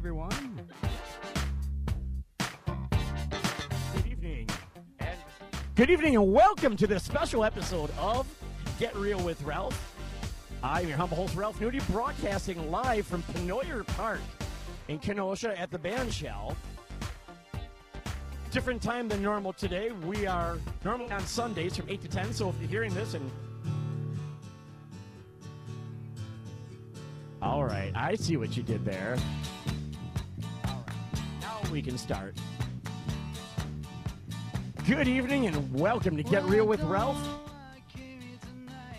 everyone. 0.00 0.66
Good 3.94 4.06
evening. 4.06 4.48
And 4.98 5.18
good 5.74 5.90
evening, 5.90 6.16
and 6.16 6.32
welcome 6.32 6.74
to 6.78 6.86
this 6.86 7.02
special 7.02 7.44
episode 7.44 7.90
of 7.98 8.26
Get 8.78 8.96
Real 8.96 9.22
with 9.22 9.42
Ralph. 9.42 9.78
I'm 10.62 10.88
your 10.88 10.96
humble 10.96 11.18
host, 11.18 11.36
Ralph 11.36 11.60
Nudie, 11.60 11.86
broadcasting 11.92 12.70
live 12.70 13.06
from 13.06 13.22
Penoyer 13.24 13.86
Park 13.88 14.20
in 14.88 14.98
Kenosha 14.98 15.60
at 15.60 15.70
the 15.70 15.78
Band 15.78 16.10
Shell. 16.14 16.56
Different 18.52 18.80
time 18.80 19.06
than 19.06 19.22
normal 19.22 19.52
today. 19.52 19.90
We 19.90 20.26
are 20.26 20.56
normally 20.82 21.12
on 21.12 21.20
Sundays 21.26 21.76
from 21.76 21.90
8 21.90 22.00
to 22.00 22.08
10, 22.08 22.32
so 22.32 22.48
if 22.48 22.58
you're 22.58 22.70
hearing 22.70 22.94
this 22.94 23.12
and 23.12 23.30
all 27.42 27.64
right, 27.64 27.90
I 27.94 28.16
see 28.16 28.36
what 28.36 28.56
you 28.56 28.62
did 28.62 28.84
there. 28.84 29.16
We 31.70 31.82
can 31.82 31.96
start. 31.96 32.34
Good 34.88 35.06
evening 35.06 35.46
and 35.46 35.72
welcome 35.72 36.16
to 36.16 36.22
Get 36.24 36.44
Real 36.44 36.66
with 36.66 36.82
Ralph. 36.82 37.16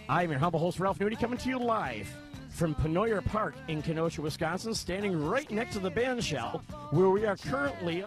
I'm 0.07 0.29
your 0.29 0.39
humble 0.39 0.59
host, 0.59 0.79
Ralph 0.79 0.97
Nudie, 0.99 1.19
coming 1.19 1.37
to 1.39 1.49
you 1.49 1.59
live 1.59 2.07
from 2.49 2.73
Penoyer 2.75 3.25
Park 3.25 3.55
in 3.67 3.81
Kenosha, 3.81 4.21
Wisconsin, 4.21 4.73
standing 4.73 5.21
right 5.21 5.51
next 5.51 5.73
to 5.73 5.79
the 5.79 5.89
band 5.89 6.23
shell 6.23 6.63
where 6.91 7.09
we 7.09 7.25
are 7.25 7.35
currently. 7.35 8.05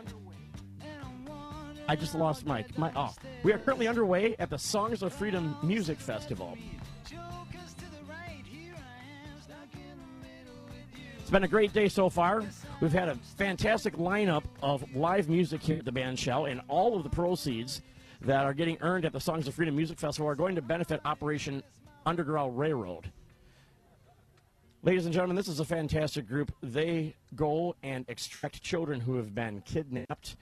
I 1.87 1.95
just 1.95 2.15
lost 2.15 2.47
Mike. 2.47 2.79
My 2.79 2.91
oh, 2.97 3.15
we 3.43 3.53
are 3.53 3.59
currently 3.59 3.87
underway 3.87 4.35
at 4.39 4.49
the 4.49 4.59
Songs 4.59 5.03
of 5.03 5.13
Freedom 5.13 5.59
Music 5.63 5.99
Festival. 5.99 6.57
It's 11.25 11.31
been 11.31 11.45
a 11.45 11.49
great 11.49 11.73
day 11.73 11.89
so 11.89 12.11
far. 12.11 12.43
We've 12.83 12.93
had 12.93 13.09
a 13.09 13.15
fantastic 13.39 13.97
lineup 13.97 14.45
of 14.63 14.85
live 14.95 15.27
music 15.31 15.63
here 15.63 15.79
at 15.79 15.87
the 15.87 15.91
band 15.91 16.19
shell, 16.19 16.45
and 16.45 16.61
all 16.69 16.95
of 16.99 17.03
the 17.03 17.09
proceeds 17.09 17.81
that 18.21 18.45
are 18.45 18.53
getting 18.53 18.77
earned 18.83 19.07
at 19.07 19.13
the 19.15 19.21
Songs 19.21 19.49
of 19.49 19.55
Freedom 19.55 19.75
Music 19.75 19.99
Festival 19.99 20.29
are 20.29 20.35
going 20.35 20.55
to 20.55 20.61
benefit 20.61 21.01
Operation 21.07 21.63
Underground 22.05 22.59
Railroad. 22.59 23.11
Ladies 24.83 25.07
and 25.07 25.15
gentlemen, 25.15 25.35
this 25.35 25.49
is 25.49 25.61
a 25.61 25.65
fantastic 25.65 26.29
group. 26.29 26.53
They 26.63 27.15
go 27.35 27.75
and 27.83 28.05
extract 28.09 28.63
children 28.63 29.01
who 29.01 29.17
have 29.17 29.35
been 29.35 29.63
kidnapped 29.63 30.37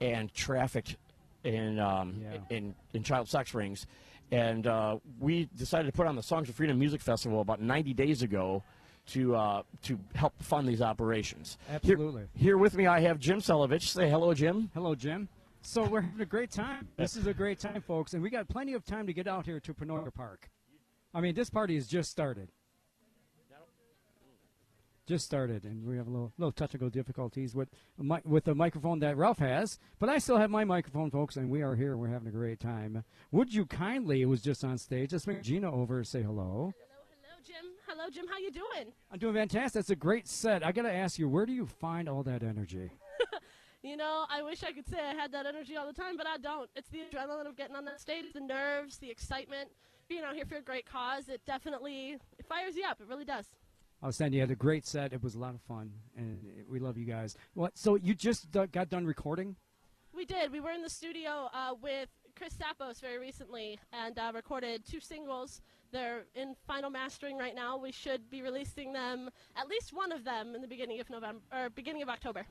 and 0.00 0.32
trafficked 0.32 0.96
in 1.44 1.78
um, 1.78 2.22
Yeah. 2.22 2.38
in, 2.56 2.74
in 2.94 3.02
child 3.02 3.28
sex 3.28 3.52
rings. 3.52 3.86
And 4.30 4.66
uh, 4.66 4.96
we 5.20 5.50
decided 5.56 5.88
to 5.88 5.92
put 5.92 6.06
on 6.06 6.16
the 6.16 6.22
Songs 6.22 6.48
of 6.48 6.54
Freedom 6.54 6.78
Music 6.78 7.02
Festival 7.02 7.42
about 7.42 7.60
90 7.60 7.92
days 7.92 8.22
ago 8.22 8.62
to 9.08 9.34
uh, 9.34 9.62
to 9.82 9.98
help 10.14 10.32
fund 10.42 10.68
these 10.68 10.80
operations. 10.82 11.58
Here- 11.66 11.76
Absolutely. 11.76 12.24
Here, 12.34 12.58
with 12.58 12.74
me, 12.74 12.86
I 12.86 13.00
have 13.00 13.18
Jim 13.18 13.40
Selovich. 13.40 13.88
Say 13.88 14.08
hello, 14.08 14.34
Jim. 14.34 14.70
Hello, 14.74 14.94
Jim. 14.94 15.28
So 15.62 15.84
we're 15.84 16.00
having 16.00 16.20
a 16.20 16.26
great 16.26 16.50
time. 16.50 16.88
This 16.96 17.16
is 17.16 17.26
a 17.26 17.34
great 17.34 17.60
time, 17.60 17.82
folks, 17.82 18.14
and 18.14 18.22
we 18.22 18.30
got 18.30 18.48
plenty 18.48 18.72
of 18.74 18.84
time 18.84 19.06
to 19.06 19.12
get 19.12 19.28
out 19.28 19.46
here 19.46 19.60
to 19.60 19.74
Penoyer 19.74 20.12
Park. 20.12 20.50
I 21.14 21.20
mean, 21.20 21.34
this 21.34 21.50
party 21.50 21.74
has 21.76 21.86
just 21.86 22.10
started. 22.10 22.48
Just 25.04 25.24
started, 25.24 25.64
and 25.64 25.84
we 25.84 25.96
have 25.96 26.06
a 26.06 26.10
little, 26.10 26.32
little 26.38 26.52
technical 26.52 26.88
difficulties 26.88 27.56
with 27.56 27.68
a 27.98 28.20
with 28.24 28.44
the 28.44 28.54
microphone 28.54 29.00
that 29.00 29.16
Ralph 29.16 29.38
has, 29.40 29.80
but 29.98 30.08
I 30.08 30.18
still 30.18 30.36
have 30.36 30.48
my 30.48 30.64
microphone, 30.64 31.10
folks, 31.10 31.36
and 31.36 31.50
we 31.50 31.60
are 31.60 31.74
here. 31.74 31.96
We're 31.96 32.06
having 32.06 32.28
a 32.28 32.32
great 32.32 32.60
time. 32.60 33.02
Would 33.32 33.52
you 33.52 33.66
kindly, 33.66 34.22
it 34.22 34.26
was 34.26 34.40
just 34.42 34.64
on 34.64 34.78
stage, 34.78 35.10
let's 35.12 35.24
bring 35.24 35.42
Gina 35.42 35.72
over 35.72 36.04
say 36.04 36.22
hello. 36.22 36.72
Hello, 36.72 37.02
hello, 37.20 37.36
Jim. 37.44 37.71
Hello, 37.94 38.08
Jim. 38.08 38.24
How 38.26 38.38
you 38.38 38.50
doing? 38.50 38.90
I'm 39.10 39.18
doing 39.18 39.34
fantastic. 39.34 39.80
It's 39.80 39.90
a 39.90 39.96
great 39.96 40.26
set. 40.26 40.64
I 40.64 40.72
got 40.72 40.84
to 40.84 40.92
ask 40.92 41.18
you, 41.18 41.28
where 41.28 41.44
do 41.44 41.52
you 41.52 41.66
find 41.66 42.08
all 42.08 42.22
that 42.22 42.42
energy? 42.42 42.90
You 43.84 43.96
know, 43.96 44.26
I 44.30 44.42
wish 44.42 44.62
I 44.62 44.70
could 44.70 44.88
say 44.88 45.00
I 45.00 45.12
had 45.12 45.32
that 45.32 45.44
energy 45.44 45.76
all 45.76 45.88
the 45.88 45.92
time, 45.92 46.16
but 46.16 46.24
I 46.24 46.36
don't. 46.36 46.70
It's 46.76 46.88
the 46.90 46.98
adrenaline 46.98 47.48
of 47.48 47.56
getting 47.56 47.74
on 47.74 47.84
that 47.86 48.00
stage, 48.00 48.26
the 48.32 48.38
nerves, 48.40 48.98
the 48.98 49.10
excitement, 49.10 49.70
being 50.08 50.22
out 50.22 50.36
here 50.36 50.44
for 50.44 50.54
a 50.54 50.62
great 50.62 50.86
cause. 50.86 51.28
It 51.28 51.40
definitely 51.48 52.16
it 52.38 52.46
fires 52.48 52.76
you 52.76 52.84
up. 52.88 53.00
It 53.00 53.08
really 53.08 53.24
does. 53.24 53.48
Outstanding. 54.04 54.34
You 54.36 54.42
had 54.42 54.52
a 54.52 54.54
great 54.54 54.86
set. 54.86 55.12
It 55.12 55.20
was 55.20 55.34
a 55.34 55.40
lot 55.40 55.56
of 55.56 55.60
fun, 55.62 55.90
and 56.16 56.38
we 56.70 56.78
love 56.78 56.96
you 56.96 57.04
guys. 57.04 57.36
What? 57.54 57.76
So 57.76 57.96
you 57.96 58.14
just 58.14 58.52
d- 58.52 58.66
got 58.70 58.88
done 58.88 59.04
recording? 59.04 59.56
We 60.14 60.26
did. 60.26 60.52
We 60.52 60.60
were 60.60 60.70
in 60.70 60.82
the 60.82 60.88
studio 60.88 61.50
uh, 61.52 61.74
with 61.82 62.08
Chris 62.36 62.54
Sapos 62.54 63.00
very 63.00 63.18
recently 63.18 63.80
and 63.92 64.16
uh, 64.16 64.30
recorded 64.32 64.86
two 64.88 65.00
singles. 65.00 65.60
They're 65.92 66.22
in 66.34 66.54
final 66.66 66.88
mastering 66.90 67.36
right 67.36 67.54
now. 67.54 67.76
We 67.76 67.92
should 67.92 68.30
be 68.30 68.40
releasing 68.42 68.92
them, 68.94 69.28
at 69.56 69.68
least 69.68 69.92
one 69.92 70.10
of 70.10 70.24
them, 70.24 70.54
in 70.54 70.62
the 70.62 70.68
beginning 70.68 71.00
of 71.00 71.10
November 71.10 71.40
or 71.52 71.68
beginning 71.70 72.02
of 72.02 72.08
October. 72.08 72.46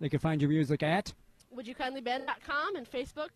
They 0.00 0.08
can 0.08 0.18
find 0.18 0.40
your 0.42 0.50
music 0.50 0.82
at 0.82 1.12
wouldyoukindlyband.com 1.56 2.76
and 2.76 2.90
Facebook, 2.90 3.28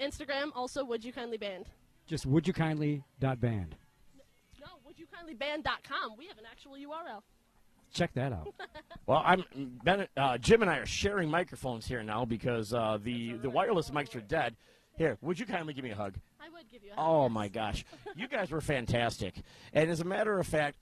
Instagram. 0.00 0.50
Also, 0.54 0.84
Would 0.84 1.04
You 1.04 1.12
Kindly 1.12 1.36
Band. 1.36 1.66
just 2.06 2.26
wouldyoukindly.band. 2.26 3.76
No, 4.60 4.66
wouldyoukindlyband.com. 4.88 6.12
We 6.16 6.26
have 6.28 6.38
an 6.38 6.44
actual 6.50 6.72
URL. 6.72 7.20
Check 7.92 8.12
that 8.14 8.32
out. 8.32 8.48
Well, 9.04 9.20
I'm 9.26 9.42
ben, 9.82 10.06
uh, 10.16 10.38
Jim 10.38 10.62
and 10.62 10.70
I 10.70 10.76
are 10.78 10.86
sharing 10.86 11.28
microphones 11.28 11.88
here 11.88 12.04
now 12.04 12.24
because 12.24 12.72
uh, 12.72 12.98
the 13.02 13.32
the 13.32 13.50
wireless 13.50 13.90
mics 13.90 14.14
are 14.14 14.20
dead. 14.20 14.54
Here, 14.96 15.18
would 15.20 15.38
you 15.38 15.46
kindly 15.46 15.74
give 15.74 15.84
me 15.84 15.90
a 15.90 15.96
hug? 15.96 16.16
I 16.40 16.48
would 16.50 16.70
give 16.70 16.82
you 16.84 16.90
a 16.92 16.94
hug. 16.94 17.04
Oh 17.06 17.28
my 17.28 17.48
gosh, 17.48 17.84
you 18.16 18.28
guys 18.28 18.50
were 18.50 18.60
fantastic. 18.60 19.42
And 19.72 19.90
as 19.90 20.00
a 20.00 20.04
matter 20.04 20.38
of 20.38 20.46
fact, 20.46 20.76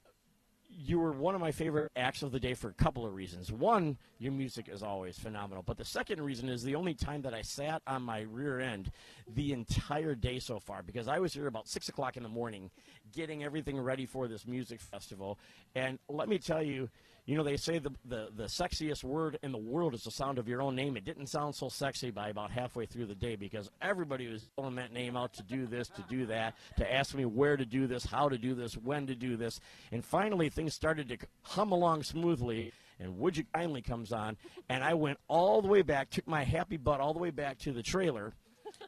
you 0.72 0.98
were 0.98 1.12
one 1.12 1.34
of 1.34 1.40
my 1.40 1.50
favorite 1.50 1.90
acts 1.96 2.22
of 2.22 2.32
the 2.32 2.40
day 2.40 2.54
for 2.54 2.68
a 2.68 2.74
couple 2.74 3.04
of 3.04 3.14
reasons. 3.14 3.52
One, 3.52 3.98
your 4.18 4.32
music 4.32 4.68
is 4.68 4.82
always 4.82 5.18
phenomenal. 5.18 5.62
But 5.62 5.76
the 5.76 5.84
second 5.84 6.22
reason 6.22 6.48
is 6.48 6.62
the 6.62 6.76
only 6.76 6.94
time 6.94 7.22
that 7.22 7.34
I 7.34 7.42
sat 7.42 7.82
on 7.86 8.02
my 8.02 8.20
rear 8.20 8.60
end 8.60 8.90
the 9.28 9.52
entire 9.52 10.14
day 10.14 10.38
so 10.38 10.60
far 10.60 10.82
because 10.82 11.08
I 11.08 11.18
was 11.18 11.34
here 11.34 11.48
about 11.48 11.68
six 11.68 11.88
o'clock 11.88 12.16
in 12.16 12.22
the 12.22 12.28
morning 12.28 12.70
getting 13.12 13.42
everything 13.42 13.80
ready 13.80 14.06
for 14.06 14.28
this 14.28 14.46
music 14.46 14.80
festival. 14.80 15.38
And 15.74 15.98
let 16.08 16.28
me 16.28 16.38
tell 16.38 16.62
you, 16.62 16.88
you 17.30 17.36
know, 17.36 17.44
they 17.44 17.56
say 17.56 17.78
the, 17.78 17.92
the, 18.06 18.28
the 18.34 18.44
sexiest 18.44 19.04
word 19.04 19.38
in 19.44 19.52
the 19.52 19.58
world 19.58 19.94
is 19.94 20.02
the 20.02 20.10
sound 20.10 20.36
of 20.36 20.48
your 20.48 20.60
own 20.60 20.74
name. 20.74 20.96
It 20.96 21.04
didn't 21.04 21.28
sound 21.28 21.54
so 21.54 21.68
sexy 21.68 22.10
by 22.10 22.30
about 22.30 22.50
halfway 22.50 22.86
through 22.86 23.06
the 23.06 23.14
day 23.14 23.36
because 23.36 23.70
everybody 23.80 24.26
was 24.26 24.48
throwing 24.56 24.74
that 24.74 24.92
name 24.92 25.16
out 25.16 25.32
to 25.34 25.44
do 25.44 25.64
this, 25.64 25.88
to 25.90 26.04
do 26.08 26.26
that, 26.26 26.56
to 26.78 26.92
ask 26.92 27.14
me 27.14 27.24
where 27.24 27.56
to 27.56 27.64
do 27.64 27.86
this, 27.86 28.04
how 28.04 28.28
to 28.28 28.36
do 28.36 28.56
this, 28.56 28.76
when 28.76 29.06
to 29.06 29.14
do 29.14 29.36
this. 29.36 29.60
And 29.92 30.04
finally, 30.04 30.48
things 30.48 30.74
started 30.74 31.08
to 31.10 31.18
hum 31.42 31.70
along 31.70 32.02
smoothly. 32.02 32.72
And 32.98 33.16
Would 33.18 33.36
You 33.36 33.44
Kindly 33.54 33.80
comes 33.80 34.10
on. 34.12 34.36
And 34.68 34.82
I 34.82 34.94
went 34.94 35.18
all 35.28 35.62
the 35.62 35.68
way 35.68 35.82
back, 35.82 36.10
took 36.10 36.26
my 36.26 36.42
happy 36.42 36.78
butt 36.78 36.98
all 36.98 37.12
the 37.12 37.20
way 37.20 37.30
back 37.30 37.58
to 37.60 37.72
the 37.72 37.82
trailer. 37.84 38.34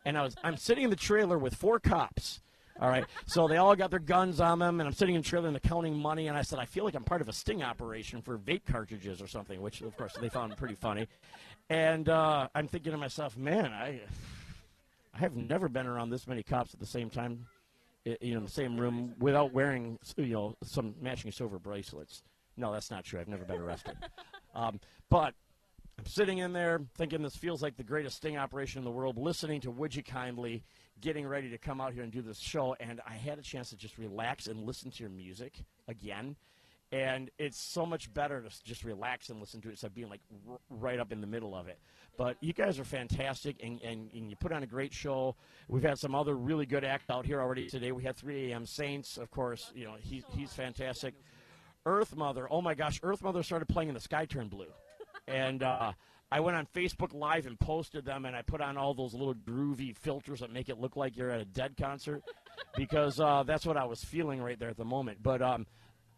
And 0.04 0.18
I 0.18 0.22
was, 0.22 0.34
I'm 0.42 0.56
sitting 0.56 0.82
in 0.82 0.90
the 0.90 0.96
trailer 0.96 1.38
with 1.38 1.54
four 1.54 1.78
cops. 1.78 2.40
All 2.80 2.88
right. 2.88 3.04
So 3.26 3.48
they 3.48 3.56
all 3.56 3.76
got 3.76 3.90
their 3.90 4.00
guns 4.00 4.40
on 4.40 4.58
them, 4.58 4.80
and 4.80 4.86
I'm 4.86 4.94
sitting 4.94 5.14
in 5.14 5.22
the 5.22 5.28
trailer 5.28 5.46
and 5.46 5.54
they're 5.54 5.60
counting 5.60 5.96
money. 5.96 6.28
And 6.28 6.36
I 6.36 6.42
said, 6.42 6.58
I 6.58 6.64
feel 6.64 6.84
like 6.84 6.94
I'm 6.94 7.04
part 7.04 7.20
of 7.20 7.28
a 7.28 7.32
sting 7.32 7.62
operation 7.62 8.22
for 8.22 8.38
vape 8.38 8.64
cartridges 8.64 9.20
or 9.20 9.26
something, 9.26 9.60
which, 9.60 9.82
of 9.82 9.96
course, 9.96 10.14
they 10.20 10.28
found 10.28 10.56
pretty 10.56 10.74
funny. 10.74 11.06
And 11.68 12.08
uh, 12.08 12.48
I'm 12.54 12.68
thinking 12.68 12.92
to 12.92 12.98
myself, 12.98 13.36
man, 13.36 13.72
I, 13.72 14.00
I 15.14 15.18
have 15.18 15.36
never 15.36 15.68
been 15.68 15.86
around 15.86 16.10
this 16.10 16.26
many 16.26 16.42
cops 16.42 16.74
at 16.74 16.80
the 16.80 16.86
same 16.86 17.10
time, 17.10 17.46
you 18.04 18.32
know, 18.32 18.38
in 18.38 18.44
the 18.44 18.50
same 18.50 18.78
room 18.78 19.14
without 19.18 19.52
wearing, 19.52 19.98
you 20.16 20.26
know, 20.26 20.56
some 20.64 20.94
matching 21.00 21.30
silver 21.30 21.58
bracelets. 21.58 22.22
No, 22.56 22.72
that's 22.72 22.90
not 22.90 23.04
true. 23.04 23.20
I've 23.20 23.28
never 23.28 23.44
been 23.44 23.60
arrested. 23.60 23.96
um, 24.54 24.80
but 25.08 25.34
I'm 25.98 26.06
sitting 26.06 26.38
in 26.38 26.52
there 26.52 26.80
thinking 26.96 27.22
this 27.22 27.36
feels 27.36 27.62
like 27.62 27.76
the 27.76 27.84
greatest 27.84 28.16
sting 28.16 28.36
operation 28.36 28.78
in 28.78 28.84
the 28.84 28.90
world, 28.90 29.16
listening 29.16 29.60
to 29.62 29.70
Would 29.70 29.94
You 29.94 30.02
Kindly, 30.02 30.64
getting 31.02 31.26
ready 31.26 31.50
to 31.50 31.58
come 31.58 31.80
out 31.80 31.92
here 31.92 32.02
and 32.02 32.10
do 32.10 32.22
this 32.22 32.38
show. 32.38 32.74
And 32.80 33.02
I 33.06 33.14
had 33.14 33.38
a 33.38 33.42
chance 33.42 33.68
to 33.70 33.76
just 33.76 33.98
relax 33.98 34.46
and 34.46 34.64
listen 34.64 34.90
to 34.92 35.02
your 35.02 35.10
music 35.10 35.52
again. 35.88 36.36
And 36.90 37.30
it's 37.38 37.58
so 37.58 37.84
much 37.86 38.12
better 38.12 38.42
to 38.42 38.64
just 38.64 38.84
relax 38.84 39.30
and 39.30 39.40
listen 39.40 39.60
to 39.62 39.68
it 39.68 39.72
instead 39.72 39.88
of 39.88 39.94
being 39.94 40.10
like 40.10 40.20
r- 40.48 40.58
right 40.70 41.00
up 41.00 41.10
in 41.10 41.20
the 41.20 41.26
middle 41.26 41.54
of 41.54 41.66
it. 41.66 41.78
But 42.18 42.36
you 42.40 42.52
guys 42.52 42.78
are 42.78 42.84
fantastic, 42.84 43.56
and, 43.62 43.80
and, 43.80 44.10
and 44.12 44.28
you 44.28 44.36
put 44.36 44.52
on 44.52 44.62
a 44.62 44.66
great 44.66 44.92
show. 44.92 45.34
We've 45.68 45.82
had 45.82 45.98
some 45.98 46.14
other 46.14 46.34
really 46.34 46.66
good 46.66 46.84
acts 46.84 47.08
out 47.08 47.24
here 47.24 47.40
already 47.40 47.68
today. 47.68 47.92
We 47.92 48.02
had 48.04 48.16
3 48.16 48.52
a.m. 48.52 48.66
Saints, 48.66 49.16
of 49.16 49.30
course. 49.30 49.72
You 49.74 49.86
know, 49.86 49.94
he, 49.98 50.22
he's 50.36 50.52
fantastic. 50.52 51.14
Earth 51.86 52.14
Mother. 52.14 52.46
Oh 52.50 52.60
my 52.60 52.74
gosh, 52.74 53.00
Earth 53.02 53.22
Mother 53.22 53.42
started 53.42 53.66
playing 53.66 53.88
in 53.88 53.94
the 53.94 54.00
Sky 54.00 54.26
Turned 54.26 54.50
Blue, 54.50 54.70
and 55.26 55.62
uh, 55.62 55.92
I 56.32 56.40
went 56.40 56.56
on 56.56 56.66
Facebook 56.74 57.12
Live 57.12 57.44
and 57.44 57.60
posted 57.60 58.06
them, 58.06 58.24
and 58.24 58.34
I 58.34 58.40
put 58.40 58.62
on 58.62 58.78
all 58.78 58.94
those 58.94 59.12
little 59.12 59.34
groovy 59.34 59.94
filters 59.94 60.40
that 60.40 60.50
make 60.50 60.70
it 60.70 60.80
look 60.80 60.96
like 60.96 61.14
you're 61.14 61.28
at 61.28 61.42
a 61.42 61.44
Dead 61.44 61.74
concert, 61.78 62.22
because 62.76 63.20
uh, 63.20 63.42
that's 63.42 63.66
what 63.66 63.76
I 63.76 63.84
was 63.84 64.02
feeling 64.02 64.40
right 64.40 64.58
there 64.58 64.70
at 64.70 64.78
the 64.78 64.84
moment. 64.86 65.22
But 65.22 65.42
um, 65.42 65.66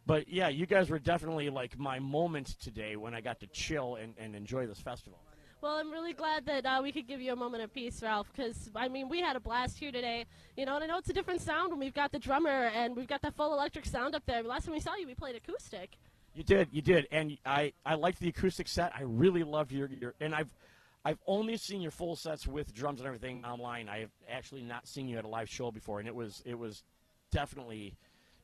but 0.07 0.29
yeah, 0.29 0.47
you 0.49 0.67
guys 0.67 0.89
were 0.89 1.01
definitely 1.01 1.51
like 1.51 1.77
my 1.77 1.99
moment 1.99 2.55
today 2.61 2.95
when 2.95 3.13
I 3.13 3.21
got 3.21 3.41
to 3.41 3.49
chill 3.49 3.97
and, 3.97 4.15
and 4.17 4.37
enjoy 4.37 4.69
this 4.69 4.79
festival. 4.79 5.19
Well, 5.61 5.79
I'm 5.79 5.91
really 5.91 6.13
glad 6.13 6.47
that 6.47 6.65
uh, 6.65 6.81
we 6.81 6.93
could 6.93 7.09
give 7.09 7.21
you 7.21 7.33
a 7.33 7.37
moment 7.37 7.65
of 7.65 7.75
peace, 7.75 8.01
Ralph, 8.01 8.29
because, 8.31 8.71
I 8.77 8.87
mean, 8.87 9.09
we 9.09 9.21
had 9.21 9.35
a 9.35 9.41
blast 9.41 9.79
here 9.79 9.91
today. 9.91 10.27
You 10.57 10.67
know, 10.67 10.77
and 10.77 10.85
I 10.85 10.87
know 10.87 10.99
it's 10.99 11.09
a 11.09 11.13
different 11.13 11.41
sound 11.41 11.71
when 11.71 11.81
we've 11.81 11.95
got 11.95 12.13
the 12.13 12.19
drummer 12.21 12.71
and 12.73 12.95
we've 12.95 13.09
got 13.09 13.23
that 13.23 13.35
full 13.35 13.53
electric 13.53 13.87
sound 13.87 14.15
up 14.15 14.25
there. 14.27 14.43
Last 14.43 14.67
time 14.67 14.75
we 14.75 14.81
saw 14.81 14.95
you, 14.95 15.07
we 15.07 15.15
played 15.15 15.35
acoustic. 15.35 15.97
You 16.35 16.43
did, 16.43 16.69
you 16.73 16.83
did, 16.83 17.07
and 17.13 17.39
I 17.47 17.73
I 17.87 17.95
liked 17.95 18.19
the 18.19 18.29
acoustic 18.29 18.67
set. 18.67 18.93
I 18.95 19.03
really 19.03 19.45
loved 19.45 19.71
your 19.71 19.89
your, 19.89 20.15
and 20.21 20.35
I've 20.35 20.51
I've 21.05 21.19
only 21.27 21.57
seen 21.57 21.81
your 21.81 21.93
full 21.93 22.17
sets 22.17 22.47
with 22.47 22.75
drums 22.75 23.01
and 23.01 23.07
everything 23.07 23.45
online. 23.45 23.89
I 23.89 24.01
have 24.01 24.11
actually 24.29 24.63
not 24.63 24.89
seen 24.89 25.07
you 25.07 25.19
at 25.19 25.25
a 25.25 25.29
live 25.29 25.49
show 25.49 25.71
before, 25.71 26.01
and 26.01 26.09
it 26.09 26.15
was 26.15 26.43
it 26.45 26.59
was 26.59 26.83
definitely 27.31 27.95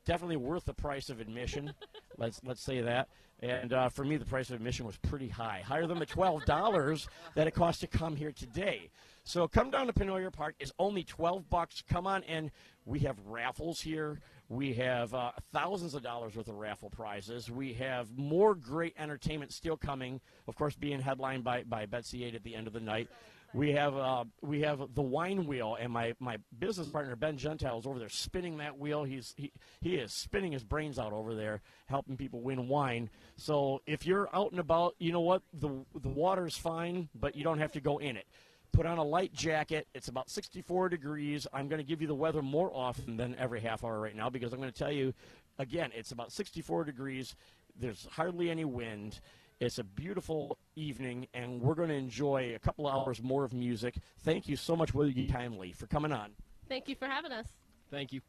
definitely 0.05 0.37
worth 0.37 0.65
the 0.65 0.73
price 0.73 1.09
of 1.09 1.19
admission. 1.19 1.73
let's 2.17 2.39
let's 2.45 2.61
say 2.61 2.81
that. 2.81 3.09
And 3.41 3.73
uh, 3.73 3.89
for 3.89 4.05
me, 4.05 4.17
the 4.17 4.25
price 4.25 4.49
of 4.49 4.55
admission 4.55 4.85
was 4.85 4.97
pretty 4.97 5.27
high, 5.27 5.63
higher 5.65 5.87
than 5.87 5.97
the 5.97 6.05
twelve 6.05 6.45
dollars 6.45 7.09
that 7.35 7.47
it 7.47 7.51
cost 7.51 7.81
to 7.81 7.87
come 7.87 8.15
here 8.15 8.31
today. 8.31 8.89
So 9.23 9.47
come 9.47 9.71
down 9.71 9.87
to 9.87 9.93
Penoyer 9.93 10.31
Park. 10.31 10.55
is 10.59 10.71
only 10.79 11.03
twelve 11.03 11.49
bucks. 11.49 11.83
Come 11.89 12.07
on 12.07 12.23
in. 12.23 12.51
We 12.85 12.99
have 12.99 13.17
raffles 13.25 13.81
here. 13.81 14.19
We 14.51 14.73
have 14.73 15.13
uh, 15.13 15.31
thousands 15.53 15.93
of 15.93 16.03
dollars 16.03 16.35
worth 16.35 16.49
of 16.49 16.55
raffle 16.55 16.89
prizes. 16.89 17.49
We 17.49 17.71
have 17.75 18.09
more 18.17 18.53
great 18.53 18.93
entertainment 18.99 19.53
still 19.53 19.77
coming. 19.77 20.19
Of 20.45 20.57
course, 20.57 20.75
being 20.75 20.99
headlined 20.99 21.45
by 21.45 21.63
by 21.63 21.85
Betsy 21.85 22.25
Ade 22.25 22.35
at 22.35 22.43
the 22.43 22.53
end 22.53 22.67
of 22.67 22.73
the 22.73 22.81
night. 22.81 23.07
We 23.53 23.71
have 23.71 23.95
uh, 23.95 24.25
we 24.41 24.59
have 24.61 24.93
the 24.93 25.01
wine 25.01 25.45
wheel, 25.45 25.77
and 25.79 25.93
my, 25.93 26.15
my 26.19 26.35
business 26.59 26.89
partner 26.89 27.15
Ben 27.15 27.37
Gentile 27.37 27.79
is 27.79 27.85
over 27.85 27.97
there 27.97 28.09
spinning 28.09 28.57
that 28.57 28.77
wheel. 28.77 29.05
He's 29.05 29.33
he, 29.37 29.53
he 29.79 29.95
is 29.95 30.11
spinning 30.11 30.51
his 30.51 30.65
brains 30.65 30.99
out 30.99 31.13
over 31.13 31.33
there, 31.33 31.61
helping 31.85 32.17
people 32.17 32.41
win 32.41 32.67
wine. 32.67 33.09
So 33.37 33.81
if 33.85 34.05
you're 34.05 34.27
out 34.35 34.51
and 34.51 34.59
about, 34.59 34.95
you 34.99 35.13
know 35.13 35.21
what 35.21 35.43
the 35.53 35.69
the 35.95 36.09
water's 36.09 36.57
fine, 36.57 37.07
but 37.15 37.37
you 37.37 37.45
don't 37.45 37.59
have 37.59 37.71
to 37.71 37.79
go 37.79 37.99
in 37.99 38.17
it. 38.17 38.25
Put 38.71 38.85
on 38.85 38.97
a 38.97 39.03
light 39.03 39.33
jacket. 39.33 39.87
It's 39.93 40.07
about 40.07 40.29
64 40.29 40.89
degrees. 40.89 41.45
I'm 41.53 41.67
going 41.67 41.79
to 41.79 41.87
give 41.87 42.01
you 42.01 42.07
the 42.07 42.15
weather 42.15 42.41
more 42.41 42.71
often 42.73 43.17
than 43.17 43.35
every 43.35 43.59
half 43.59 43.83
hour 43.83 43.99
right 43.99 44.15
now 44.15 44.29
because 44.29 44.53
I'm 44.53 44.59
going 44.59 44.71
to 44.71 44.77
tell 44.77 44.91
you 44.91 45.13
again. 45.59 45.91
It's 45.93 46.11
about 46.11 46.31
64 46.31 46.85
degrees. 46.85 47.35
There's 47.77 48.07
hardly 48.11 48.49
any 48.49 48.65
wind 48.65 49.19
it's 49.61 49.77
a 49.77 49.83
beautiful 49.83 50.57
evening, 50.75 51.27
and 51.35 51.61
we're 51.61 51.75
going 51.75 51.89
to 51.89 51.95
enjoy 51.95 52.53
a 52.55 52.59
couple 52.59 52.87
hours 52.87 53.21
more 53.21 53.43
of 53.43 53.53
music. 53.53 53.93
Thank 54.23 54.49
you 54.49 54.55
so 54.55 54.75
much, 54.75 54.95
Would 54.95 55.15
You 55.15 55.31
Kindly, 55.31 55.71
for 55.71 55.85
coming 55.85 56.11
on. 56.11 56.31
Thank 56.67 56.89
you 56.89 56.95
for 56.95 57.05
having 57.05 57.31
us. 57.31 57.45
Thank 57.91 58.11
you. 58.11 58.21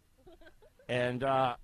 And 0.90 1.24
uh, 1.24 1.56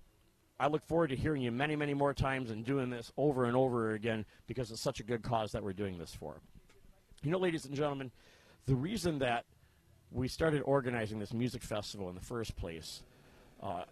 I 0.59 0.69
look 0.69 0.83
forward 0.87 1.09
to 1.09 1.17
hearing 1.17 1.43
you 1.43 1.53
many, 1.53 1.77
many 1.77 1.93
more 1.93 2.15
times 2.15 2.51
and 2.51 2.65
doing 2.65 2.89
this 2.89 3.13
over 3.19 3.45
and 3.45 3.55
over 3.55 3.93
again 3.93 4.25
because 4.47 4.71
it's 4.71 4.81
such 4.81 5.01
a 5.01 5.03
good 5.03 5.23
cause 5.23 5.53
that 5.53 5.63
we're 5.63 5.75
doing 5.75 5.99
this 5.99 6.15
for. 6.15 6.41
You 7.23 7.31
know, 7.31 7.39
ladies 7.39 7.67
and 7.67 7.75
gentlemen, 7.75 8.11
the 8.67 8.75
reason 8.75 9.19
that 9.21 9.45
we 10.11 10.29
started 10.29 10.63
organizing 10.63 11.19
this 11.19 11.33
music 11.33 11.63
festival 11.63 12.09
in 12.09 12.15
the 12.15 12.21
first 12.21 12.57
place 12.57 13.03
uh, 13.63 13.85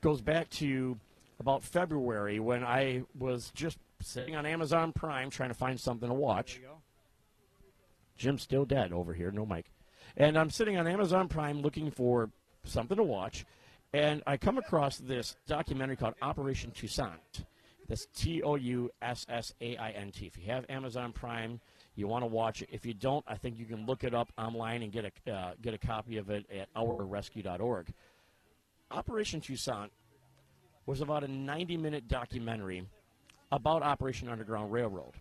goes 0.00 0.20
back 0.20 0.48
to 0.50 0.98
about 1.40 1.62
February 1.62 2.38
when 2.38 2.64
I 2.64 3.02
was 3.18 3.50
just 3.54 3.78
sitting 4.00 4.36
on 4.36 4.46
Amazon 4.46 4.92
Prime 4.92 5.30
trying 5.30 5.50
to 5.50 5.54
find 5.54 5.78
something 5.78 6.08
to 6.08 6.14
watch. 6.14 6.60
Jim's 8.16 8.42
still 8.42 8.64
dead 8.64 8.92
over 8.92 9.12
here, 9.12 9.30
no 9.30 9.44
mic. 9.44 9.66
And 10.16 10.38
I'm 10.38 10.50
sitting 10.50 10.78
on 10.78 10.86
Amazon 10.86 11.28
Prime 11.28 11.60
looking 11.60 11.90
for 11.90 12.30
something 12.64 12.96
to 12.96 13.02
watch, 13.02 13.44
and 13.92 14.22
I 14.26 14.36
come 14.36 14.58
across 14.58 14.98
this 14.98 15.36
documentary 15.46 15.96
called 15.96 16.14
Operation 16.22 16.70
Toussaint. 16.70 17.44
That's 17.88 18.06
T 18.14 18.42
O 18.42 18.54
U 18.54 18.90
S 19.02 19.26
S 19.28 19.52
A 19.60 19.76
I 19.76 19.90
N 19.90 20.10
T. 20.12 20.26
If 20.26 20.38
you 20.38 20.50
have 20.52 20.64
Amazon 20.68 21.12
Prime, 21.12 21.60
you 21.94 22.08
want 22.08 22.22
to 22.22 22.26
watch 22.26 22.62
it. 22.62 22.68
If 22.72 22.84
you 22.84 22.94
don't, 22.94 23.24
I 23.28 23.36
think 23.36 23.58
you 23.58 23.66
can 23.66 23.86
look 23.86 24.04
it 24.04 24.14
up 24.14 24.32
online 24.36 24.82
and 24.82 24.92
get 24.92 25.04
a 25.04 25.32
uh, 25.32 25.52
get 25.60 25.74
a 25.74 25.78
copy 25.78 26.16
of 26.16 26.30
it 26.30 26.46
at 26.50 26.72
ourrescue.org. 26.74 27.92
Operation 28.90 29.40
Toussaint 29.40 29.90
was 30.86 31.00
about 31.00 31.24
a 31.24 31.28
90 31.28 31.76
minute 31.76 32.08
documentary 32.08 32.86
about 33.52 33.82
Operation 33.82 34.28
Underground 34.28 34.72
Railroad. 34.72 35.14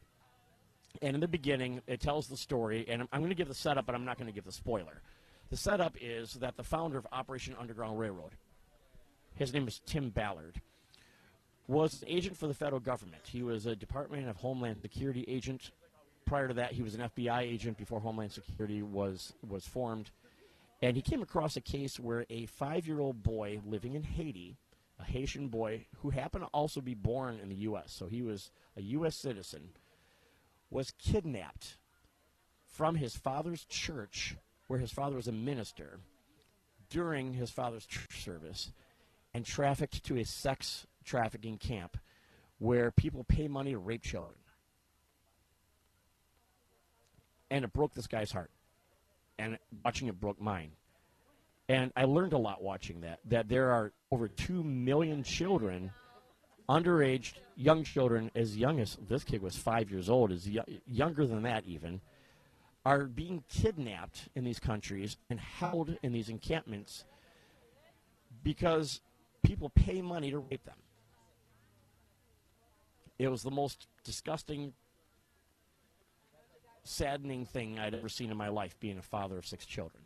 And 1.01 1.15
in 1.15 1.21
the 1.21 1.27
beginning, 1.27 1.81
it 1.87 1.99
tells 1.99 2.27
the 2.27 2.37
story, 2.37 2.85
and 2.87 3.01
I'm, 3.01 3.07
I'm 3.11 3.19
going 3.21 3.29
to 3.29 3.35
give 3.35 3.47
the 3.47 3.53
setup, 3.53 3.85
but 3.85 3.95
I'm 3.95 4.05
not 4.05 4.17
going 4.17 4.27
to 4.27 4.33
give 4.33 4.45
the 4.45 4.51
spoiler. 4.51 5.01
The 5.49 5.57
setup 5.57 5.95
is 5.99 6.33
that 6.35 6.55
the 6.55 6.63
founder 6.63 6.97
of 6.97 7.07
Operation 7.11 7.55
Underground 7.59 7.99
Railroad, 7.99 8.31
his 9.35 9.53
name 9.53 9.67
is 9.67 9.81
Tim 9.85 10.09
Ballard, 10.09 10.61
was 11.67 12.01
an 12.01 12.09
agent 12.09 12.37
for 12.37 12.47
the 12.47 12.53
federal 12.53 12.79
government. 12.79 13.23
He 13.25 13.43
was 13.43 13.65
a 13.65 13.75
Department 13.75 14.27
of 14.27 14.37
Homeland 14.37 14.81
Security 14.81 15.25
agent. 15.27 15.71
Prior 16.25 16.47
to 16.47 16.53
that, 16.55 16.71
he 16.71 16.81
was 16.81 16.95
an 16.95 17.01
FBI 17.01 17.41
agent 17.41 17.77
before 17.77 17.99
Homeland 17.99 18.31
Security 18.31 18.81
was, 18.81 19.33
was 19.47 19.65
formed. 19.67 20.11
And 20.81 20.95
he 20.95 21.01
came 21.01 21.21
across 21.21 21.55
a 21.55 21.61
case 21.61 21.99
where 21.99 22.25
a 22.29 22.45
five 22.45 22.87
year 22.87 22.99
old 22.99 23.23
boy 23.23 23.61
living 23.65 23.95
in 23.95 24.03
Haiti 24.03 24.57
a 24.99 25.03
Haitian 25.03 25.47
boy 25.47 25.85
who 26.01 26.09
happened 26.09 26.43
to 26.43 26.49
also 26.53 26.81
be 26.81 26.93
born 26.93 27.39
in 27.41 27.49
the 27.49 27.55
U.S., 27.55 27.91
so 27.91 28.07
he 28.07 28.21
was 28.21 28.51
a 28.77 28.81
U.S. 28.81 29.15
citizen, 29.15 29.69
was 30.69 30.91
kidnapped 30.91 31.77
from 32.65 32.95
his 32.95 33.15
father's 33.15 33.65
church, 33.65 34.35
where 34.67 34.79
his 34.79 34.91
father 34.91 35.15
was 35.15 35.27
a 35.27 35.31
minister, 35.31 35.99
during 36.89 37.33
his 37.33 37.49
father's 37.49 37.85
church 37.85 38.23
service, 38.23 38.71
and 39.33 39.45
trafficked 39.45 40.03
to 40.05 40.17
a 40.17 40.25
sex 40.25 40.85
trafficking 41.03 41.57
camp 41.57 41.97
where 42.59 42.91
people 42.91 43.23
pay 43.23 43.47
money 43.47 43.71
to 43.71 43.79
rape 43.79 44.03
children. 44.03 44.35
And 47.53 47.63
it 47.63 47.71
broke 47.71 47.93
this 47.93 48.07
guy's 48.07 48.31
heart. 48.31 48.49
And 49.37 49.59
watching 49.85 50.07
it 50.07 50.19
broke 50.19 50.41
mine. 50.41 50.71
And 51.69 51.93
I 51.95 52.05
learned 52.05 52.33
a 52.33 52.37
lot 52.37 52.63
watching 52.63 53.01
that, 53.01 53.19
that 53.25 53.47
there 53.47 53.69
are 53.69 53.93
over 54.11 54.27
2 54.27 54.63
million 54.63 55.23
children, 55.23 55.91
underage, 56.67 57.33
young 57.55 57.83
children, 57.83 58.31
as 58.33 58.57
young 58.57 58.79
as 58.79 58.97
this 59.07 59.23
kid 59.23 59.43
was 59.43 59.55
five 59.55 59.91
years 59.91 60.09
old, 60.09 60.31
is 60.31 60.49
y- 60.49 60.79
younger 60.87 61.27
than 61.27 61.43
that 61.43 61.63
even, 61.65 62.01
are 62.85 63.05
being 63.05 63.43
kidnapped 63.49 64.29
in 64.35 64.43
these 64.43 64.59
countries 64.59 65.17
and 65.29 65.39
held 65.39 65.95
in 66.01 66.11
these 66.11 66.29
encampments 66.29 67.05
because 68.43 68.99
people 69.43 69.69
pay 69.69 70.01
money 70.01 70.31
to 70.31 70.39
rape 70.39 70.65
them. 70.65 70.75
It 73.19 73.27
was 73.27 73.43
the 73.43 73.51
most 73.51 73.87
disgusting, 74.03 74.73
saddening 76.83 77.45
thing 77.45 77.79
I'd 77.79 77.93
ever 77.93 78.09
seen 78.09 78.31
in 78.31 78.37
my 78.37 78.49
life 78.49 78.79
being 78.79 78.97
a 78.97 79.01
father 79.01 79.37
of 79.37 79.45
six 79.45 79.65
children. 79.65 80.03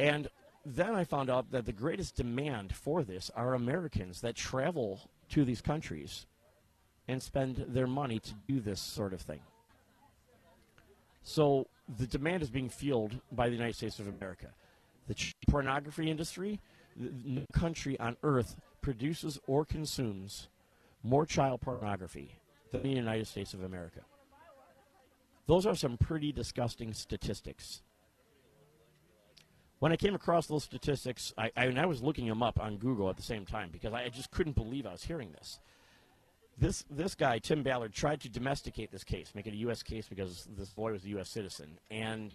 And 0.00 0.28
then 0.64 0.94
I 0.94 1.04
found 1.04 1.30
out 1.30 1.50
that 1.50 1.66
the 1.66 1.72
greatest 1.72 2.14
demand 2.14 2.74
for 2.74 3.02
this 3.02 3.30
are 3.34 3.54
Americans 3.54 4.20
that 4.20 4.36
travel 4.36 5.00
to 5.30 5.44
these 5.44 5.60
countries 5.60 6.26
and 7.08 7.22
spend 7.22 7.64
their 7.68 7.86
money 7.86 8.18
to 8.20 8.34
do 8.46 8.60
this 8.60 8.80
sort 8.80 9.12
of 9.12 9.20
thing. 9.20 9.40
So 11.22 11.66
the 11.98 12.06
demand 12.06 12.42
is 12.42 12.50
being 12.50 12.68
fueled 12.68 13.20
by 13.32 13.48
the 13.48 13.54
United 13.54 13.74
States 13.74 13.98
of 13.98 14.08
America. 14.08 14.48
The 15.08 15.16
pornography 15.48 16.10
industry, 16.10 16.60
no 16.96 17.44
country 17.52 17.98
on 17.98 18.16
earth 18.22 18.56
produces 18.82 19.40
or 19.46 19.64
consumes 19.64 20.48
more 21.02 21.24
child 21.26 21.60
pornography 21.60 22.36
than 22.70 22.82
the 22.82 22.88
United 22.90 23.26
States 23.26 23.54
of 23.54 23.62
America. 23.62 24.00
Those 25.46 25.66
are 25.66 25.74
some 25.74 25.96
pretty 25.96 26.32
disgusting 26.32 26.92
statistics 26.92 27.82
when 29.78 29.92
I 29.92 29.96
came 29.96 30.14
across 30.14 30.46
those 30.46 30.64
statistics, 30.64 31.32
I, 31.38 31.50
I, 31.56 31.66
I 31.66 31.86
was 31.86 32.02
looking 32.02 32.26
them 32.26 32.42
up 32.42 32.60
on 32.60 32.78
Google 32.78 33.08
at 33.10 33.16
the 33.16 33.22
same 33.22 33.46
time 33.46 33.70
because 33.72 33.92
I 33.92 34.08
just 34.08 34.30
couldn't 34.30 34.56
believe 34.56 34.86
I 34.86 34.92
was 34.92 35.04
hearing 35.04 35.32
this. 35.32 35.60
This 36.60 36.84
this 36.90 37.14
guy 37.14 37.38
Tim 37.38 37.62
Ballard 37.62 37.92
tried 37.92 38.20
to 38.22 38.28
domesticate 38.28 38.90
this 38.90 39.04
case, 39.04 39.32
make 39.34 39.46
it 39.46 39.52
a 39.52 39.58
U.S. 39.58 39.84
case 39.84 40.08
because 40.08 40.48
this 40.56 40.70
boy 40.70 40.90
was 40.90 41.04
a 41.04 41.08
U.S. 41.10 41.28
citizen, 41.28 41.78
and 41.88 42.34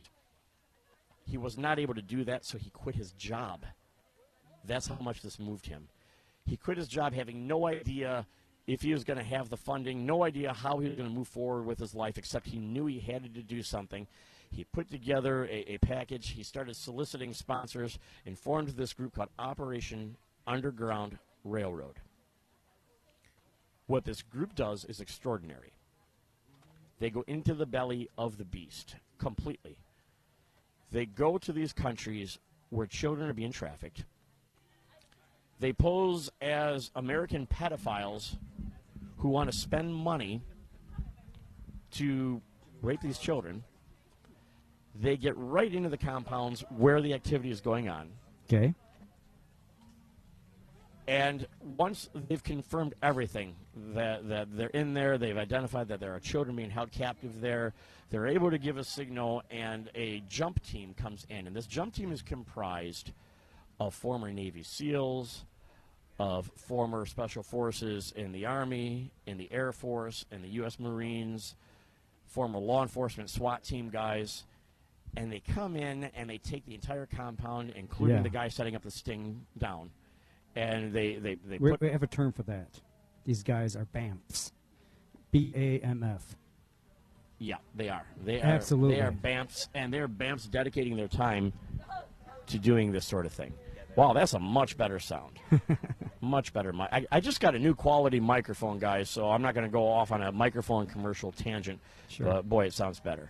he 1.25 1.37
was 1.37 1.57
not 1.57 1.77
able 1.77 1.93
to 1.93 2.01
do 2.01 2.23
that, 2.23 2.45
so 2.45 2.57
he 2.57 2.69
quit 2.69 2.95
his 2.95 3.11
job. 3.11 3.65
That's 4.63 4.87
how 4.87 4.97
much 5.01 5.21
this 5.21 5.39
moved 5.39 5.65
him. 5.65 5.89
He 6.45 6.55
quit 6.55 6.77
his 6.77 6.87
job, 6.87 7.13
having 7.13 7.47
no 7.47 7.67
idea 7.67 8.25
if 8.65 8.81
he 8.81 8.93
was 8.93 9.03
going 9.03 9.19
to 9.19 9.25
have 9.25 9.49
the 9.49 9.57
funding, 9.57 10.05
no 10.05 10.23
idea 10.23 10.53
how 10.53 10.79
he 10.79 10.87
was 10.87 10.95
going 10.95 11.09
to 11.09 11.15
move 11.15 11.27
forward 11.27 11.63
with 11.65 11.79
his 11.79 11.93
life, 11.93 12.17
except 12.17 12.47
he 12.47 12.59
knew 12.59 12.85
he 12.85 12.99
had 12.99 13.33
to 13.33 13.41
do 13.41 13.61
something. 13.61 14.07
He 14.51 14.63
put 14.63 14.89
together 14.89 15.45
a, 15.45 15.73
a 15.73 15.77
package. 15.79 16.29
He 16.29 16.43
started 16.43 16.75
soliciting 16.75 17.33
sponsors 17.33 17.99
and 18.25 18.37
formed 18.37 18.69
this 18.69 18.93
group 18.93 19.15
called 19.15 19.29
Operation 19.37 20.15
Underground 20.47 21.17
Railroad. 21.43 21.99
What 23.87 24.05
this 24.05 24.21
group 24.21 24.55
does 24.55 24.85
is 24.85 25.01
extraordinary. 25.01 25.73
They 26.99 27.09
go 27.09 27.23
into 27.27 27.53
the 27.53 27.65
belly 27.65 28.09
of 28.17 28.37
the 28.37 28.45
beast 28.45 28.95
completely. 29.17 29.77
They 30.91 31.05
go 31.05 31.37
to 31.39 31.51
these 31.51 31.73
countries 31.73 32.37
where 32.69 32.87
children 32.87 33.29
are 33.29 33.33
being 33.33 33.51
trafficked. 33.51 34.05
They 35.59 35.73
pose 35.73 36.29
as 36.41 36.91
American 36.95 37.47
pedophiles 37.47 38.35
who 39.23 39.29
want 39.29 39.49
to 39.49 39.57
spend 39.57 39.95
money 39.95 40.41
to 41.89 42.41
rape 42.81 42.99
these 42.99 43.17
children. 43.17 43.63
They 44.99 45.15
get 45.15 45.33
right 45.37 45.73
into 45.73 45.87
the 45.87 45.97
compounds 45.97 46.65
where 46.69 47.01
the 47.01 47.13
activity 47.13 47.49
is 47.49 47.61
going 47.61 47.87
on. 47.87 48.09
Okay. 48.51 48.73
And 51.07 51.47
once 51.77 52.09
they've 52.13 52.43
confirmed 52.43 52.95
everything, 53.01 53.55
that, 53.93 54.27
that 54.27 54.57
they're 54.57 54.67
in 54.67 54.93
there, 54.93 55.17
they've 55.17 55.37
identified 55.37 55.87
that 55.87 56.01
there 56.01 56.13
are 56.13 56.19
children 56.19 56.57
being 56.57 56.69
held 56.69 56.91
captive 56.91 57.39
there, 57.39 57.73
they're 58.09 58.27
able 58.27 58.51
to 58.51 58.57
give 58.57 58.77
a 58.77 58.83
signal, 58.83 59.41
and 59.49 59.89
a 59.95 60.21
jump 60.27 60.61
team 60.63 60.93
comes 60.93 61.25
in. 61.29 61.47
And 61.47 61.55
this 61.55 61.65
jump 61.65 61.93
team 61.93 62.11
is 62.11 62.21
comprised 62.21 63.13
of 63.79 63.93
former 63.93 64.33
Navy 64.33 64.63
SEALs, 64.63 65.45
of 66.19 66.49
former 66.55 67.05
Special 67.05 67.43
Forces 67.43 68.13
in 68.15 68.31
the 68.31 68.45
Army, 68.45 69.11
in 69.25 69.37
the 69.37 69.51
Air 69.51 69.71
Force, 69.71 70.25
in 70.31 70.41
the 70.41 70.47
U.S. 70.49 70.79
Marines, 70.79 71.55
former 72.25 72.59
law 72.59 72.81
enforcement 72.81 73.29
SWAT 73.29 73.63
team 73.63 73.89
guys. 73.89 74.43
And 75.15 75.31
they 75.31 75.39
come 75.39 75.75
in 75.75 76.05
and 76.15 76.29
they 76.29 76.39
take 76.39 76.65
the 76.65 76.73
entire 76.73 77.05
compound, 77.05 77.73
including 77.75 78.17
Yeah. 78.17 78.23
the 78.23 78.29
guy 78.29 78.47
setting 78.47 78.75
up 78.75 78.81
the 78.83 78.91
sting, 78.91 79.45
down. 79.57 79.91
And 80.55 80.93
they, 80.93 81.15
they, 81.15 81.35
they 81.35 81.57
We, 81.57 81.71
put 81.71 81.81
we 81.81 81.89
have 81.89 82.03
a 82.03 82.07
term 82.07 82.31
for 82.31 82.43
that. 82.43 82.79
These 83.25 83.43
guys 83.43 83.75
are 83.75 83.85
BAMFs. 83.93 84.51
B 85.31 85.51
A 85.55 85.79
M 85.79 86.03
F. 86.03 86.35
Yeah, 87.39 87.55
they 87.75 87.89
are. 87.89 88.05
They 88.23 88.39
are. 88.39 88.45
Absolutely. 88.45 88.95
They 88.95 89.01
are 89.01 89.11
BAMFs, 89.11 89.67
and 89.73 89.91
they're 89.91 90.07
BAMFs 90.07 90.49
dedicating 90.49 90.95
their 90.95 91.07
time 91.07 91.53
to 92.47 92.59
doing 92.59 92.91
this 92.91 93.05
sort 93.05 93.25
of 93.25 93.31
thing. 93.33 93.53
Wow, 93.95 94.13
that's 94.13 94.33
a 94.33 94.39
much 94.39 94.75
better 94.77 94.99
sound. 94.99 95.39
much 96.21 96.51
better. 96.53 96.73
mi- 96.73 96.87
I, 96.91 97.05
I 97.11 97.19
just 97.19 97.39
got 97.39 97.53
a 97.53 97.59
new 97.59 97.75
quality 97.75 98.19
microphone, 98.19 98.79
guys, 98.79 99.09
so 99.09 99.29
I'm 99.29 99.41
not 99.41 99.53
going 99.53 99.65
to 99.65 99.71
go 99.71 99.87
off 99.87 100.11
on 100.11 100.23
a 100.23 100.31
microphone 100.31 100.87
commercial 100.87 101.31
tangent. 101.31 101.79
Sure. 102.07 102.25
But 102.25 102.49
boy, 102.49 102.65
it 102.65 102.73
sounds 102.73 102.99
better. 102.99 103.29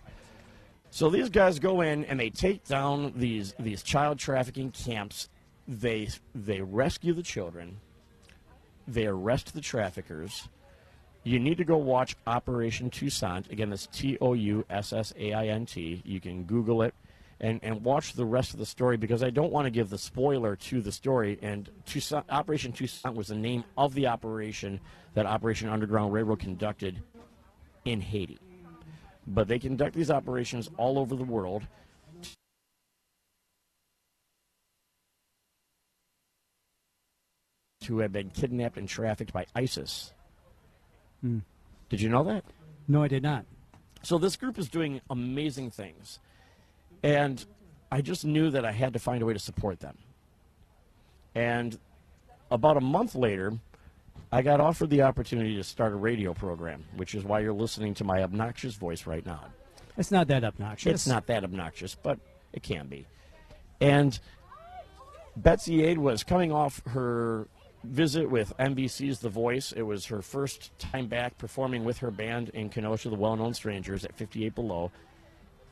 So 0.90 1.10
these 1.10 1.28
guys 1.28 1.58
go 1.58 1.80
in 1.80 2.04
and 2.04 2.18
they 2.18 2.30
take 2.30 2.64
down 2.66 3.12
these 3.16 3.52
these 3.58 3.82
child 3.82 4.18
trafficking 4.18 4.70
camps. 4.70 5.28
They 5.66 6.08
they 6.34 6.60
rescue 6.60 7.12
the 7.12 7.22
children. 7.22 7.78
They 8.86 9.06
arrest 9.06 9.54
the 9.54 9.60
traffickers. 9.60 10.48
You 11.24 11.40
need 11.40 11.56
to 11.56 11.64
go 11.64 11.78
watch 11.78 12.14
Operation 12.26 12.90
Toussaint. 12.90 13.50
Again, 13.50 13.70
that's 13.70 13.86
T 13.88 14.16
O 14.20 14.34
U 14.34 14.64
S 14.70 14.92
S 14.92 15.12
A 15.18 15.32
I 15.32 15.46
N 15.48 15.66
T. 15.66 16.00
You 16.04 16.20
can 16.20 16.44
Google 16.44 16.82
it 16.82 16.94
and, 17.40 17.60
and 17.62 17.82
watch 17.82 18.12
the 18.12 18.24
rest 18.24 18.52
of 18.52 18.58
the 18.58 18.66
story 18.66 18.96
because 18.96 19.22
I 19.22 19.30
don't 19.30 19.52
want 19.52 19.66
to 19.66 19.70
give 19.70 19.90
the 19.90 19.98
spoiler 19.98 20.56
to 20.56 20.80
the 20.80 20.92
story. 20.92 21.38
And 21.42 21.68
Toussaint, 21.86 22.24
Operation 22.30 22.72
Toussaint 22.72 23.14
was 23.14 23.28
the 23.28 23.34
name 23.34 23.64
of 23.76 23.94
the 23.94 24.06
operation 24.06 24.80
that 25.14 25.26
Operation 25.26 25.68
Underground 25.68 26.12
Railroad 26.12 26.40
conducted 26.40 27.02
in 27.84 28.00
Haiti. 28.00 28.38
But 29.26 29.48
they 29.48 29.58
conduct 29.58 29.94
these 29.94 30.10
operations 30.10 30.68
all 30.76 30.98
over 30.98 31.16
the 31.16 31.24
world. 31.24 31.66
Who 37.86 37.98
have 37.98 38.12
been 38.12 38.30
kidnapped 38.30 38.78
and 38.78 38.88
trafficked 38.88 39.32
by 39.32 39.46
ISIS. 39.54 40.12
Hmm. 41.20 41.40
Did 41.90 42.00
you 42.00 42.08
know 42.08 42.24
that? 42.24 42.44
No, 42.88 43.02
I 43.02 43.08
did 43.08 43.22
not. 43.22 43.44
So 44.02 44.18
this 44.18 44.36
group 44.36 44.58
is 44.58 44.68
doing 44.68 45.00
amazing 45.10 45.70
things. 45.70 46.18
And 47.04 47.44
I 47.92 48.00
just 48.00 48.24
knew 48.24 48.50
that 48.50 48.64
I 48.64 48.72
had 48.72 48.94
to 48.94 48.98
find 48.98 49.22
a 49.22 49.26
way 49.26 49.34
to 49.34 49.38
support 49.38 49.78
them. 49.78 49.98
And 51.34 51.78
about 52.50 52.78
a 52.78 52.80
month 52.80 53.14
later, 53.14 53.52
I 54.32 54.40
got 54.40 54.58
offered 54.58 54.88
the 54.88 55.02
opportunity 55.02 55.54
to 55.56 55.62
start 55.62 55.92
a 55.92 55.96
radio 55.96 56.32
program, 56.32 56.84
which 56.96 57.14
is 57.14 57.22
why 57.22 57.40
you're 57.40 57.52
listening 57.52 57.92
to 57.94 58.04
my 58.04 58.22
obnoxious 58.22 58.74
voice 58.74 59.06
right 59.06 59.24
now. 59.24 59.44
It's 59.98 60.10
not 60.10 60.28
that 60.28 60.44
obnoxious. 60.44 60.92
It's 60.92 61.06
not 61.06 61.26
that 61.26 61.44
obnoxious, 61.44 61.94
but 61.94 62.18
it 62.54 62.62
can 62.62 62.88
be. 62.88 63.06
And 63.82 64.18
Betsy 65.36 65.84
Ade 65.84 65.98
was 65.98 66.24
coming 66.24 66.52
off 66.52 66.80
her 66.86 67.48
visit 67.84 68.30
with 68.30 68.56
NBC's 68.58 69.20
The 69.20 69.28
Voice. 69.28 69.72
It 69.72 69.82
was 69.82 70.06
her 70.06 70.22
first 70.22 70.76
time 70.78 71.06
back 71.06 71.36
performing 71.36 71.84
with 71.84 71.98
her 71.98 72.10
band 72.10 72.48
in 72.50 72.70
Kenosha, 72.70 73.10
the 73.10 73.16
well 73.16 73.36
known 73.36 73.52
strangers 73.52 74.06
at 74.06 74.16
58 74.16 74.54
Below. 74.54 74.90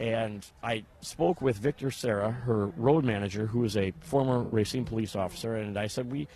And 0.01 0.45
I 0.63 0.85
spoke 1.01 1.41
with 1.41 1.57
Victor 1.57 1.91
Sarah, 1.91 2.31
her 2.31 2.67
road 2.77 3.05
manager, 3.05 3.47
who 3.47 3.65
is 3.65 3.77
a 3.77 3.93
former 4.01 4.43
Racine 4.43 4.85
police 4.85 5.15
officer, 5.15 5.57
and 5.57 5.79
I 5.79 5.87
said, 5.87 6.11
"We, 6.11 6.27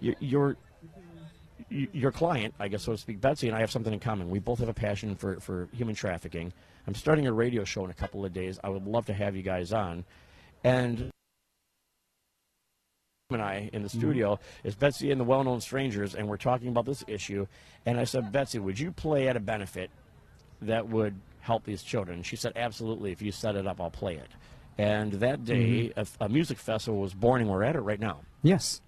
your, 0.00 0.56
your 1.70 2.12
client, 2.12 2.54
I 2.58 2.68
guess 2.68 2.82
so 2.82 2.92
to 2.92 2.98
speak, 2.98 3.20
Betsy, 3.20 3.48
and 3.48 3.56
I 3.56 3.60
have 3.60 3.70
something 3.70 3.92
in 3.92 4.00
common. 4.00 4.30
We 4.30 4.38
both 4.38 4.58
have 4.58 4.68
a 4.68 4.74
passion 4.74 5.14
for, 5.14 5.38
for 5.40 5.68
human 5.72 5.94
trafficking. 5.94 6.52
I'm 6.86 6.94
starting 6.94 7.26
a 7.26 7.32
radio 7.32 7.64
show 7.64 7.84
in 7.84 7.90
a 7.90 7.94
couple 7.94 8.24
of 8.24 8.32
days. 8.32 8.58
I 8.64 8.68
would 8.70 8.86
love 8.86 9.06
to 9.06 9.12
have 9.12 9.36
you 9.36 9.42
guys 9.42 9.72
on. 9.72 10.04
And 10.64 11.10
and 13.30 13.40
I 13.40 13.70
in 13.72 13.82
the 13.82 13.88
mm-hmm. 13.88 13.98
studio 13.98 14.40
is 14.64 14.74
Betsy 14.74 15.12
and 15.12 15.20
the 15.20 15.24
Well 15.24 15.44
Known 15.44 15.60
Strangers, 15.60 16.14
and 16.14 16.28
we're 16.28 16.36
talking 16.36 16.68
about 16.68 16.84
this 16.84 17.04
issue. 17.06 17.46
And 17.86 17.98
I 17.98 18.04
said, 18.04 18.32
Betsy, 18.32 18.58
would 18.58 18.78
you 18.78 18.90
play 18.90 19.28
at 19.28 19.36
a 19.36 19.40
benefit 19.40 19.90
that 20.62 20.88
would 20.88 21.14
help 21.40 21.64
these 21.64 21.82
children? 21.82 22.22
She 22.22 22.36
said, 22.36 22.52
absolutely. 22.56 23.12
If 23.12 23.22
you 23.22 23.32
set 23.32 23.56
it 23.56 23.66
up, 23.66 23.80
I'll 23.80 23.90
play 23.90 24.16
it. 24.16 24.28
And 24.78 25.12
that 25.14 25.40
mm-hmm. 25.40 25.44
day, 25.44 25.92
a, 25.96 26.06
a 26.24 26.28
music 26.28 26.58
festival 26.58 27.00
was 27.00 27.12
born, 27.12 27.42
and 27.42 27.50
we're 27.50 27.62
at 27.62 27.76
it 27.76 27.80
right 27.80 28.00
now. 28.00 28.20
Yes, 28.42 28.80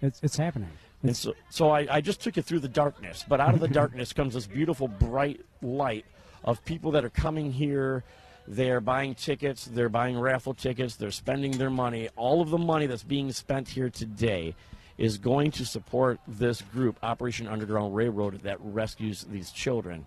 it's 0.00 0.20
it's 0.22 0.36
happening. 0.36 0.70
And 1.02 1.16
so, 1.16 1.34
so 1.48 1.70
I, 1.70 1.86
I 1.90 2.00
just 2.00 2.20
took 2.20 2.36
you 2.36 2.42
through 2.42 2.60
the 2.60 2.68
darkness, 2.68 3.24
but 3.26 3.40
out 3.40 3.54
of 3.54 3.60
the 3.60 3.68
darkness 3.80 4.12
comes 4.12 4.34
this 4.34 4.46
beautiful, 4.46 4.86
bright 4.86 5.40
light 5.62 6.04
of 6.44 6.64
people 6.64 6.92
that 6.92 7.04
are 7.04 7.10
coming 7.10 7.52
here. 7.52 8.04
They're 8.46 8.80
buying 8.80 9.14
tickets, 9.14 9.66
they're 9.66 9.88
buying 9.88 10.18
raffle 10.18 10.54
tickets, 10.54 10.96
they're 10.96 11.10
spending 11.10 11.52
their 11.52 11.70
money. 11.70 12.08
All 12.16 12.40
of 12.40 12.50
the 12.50 12.58
money 12.58 12.86
that's 12.86 13.04
being 13.04 13.32
spent 13.32 13.68
here 13.68 13.90
today 13.90 14.54
is 14.98 15.18
going 15.18 15.50
to 15.52 15.64
support 15.64 16.20
this 16.26 16.60
group, 16.60 16.98
Operation 17.02 17.46
Underground 17.46 17.94
Railroad, 17.94 18.40
that 18.42 18.58
rescues 18.60 19.24
these 19.24 19.50
children. 19.50 20.06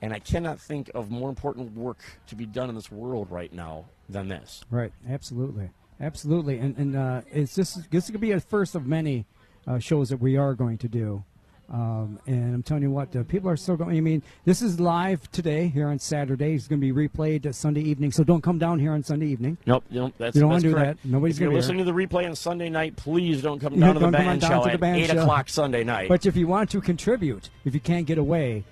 And 0.00 0.12
I 0.12 0.20
cannot 0.20 0.60
think 0.60 0.90
of 0.94 1.10
more 1.10 1.28
important 1.28 1.74
work 1.76 1.98
to 2.28 2.36
be 2.36 2.46
done 2.46 2.68
in 2.68 2.74
this 2.74 2.90
world 2.90 3.30
right 3.30 3.52
now 3.52 3.86
than 4.08 4.28
this. 4.28 4.64
Right, 4.70 4.92
absolutely, 5.08 5.70
absolutely, 6.00 6.58
and 6.58 6.76
and 6.76 6.96
uh, 6.96 7.22
it's 7.32 7.54
this 7.54 7.74
this 7.90 8.04
is 8.04 8.10
gonna 8.10 8.20
be 8.20 8.32
a 8.32 8.40
first 8.40 8.74
of 8.74 8.86
many 8.86 9.26
uh, 9.66 9.78
shows 9.78 10.08
that 10.10 10.18
we 10.18 10.36
are 10.36 10.54
going 10.54 10.78
to 10.78 10.88
do. 10.88 11.24
Um, 11.70 12.18
and 12.26 12.54
I'm 12.54 12.62
telling 12.62 12.82
you 12.82 12.90
what, 12.90 13.14
uh, 13.14 13.24
people 13.24 13.50
are 13.50 13.56
still 13.56 13.76
going. 13.76 13.98
I 13.98 14.00
mean, 14.00 14.22
this 14.46 14.62
is 14.62 14.80
live 14.80 15.30
today 15.32 15.66
here 15.68 15.88
on 15.88 15.98
Saturday. 15.98 16.54
It's 16.54 16.66
going 16.66 16.80
to 16.80 16.94
be 16.94 17.08
replayed 17.08 17.44
uh, 17.44 17.52
Sunday 17.52 17.82
evening, 17.82 18.10
so 18.10 18.24
don't 18.24 18.40
come 18.40 18.58
down 18.58 18.78
here 18.78 18.92
on 18.92 19.02
Sunday 19.02 19.26
evening. 19.26 19.58
Nope, 19.66 19.84
you 19.90 20.00
don't, 20.00 20.16
that's, 20.16 20.34
You 20.34 20.40
don't 20.40 20.52
that's 20.52 20.64
wanna 20.64 20.74
do 20.74 20.80
correct. 20.80 21.02
that. 21.02 21.08
Nobody's 21.10 21.36
if 21.36 21.40
you're 21.42 21.48
gonna 21.48 21.56
be 21.56 21.60
listening 21.60 21.84
to 21.84 21.92
the 21.92 21.92
replay 21.92 22.24
on 22.24 22.34
Sunday 22.36 22.70
night, 22.70 22.96
please 22.96 23.42
don't 23.42 23.58
come 23.60 23.78
down 23.80 23.94
to 23.94 24.00
the 24.00 24.06
come 24.06 24.12
down 24.12 24.40
show 24.40 24.62
to 24.62 24.68
the 24.68 24.74
at 24.74 24.80
band 24.80 24.96
8 25.02 25.10
show. 25.10 25.20
o'clock 25.20 25.48
Sunday 25.50 25.84
night. 25.84 26.08
But 26.08 26.24
if 26.24 26.36
you 26.36 26.46
want 26.46 26.70
to 26.70 26.80
contribute, 26.80 27.50
if 27.66 27.74
you 27.74 27.80
can't 27.80 28.06
get 28.06 28.16
away, 28.16 28.64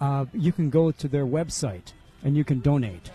uh, 0.00 0.24
you 0.32 0.52
can 0.52 0.70
go 0.70 0.90
to 0.90 1.08
their 1.08 1.26
website 1.26 1.92
and 2.24 2.36
you 2.36 2.44
can 2.44 2.60
donate. 2.60 3.10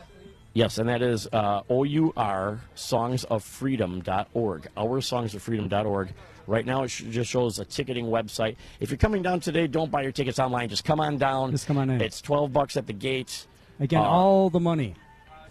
Yes, 0.54 0.78
and 0.78 0.88
that 0.88 1.02
is 1.02 1.28
uh, 1.34 1.62
O-U-R 1.70 2.62
songsoffreedom.org. 2.76 4.68
Our 4.78 5.02
songsoffreedom.org. 5.02 6.14
Right 6.48 6.66
now, 6.66 6.84
it 6.84 6.90
sh- 6.90 7.04
just 7.10 7.30
shows 7.30 7.60
a 7.60 7.66
ticketing 7.66 8.06
website. 8.06 8.56
If 8.80 8.90
you're 8.92 8.98
coming 8.98 9.22
down 9.24 9.40
today, 9.40 9.68
don't 9.68 9.92
buy 9.92 10.04
your 10.04 10.12
tickets 10.12 10.40
online. 10.40 10.70
Just 10.70 10.86
come 10.86 11.00
on 11.00 11.18
down. 11.18 11.52
Just 11.52 11.68
come 11.68 11.78
on 11.78 11.90
in. 11.90 12.00
It's 12.02 12.22
12 12.22 12.54
bucks 12.54 12.78
at 12.78 12.88
the 12.88 12.94
gate. 12.94 13.48
Again, 13.80 14.00
Uh, 14.02 14.04
all 14.06 14.50
the 14.50 14.60
money. 14.60 14.96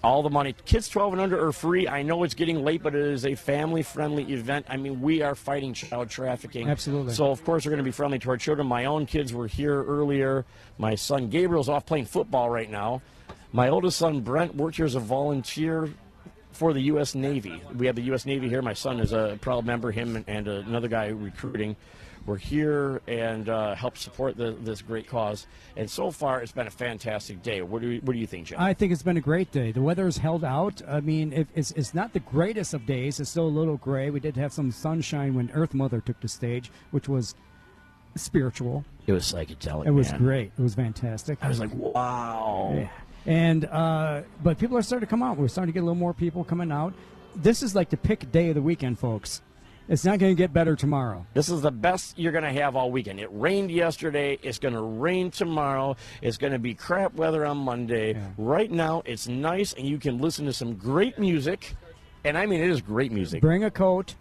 All 0.05 0.23
the 0.23 0.31
money. 0.31 0.55
Kids 0.67 0.89
12 0.89 1.15
and 1.15 1.23
under 1.23 1.47
are 1.47 1.53
free. 1.53 1.89
I 1.89 2.03
know 2.03 2.25
it's 2.25 2.35
getting 2.35 2.63
late, 2.63 2.83
but 2.83 2.95
it 2.95 3.01
is 3.01 3.25
a 3.25 3.35
family-friendly 3.35 4.25
event. 4.33 4.67
I 4.69 4.77
mean, 4.77 5.01
we 5.01 5.23
are 5.23 5.35
fighting 5.35 5.73
child 5.73 6.11
trafficking. 6.11 6.69
Absolutely. 6.69 7.15
So, 7.15 7.31
of 7.31 7.43
course, 7.45 7.65
we're 7.65 7.71
going 7.71 7.79
to 7.79 7.85
be 7.85 7.91
friendly 7.91 8.19
to 8.19 8.31
our 8.31 8.37
children. 8.37 8.67
My 8.67 8.85
own 8.85 9.07
kids 9.07 9.33
were 9.33 9.47
here 9.47 9.83
earlier. 9.83 10.45
My 10.77 10.95
son 10.95 11.31
Gabriel's 11.31 11.71
off 11.71 11.87
playing 11.87 12.05
football 12.05 12.51
right 12.51 12.71
now. 12.71 13.01
My 13.53 13.71
oldest 13.71 13.99
son 13.99 14.21
Brent 14.21 14.55
worked 14.55 14.77
here 14.77 14.85
as 14.85 14.95
a 14.95 15.01
volunteer 15.01 15.89
for 16.53 16.73
the 16.73 16.81
U.S. 16.83 17.15
Navy. 17.15 17.63
We 17.75 17.87
have 17.87 17.97
the 17.97 18.03
U.S. 18.03 18.27
Navy 18.27 18.49
here. 18.49 18.63
My 18.63 18.75
son 18.75 19.01
is 19.01 19.13
a 19.13 19.39
proud 19.41 19.65
member. 19.65 19.91
Him 19.91 20.17
and, 20.17 20.25
and 20.29 20.49
another 20.49 20.89
guy 20.89 21.09
recruiting. 21.09 21.77
We're 22.27 22.37
here 22.37 23.03
and 23.07 23.49
uh, 23.49 23.75
help 23.75 23.99
support 23.99 24.37
the, 24.37 24.53
this 24.53 24.81
great 24.81 25.07
cause. 25.07 25.47
And 25.77 25.91
so 25.91 26.11
far, 26.11 26.41
it's 26.41 26.53
been 26.53 26.67
a 26.67 26.71
fantastic 26.71 27.43
day. 27.43 27.61
What 27.61 27.83
do 27.83 27.89
you, 27.89 28.01
what 28.01 28.15
do 28.15 28.19
you 28.19 28.27
think, 28.27 28.47
Jim? 28.47 28.59
I 28.59 28.73
think 28.73 28.93
it's 28.93 29.03
been 29.03 29.19
a 29.19 29.23
great 29.23 29.53
day. 29.53 29.73
The 29.73 29.83
weather 29.83 30.07
has 30.07 30.17
held 30.17 30.43
out. 30.43 30.81
I 30.89 31.01
mean, 31.01 31.33
if 31.35 31.49
it's, 31.55 31.71
it's 31.73 31.93
not 31.93 32.15
the 32.15 32.21
greatest 32.21 32.73
of 32.73 32.87
days. 32.87 33.21
It's 33.21 33.29
still 33.29 33.47
a 33.47 33.49
little 33.49 33.77
gray. 33.77 34.09
We 34.09 34.21
did 34.21 34.37
have 34.37 34.53
some 34.53 34.71
sunshine 34.71 35.35
when 35.35 35.51
Earth 35.53 35.75
Mother 35.75 36.01
took 36.01 36.19
the 36.21 36.29
stage, 36.29 36.71
which 36.93 37.09
was 37.09 37.35
spiritual. 38.17 38.85
it 39.07 39.13
was 39.13 39.25
psychedelic. 39.25 39.87
It 39.87 39.91
was 39.91 40.11
man. 40.13 40.21
great. 40.23 40.53
It 40.59 40.63
was 40.63 40.75
fantastic. 40.75 41.39
I 41.43 41.49
was 41.49 41.61
like, 41.61 41.75
wow. 41.75 42.73
Yeah. 42.75 42.89
And 43.27 43.65
uh, 43.67 44.23
but 44.43 44.59
people 44.59 44.77
are 44.77 44.83
starting 44.83 45.07
to 45.07 45.11
come 45.11 45.23
out. 45.23 45.37
We're 45.37 45.49
starting 45.49 45.73
to 45.73 45.75
get 45.75 45.81
a 45.83 45.87
little 45.87 45.95
more 45.95 46.15
people 46.15 46.45
coming 46.45 46.71
out. 46.71 46.95
This 47.35 47.63
is 47.63 47.75
like 47.75 47.91
the 47.91 47.97
pick 47.97 48.31
day 48.31 48.51
of 48.51 48.55
the 48.55 48.63
weekend, 48.63 48.99
folks. 48.99 49.43
It's 49.87 50.05
not 50.05 50.19
going 50.19 50.35
to 50.35 50.39
get 50.39 50.53
better 50.53 50.77
tomorrow. 50.77 51.27
This 51.35 51.51
is 51.51 51.61
the 51.61 51.71
best 51.71 52.19
you're 52.19 52.33
going 52.33 52.45
to 52.45 52.53
have 52.53 52.75
all 52.75 52.91
weekend. 52.91 53.21
It 53.21 53.29
rained 53.31 53.71
yesterday. 53.71 54.39
It's 54.43 54.59
going 54.59 54.73
to 54.73 54.81
rain 54.81 55.31
tomorrow. 55.31 55.97
It's 56.23 56.39
going 56.39 56.55
to 56.55 56.59
be 56.59 56.75
crap 56.75 57.15
weather 57.15 57.45
on 57.45 57.59
Monday. 57.59 58.15
Yeah. 58.15 58.29
Right 58.39 58.71
now, 58.71 59.03
it's 59.05 59.29
nice, 59.29 59.75
and 59.75 59.87
you 59.87 59.99
can 59.99 60.19
listen 60.19 60.47
to 60.47 60.55
some 60.55 60.75
great 60.75 61.19
music. 61.19 61.77
And 62.25 62.39
I 62.39 62.47
mean, 62.47 62.63
it 62.63 62.71
is 62.71 62.81
great 62.81 63.13
music. 63.13 63.43
Bring 63.43 63.65
a 63.65 63.71
coat, 63.71 64.15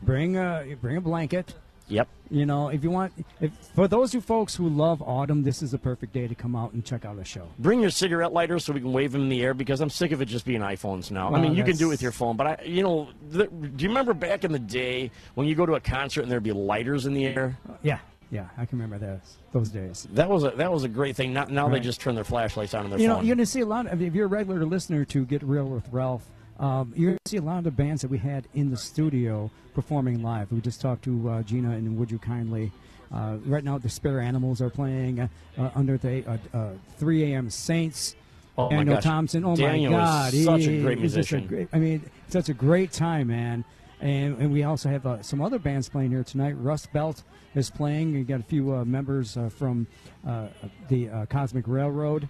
bring 0.00 0.38
a 0.38 0.76
bring 0.80 0.96
a 0.96 1.02
blanket, 1.02 1.54
Yep. 1.88 2.08
You 2.30 2.46
know, 2.46 2.68
if 2.68 2.82
you 2.82 2.90
want, 2.90 3.12
if 3.40 3.52
for 3.74 3.86
those 3.86 4.14
you 4.14 4.20
folks 4.20 4.54
who 4.56 4.68
love 4.68 5.02
autumn, 5.02 5.42
this 5.42 5.62
is 5.62 5.72
the 5.72 5.78
perfect 5.78 6.12
day 6.14 6.26
to 6.26 6.34
come 6.34 6.56
out 6.56 6.72
and 6.72 6.84
check 6.84 7.04
out 7.04 7.18
a 7.18 7.24
show. 7.24 7.48
Bring 7.58 7.80
your 7.80 7.90
cigarette 7.90 8.32
lighter 8.32 8.58
so 8.58 8.72
we 8.72 8.80
can 8.80 8.92
wave 8.92 9.12
them 9.12 9.22
in 9.22 9.28
the 9.28 9.42
air 9.42 9.52
because 9.52 9.80
I'm 9.80 9.90
sick 9.90 10.12
of 10.12 10.22
it 10.22 10.26
just 10.26 10.46
being 10.46 10.60
iPhones 10.60 11.10
now. 11.10 11.34
I 11.34 11.40
mean, 11.40 11.54
you 11.54 11.64
can 11.64 11.76
do 11.76 11.88
it 11.88 11.90
with 11.90 12.02
your 12.02 12.12
phone, 12.12 12.36
but 12.36 12.46
I, 12.46 12.62
you 12.64 12.82
know, 12.82 13.10
the, 13.28 13.46
do 13.46 13.82
you 13.82 13.88
remember 13.88 14.14
back 14.14 14.44
in 14.44 14.52
the 14.52 14.58
day 14.58 15.10
when 15.34 15.46
you 15.46 15.54
go 15.54 15.66
to 15.66 15.74
a 15.74 15.80
concert 15.80 16.22
and 16.22 16.30
there'd 16.30 16.42
be 16.42 16.52
lighters 16.52 17.04
in 17.04 17.12
the 17.12 17.26
air? 17.26 17.58
Uh, 17.68 17.74
yeah, 17.82 17.98
yeah, 18.30 18.48
I 18.56 18.64
can 18.64 18.78
remember 18.78 19.04
those 19.04 19.36
those 19.52 19.68
days. 19.68 20.08
That 20.14 20.30
was 20.30 20.44
a 20.44 20.50
that 20.52 20.72
was 20.72 20.84
a 20.84 20.88
great 20.88 21.16
thing. 21.16 21.34
Now, 21.34 21.44
now 21.44 21.68
they 21.68 21.80
just 21.80 22.00
turn 22.00 22.14
their 22.14 22.24
flashlights 22.24 22.72
on 22.72 22.84
in 22.84 22.90
their 22.90 22.98
phone. 22.98 23.02
You 23.02 23.08
know, 23.08 23.20
you're 23.20 23.36
to 23.36 23.44
see 23.44 23.60
a 23.60 23.66
lot. 23.66 23.86
Of, 23.86 24.00
if 24.00 24.14
you're 24.14 24.24
a 24.24 24.28
regular 24.28 24.64
listener 24.64 25.04
to 25.04 25.26
Get 25.26 25.42
Real 25.42 25.66
with 25.66 25.86
Ralph, 25.92 26.26
um, 26.58 26.92
you're 26.96 27.10
going 27.12 27.18
to 27.24 27.30
see 27.30 27.36
a 27.38 27.42
lot 27.42 27.58
of 27.58 27.64
the 27.64 27.70
bands 27.70 28.02
that 28.02 28.10
we 28.10 28.18
had 28.18 28.46
in 28.54 28.70
the 28.70 28.76
studio 28.76 29.50
performing 29.74 30.22
live. 30.22 30.52
We 30.52 30.60
just 30.60 30.80
talked 30.80 31.04
to 31.04 31.28
uh, 31.28 31.42
Gina 31.42 31.70
and 31.72 31.96
Would 31.98 32.10
You 32.10 32.18
Kindly. 32.18 32.70
Uh, 33.12 33.36
right 33.44 33.64
now, 33.64 33.78
the 33.78 33.88
Spare 33.88 34.20
Animals 34.20 34.62
are 34.62 34.70
playing 34.70 35.20
uh, 35.20 35.28
uh, 35.58 35.70
under 35.74 35.98
the 35.98 36.24
uh, 36.26 36.56
uh, 36.56 36.70
3 36.98 37.32
a.m. 37.32 37.50
Saints. 37.50 38.16
Oh, 38.56 38.68
my 38.70 38.76
Daniel. 38.76 39.00
Thompson. 39.00 39.44
Oh 39.44 39.56
Daniel 39.56 39.92
my 39.92 40.28
is 40.28 40.44
God, 40.44 40.60
such 40.60 40.68
a 40.68 40.80
great 40.82 40.98
is 41.00 41.14
just 41.14 41.32
a 41.32 41.36
musician. 41.36 41.46
great- 41.46 41.68
I 41.72 41.78
mean, 41.78 42.02
such 42.28 42.48
a 42.50 42.54
great 42.54 42.92
time, 42.92 43.28
man. 43.28 43.64
And, 44.00 44.36
and 44.38 44.52
we 44.52 44.64
also 44.64 44.88
have 44.88 45.06
uh, 45.06 45.22
some 45.22 45.40
other 45.40 45.58
bands 45.58 45.88
playing 45.88 46.10
here 46.10 46.24
tonight. 46.24 46.52
Rust 46.58 46.92
Belt 46.92 47.22
is 47.54 47.70
playing. 47.70 48.14
You 48.14 48.24
got 48.24 48.40
a 48.40 48.44
few 48.44 48.74
uh, 48.74 48.84
members 48.84 49.36
uh, 49.36 49.48
from 49.48 49.86
uh, 50.26 50.48
the 50.88 51.08
uh, 51.08 51.26
Cosmic 51.26 51.66
Railroad. 51.68 52.28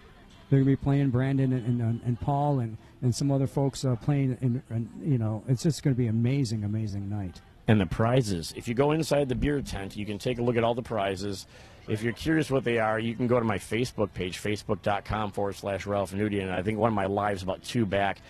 They're 0.50 0.58
gonna 0.60 0.70
be 0.70 0.76
playing 0.76 1.10
Brandon 1.10 1.52
and, 1.52 1.80
and, 1.80 2.00
and 2.04 2.20
Paul 2.20 2.60
and, 2.60 2.76
and 3.02 3.14
some 3.14 3.30
other 3.30 3.46
folks 3.46 3.84
uh, 3.84 3.96
playing. 3.96 4.38
And, 4.40 4.62
and 4.70 4.88
you 5.04 5.18
know, 5.18 5.42
it's 5.48 5.62
just 5.62 5.82
gonna 5.82 5.96
be 5.96 6.06
amazing, 6.06 6.64
amazing 6.64 7.08
night. 7.10 7.40
And 7.68 7.80
the 7.80 7.86
prizes. 7.86 8.52
If 8.56 8.66
you 8.66 8.74
go 8.74 8.90
inside 8.92 9.28
the 9.28 9.34
beer 9.36 9.60
tent, 9.62 9.96
you 9.96 10.04
can 10.06 10.18
take 10.18 10.38
a 10.38 10.42
look 10.42 10.56
at 10.56 10.64
all 10.64 10.74
the 10.74 10.82
prizes. 10.82 11.46
If 11.88 12.02
you're 12.02 12.12
curious 12.12 12.50
what 12.50 12.64
they 12.64 12.78
are, 12.78 12.98
you 12.98 13.14
can 13.14 13.26
go 13.26 13.38
to 13.38 13.44
my 13.44 13.58
Facebook 13.58 14.12
page, 14.12 14.40
facebook.com 14.42 15.32
forward 15.32 15.54
slash 15.56 15.84
Ralph 15.86 16.12
Nudie. 16.12 16.42
And 16.42 16.50
I 16.50 16.62
think 16.62 16.78
one 16.78 16.88
of 16.88 16.94
my 16.94 17.06
lives 17.06 17.42
about 17.42 17.62
two 17.62 17.86
back, 17.86 18.20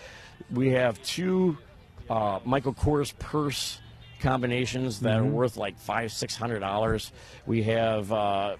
we 0.51 0.69
have 0.71 1.01
two 1.03 1.57
uh, 2.09 2.39
Michael 2.45 2.73
Kors 2.73 3.17
purse 3.19 3.79
combinations 4.19 4.99
that 5.01 5.17
Mm-hmm. 5.17 5.27
are 5.27 5.31
worth 5.31 5.57
like 5.57 5.77
five, 5.77 6.11
six 6.11 6.35
hundred 6.35 6.59
dollars. 6.59 7.11
We 7.45 7.63
have 7.63 8.11
uh, 8.11 8.55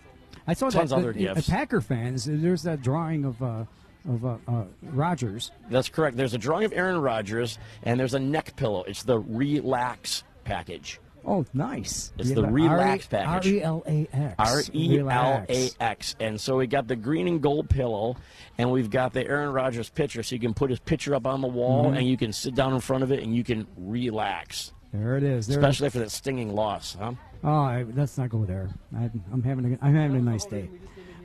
I 0.48 0.53
saw 0.53 0.70
Tons 0.70 0.89
that 0.89 0.98
of 0.98 1.03
other 1.03 1.10
uh, 1.12 1.13
gifts. 1.34 1.50
Packer 1.50 1.82
fans. 1.82 2.25
There's 2.25 2.63
that 2.63 2.82
drawing 2.82 3.25
of 3.25 3.41
uh, 3.41 3.63
of 4.07 4.25
uh, 4.25 4.38
uh, 4.48 4.63
Rodgers. 4.83 5.51
that's 5.69 5.89
correct. 5.89 6.17
There's 6.17 6.33
a 6.33 6.38
drawing 6.38 6.65
of 6.65 6.74
Aaron 6.74 7.00
Rodgers, 7.01 7.57
and 7.83 8.00
there's 8.00 8.13
a 8.13 8.19
neck 8.19 8.55
pillow. 8.55 8.83
It's 8.83 9.03
the 9.03 9.19
Relax 9.19 10.24
package. 10.43 11.00
Oh, 11.25 11.45
nice! 11.53 12.12
It's 12.17 12.27
You 12.29 12.36
the 12.36 12.41
have 12.43 12.53
Relax 12.53 13.07
package. 13.07 13.48
R 13.48 13.53
E 13.53 13.62
L 13.62 13.83
A 13.88 14.07
X. 14.12 14.36
R 14.39 14.62
E 14.74 15.00
L 15.00 15.07
A 15.07 15.45
Relax. 15.79 16.15
And 16.19 16.39
so 16.41 16.58
we 16.58 16.67
got 16.67 16.86
the 16.89 16.97
green 16.97 17.30
and 17.30 17.41
gold 17.41 17.69
pillow, 17.69 18.17
and 18.58 18.69
we've 18.69 18.89
got 18.89 19.13
the 19.13 19.25
Aaron 19.25 19.54
Rodgers 19.54 19.89
picture. 19.89 20.21
So 20.21 20.36
you 20.36 20.41
can 20.41 20.54
put 20.54 20.69
his 20.69 20.80
picture 20.80 21.15
up 21.15 21.25
on 21.25 21.39
the 21.39 21.47
wall, 21.47 21.86
Mm-hmm. 21.86 21.95
and 21.97 22.08
you 22.08 22.17
can 22.17 22.34
sit 22.34 22.56
down 22.56 22.73
in 22.73 22.82
front 22.82 23.04
of 23.04 23.12
it, 23.13 23.23
and 23.23 23.34
you 23.34 23.43
can 23.45 23.65
relax. 23.77 24.73
There 24.91 25.15
it 25.15 25.23
is. 25.23 25.47
There. 25.47 25.58
Especially 25.60 25.88
after 25.88 25.99
that 25.99 26.12
stinging 26.12 26.54
loss, 26.54 26.97
huh? 26.99 27.13
Oh, 27.41 27.49
I, 27.49 27.86
let's 27.95 28.17
not 28.17 28.27
go 28.30 28.43
there. 28.43 28.69
I, 28.95 29.10
I'm 29.32 29.41
having 29.43 29.73
a, 29.73 29.77
I'm 29.86 29.95
having 29.95 30.17
a 30.17 30.21
nice 30.21 30.45
day. 30.45 30.69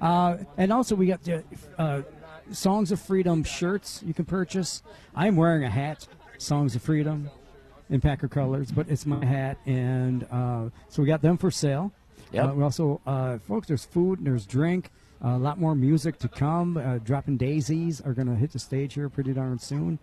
Uh, 0.00 0.37
and 0.57 0.72
also, 0.72 0.94
we 0.94 1.07
got 1.07 1.22
the 1.24 1.42
uh, 1.76 2.02
Songs 2.52 2.92
of 2.92 3.00
Freedom 3.00 3.44
shirts 3.44 4.02
you 4.06 4.14
can 4.14 4.24
purchase. 4.24 4.82
I'm 5.14 5.37
wearing 5.37 5.64
a 5.64 5.70
hat, 5.70 6.06
Songs 6.38 6.74
of 6.74 6.82
Freedom, 6.82 7.30
in 7.90 8.00
Packer 8.00 8.28
colors, 8.28 8.70
but 8.70 8.88
it's 8.88 9.06
my 9.06 9.24
hat, 9.24 9.58
and 9.66 10.26
uh, 10.30 10.68
so 10.88 11.02
we 11.02 11.06
got 11.08 11.22
them 11.22 11.37
for 11.38 11.50
sale. 11.50 11.92
Yep. 12.32 12.44
Uh, 12.44 12.54
we 12.54 12.62
also, 12.62 13.00
uh, 13.06 13.38
folks, 13.38 13.68
there's 13.68 13.84
food 13.84 14.18
and 14.18 14.26
there's 14.26 14.44
drink. 14.46 14.90
a 15.22 15.38
lot 15.38 15.58
more 15.58 15.74
music 15.74 16.18
to 16.18 16.28
come. 16.28 16.76
Uh, 16.76 16.98
Dropping 16.98 17.37
Daisies 17.38 18.00
are 18.00 18.12
going 18.12 18.28
to 18.28 18.34
hit 18.34 18.52
the 18.52 18.58
stage 18.58 18.94
here 18.94 19.08
pretty 19.08 19.32
darn 19.32 19.58
soon. 19.58 19.98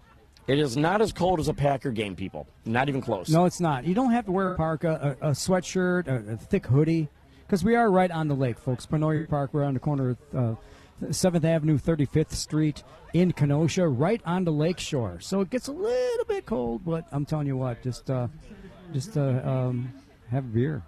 It 0.48 0.60
is 0.60 0.78
not 0.78 1.02
as 1.02 1.12
cold 1.12 1.40
as 1.40 1.48
a 1.48 1.54
Packer 1.54 1.92
game, 1.92 2.16
people. 2.16 2.48
Not 2.66 2.90
even 2.90 3.02
close. 3.02 3.30
No, 3.30 3.46
it's 3.46 3.60
not. 3.60 3.86
You 3.86 3.96
don't 3.96 4.12
have 4.12 4.26
to 4.26 4.32
wear 4.32 4.54
a 4.54 4.56
parka, 4.56 5.18
a, 5.22 5.30
a 5.30 5.32
sweatshirt, 5.32 6.08
a, 6.08 6.34
a 6.34 6.38
thick 6.38 6.68
hoodie, 6.68 7.10
because 7.46 7.64
we 7.64 7.76
are 7.76 7.90
right 7.90 8.12
on 8.12 8.28
the 8.28 8.36
lake, 8.36 8.60
folks. 8.60 8.86
Penoyer 8.86 9.28
Park, 9.28 9.54
we're 9.54 9.64
on 9.64 9.74
the 9.74 9.80
corner 9.80 10.10
of 10.12 10.18
uh, 10.36 10.56
7th 11.02 11.44
Avenue, 11.44 11.78
35th 11.78 12.32
Street 12.32 12.84
in 13.14 13.32
Kenosha, 13.32 13.88
right 13.88 14.22
on 14.26 14.44
the 14.46 14.52
lake 14.52 14.80
shore. 14.80 15.20
So 15.20 15.42
it 15.42 15.50
gets 15.50 15.68
a 15.68 15.72
little 15.72 16.26
bit 16.26 16.46
cold, 16.46 16.84
but 16.86 17.06
I'm 17.12 17.26
telling 17.26 17.48
you 17.48 17.58
what, 17.58 17.82
just 17.84 18.10
uh, 18.10 18.28
just 18.94 19.18
uh, 19.18 19.42
um, 19.44 19.94
have 20.32 20.46
a 20.46 20.48
beer. 20.48 20.84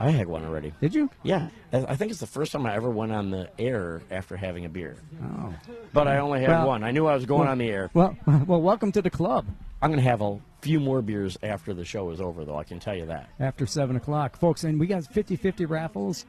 I 0.00 0.10
had 0.10 0.28
one 0.28 0.44
already. 0.44 0.72
Did 0.80 0.94
you? 0.94 1.10
Yeah, 1.24 1.48
I 1.72 1.78
I 1.78 1.96
think 1.96 2.12
it's 2.12 2.20
the 2.20 2.26
first 2.26 2.52
time 2.52 2.64
I 2.66 2.74
ever 2.76 2.88
went 2.88 3.10
on 3.10 3.30
the 3.30 3.50
air 3.58 4.00
after 4.12 4.36
having 4.36 4.64
a 4.64 4.68
beer. 4.68 4.96
Oh. 5.20 5.52
But 5.92 6.06
I 6.06 6.18
only 6.18 6.40
had 6.40 6.50
Well- 6.50 6.68
one. 6.68 6.84
I 6.84 6.92
knew 6.92 7.06
I 7.06 7.14
was 7.14 7.26
going 7.26 7.42
well- 7.42 7.50
on 7.50 7.58
the 7.58 7.68
air. 7.68 7.90
Well, 7.94 8.16
well, 8.46 8.62
welcome 8.62 8.92
to 8.92 9.02
the 9.02 9.10
club. 9.10 9.46
I'm 9.82 9.90
going 9.90 10.02
to 10.02 10.08
have 10.08 10.22
a 10.22 10.38
few 10.60 10.80
more 10.80 11.02
beers 11.02 11.36
after 11.42 11.72
the 11.72 11.84
show 11.84 12.10
is 12.10 12.20
over, 12.20 12.44
though. 12.44 12.56
I 12.58 12.64
can 12.64 12.80
tell 12.80 12.96
you 12.96 13.06
that. 13.06 13.28
after 13.38 13.64
7 13.64 13.94
o'clock. 13.94 14.36
Folks, 14.36 14.64
and 14.64 14.78
we 14.80 14.86
got 14.88 15.04
50 15.04 15.36
50 15.36 15.66
raffles 15.66 16.26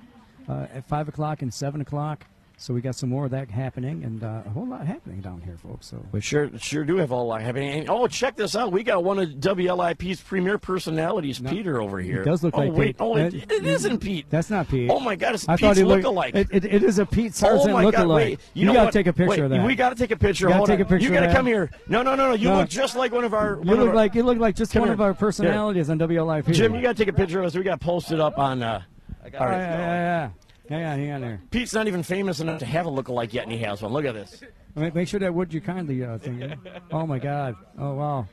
uh, 0.47 0.67
at 0.73 0.86
5 0.88 1.08
o'clock 1.10 1.41
and 1.41 1.52
7 1.54 1.82
o'clock. 1.82 2.25
So 2.62 2.74
we 2.74 2.82
got 2.82 2.93
some 2.95 3.08
more 3.08 3.24
of 3.24 3.32
that 3.32 3.50
happening 3.50 4.04
and 4.04 4.22
uh, 4.22 4.41
a 4.45 4.50
whole 4.50 4.67
lot 4.67 4.86
happening 4.86 5.22
down 5.22 5.39
here, 5.39 5.56
folks. 5.56 5.88
So 5.88 6.06
We 6.12 6.19
sure 6.19 6.50
sure 6.60 6.84
do 6.84 6.98
have 6.98 7.12
a 7.12 7.15
lot 7.15 7.41
happening. 7.41 7.69
And, 7.80 7.89
oh, 7.89 8.06
check 8.06 8.36
this 8.36 8.54
out. 8.54 8.74
We 8.74 8.84
got 8.84 9.02
one 9.02 9.17
of 9.17 9.30
WLIP's 9.30 10.19
premier 10.19 10.58
personalities, 10.58 11.39
Peter, 11.39 11.82
over 11.82 12.00
here. 12.02 12.22
does 12.22 12.43
look 12.43 12.56
oh, 12.56 12.60
like 12.60 12.74
wait. 12.74 12.86
Pete. 12.88 12.95
Oh, 13.00 13.15
it, 13.15 13.32
That- 13.48 13.52
it 13.54 13.65
isn't 13.65 14.00
Pete. 14.00 14.26
that's 14.30 14.50
not 14.50 14.67
Pete. 14.67 14.89
Oh, 14.91 15.00
my 15.00 15.15
God. 15.15 15.36
It's 15.36 15.48
I 15.48 15.54
Pete's 15.56 15.62
thought 15.62 15.78
he 15.78 15.84
looked 15.86 16.04
look-alike. 16.04 16.36
It, 16.36 16.50
it, 16.52 16.65
it 16.65 16.84
is 16.84 17.00
a 17.00 17.06
Pete 17.06 17.34
Sargent 17.34 17.69
oh, 17.69 17.74
my 17.74 17.84
God. 17.84 17.93
lookalike. 17.93 18.15
Wait. 18.15 18.39
You, 18.54 18.60
You, 18.62 18.65
know 18.65 18.74
got 18.74 18.80
to 18.80 18.86
what? 18.88 18.93
take 18.93 19.08
a 19.08 19.13
picture 19.13 19.30
Wait, 19.30 19.39
of 19.39 19.50
that. 19.52 19.65
We 19.65 19.76
got 19.76 19.89
to 19.91 19.95
take 19.95 20.12
a 20.12 20.17
picture. 20.17 20.48
gotta 20.48 20.58
Hold 20.58 20.67
take 20.67 20.80
on. 20.80 20.86
a 20.86 20.89
picture 20.89 21.08
You 21.08 21.13
got 21.13 21.28
to 21.28 21.32
come 21.34 21.45
here. 21.45 21.72
No, 21.88 22.04
no, 22.04 22.15
no, 22.15 22.28
no. 22.28 22.34
You 22.36 22.50
No. 22.50 22.58
look 22.58 22.69
just 22.69 22.98
like 22.98 23.13
one 23.13 23.24
of 23.24 23.34
our. 23.34 23.52
you 23.52 23.58
one 23.60 23.69
of 23.69 23.80
look 23.80 23.88
our- 23.89 23.95
like 23.95 24.15
you 24.15 24.24
look 24.24 24.38
like 24.38 24.58
just 24.58 24.76
one 24.76 24.84
here. 24.84 24.93
of 24.93 25.00
our 25.00 25.13
personalities 25.13 25.89
on 25.89 25.98
WLIP. 25.98 26.52
Jim, 26.52 26.76
you 26.76 26.82
got 26.82 26.98
to 26.98 27.06
take 27.06 27.08
a 27.08 27.15
picture 27.17 27.39
of 27.39 27.45
us. 27.45 27.56
We 27.56 27.63
got 27.63 27.80
to 27.80 27.86
post 27.86 28.12
it 28.12 28.19
up 28.19 28.38
on. 28.38 28.62
Uh, 28.62 28.82
all 29.24 29.30
Oh, 29.32 29.45
right. 29.45 29.58
yeah, 29.58 29.78
yeah, 29.78 29.78
yeah. 29.78 30.30
Hang 30.69 30.84
on, 30.86 30.99
hang 30.99 31.12
on 31.12 31.21
there. 31.21 31.41
Pete's 31.49 31.73
not 31.73 31.88
even 31.88 32.03
famous 32.03 32.39
enough 32.39 32.60
to 32.60 32.65
have 32.65 32.86
a 32.86 32.89
lookalike 32.91 33.34
yet, 33.34 33.43
and 33.43 33.51
he 33.51 33.58
has 33.60 33.82
one. 33.82 33.91
Look 33.91 34.05
at 34.05 34.13
this. 34.13 34.41
Make, 34.75 34.93
make 34.93 35.08
sure 35.08 35.19
that 35.19 35.34
would 35.34 35.51
you 35.51 35.62
kindly 35.62 36.03
uh, 36.03 36.19
thing. 36.19 36.53
Oh 36.91 37.08
my 37.08 37.17
God. 37.17 37.55
Oh 37.77 37.95
wow. 37.95 38.27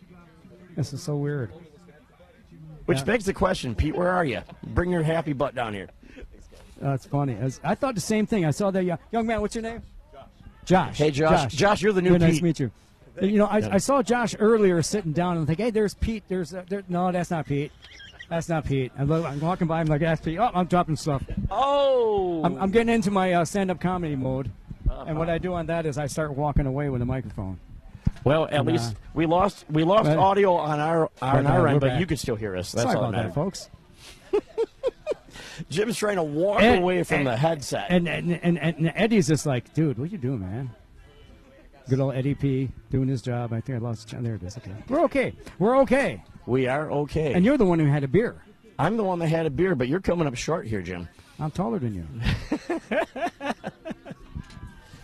This 0.77 0.93
is 0.93 1.03
so 1.03 1.17
weird. 1.17 1.51
Which 2.85 2.99
Yeah. 2.99 3.05
begs 3.05 3.25
the 3.25 3.33
question, 3.33 3.75
Pete, 3.75 3.97
where 3.97 4.11
are 4.11 4.25
you? 4.25 4.43
Bring 4.63 4.91
your 4.91 5.03
happy 5.03 5.33
butt 5.33 5.55
down 5.55 5.73
here. 5.73 5.89
That's 6.81 7.07
funny. 7.07 7.37
As- 7.41 7.59
I 7.65 7.75
thought 7.75 7.95
the 7.95 8.01
same 8.03 8.27
thing. 8.27 8.45
I 8.45 8.51
saw 8.51 8.71
that 8.71 8.85
young, 8.85 8.99
young 9.11 9.27
man. 9.27 9.41
What's 9.41 9.55
your 9.55 9.63
name? 9.63 9.83
Josh. 10.13 10.27
Josh. 10.67 10.99
Hey, 10.99 11.11
Josh. 11.11 11.55
Josh, 11.55 11.81
you're 11.83 11.93
the 11.95 12.03
new 12.03 12.11
Good, 12.11 12.21
nice 12.21 12.39
to 12.39 12.45
meet 12.45 12.61
you. 12.61 12.71
You 13.21 13.39
know, 13.39 13.47
I, 13.47 13.77
I 13.77 13.79
saw 13.79 14.03
Josh 14.03 14.37
earlier 14.39 14.83
sitting 14.83 15.13
down 15.13 15.39
and 15.39 15.45
I 15.45 15.47
think, 15.47 15.59
hey, 15.59 15.71
there's 15.71 15.95
Pete. 15.95 16.23
There's 16.29 16.53
uh, 16.53 16.65
there, 16.69 16.85
no, 16.87 17.11
that's 17.11 17.31
not 17.31 17.47
Pete. 17.47 17.73
That's 18.29 18.49
not 18.49 18.65
Pete. 18.65 18.91
I 18.99 19.05
look, 19.05 19.25
I'm 19.25 19.39
walking 19.41 19.67
by. 19.69 19.81
I'm 19.81 19.87
like, 19.87 20.01
that's 20.01 20.21
Pete. 20.21 20.39
Oh, 20.39 20.51
I'm 20.53 20.67
dropping 20.67 20.97
stuff. 20.97 21.23
Oh. 21.51 22.43
I'm, 22.45 22.59
I'm 22.61 22.71
getting 22.71 22.93
into 22.93 23.11
my 23.11 23.33
uh, 23.35 23.45
stand-up 23.45 23.81
comedy 23.81 24.17
mode, 24.17 24.51
Uh-huh. 24.89 25.05
and 25.07 25.19
what 25.19 25.29
I 25.31 25.39
do 25.39 25.55
on 25.55 25.67
that 25.67 25.87
is 25.87 25.97
I 25.97 26.07
start 26.09 26.33
walking 26.35 26.67
away 26.67 26.89
with 26.89 27.03
a 27.03 27.05
microphone. 27.07 27.59
well, 28.25 28.47
at 28.47 28.65
Nah. 28.65 28.73
least 28.73 28.97
we 29.15 29.27
lost 29.27 29.65
we 29.71 29.85
lost 29.85 30.05
But- 30.09 30.19
audio 30.19 30.55
on 30.57 30.81
our 30.81 31.03
on 31.23 31.45
But, 31.45 31.47
uh, 31.47 31.55
our 31.55 31.69
end, 31.69 31.81
but 31.81 31.91
back. 31.91 32.01
you 32.01 32.07
can 32.07 32.17
still 32.17 32.35
hear 32.37 32.57
us. 32.57 32.73
That's 32.73 32.85
Sorry 32.85 32.97
all 32.97 33.11
about 33.11 33.23
that 33.23 33.35
folks. 33.35 33.71
Jim's 35.71 35.97
trying 35.97 36.17
to 36.17 36.23
walk 36.23 36.61
And- 36.63 36.83
away 36.83 37.03
from 37.05 37.19
and- 37.19 37.27
the 37.29 37.37
headset. 37.37 37.87
And 37.91 38.09
and, 38.09 38.33
and 38.43 38.59
and 38.59 38.93
Eddie's 38.95 39.29
just 39.29 39.47
like, 39.47 39.73
dude, 39.75 39.99
what 39.99 40.11
you 40.11 40.19
doing, 40.19 40.41
man? 40.41 40.71
Good 41.89 42.01
old 42.01 42.15
Eddie 42.15 42.35
P 42.35 42.69
doing 42.91 43.07
his 43.09 43.23
job. 43.23 43.53
I 43.53 43.61
think 43.61 43.77
I 43.77 43.81
lost. 43.81 44.09
There 44.21 44.35
it 44.35 44.43
is. 44.43 44.57
Okay, 44.59 44.73
we're 44.89 45.03
okay. 45.05 45.33
We're 45.61 45.79
okay. 45.83 46.23
We 46.47 46.67
are 46.69 46.91
okay. 46.91 47.33
And 47.35 47.45
you're 47.45 47.59
the 47.59 47.65
one 47.65 47.79
who 47.79 47.87
had 47.87 48.05
a 48.05 48.09
beer. 48.09 48.37
I'm 48.79 48.97
the 48.97 49.05
one 49.05 49.19
that 49.21 49.29
had 49.29 49.47
a 49.47 49.51
beer, 49.51 49.75
but 49.75 49.89
you're 49.89 50.01
coming 50.01 50.27
up 50.27 50.35
short 50.37 50.67
here, 50.67 50.83
Jim. 50.83 51.09
I'm 51.41 51.51
taller 51.51 51.79
than 51.79 51.95
you. 51.95 52.07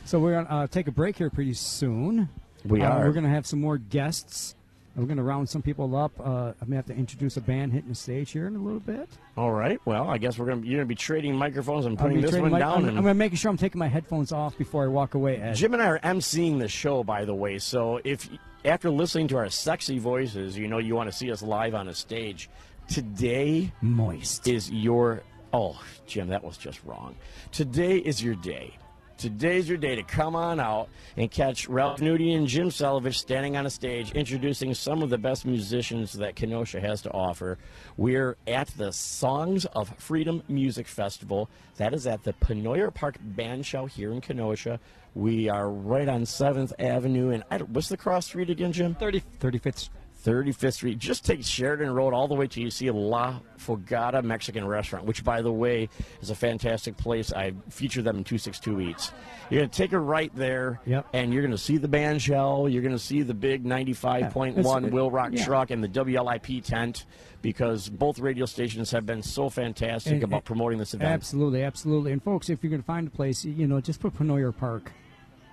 so 0.05 0.19
we're 0.19 0.33
going 0.33 0.47
to 0.47 0.53
uh, 0.53 0.67
take 0.67 0.89
a 0.89 0.93
break 0.93 1.17
here 1.17 1.31
pretty 1.31 1.55
soon. 1.55 2.29
We 2.65 2.83
Uh, 2.83 2.91
are. 2.91 3.05
We're 3.07 3.13
going 3.13 3.25
to 3.25 3.31
have 3.31 3.47
some 3.47 3.61
more 3.61 3.79
guests. 3.79 4.55
We're 4.95 5.07
going 5.07 5.17
to 5.17 5.23
round 5.23 5.49
some 5.49 5.63
people 5.63 5.97
up. 5.97 6.13
Uh, 6.21 6.23
I'm 6.61 6.69
going 6.69 6.71
to 6.71 6.77
have 6.77 6.87
to 6.87 6.95
introduce 6.95 7.39
a 7.39 7.41
band 7.41 7.73
hitting 7.73 7.89
the 7.89 7.95
stage 7.95 8.31
here 8.31 8.47
in 8.47 8.57
a 8.57 8.59
little 8.59 8.79
bit. 8.81 9.09
All 9.39 9.51
right. 9.53 9.81
Well, 9.87 10.11
I 10.11 10.19
guess 10.19 10.39
we're 10.39 10.45
gonna 10.47 10.61
you're 10.67 10.81
gonna 10.81 10.87
be 10.87 10.95
trading 10.95 11.35
microphones 11.35 11.87
and 11.87 11.99
putting 11.99 12.21
this 12.21 12.37
one 12.37 12.51
my- 12.51 12.59
down. 12.59 12.83
I'm, 12.85 12.89
I'm 12.91 12.95
going 12.97 13.05
to 13.07 13.15
make 13.15 13.35
sure 13.37 13.51
I'm 13.51 13.57
taking 13.57 13.79
my 13.79 13.89
headphones 13.89 14.33
off 14.33 14.57
before 14.59 14.85
I 14.85 14.89
walk 14.89 15.15
away, 15.15 15.37
Ed. 15.39 15.55
Jim 15.55 15.73
and 15.73 15.83
I 15.83 15.87
are 15.87 15.99
emceeing 16.01 16.59
the 16.59 16.69
show, 16.69 17.03
by 17.03 17.25
the 17.25 17.35
way. 17.35 17.59
So 17.59 18.01
if 18.05 18.29
after 18.65 18.91
listening 18.91 19.29
to 19.29 19.37
our 19.37 19.49
sexy 19.51 19.99
voices, 19.99 20.57
you 20.57 20.69
know 20.69 20.79
you 20.79 20.95
want 20.95 21.11
to 21.11 21.17
see 21.17 21.31
us 21.33 21.43
live 21.43 21.75
on 21.75 21.89
a 21.89 21.95
stage, 21.95 22.49
today 22.89 23.73
Moist. 23.81 24.47
is 24.49 24.71
your 24.71 25.23
oh 25.53 25.81
Jim, 26.07 26.29
that 26.29 26.45
was 26.45 26.57
just 26.57 26.83
wrong. 26.85 27.17
Today 27.51 27.99
is 27.99 28.23
your 28.23 28.35
day. 28.37 28.77
Today's 29.23 29.69
your 29.69 29.79
day 29.79 29.95
to 29.95 30.03
come 30.03 30.35
on 30.35 30.59
out 30.59 30.89
and 31.17 31.31
catch 31.31 31.69
Ralph 31.69 32.01
Nudie 32.01 32.37
and 32.37 32.49
Jim 32.49 32.71
Selovich 32.71 33.15
standing 33.15 33.57
on 33.57 33.67
a 33.67 33.71
stage 33.71 34.11
introducing 34.11 34.75
some 34.75 35.01
of 35.01 35.11
the 35.11 35.17
best 35.17 35.47
musicians 35.47 36.15
that 36.15 36.35
Kenosha 36.35 36.81
has 36.81 37.03
to 37.03 37.13
offer. 37.13 37.57
We're 37.97 38.37
at 38.49 38.67
the 38.77 38.93
Songs 38.93 39.65
of 39.65 39.97
Freedom 39.97 40.43
Music 40.49 40.89
Festival. 40.89 41.49
That 41.77 41.95
is 41.95 42.05
at 42.09 42.25
the 42.25 42.33
Penoyer 42.33 42.93
Park 42.93 43.15
Bandshell 43.37 43.89
here 43.89 44.11
in 44.11 44.21
Kenosha. 44.21 44.81
We 45.15 45.49
are 45.49 45.71
right 45.71 46.09
on 46.09 46.23
7th 46.23 46.73
Avenue. 46.81 47.31
And 47.31 47.45
I 47.49 47.59
what's 47.59 47.91
the 47.91 47.97
cross 47.97 48.27
street 48.27 48.51
again, 48.51 48.73
Jim? 48.73 48.97
30, 48.97 49.23
35th 49.39 49.89
35th 50.25 50.75
Street. 50.75 50.99
Just 50.99 51.25
take 51.25 51.45
Sheridan 51.45 51.91
Road 51.93 52.15
all 52.15 52.29
the 52.29 52.35
way 52.35 52.47
till 52.47 52.63
you 52.63 52.71
see 52.71 52.91
La 52.91 53.41
Fogata 53.59 54.23
Mexican 54.23 54.67
Restaurant, 54.67 55.05
which, 55.05 55.25
by 55.25 55.43
the 55.43 55.53
way, 55.53 55.89
is 56.21 56.31
a 56.31 56.35
fantastic 56.35 56.97
place. 56.97 57.33
I 57.33 57.53
feature 57.69 58.03
them 58.03 58.19
in 58.19 58.25
262 58.25 58.81
Eats. 58.81 59.13
You're 59.51 59.61
going 59.61 59.71
to 59.71 59.77
take 59.77 59.93
a 59.93 59.99
right 59.99 60.35
there, 60.35 60.81
Yep. 60.87 61.07
and 61.13 61.33
you're 61.33 61.43
going 61.43 61.53
to 61.53 61.59
see 61.59 61.77
the 61.77 61.89
band 61.89 62.23
shell. 62.23 62.69
You're 62.69 62.83
going 62.83 62.95
to 62.95 62.99
see 62.99 63.23
the 63.23 63.35
big 63.35 63.65
95.1 63.65 64.59
It's- 64.59 64.93
Will 64.93 65.11
Rock 65.11 65.31
yeah. 65.35 65.45
truck 65.45 65.71
and 65.71 65.83
the 65.83 65.89
WLIP 65.89 66.65
tent 66.65 67.05
because 67.43 67.89
both 67.89 68.19
radio 68.19 68.47
stations 68.47 68.91
have 68.93 69.05
been 69.05 69.23
so 69.23 69.49
fantastic 69.51 70.15
And- 70.15 70.23
about 70.25 70.37
and- 70.39 70.45
promoting 70.45 70.79
this 70.79 70.95
event. 70.95 71.11
Absolutely, 71.11 71.63
absolutely. 71.63 72.13
And 72.13 72.23
folks, 72.23 72.49
if 72.49 72.63
you're 72.63 72.71
going 72.71 72.83
to 72.83 72.87
find 72.87 73.09
a 73.09 73.11
place, 73.11 73.45
you 73.45 73.67
know, 73.67 73.81
just 73.81 74.01
put 74.01 74.15
Penoyer 74.17 74.57
Park, 74.57 74.93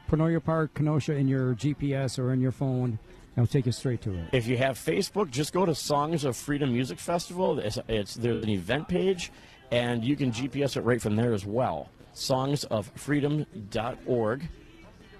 Penoyer 0.10 0.44
Park, 0.44 0.74
Kenosha 0.76 1.14
in 1.16 1.28
your 1.28 1.54
GPS 1.56 2.18
or 2.20 2.32
in 2.32 2.40
your 2.42 2.52
phone. 2.52 3.00
It'll 3.40 3.48
take 3.48 3.66
you 3.68 3.72
straight 3.72 4.02
to 4.02 4.14
it. 4.14 4.26
If 4.34 4.48
you 4.48 4.58
have 4.58 4.78
Facebook, 4.78 5.32
just 5.32 5.54
go 5.54 5.66
to 5.66 5.74
Songs 5.74 6.26
of 6.26 6.36
Freedom 6.36 6.74
Music 6.74 7.00
Festival. 7.00 7.58
It's, 7.60 7.80
it's 7.88 8.16
there's 8.16 8.44
an 8.44 8.50
event 8.50 8.90
page, 8.90 9.32
and 9.72 10.04
you 10.04 10.18
can 10.18 10.34
GPS 10.34 10.76
it 10.76 10.82
right 10.82 11.02
from 11.02 11.16
there 11.16 11.34
as 11.34 11.46
well. 11.46 11.88
Songsoffreedom.org, 12.14 14.50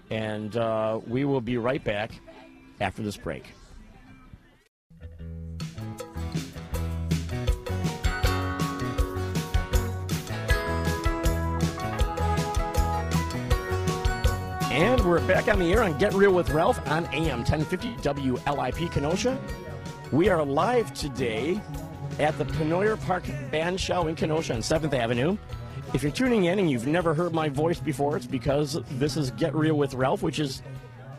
and 0.10 0.58
uh, 0.58 1.00
we 1.08 1.24
will 1.24 1.40
be 1.40 1.58
right 1.58 1.82
back 1.82 2.12
after 2.82 3.02
this 3.04 3.16
break. 3.16 3.46
And 14.80 15.04
we're 15.06 15.20
back 15.28 15.50
on 15.50 15.60
the 15.60 15.74
air 15.74 15.84
on 15.84 15.98
Get 15.98 16.14
Real 16.14 16.32
with 16.32 16.52
Ralph 16.52 16.80
on 16.90 17.04
AM 17.08 17.40
1050 17.40 17.96
WLIP 17.96 18.90
Kenosha. 18.90 19.38
We 20.14 20.30
are 20.30 20.42
live 20.42 20.94
today 20.94 21.60
at 22.18 22.38
the 22.38 22.46
Penoyer 22.46 22.96
Park 23.06 23.26
Band 23.52 23.78
Show 23.78 24.08
in 24.08 24.16
Kenosha 24.16 24.54
on 24.54 24.62
7th 24.62 24.94
Avenue. 24.94 25.38
If 25.94 26.02
you're 26.02 26.14
tuning 26.14 26.46
in 26.46 26.60
and 26.60 26.72
you've 26.72 26.88
never 26.88 27.14
heard 27.14 27.34
my 27.34 27.50
voice 27.50 27.78
before, 27.82 28.16
it's 28.16 28.26
because 28.26 28.80
this 28.92 29.18
is 29.18 29.32
Get 29.32 29.54
Real 29.54 29.76
with 29.76 29.96
Ralph, 29.96 30.24
which 30.24 30.40
is 30.40 30.64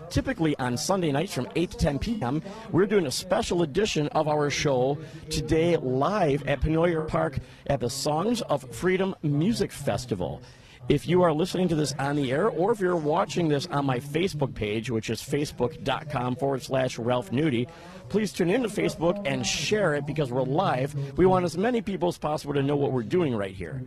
typically 0.09 0.59
on 0.59 0.79
Sunday 0.79 1.13
nights 1.13 1.35
from 1.35 1.47
8 1.55 1.71
to 1.73 1.77
10 1.77 1.99
p.m. 1.99 2.43
We're 2.73 2.87
doing 2.87 3.05
a 3.05 3.11
special 3.11 3.61
edition 3.61 4.09
of 4.09 4.27
our 4.27 4.49
show 4.49 4.97
today 5.29 5.77
live 5.77 6.49
at 6.49 6.63
Penoyer 6.63 7.07
Park 7.07 7.39
at 7.67 7.81
the 7.81 7.91
Songs 7.91 8.41
of 8.41 8.75
Freedom 8.75 9.15
Music 9.23 9.71
Festival. 9.71 10.41
If 10.89 11.07
you 11.07 11.23
are 11.23 11.33
listening 11.33 11.69
to 11.69 11.77
this 11.77 11.95
on 11.99 12.17
the 12.17 12.33
air 12.33 12.49
or 12.49 12.73
if 12.73 12.81
you're 12.81 12.97
watching 12.97 13.49
this 13.49 13.67
on 13.67 13.87
my 13.87 14.01
Facebook 14.01 14.55
page, 14.55 14.91
which 14.91 15.09
is 15.09 15.21
facebook.com 15.21 16.35
forward 16.37 16.63
slash 16.63 16.99
Ralph 16.99 17.31
Nudie, 17.31 17.69
please 18.09 18.33
tune 18.33 18.51
into 18.51 18.69
Facebook 18.69 19.23
and 19.25 19.47
share 19.47 19.95
it 19.95 20.05
because 20.05 20.33
we're 20.33 20.43
live. 20.43 20.95
We 21.17 21.27
want 21.27 21.45
as 21.45 21.57
many 21.57 21.81
people 21.81 22.09
as 22.09 22.19
possible 22.19 22.55
to 22.55 22.63
know 22.63 22.75
what 22.75 22.91
we're 22.91 23.05
doing 23.05 23.37
right 23.37 23.55
here. 23.55 23.85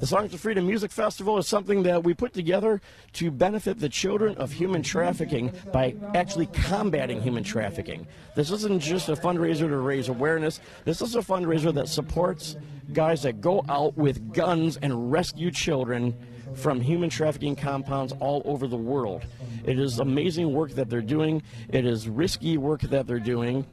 The 0.00 0.06
Songs 0.06 0.32
of 0.32 0.40
Freedom 0.40 0.66
Music 0.66 0.90
Festival 0.90 1.36
is 1.38 1.46
something 1.46 1.82
that 1.84 2.02
we 2.02 2.14
put 2.14 2.32
together 2.32 2.80
to 3.12 3.30
benefit 3.30 3.78
the 3.78 3.88
children 3.88 4.34
of 4.36 4.50
human 4.50 4.82
trafficking 4.82 5.52
by 5.72 5.94
actually 6.14 6.46
combating 6.46 7.20
human 7.20 7.44
trafficking. 7.44 8.06
This 8.34 8.50
isn't 8.50 8.80
just 8.80 9.08
a 9.08 9.12
fundraiser 9.12 9.68
to 9.68 9.76
raise 9.76 10.08
awareness, 10.08 10.58
this 10.84 11.02
is 11.02 11.14
a 11.14 11.20
fundraiser 11.20 11.72
that 11.74 11.88
supports 11.88 12.56
guys 12.92 13.22
that 13.22 13.40
go 13.40 13.64
out 13.68 13.96
with 13.96 14.32
guns 14.32 14.78
and 14.78 15.12
rescue 15.12 15.50
children 15.50 16.16
from 16.60 16.80
human 16.80 17.10
trafficking 17.10 17.56
compounds 17.56 18.12
all 18.20 18.42
over 18.44 18.66
the 18.66 18.76
world. 18.76 19.24
It 19.64 19.78
is 19.78 19.98
amazing 19.98 20.52
work 20.52 20.72
that 20.72 20.88
they're 20.88 21.00
doing, 21.00 21.42
it 21.68 21.84
is 21.84 22.08
risky 22.08 22.58
work 22.58 22.82
that 22.82 23.06
they're 23.06 23.18
doing. 23.18 23.66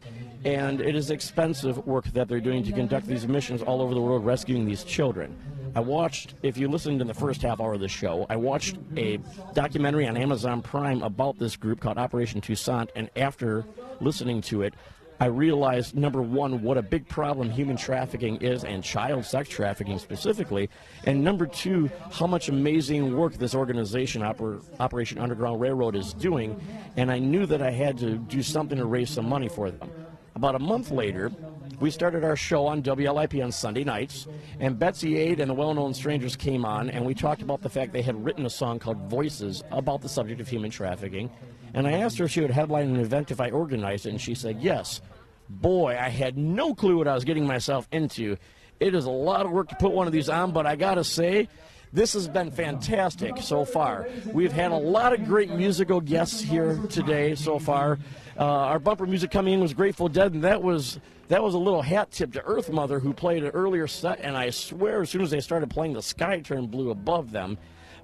And 0.45 0.80
it 0.80 0.95
is 0.95 1.10
expensive 1.12 1.86
work 1.86 2.06
that 2.13 2.28
they're 2.28 2.39
doing 2.39 2.63
to 2.63 2.71
conduct 2.71 3.08
these 3.08 3.28
missions 3.28 3.62
all 3.63 3.82
over 3.82 3.93
the 3.93 4.00
world 4.00 4.23
rescuing 4.23 4.65
these 4.65 4.84
children. 4.84 5.36
I 5.76 5.80
watched, 5.80 6.36
if 6.41 6.58
you 6.58 6.69
listened 6.69 7.02
in 7.02 7.08
the 7.08 7.13
first 7.13 7.41
half 7.41 7.60
hour 7.60 7.73
of 7.73 7.80
the 7.80 7.88
show, 7.88 8.26
I 8.30 8.36
watched 8.36 8.78
a 8.95 9.19
documentary 9.54 10.08
on 10.08 10.15
Amazon 10.15 10.62
Prime 10.62 11.02
about 11.02 11.38
this 11.38 11.56
group 11.56 11.80
called 11.80 11.97
Operation 11.97 12.39
Toussaint, 12.39 12.91
and 12.95 13.10
after 13.15 13.65
listening 14.00 14.41
to 14.43 14.62
it, 14.62 14.73
I 15.19 15.25
realized 15.25 15.95
number 15.95 16.21
one, 16.21 16.62
what 16.62 16.77
a 16.77 16.82
big 16.84 17.08
problem 17.08 17.49
human 17.49 17.75
trafficking 17.75 18.38
is, 18.38 18.63
and 18.63 18.84
child 18.84 19.25
sex 19.25 19.49
trafficking 19.49 19.97
specifically, 19.97 20.69
and 21.06 21.23
number 21.23 21.47
two, 21.47 21.89
how 22.12 22.27
much 22.27 22.49
amazing 22.49 23.17
work 23.17 23.34
this 23.34 23.56
organization, 23.56 24.21
Oper- 24.21 24.63
Operation 24.80 25.17
Underground 25.17 25.60
Railroad, 25.60 25.95
is 25.95 26.13
doing, 26.13 26.60
and 26.97 27.12
I 27.12 27.17
knew 27.17 27.47
that 27.47 27.63
I 27.63 27.71
had 27.71 27.97
to 27.99 28.17
do 28.17 28.43
something 28.43 28.77
to 28.77 28.86
raise 28.86 29.10
some 29.10 29.27
money 29.27 29.49
for 29.49 29.71
them. 29.71 29.89
About 30.36 30.53
a 30.53 30.60
month 30.60 30.91
later, 30.91 31.32
we 31.80 31.89
started 31.89 32.23
our 32.23 32.36
show 32.36 32.67
on 32.67 32.84
WLIP 32.84 33.43
on 33.43 33.51
Sunday 33.51 33.84
nights, 33.84 34.27
and 34.60 34.77
Betsy 34.77 35.17
Ade 35.17 35.39
and 35.39 35.49
the 35.49 35.56
Well 35.56 35.73
Known 35.73 35.95
Strangers 35.95 36.36
came 36.36 36.63
on, 36.63 36.91
and 36.91 37.03
we 37.03 37.15
talked 37.15 37.41
about 37.41 37.63
the 37.63 37.69
fact 37.69 37.91
they 37.91 38.03
had 38.03 38.23
written 38.23 38.45
a 38.45 38.51
song 38.51 38.77
called 38.77 39.10
Voices 39.10 39.63
about 39.71 40.01
the 40.01 40.10
subject 40.10 40.39
of 40.39 40.47
human 40.47 40.69
trafficking. 40.69 41.32
And 41.73 41.88
I 41.88 41.93
asked 41.93 42.17
her 42.17 42.25
if 42.25 42.32
she 42.32 42.41
would 42.41 42.51
headline 42.51 42.89
an 42.89 42.99
event 42.99 43.32
if 43.32 43.39
I 43.39 43.51
organized 43.51 44.06
it, 44.06 44.10
and 44.10 44.21
she 44.21 44.36
said 44.36 44.62
yes. 44.62 45.01
Boy, 45.49 45.97
I 45.99 46.10
had 46.10 46.38
no 46.38 46.73
clue 46.73 46.97
what 46.97 47.08
I 47.08 47.13
was 47.13 47.23
getting 47.23 47.45
myself 47.45 47.88
into. 47.91 48.38
It 48.80 48.93
is 48.93 49.06
a 49.06 49.12
lot 49.12 49.45
of 49.45 49.51
work 49.51 49.69
to 49.69 49.75
put 49.75 49.91
one 49.91 50.08
of 50.08 50.13
these 50.13 50.30
on, 50.30 50.51
but 50.51 50.65
I 50.65 50.75
gotta 50.75 51.03
say, 51.03 51.47
this 51.93 52.13
has 52.13 52.27
been 52.27 52.51
fantastic 52.51 53.38
so 53.38 53.63
far. 53.63 54.08
We've 54.34 54.51
had 54.51 54.71
a 54.71 54.77
lot 54.77 55.13
of 55.13 55.25
great 55.25 55.51
musical 55.51 56.01
guests 56.01 56.41
here 56.41 56.77
today 56.89 57.36
so 57.36 57.60
far. 57.60 57.97
Uh, 58.38 58.43
our 58.43 58.80
bumper 58.80 59.06
music 59.06 59.32
coming 59.32 59.53
in 59.53 59.62
was 59.62 59.73
Grateful 59.73 60.10
Dead, 60.10 60.34
and 60.34 60.43
that 60.43 60.62
was 60.62 60.99
that 61.30 61.43
was 61.43 61.53
a 61.53 61.58
little 61.58 61.82
hat 61.82 62.12
tip 62.12 62.34
to 62.34 62.43
Earth 62.43 62.69
Mother, 62.69 62.99
who 62.99 63.13
played 63.13 63.43
an 63.43 63.49
earlier 63.49 63.88
set. 63.88 64.19
And 64.21 64.38
I 64.38 64.49
swear, 64.49 65.01
as 65.01 65.10
soon 65.10 65.21
as 65.21 65.30
they 65.30 65.39
started 65.39 65.69
playing, 65.69 65.93
the 65.93 66.01
sky 66.01 66.39
turned 66.39 66.71
blue 66.71 66.89
above 66.89 67.32
them. 67.32 67.58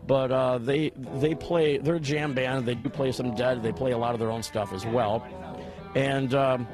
But 0.06 0.32
uh, 0.32 0.58
they 0.58 0.92
they 1.16 1.36
play. 1.36 1.78
They're 1.78 1.96
a 1.96 2.00
jam 2.00 2.34
band. 2.34 2.66
They 2.66 2.76
do 2.76 2.89
play 2.89 3.12
some 3.12 3.36
Dead. 3.36 3.63
They 3.63 3.72
play 3.72 3.92
a 3.92 3.98
lot 3.98 4.13
of 4.13 4.20
their 4.20 4.32
own 4.32 4.44
stuff 4.44 4.74
as 4.74 4.86
well. 4.86 5.26
And 5.96 6.34
um, 6.34 6.68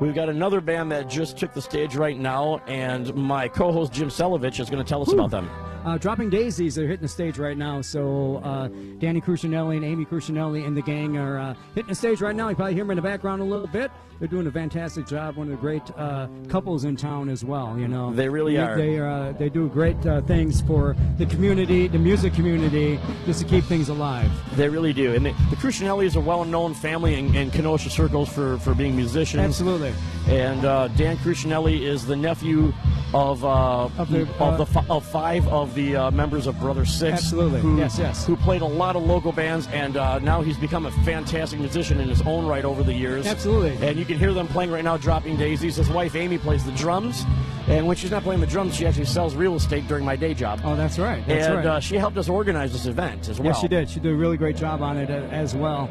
We've 0.00 0.14
got 0.14 0.28
another 0.28 0.60
band 0.60 0.92
that 0.92 1.08
just 1.08 1.36
took 1.36 1.52
the 1.52 1.62
stage 1.62 1.96
right 1.96 2.16
now, 2.16 2.58
and 2.68 3.12
my 3.14 3.48
co-host 3.48 3.92
Jim 3.92 4.10
Selovich 4.10 4.60
is 4.60 4.70
going 4.70 4.82
to 4.82 4.88
tell 4.88 5.02
us 5.02 5.12
about 5.12 5.32
them. 5.32 5.50
Uh, 5.88 5.96
Dropping 5.96 6.28
Daisies, 6.28 6.74
they're 6.74 6.86
hitting 6.86 7.00
the 7.00 7.08
stage 7.08 7.38
right 7.38 7.56
now. 7.56 7.80
So 7.80 8.42
uh, 8.44 8.68
Danny 8.98 9.22
Crucianelli 9.22 9.76
and 9.76 9.84
Amy 9.86 10.04
Crucianelli 10.04 10.66
and 10.66 10.76
the 10.76 10.82
gang 10.82 11.16
are 11.16 11.38
uh, 11.38 11.54
hitting 11.74 11.88
the 11.88 11.94
stage 11.94 12.20
right 12.20 12.36
now. 12.36 12.50
You 12.50 12.56
probably 12.56 12.74
hear 12.74 12.84
them 12.84 12.90
in 12.90 12.96
the 12.96 13.02
background 13.02 13.40
a 13.40 13.44
little 13.46 13.66
bit. 13.66 13.90
They're 14.18 14.28
doing 14.28 14.46
a 14.46 14.50
fantastic 14.50 15.06
job. 15.06 15.36
One 15.36 15.46
of 15.46 15.52
the 15.52 15.60
great 15.60 15.82
uh, 15.96 16.28
couples 16.48 16.84
in 16.84 16.96
town 16.96 17.30
as 17.30 17.42
well. 17.42 17.78
You 17.78 17.88
know, 17.88 18.12
They 18.12 18.28
really 18.28 18.56
they, 18.56 18.60
are. 18.60 18.76
They 18.76 19.00
uh, 19.00 19.32
they 19.32 19.48
do 19.48 19.68
great 19.68 20.04
uh, 20.04 20.20
things 20.22 20.60
for 20.60 20.94
the 21.16 21.24
community, 21.24 21.88
the 21.88 21.98
music 21.98 22.34
community, 22.34 22.98
just 23.24 23.40
to 23.40 23.46
keep 23.46 23.64
things 23.64 23.88
alive. 23.88 24.30
They 24.56 24.68
really 24.68 24.92
do, 24.92 25.14
and 25.14 25.24
the, 25.24 25.30
the 25.48 25.56
Crucinellis 25.56 26.16
are 26.16 26.18
a 26.18 26.22
well-known 26.22 26.74
family 26.74 27.14
in, 27.14 27.34
in 27.34 27.50
Kenosha 27.50 27.90
circles 27.90 28.28
for, 28.28 28.58
for 28.58 28.74
being 28.74 28.94
musicians. 28.96 29.42
Absolutely. 29.42 29.94
And 30.28 30.64
uh, 30.64 30.88
Dan 30.88 31.16
Crucinelli 31.18 31.80
is 31.80 32.06
the 32.06 32.16
nephew 32.16 32.72
of 33.14 33.42
uh, 33.44 33.88
Of 33.96 34.10
the, 34.10 34.22
of, 34.22 34.40
uh, 34.40 34.56
the 34.58 34.66
fi- 34.66 34.84
of 34.90 35.06
five 35.06 35.48
of 35.48 35.74
the 35.74 35.96
uh, 35.96 36.10
members 36.10 36.46
of 36.46 36.58
Brother 36.60 36.84
Six. 36.84 37.18
Absolutely. 37.18 37.60
Who, 37.60 37.78
Yes, 37.78 37.98
yes. 37.98 38.26
Who 38.26 38.36
played 38.36 38.60
a 38.60 38.66
lot 38.66 38.94
of 38.96 39.02
local 39.04 39.32
bands, 39.32 39.66
and 39.68 39.96
uh, 39.96 40.18
now 40.18 40.42
he's 40.42 40.58
become 40.58 40.84
a 40.84 40.90
fantastic 41.04 41.58
musician 41.58 41.98
in 42.00 42.08
his 42.08 42.20
own 42.22 42.46
right 42.46 42.66
over 42.66 42.82
the 42.82 42.92
years. 42.92 43.26
Absolutely. 43.26 43.86
And 43.86 43.98
you 43.98 44.04
can 44.04 44.18
hear 44.18 44.34
them 44.34 44.46
playing 44.48 44.70
right 44.70 44.84
now, 44.84 44.98
dropping 44.98 45.38
daisies. 45.38 45.76
His 45.76 45.88
wife 45.88 46.14
Amy 46.14 46.36
plays 46.36 46.62
the 46.62 46.72
drums, 46.72 47.24
and 47.66 47.86
when 47.86 47.96
she's 47.96 48.10
not 48.10 48.22
playing 48.22 48.42
the 48.42 48.46
drums, 48.46 48.74
she 48.76 48.86
actually 48.86 49.06
sells 49.06 49.34
real 49.34 49.54
estate 49.54 49.88
during 49.88 50.04
my 50.04 50.16
day 50.16 50.34
job. 50.34 50.60
Oh, 50.62 50.76
that's 50.76 50.98
right. 50.98 51.26
That's 51.26 51.46
and 51.46 51.56
right. 51.56 51.66
uh, 51.66 51.80
she 51.80 51.96
helped 51.96 52.18
us 52.18 52.28
organize 52.28 52.72
this 52.72 52.84
event 52.84 53.30
as 53.30 53.38
well. 53.38 53.46
Yes, 53.48 53.60
she 53.60 53.68
did. 53.68 53.88
She 53.88 54.00
did 54.00 54.12
a 54.12 54.16
really 54.16 54.36
great 54.36 54.56
job 54.56 54.82
on 54.82 54.98
it 54.98 55.10
uh, 55.10 55.26
as 55.32 55.54
well. 55.54 55.88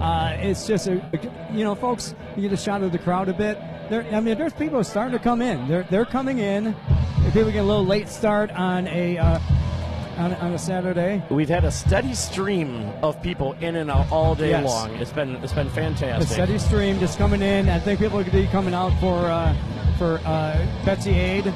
Uh, 0.00 0.34
it's 0.40 0.66
just 0.66 0.86
a, 0.88 1.02
you 1.52 1.62
know, 1.64 1.74
folks, 1.74 2.14
you 2.36 2.42
get 2.42 2.52
a 2.52 2.56
shot 2.56 2.82
of 2.82 2.90
the 2.92 2.98
crowd 2.98 3.28
a 3.28 3.34
bit. 3.34 3.58
There, 3.90 4.02
I 4.14 4.20
mean, 4.20 4.38
there's 4.38 4.52
people 4.54 4.82
starting 4.84 5.12
to 5.12 5.22
come 5.22 5.42
in. 5.42 5.68
They're 5.68 5.82
they're 5.90 6.04
coming 6.06 6.38
in. 6.38 6.74
People 7.32 7.50
get 7.50 7.58
a 7.60 7.62
little 7.64 7.84
late 7.84 8.08
start 8.08 8.50
on 8.52 8.86
a 8.88 9.18
uh, 9.18 9.38
on, 10.16 10.32
on 10.34 10.52
a 10.54 10.58
Saturday. 10.58 11.22
We've 11.30 11.48
had 11.48 11.64
a 11.64 11.70
steady 11.70 12.14
stream 12.14 12.88
of 13.02 13.20
people 13.22 13.52
in 13.60 13.76
and 13.76 13.90
out 13.90 14.10
all 14.10 14.34
day 14.34 14.50
Yes. 14.50 14.64
long. 14.64 14.94
It's 14.96 15.12
been 15.12 15.36
it's 15.36 15.52
been 15.52 15.68
fantastic. 15.68 16.30
A 16.30 16.32
steady 16.32 16.58
stream 16.58 16.98
just 16.98 17.18
coming 17.18 17.42
in. 17.42 17.68
I 17.68 17.78
think 17.78 18.00
people 18.00 18.18
are 18.18 18.22
going 18.24 18.36
to 18.36 18.42
be 18.42 18.46
coming 18.48 18.74
out 18.74 18.98
for 19.00 19.16
uh, 19.26 19.54
for 19.98 20.18
uh, 20.24 20.66
Betsy 20.84 21.10
Ade. 21.10 21.52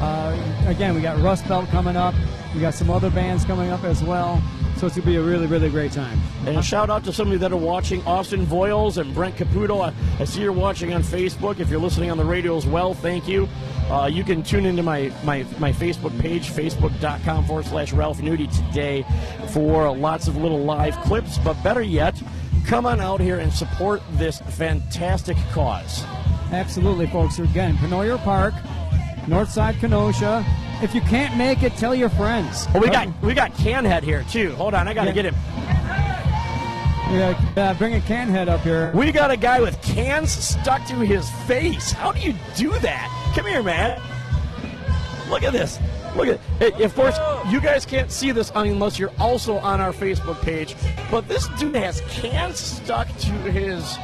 Uh, 0.00 0.64
again, 0.66 0.94
we 0.94 1.00
got 1.02 1.18
Rust 1.20 1.46
Belt 1.46 1.68
coming 1.68 1.96
up. 1.96 2.14
We 2.54 2.60
got 2.60 2.74
some 2.74 2.90
other 2.90 3.10
bands 3.10 3.44
coming 3.44 3.70
up 3.70 3.84
as 3.84 4.02
well. 4.02 4.42
So 4.76 4.86
it's 4.86 4.96
gonna 4.96 5.06
be 5.06 5.16
a 5.16 5.22
really, 5.22 5.46
really 5.46 5.70
great 5.70 5.92
time. 5.92 6.20
And 6.46 6.58
a 6.58 6.62
shout 6.62 6.90
out 6.90 7.02
to 7.04 7.12
somebody 7.12 7.38
that 7.38 7.50
are 7.50 7.56
watching, 7.56 8.04
Austin 8.04 8.44
Voiles 8.44 8.98
and 8.98 9.14
Brent 9.14 9.36
Caputo. 9.36 9.82
I, 9.82 9.94
I 10.20 10.24
see 10.24 10.42
you're 10.42 10.52
watching 10.52 10.92
on 10.92 11.02
Facebook. 11.02 11.60
If 11.60 11.70
you're 11.70 11.80
listening 11.80 12.10
on 12.10 12.18
the 12.18 12.24
radio 12.24 12.56
as 12.58 12.66
well, 12.66 12.92
thank 12.92 13.26
you. 13.26 13.48
Uh, 13.90 14.10
you 14.12 14.22
can 14.22 14.42
tune 14.42 14.66
into 14.66 14.82
my, 14.82 15.10
my, 15.24 15.46
my 15.58 15.72
Facebook 15.72 16.18
page, 16.20 16.50
facebook.com 16.50 17.46
forward 17.46 17.64
slash 17.64 17.92
Ralph 17.94 18.18
Nudie 18.18 18.54
today 18.54 19.06
for 19.52 19.96
lots 19.96 20.28
of 20.28 20.36
little 20.36 20.62
live 20.62 20.94
clips. 21.04 21.38
But 21.38 21.54
better 21.62 21.82
yet, 21.82 22.20
come 22.66 22.84
on 22.84 23.00
out 23.00 23.20
here 23.20 23.38
and 23.38 23.50
support 23.50 24.02
this 24.12 24.40
fantastic 24.40 25.38
cause. 25.52 26.04
Absolutely, 26.52 27.06
folks. 27.06 27.38
Again, 27.38 27.76
Penoyer 27.76 28.22
Park, 28.22 28.54
Northside 29.26 29.78
Kenosha. 29.80 30.44
If 30.82 30.94
you 30.94 31.00
can't 31.02 31.36
make 31.36 31.62
it, 31.62 31.74
tell 31.76 31.94
your 31.94 32.10
friends. 32.10 32.66
Oh, 32.74 32.80
we 32.80 32.88
got 32.88 33.08
we 33.22 33.34
got 33.34 33.52
Canhead 33.52 34.02
here 34.02 34.24
too. 34.30 34.54
Hold 34.56 34.74
on, 34.74 34.86
I 34.88 34.94
got 34.94 35.02
to 35.04 35.08
Yeah. 35.10 35.14
get 35.14 35.24
him. 35.26 35.34
Yeah, 37.08 37.40
uh, 37.56 37.74
bring 37.74 37.94
a 37.94 38.00
can 38.00 38.28
head 38.28 38.48
up 38.48 38.60
here. 38.62 38.90
We 38.92 39.12
got 39.12 39.30
a 39.30 39.36
guy 39.36 39.60
with 39.60 39.80
cans 39.80 40.30
stuck 40.32 40.84
to 40.86 40.94
his 40.96 41.30
face. 41.46 41.92
How 41.92 42.10
do 42.10 42.18
you 42.20 42.34
do 42.56 42.70
that? 42.80 43.32
Come 43.34 43.46
here, 43.46 43.62
man. 43.62 44.00
Look 45.30 45.44
at 45.44 45.52
this. 45.52 45.78
Look 46.16 46.26
at 46.28 46.40
it. 46.60 46.80
Of 46.80 46.94
course, 46.96 47.16
you 47.48 47.60
guys 47.60 47.86
can't 47.86 48.10
see 48.10 48.32
this 48.32 48.50
unless 48.56 48.98
you're 48.98 49.12
also 49.20 49.58
on 49.58 49.80
our 49.80 49.92
Facebook 49.92 50.40
page. 50.42 50.74
But 51.10 51.28
this 51.28 51.46
dude 51.60 51.76
has 51.76 52.00
cans 52.08 52.58
stuck 52.58 53.06
to 53.18 53.30
his 53.30 53.96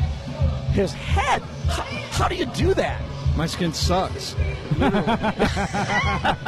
his 0.73 0.93
head. 0.93 1.43
How, 1.69 1.83
how 2.13 2.29
do 2.29 2.35
you 2.37 2.47
do 2.47 2.73
that? 2.75 3.01
My 3.37 3.47
skin 3.47 3.73
sucks. 3.73 4.35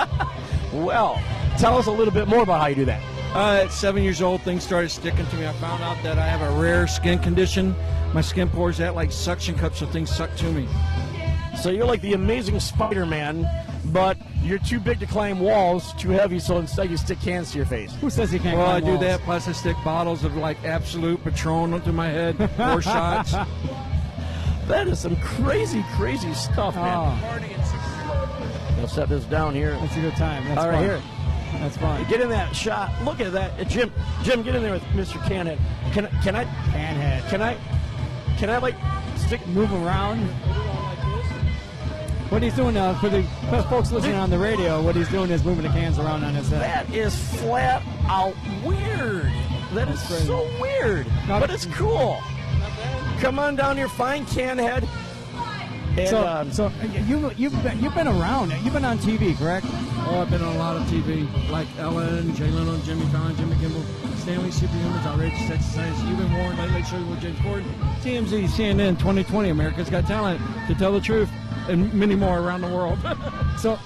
Well, 0.73 1.23
tell 1.57 1.79
us 1.79 1.87
a 1.87 1.91
little 1.93 2.13
bit 2.13 2.27
more 2.27 2.43
about 2.43 2.61
how 2.61 2.67
you 2.67 2.75
do 2.75 2.85
that. 2.87 3.01
Uh, 3.33 3.63
at 3.65 3.71
seven 3.73 4.03
years 4.03 4.21
old, 4.21 4.43
things 4.43 4.65
started 4.65 4.89
sticking 4.89 5.25
to 5.27 5.37
me. 5.37 5.47
I 5.47 5.53
found 5.55 5.85
out 5.85 6.03
that 6.03 6.19
I 6.19 6.27
have 6.27 6.43
a 6.43 6.61
rare 6.61 6.89
skin 6.89 7.21
condition. 7.21 7.77
My 8.13 8.21
skin 8.21 8.49
pores 8.49 8.81
out 8.81 8.97
like 8.97 9.13
suction 9.13 9.55
cups, 9.57 9.79
so 9.79 9.87
things 9.87 10.11
suck 10.11 10.35
to 10.37 10.51
me. 10.51 10.69
So 11.63 11.71
you're 11.71 11.87
like 11.87 12.01
the 12.01 12.15
amazing 12.15 12.59
Spider-Man, 12.59 13.49
but 13.87 14.19
you're 14.43 14.59
too 14.59 14.81
big 14.81 14.99
to 14.99 15.07
climb 15.07 15.39
walls, 15.39 15.93
too 15.95 16.11
heavy, 16.11 16.41
so 16.41 16.59
instead 16.59 16.91
you 16.91 16.97
stick 16.97 17.21
cans 17.21 17.53
to 17.53 17.59
your 17.59 17.67
face. 17.67 17.95
Who 18.01 18.11
says 18.11 18.33
he 18.33 18.41
can't? 18.41 18.59
Well, 18.59 18.67
I 18.67 18.81
do 18.81 18.87
walls? 18.87 19.01
that. 19.01 19.21
Plus, 19.21 19.47
I 19.47 19.53
stick 19.53 19.77
bottles 19.85 20.25
of 20.25 20.35
like 20.37 20.63
Absolute 20.65 21.23
Patron 21.23 21.73
onto 21.73 21.93
my 21.93 22.09
head, 22.09 22.37
four 22.57 22.83
shots. 22.83 23.33
That 24.67 24.89
is 24.89 24.99
some 25.01 25.17
crazy, 25.17 25.85
crazy 25.95 26.33
stuff, 26.35 26.75
man. 26.77 26.97
Oh, 26.97 28.81
I'll 28.81 28.89
set 28.89 29.09
this 29.09 29.25
down 29.25 29.55
here. 29.55 29.73
that's 29.81 29.97
a 29.97 30.01
good 30.01 30.17
time. 30.17 30.45
That's 30.47 30.61
All 30.61 30.69
right, 30.69 30.75
fun. 30.77 30.85
here. 30.85 31.03
That's 31.61 31.77
fun. 31.77 32.05
Get 32.09 32.21
in 32.21 32.29
that 32.31 32.55
shot. 32.57 32.91
Look 33.05 33.21
at 33.21 33.33
that, 33.33 33.69
Jim. 33.69 33.93
Jim, 34.23 34.43
get 34.43 34.55
in 34.57 34.63
there 34.63 34.73
with 34.73 34.83
Mr. 34.95 35.19
Canhead. 35.23 35.59
Can 35.93 36.09
can 36.23 36.35
I 36.35 36.45
Canhead. 36.45 37.29
can 37.29 37.43
I 37.43 37.57
can 38.39 38.51
I 38.51 38.59
like 38.59 38.75
stick? 39.17 39.47
Move 39.49 39.73
around. 39.73 40.21
What 42.31 42.43
he's 42.43 42.55
doing 42.55 42.77
uh, 42.77 42.99
for 42.99 43.09
the 43.09 43.23
folks 43.69 43.93
listening 43.93 44.17
on 44.17 44.29
the 44.31 44.39
radio, 44.39 44.83
what 44.83 44.97
he's 44.97 45.09
doing 45.11 45.31
is 45.31 45.45
moving 45.45 45.63
the 45.63 45.69
cans 45.69 45.99
around 45.99 46.25
on 46.25 46.35
his 46.35 46.49
head. 46.49 46.63
That 46.63 46.93
is 46.93 47.15
flat 47.41 47.83
out 48.09 48.35
weird. 48.65 49.31
That 49.75 49.89
is 49.89 50.03
crazy. 50.03 50.27
so 50.27 50.49
weird, 50.61 51.07
but 51.29 51.51
it's 51.51 51.67
cool. 51.67 52.21
Come 53.25 53.39
on 53.39 53.57
down 53.57 53.79
here, 53.79 53.89
find 53.89 54.27
Canhead. 54.27 54.87
And, 55.97 56.09
So, 56.11 56.27
um, 56.27 56.53
so 56.53 56.71
you 57.09 57.31
you've 57.39 57.63
been, 57.63 57.83
you've 57.83 57.95
been 57.95 58.07
around. 58.07 58.53
You've 58.63 58.75
been 58.75 58.85
on 58.85 58.99
TV, 58.99 59.35
correct? 59.39 59.65
Oh, 60.07 60.21
I've 60.21 60.29
been 60.29 60.43
on 60.43 60.55
a 60.55 60.59
lot 60.59 60.77
of 60.77 60.83
TV, 60.89 61.27
like 61.49 61.67
Ellen, 61.79 62.35
Jay 62.35 62.51
Leno, 62.51 62.77
Jimmy 62.83 63.07
Fallon, 63.07 63.35
Jimmy 63.37 63.57
Kimmel, 63.57 63.83
Stan 64.17 64.43
Lee's 64.43 64.61
Superhumans, 64.61 65.07
Outrageous 65.07 65.51
Exercise, 65.51 66.05
You've 66.05 66.19
been 66.19 66.35
Warned, 66.35 66.59
Late 66.59 66.71
Late 66.73 66.87
Show 66.87 67.03
with 67.07 67.23
James 67.23 67.39
Corden, 67.39 67.65
TMZ, 68.03 68.45
CNN, 68.49 68.99
2020, 68.99 69.49
America's 69.49 69.89
Got 69.89 70.07
Talent, 70.07 70.43
To 70.67 70.75
Tell 70.75 70.93
the 70.93 71.01
Truth, 71.01 71.31
and 71.71 71.95
many 71.95 72.15
more 72.15 72.41
around 72.41 72.61
the 72.61 72.69
world. 72.69 72.99
So 73.57 73.79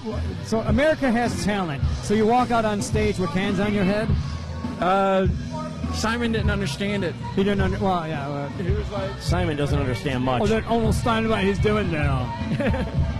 so 0.43 0.59
America 0.61 1.09
has 1.09 1.45
talent. 1.45 1.81
So 2.03 2.13
you 2.13 2.25
walk 2.25 2.51
out 2.51 2.65
on 2.65 2.81
stage 2.81 3.17
with 3.19 3.29
cans 3.29 3.61
on 3.61 3.73
your 3.73 3.85
head. 3.85 4.09
uh, 4.81 5.27
Simon 5.93 6.31
didn't 6.31 6.49
understand 6.51 7.03
it. 7.03 7.13
He 7.35 7.43
didn't. 7.43 7.61
Under, 7.61 7.79
well, 7.79 8.07
yeah. 8.07 8.29
Uh, 8.29 8.49
He 8.49 8.71
was 8.71 8.89
like, 8.91 9.21
Simon 9.21 9.57
doesn't 9.57 9.77
understand 9.77 10.23
much. 10.23 10.41
oh, 10.43 10.47
that 10.47 10.65
almost 10.65 11.03
find 11.03 11.29
what 11.29 11.43
he's 11.43 11.59
doing 11.59 11.91
now. 11.91 12.35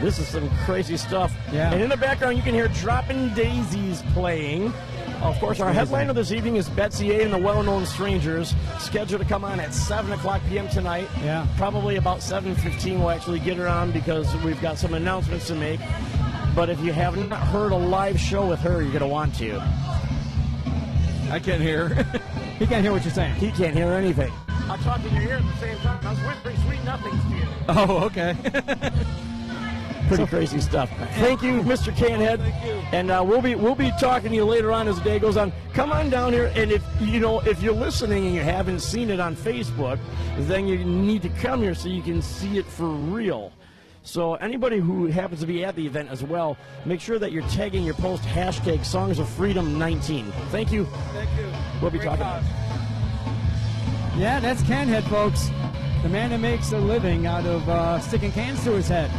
This 0.00 0.20
is 0.20 0.28
some 0.28 0.48
crazy 0.64 0.96
stuff. 0.96 1.34
Yeah. 1.52 1.72
And 1.72 1.82
in 1.82 1.88
the 1.88 1.96
background, 1.96 2.36
you 2.36 2.42
can 2.44 2.54
hear 2.54 2.68
Dropping 2.68 3.34
Daisies 3.34 4.02
playing. 4.12 4.72
Of 5.22 5.36
course, 5.40 5.58
our 5.58 5.72
headliner 5.72 6.12
this 6.12 6.30
evening 6.30 6.54
is 6.54 6.68
Betsy 6.68 7.10
Ade 7.10 7.22
and 7.22 7.32
the 7.32 7.38
Well 7.38 7.64
Known 7.64 7.84
Strangers, 7.84 8.54
scheduled 8.78 9.20
to 9.20 9.26
come 9.26 9.44
on 9.44 9.58
at 9.58 9.74
7 9.74 10.12
o'clock 10.12 10.40
p.m. 10.48 10.68
tonight. 10.68 11.08
Yeah. 11.24 11.44
Probably 11.56 11.96
about 11.96 12.18
7.15 12.18 13.00
we'll 13.00 13.10
actually 13.10 13.40
get 13.40 13.56
her 13.56 13.66
on 13.66 13.90
because 13.90 14.32
we've 14.44 14.60
got 14.62 14.78
some 14.78 14.94
announcements 14.94 15.48
to 15.48 15.56
make. 15.56 15.80
But 16.54 16.70
if 16.70 16.78
you 16.80 16.92
have 16.92 17.16
not 17.28 17.40
heard 17.40 17.72
a 17.72 17.76
live 17.76 18.20
show 18.20 18.46
with 18.46 18.60
her, 18.60 18.80
you're 18.80 18.92
going 18.92 19.00
to 19.00 19.08
want 19.08 19.34
to. 19.36 19.60
I 21.30 21.38
can't 21.38 21.62
hear. 21.62 22.06
He 22.58 22.66
can't 22.66 22.82
hear 22.82 22.90
what 22.90 23.04
you're 23.04 23.12
saying. 23.14 23.36
He 23.36 23.52
can't 23.52 23.72
hear 23.72 23.92
anything. 23.92 24.32
I'm 24.48 24.80
talking 24.80 25.14
in 25.14 25.22
your 25.22 25.30
ear 25.30 25.36
at 25.36 25.44
the 25.44 25.56
same 25.58 25.78
time. 25.78 26.04
I 26.04 26.10
was 26.10 26.20
whispering 26.22 26.56
sweet 26.66 26.82
nothings 26.82 27.22
to 27.22 27.28
you. 27.28 27.46
oh, 27.68 28.04
okay. 28.06 28.36
Pretty 30.08 30.26
crazy 30.26 30.60
stuff. 30.60 30.90
Thank 31.18 31.40
you, 31.42 31.62
Mr. 31.62 31.92
Canhead. 31.92 32.40
And 32.92 33.12
uh, 33.12 33.22
we'll 33.24 33.42
be 33.42 33.54
we'll 33.54 33.76
be 33.76 33.92
talking 34.00 34.30
to 34.30 34.34
you 34.34 34.44
later 34.44 34.72
on 34.72 34.88
as 34.88 34.96
the 34.98 35.04
day 35.04 35.20
goes 35.20 35.36
on. 35.36 35.52
Come 35.72 35.92
on 35.92 36.10
down 36.10 36.32
here, 36.32 36.50
and 36.56 36.72
if 36.72 36.82
you 37.00 37.20
know 37.20 37.38
if 37.40 37.62
you're 37.62 37.74
listening 37.74 38.26
and 38.26 38.34
you 38.34 38.40
haven't 38.40 38.80
seen 38.80 39.08
it 39.08 39.20
on 39.20 39.36
Facebook, 39.36 40.00
then 40.38 40.66
you 40.66 40.82
need 40.82 41.22
to 41.22 41.28
come 41.28 41.62
here 41.62 41.76
so 41.76 41.88
you 41.88 42.02
can 42.02 42.22
see 42.22 42.58
it 42.58 42.66
for 42.66 42.88
real. 42.88 43.52
So 44.08 44.36
anybody 44.36 44.78
who 44.78 45.06
happens 45.08 45.40
to 45.40 45.46
be 45.46 45.62
at 45.66 45.76
the 45.76 45.84
event 45.86 46.08
as 46.08 46.24
well, 46.24 46.56
make 46.86 46.98
sure 46.98 47.18
that 47.18 47.30
you're 47.30 47.46
tagging 47.48 47.84
your 47.84 47.92
post 47.92 48.22
hashtag 48.22 48.82
Songs 48.82 49.18
of 49.18 49.28
Freedom 49.28 49.78
19. 49.78 50.32
Thank 50.48 50.72
you. 50.72 50.86
Thank 51.12 51.28
you. 51.38 51.52
We'll 51.82 51.90
be 51.90 51.98
talking. 51.98 52.22
about. 52.22 52.42
Yeah, 54.16 54.40
that's 54.40 54.62
Canhead, 54.62 55.06
folks. 55.10 55.48
The 56.02 56.08
man 56.08 56.30
that 56.30 56.40
makes 56.40 56.72
a 56.72 56.78
living 56.78 57.26
out 57.26 57.44
of 57.44 57.68
uh, 57.68 58.00
sticking 58.00 58.32
cans 58.32 58.64
to 58.64 58.72
his 58.72 58.88
head. 58.88 59.10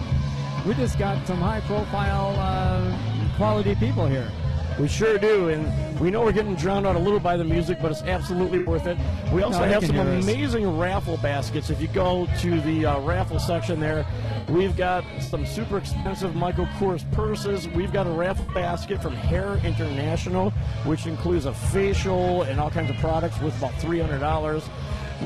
We 0.65 0.73
just 0.73 0.97
got 0.97 1.25
some 1.27 1.37
high-profile, 1.37 2.35
uh, 2.39 3.37
quality 3.37 3.75
people 3.75 4.07
here. 4.07 4.31
We 4.79 4.87
sure 4.87 5.17
do, 5.17 5.49
and 5.49 5.99
we 5.99 6.09
know 6.09 6.21
we're 6.21 6.31
getting 6.31 6.55
drowned 6.55 6.87
out 6.87 6.95
a 6.95 6.99
little 6.99 7.19
by 7.19 7.35
the 7.35 7.43
music, 7.43 7.79
but 7.81 7.91
it's 7.91 8.01
absolutely 8.03 8.63
worth 8.63 8.87
it. 8.87 8.97
We 9.33 9.43
also 9.43 9.59
No, 9.59 9.65
have 9.65 9.85
some 9.85 9.93
hear 9.95 10.05
us. 10.07 10.23
amazing 10.23 10.77
raffle 10.77 11.17
baskets. 11.17 11.69
If 11.69 11.81
you 11.81 11.89
go 11.89 12.27
to 12.39 12.61
the 12.61 12.85
uh, 12.85 12.99
raffle 13.01 13.39
section 13.39 13.81
there, 13.81 14.05
we've 14.47 14.77
got 14.77 15.03
some 15.19 15.45
super 15.45 15.77
expensive 15.79 16.33
Michael 16.33 16.65
Kors 16.77 17.03
purses. 17.11 17.67
We've 17.67 17.91
got 17.91 18.07
a 18.07 18.11
raffle 18.11 18.45
basket 18.53 19.01
from 19.01 19.15
Hair 19.15 19.59
International, 19.65 20.51
which 20.85 21.07
includes 21.07 21.45
a 21.45 21.53
facial 21.53 22.43
and 22.43 22.57
all 22.57 22.71
kinds 22.71 22.89
of 22.89 22.95
products 22.97 23.37
with 23.41 23.57
about 23.57 23.73
$300. 23.73 24.63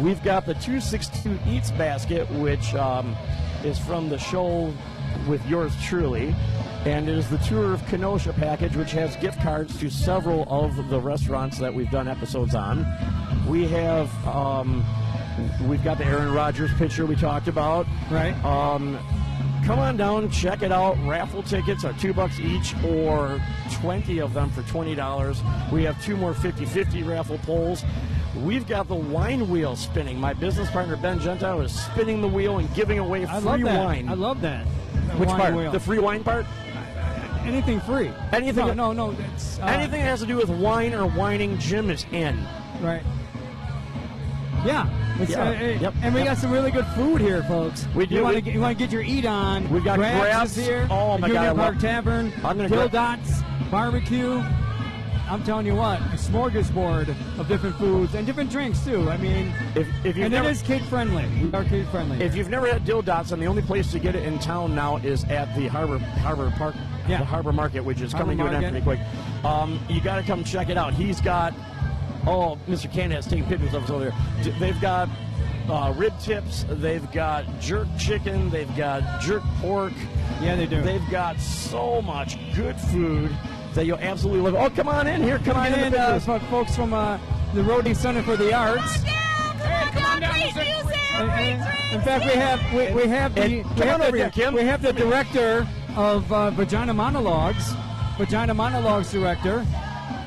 We've 0.02 0.24
got 0.24 0.48
the 0.48 0.56
262 0.56 1.38
Eats 1.48 1.70
basket, 1.70 2.28
which 2.32 2.74
um, 2.74 3.16
is 3.64 3.78
from 3.78 4.10
the 4.10 4.18
show 4.18 4.74
with 5.28 5.46
yours 5.46 5.72
truly. 5.84 6.36
And 6.86 7.08
it 7.08 7.18
is 7.18 7.30
the 7.30 7.38
Tour 7.40 7.74
of 7.74 7.86
Kenosha 7.88 8.34
package, 8.34 8.76
which 8.76 8.92
has 8.92 9.16
gift 9.18 9.40
cards 9.42 9.78
to 9.80 9.90
several 9.90 10.46
of 10.50 10.90
the 10.90 11.00
restaurants 11.00 11.58
that 11.60 11.74
we've 11.74 11.90
done 11.90 12.10
episodes 12.10 12.56
on. 12.56 12.86
We 13.48 13.68
have, 13.70 14.10
um, 14.28 14.84
we've 15.66 15.84
got 15.84 15.98
the 15.98 16.06
Aaron 16.06 16.34
Rodgers 16.34 16.74
picture 16.74 17.06
we 17.06 17.16
talked 17.16 17.48
about. 17.48 17.88
Right. 18.12 18.34
Um, 18.44 19.00
come 19.66 19.80
on 19.80 19.96
down, 19.96 20.30
check 20.30 20.62
it 20.62 20.74
out. 20.74 20.98
Raffle 21.08 21.42
tickets 21.44 21.86
are 21.86 21.94
two 21.94 22.14
bucks 22.14 22.38
each, 22.42 22.76
or 22.84 23.42
20 23.76 24.20
of 24.20 24.34
them 24.34 24.50
for 24.50 24.62
$20. 24.64 25.72
We 25.72 25.84
have 25.86 26.02
two 26.04 26.18
more 26.18 26.34
50 26.34 26.66
50 26.66 27.04
raffle 27.04 27.38
polls. 27.40 27.86
We've 28.44 28.68
got 28.68 28.90
the 28.90 28.96
wine 28.96 29.48
wheel 29.48 29.78
spinning. 29.78 30.20
My 30.20 30.34
business 30.34 30.70
partner 30.70 30.98
Ben 30.98 31.20
Gentile 31.22 31.62
is 31.62 31.72
spinning 31.72 32.20
the 32.22 32.28
wheel 32.28 32.58
and 32.58 32.74
giving 32.74 33.00
away 33.00 33.22
free 33.22 33.34
I 33.36 33.40
love 33.40 33.62
that. 33.62 33.80
wine. 33.86 34.10
I 34.10 34.16
love 34.16 34.42
that. 34.42 34.66
The 34.94 35.18
Which 35.20 35.30
part? 35.30 35.56
wheel. 35.56 35.72
The 35.72 35.80
free 35.80 36.00
wine 36.00 36.24
part? 36.26 36.46
Anything 37.46 37.80
free. 37.82 38.12
Anything- 38.32 38.68
No, 38.76 38.92
no, 38.92 39.12
no. 39.12 39.16
It's, 39.34 39.60
uh, 39.60 39.66
Anything 39.66 40.02
that 40.02 40.08
has 40.10 40.20
to 40.22 40.26
do 40.26 40.38
with 40.38 40.50
wine 40.50 40.94
or 40.94 41.08
whining, 41.08 41.58
Jim 41.58 41.90
is 41.90 42.06
in. 42.12 42.38
Right. 42.82 43.02
Yeah. 44.66 44.88
Yeah. 45.28 45.40
uh, 45.40 45.46
uh, 45.46 45.52
Yep. 45.82 45.94
And 46.02 46.14
we 46.14 46.22
Yep. 46.22 46.30
got 46.30 46.38
some 46.38 46.52
really 46.52 46.72
good 46.72 46.86
food 46.96 47.20
here, 47.22 47.44
folks. 47.44 47.86
We 47.94 48.06
do. 48.06 48.16
You 48.16 48.24
want 48.24 48.36
to 48.36 48.42
get, 48.42 48.54
you 48.54 48.74
get 48.76 48.92
your 48.92 49.02
eat 49.04 49.26
on? 49.26 49.70
We've 49.70 49.84
got 49.84 49.98
Grabs 49.98 50.20
Grabs. 50.22 50.56
here. 50.56 50.88
Oh, 50.90 51.18
my 51.18 51.28
Union 51.28 51.44
God, 51.44 51.58
Park 51.58 51.80
Tavern. 51.80 52.32
I'm 52.44 52.56
gonna 52.58 52.70
Dill 52.70 52.88
Dots 52.88 53.42
Barbecue. 53.70 54.42
I'm 55.30 55.42
telling 55.44 55.66
you 55.66 55.76
what, 55.76 56.00
a 56.00 56.18
smorgasbord 56.18 57.16
of 57.40 57.48
different 57.48 57.76
foods 57.78 58.14
and 58.14 58.26
different 58.28 58.52
drinks 58.52 58.84
too. 58.86 59.10
I 59.10 59.18
mean, 59.18 59.52
If, 59.74 59.88
if 60.06 60.16
and 60.18 60.32
never, 60.32 60.50
it 60.50 60.52
is 60.52 60.62
kid 60.62 60.82
friendly. 60.84 61.26
We 61.42 61.52
are 61.54 61.64
kid 61.64 61.88
friendly. 61.88 62.22
If 62.24 62.36
you've 62.36 62.50
never 62.50 62.68
had 62.68 62.86
dill 62.86 63.02
dots, 63.02 63.32
and 63.32 63.42
the 63.42 63.48
only 63.48 63.62
place 63.62 63.90
to 63.94 64.00
get 64.00 64.16
it 64.16 64.24
in 64.24 64.38
town 64.40 64.76
now 64.76 64.98
is 64.98 65.24
at 65.26 65.56
the 65.56 65.68
Harbor 65.68 65.98
Harbor 65.98 66.54
Park 66.58 66.76
Yeah. 67.08 67.18
the 67.20 67.26
Harbor 67.26 67.52
Market, 67.52 67.84
which 67.84 68.02
is 68.02 68.12
Harbor 68.12 68.32
coming 68.32 68.38
to 68.40 68.46
an 68.46 68.64
end 68.64 68.74
Market. 68.74 68.84
pretty 68.84 69.02
quick. 69.04 69.46
Um, 69.46 69.80
you 69.90 70.02
got 70.02 70.16
to 70.18 70.24
come 70.24 70.44
check 70.44 70.70
it 70.70 70.78
out. 70.78 70.94
He's 70.94 71.20
got, 71.22 71.54
oh, 72.26 72.58
Mr. 72.68 72.92
Candace 72.92 73.26
taking 73.26 73.46
pictures 73.46 73.74
of 73.74 73.84
us 73.84 73.90
over 73.90 74.06
there. 74.06 74.54
They've 74.60 74.80
got 74.80 75.10
uh, 75.70 75.94
rib 75.98 76.18
tips, 76.20 76.66
they've 76.70 77.10
got 77.12 77.46
jerk 77.60 77.88
chicken, 77.98 78.50
they've 78.50 78.74
got 78.76 79.22
jerk 79.22 79.44
pork. 79.60 79.94
Yeah, 80.42 80.56
they 80.56 80.66
do. 80.66 80.82
They've 80.82 81.10
got 81.10 81.40
so 81.40 82.02
much 82.02 82.38
good 82.56 82.76
food 82.80 83.36
that 83.74 83.86
you'll 83.86 83.98
absolutely 84.00 84.52
love. 84.52 84.56
Oh, 84.56 84.70
come 84.76 84.88
on 84.88 85.08
in 85.08 85.24
here. 85.24 85.40
Come 85.40 85.58
on 85.58 85.68
and 85.68 85.86
in. 85.86 85.92
then 85.94 86.02
uh, 86.30 86.40
folks 86.50 86.76
from 86.76 86.94
uh, 86.94 87.18
the 87.54 87.62
Rhodey 87.62 87.96
Center 87.96 88.22
for 88.24 88.36
the 88.38 88.54
Arts. 88.54 89.04
And- 91.16 91.30
and- 91.32 91.94
in 91.94 92.02
fact, 92.02 92.26
we 92.26 92.32
have 92.32 92.60
we, 92.74 93.04
we 93.04 93.08
have 93.08 93.36
the 93.36 93.42
we 93.42 93.86
have 93.86 94.02
on 94.02 94.12
the, 94.12 94.32
Kim. 94.34 94.54
we 94.56 94.64
have 94.64 94.82
the 94.82 94.92
director 94.92 95.68
of 95.96 96.32
uh, 96.32 96.50
Vagina 96.52 96.94
Monologues, 96.94 97.74
Vagina 98.18 98.54
Monologues 98.54 99.12
director 99.12 99.66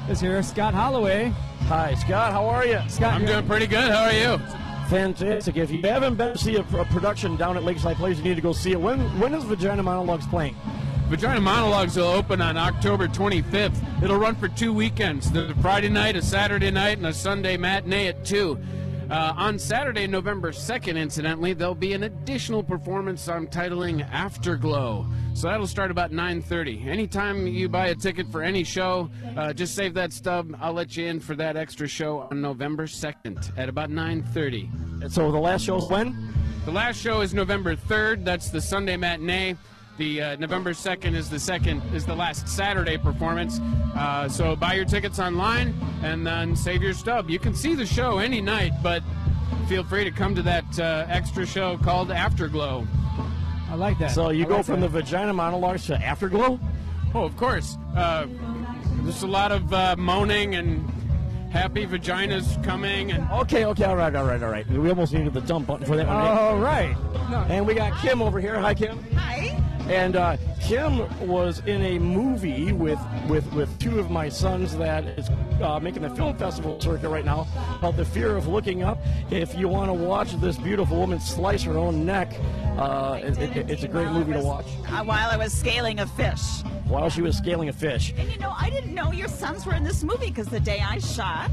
is 0.09 0.21
here, 0.21 0.43
Scott 0.43 0.75
Holloway. 0.75 1.33
Hi, 1.69 1.95
Scott. 1.95 2.33
How 2.33 2.47
are 2.47 2.65
you? 2.65 2.81
Scott, 2.89 3.15
I'm 3.15 3.23
you're- 3.23 3.33
doing 3.35 3.47
pretty 3.47 3.67
good. 3.67 3.91
How 3.91 4.05
are 4.05 4.13
you? 4.13 4.39
Fantastic. 4.89 5.57
If 5.57 5.71
you 5.73 5.83
haven't 5.83 6.15
been 6.15 6.33
to 6.33 6.39
see 6.39 6.57
a, 6.57 6.61
a 6.61 6.85
production 6.87 7.37
down 7.37 7.57
at 7.57 7.65
Lakeside 7.65 7.97
Place, 7.97 8.19
you 8.19 8.23
need 8.25 8.37
to 8.37 8.41
go 8.41 8.53
see 8.53 8.71
it. 8.73 8.81
When 8.81 9.01
when 9.19 9.35
is 9.35 9.43
Vagina 9.43 9.83
Monologues 9.83 10.27
playing? 10.29 10.55
Vagina 11.09 11.41
Monologues 11.41 11.97
will 11.97 12.05
open 12.07 12.41
on 12.41 12.57
October 12.57 13.09
25th. 13.09 14.03
It'll 14.03 14.17
run 14.19 14.37
for 14.37 14.49
two 14.49 14.73
weekends. 14.73 15.31
There's 15.31 15.51
a 15.51 15.55
Friday 15.57 15.89
night, 15.89 16.15
a 16.17 16.23
Saturday 16.23 16.71
night, 16.71 16.99
and 16.99 17.07
a 17.07 17.13
Sunday 17.13 17.57
matinee 17.57 18.09
at 18.09 18.25
2. 18.25 18.59
Uh, 19.09 19.33
on 19.37 19.57
Saturday, 19.57 20.09
November 20.09 20.51
2nd, 20.51 20.97
incidentally, 20.97 21.53
there'll 21.53 21.77
be 21.77 21.93
an 21.93 22.03
additional 22.03 22.61
performance 22.61 23.29
I'm 23.29 23.47
titling 23.47 24.09
Afterglow. 24.11 25.07
So 25.33 25.47
that'll 25.47 25.69
start 25.69 25.93
about 25.93 26.11
9.30. 26.11 26.87
Anytime 26.87 27.47
you 27.47 27.69
buy 27.69 27.89
a 27.89 27.95
ticket 27.95 28.27
for 28.33 28.43
any 28.43 28.65
show, 28.65 29.09
uh, 29.37 29.53
just 29.53 29.77
save 29.77 29.95
that 29.95 30.13
stub. 30.13 30.57
I'll 30.61 30.73
let 30.73 30.97
you 30.97 31.07
in 31.07 31.21
for 31.21 31.37
that 31.37 31.57
extra 31.57 31.87
show 31.87 32.27
on 32.31 32.41
November 32.41 32.87
2nd 32.87 33.57
at 33.57 33.69
about 33.69 33.91
9.30. 33.91 35.13
So 35.13 35.31
the 35.31 35.39
last 35.39 35.63
show's 35.63 35.89
when? 35.89 36.33
The 36.65 36.73
last 36.73 37.01
show 37.01 37.21
is 37.21 37.33
November 37.33 37.77
3rd. 37.77 38.25
That's 38.25 38.51
the 38.51 38.61
Sunday 38.61 38.97
matinee. 38.97 39.55
The 39.99 40.21
uh, 40.21 40.37
November 40.37 40.71
2nd 40.73 41.15
is 41.15 41.31
the 41.31 41.39
second 41.39 41.81
is 41.95 42.05
the 42.05 42.15
last 42.15 42.47
Saturday 42.49 42.99
performance. 42.99 43.61
Uh, 43.95 44.29
so 44.29 44.55
buy 44.55 44.75
your 44.75 44.85
tickets 44.85 45.19
online 45.19 45.75
and 46.03 46.27
then 46.27 46.55
save 46.55 46.83
your 46.83 46.93
stub. 46.93 47.31
You 47.31 47.39
can 47.39 47.55
see 47.55 47.75
the 47.75 47.87
show 47.87 48.19
any 48.19 48.43
night, 48.43 48.73
but 48.83 49.03
feel 49.69 49.83
free 49.85 50.05
to 50.05 50.11
come 50.11 50.35
to 50.35 50.43
that 50.43 50.79
uh, 50.79 51.07
extra 51.09 51.47
show 51.47 51.79
called 51.79 52.11
Afterglow. 52.11 52.87
I 53.71 53.75
like 53.75 53.99
that. 53.99 54.11
So 54.11 54.29
you 54.31 54.45
I 54.45 54.49
go 54.49 54.57
like 54.57 54.67
from 54.67 54.81
that. 54.81 54.93
the 54.93 55.01
Vagina 55.01 55.33
Monologues 55.33 55.87
to 55.87 55.97
Afterglow? 55.97 56.61
Oh, 57.15 57.25
of 57.25 57.37
course. 57.39 57.79
Uh, 57.97 58.27
there's 59.03 59.23
a 59.23 59.27
lot 59.27 59.51
of 59.51 59.73
uh, 59.73 59.97
moaning 59.97 60.57
and 60.57 60.89
happy 61.51 61.87
vaginas 61.87 62.63
coming 62.63 63.13
and 63.13 63.27
Okay, 63.33 63.65
okay, 63.65 63.85
all 63.85 63.97
right, 63.97 64.15
all 64.15 64.27
right, 64.27 64.43
all 64.43 64.51
right. 64.51 64.67
We 64.69 64.91
almost 64.91 65.15
needed 65.15 65.33
the 65.33 65.41
dump 65.41 65.67
button 65.69 65.87
for 65.87 65.97
that 65.97 66.07
one. 66.07 66.17
All 66.17 66.59
right. 66.59 66.95
No, 67.31 67.47
And 67.49 67.67
we 67.67 67.73
got 67.75 67.99
Kim 68.03 68.21
over 68.21 68.39
here. 68.41 68.61
Hi, 68.61 68.75
Kim. 68.75 69.03
Hi. 69.15 69.36
And 69.89 70.17
uh, 70.17 70.37
Kim 70.61 70.99
was 71.29 71.61
in 71.61 71.81
a 71.83 71.99
movie 72.01 72.73
with, 72.73 72.99
with, 73.29 73.51
with 73.53 73.79
two 73.79 74.01
of 74.01 74.11
my 74.11 74.29
sons 74.29 74.77
that 74.79 75.05
is 75.05 75.31
uh, 75.63 75.79
making 75.81 76.03
the 76.03 76.11
film 76.11 76.37
festival 76.37 76.81
circuit 76.81 77.09
right 77.09 77.25
now 77.25 77.47
called 77.81 77.97
The 77.97 78.05
Fear 78.05 78.37
of 78.37 78.49
Looking 78.49 78.83
Up. 78.83 78.99
If 79.31 79.55
you 79.57 79.69
want 79.69 79.89
to 79.89 79.95
watch 79.95 80.33
this 80.41 80.57
beautiful 80.59 80.99
woman 80.99 81.21
slice 81.21 81.63
her 81.63 81.79
own 81.79 82.05
neck, 82.05 82.35
uh, 82.77 83.21
it, 83.23 83.39
it- 83.57 83.71
it's 83.71 83.85
a 83.85 83.89
great 83.89 84.09
movie 84.09 84.33
to 84.33 84.41
watch 84.41 84.67
Uh, 84.89 85.05
while 85.05 85.31
I 85.31 85.37
was 85.37 85.53
scaling 85.53 86.01
a 86.01 86.07
fish. 86.07 86.63
while 86.89 87.09
she 87.09 87.23
was 87.23 87.37
scaling 87.37 87.69
a 87.69 87.73
fish. 87.73 88.13
And 88.17 88.31
you 88.31 88.39
know, 88.39 88.55
I 88.59 88.71
didn't 88.71 88.93
know 88.95 89.13
your 89.13 89.29
sons 89.29 89.67
were 89.67 89.75
in 89.75 89.85
this 89.85 90.03
movie 90.03 90.27
because 90.27 90.47
the 90.49 90.61
day 90.61 90.81
I 90.81 90.99
shot, 90.99 91.51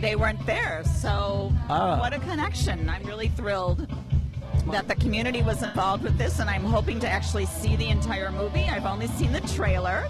they 0.00 0.14
weren't 0.16 0.44
there. 0.46 0.82
So, 1.00 1.52
Ah. 1.68 1.98
what 2.00 2.12
a 2.12 2.18
connection. 2.18 2.88
I'm 2.90 3.04
really 3.04 3.28
thrilled 3.28 3.86
that 4.72 4.88
the 4.88 4.96
community 4.96 5.42
was 5.42 5.62
involved 5.62 6.02
with 6.02 6.18
this, 6.18 6.38
and 6.38 6.50
I'm 6.50 6.64
hoping 6.64 6.98
to 7.00 7.08
actually 7.08 7.46
see 7.46 7.76
the 7.76 7.88
entire 7.88 8.30
movie. 8.30 8.64
I've 8.64 8.86
only 8.86 9.06
seen 9.08 9.32
the 9.32 9.40
trailer. 9.42 10.08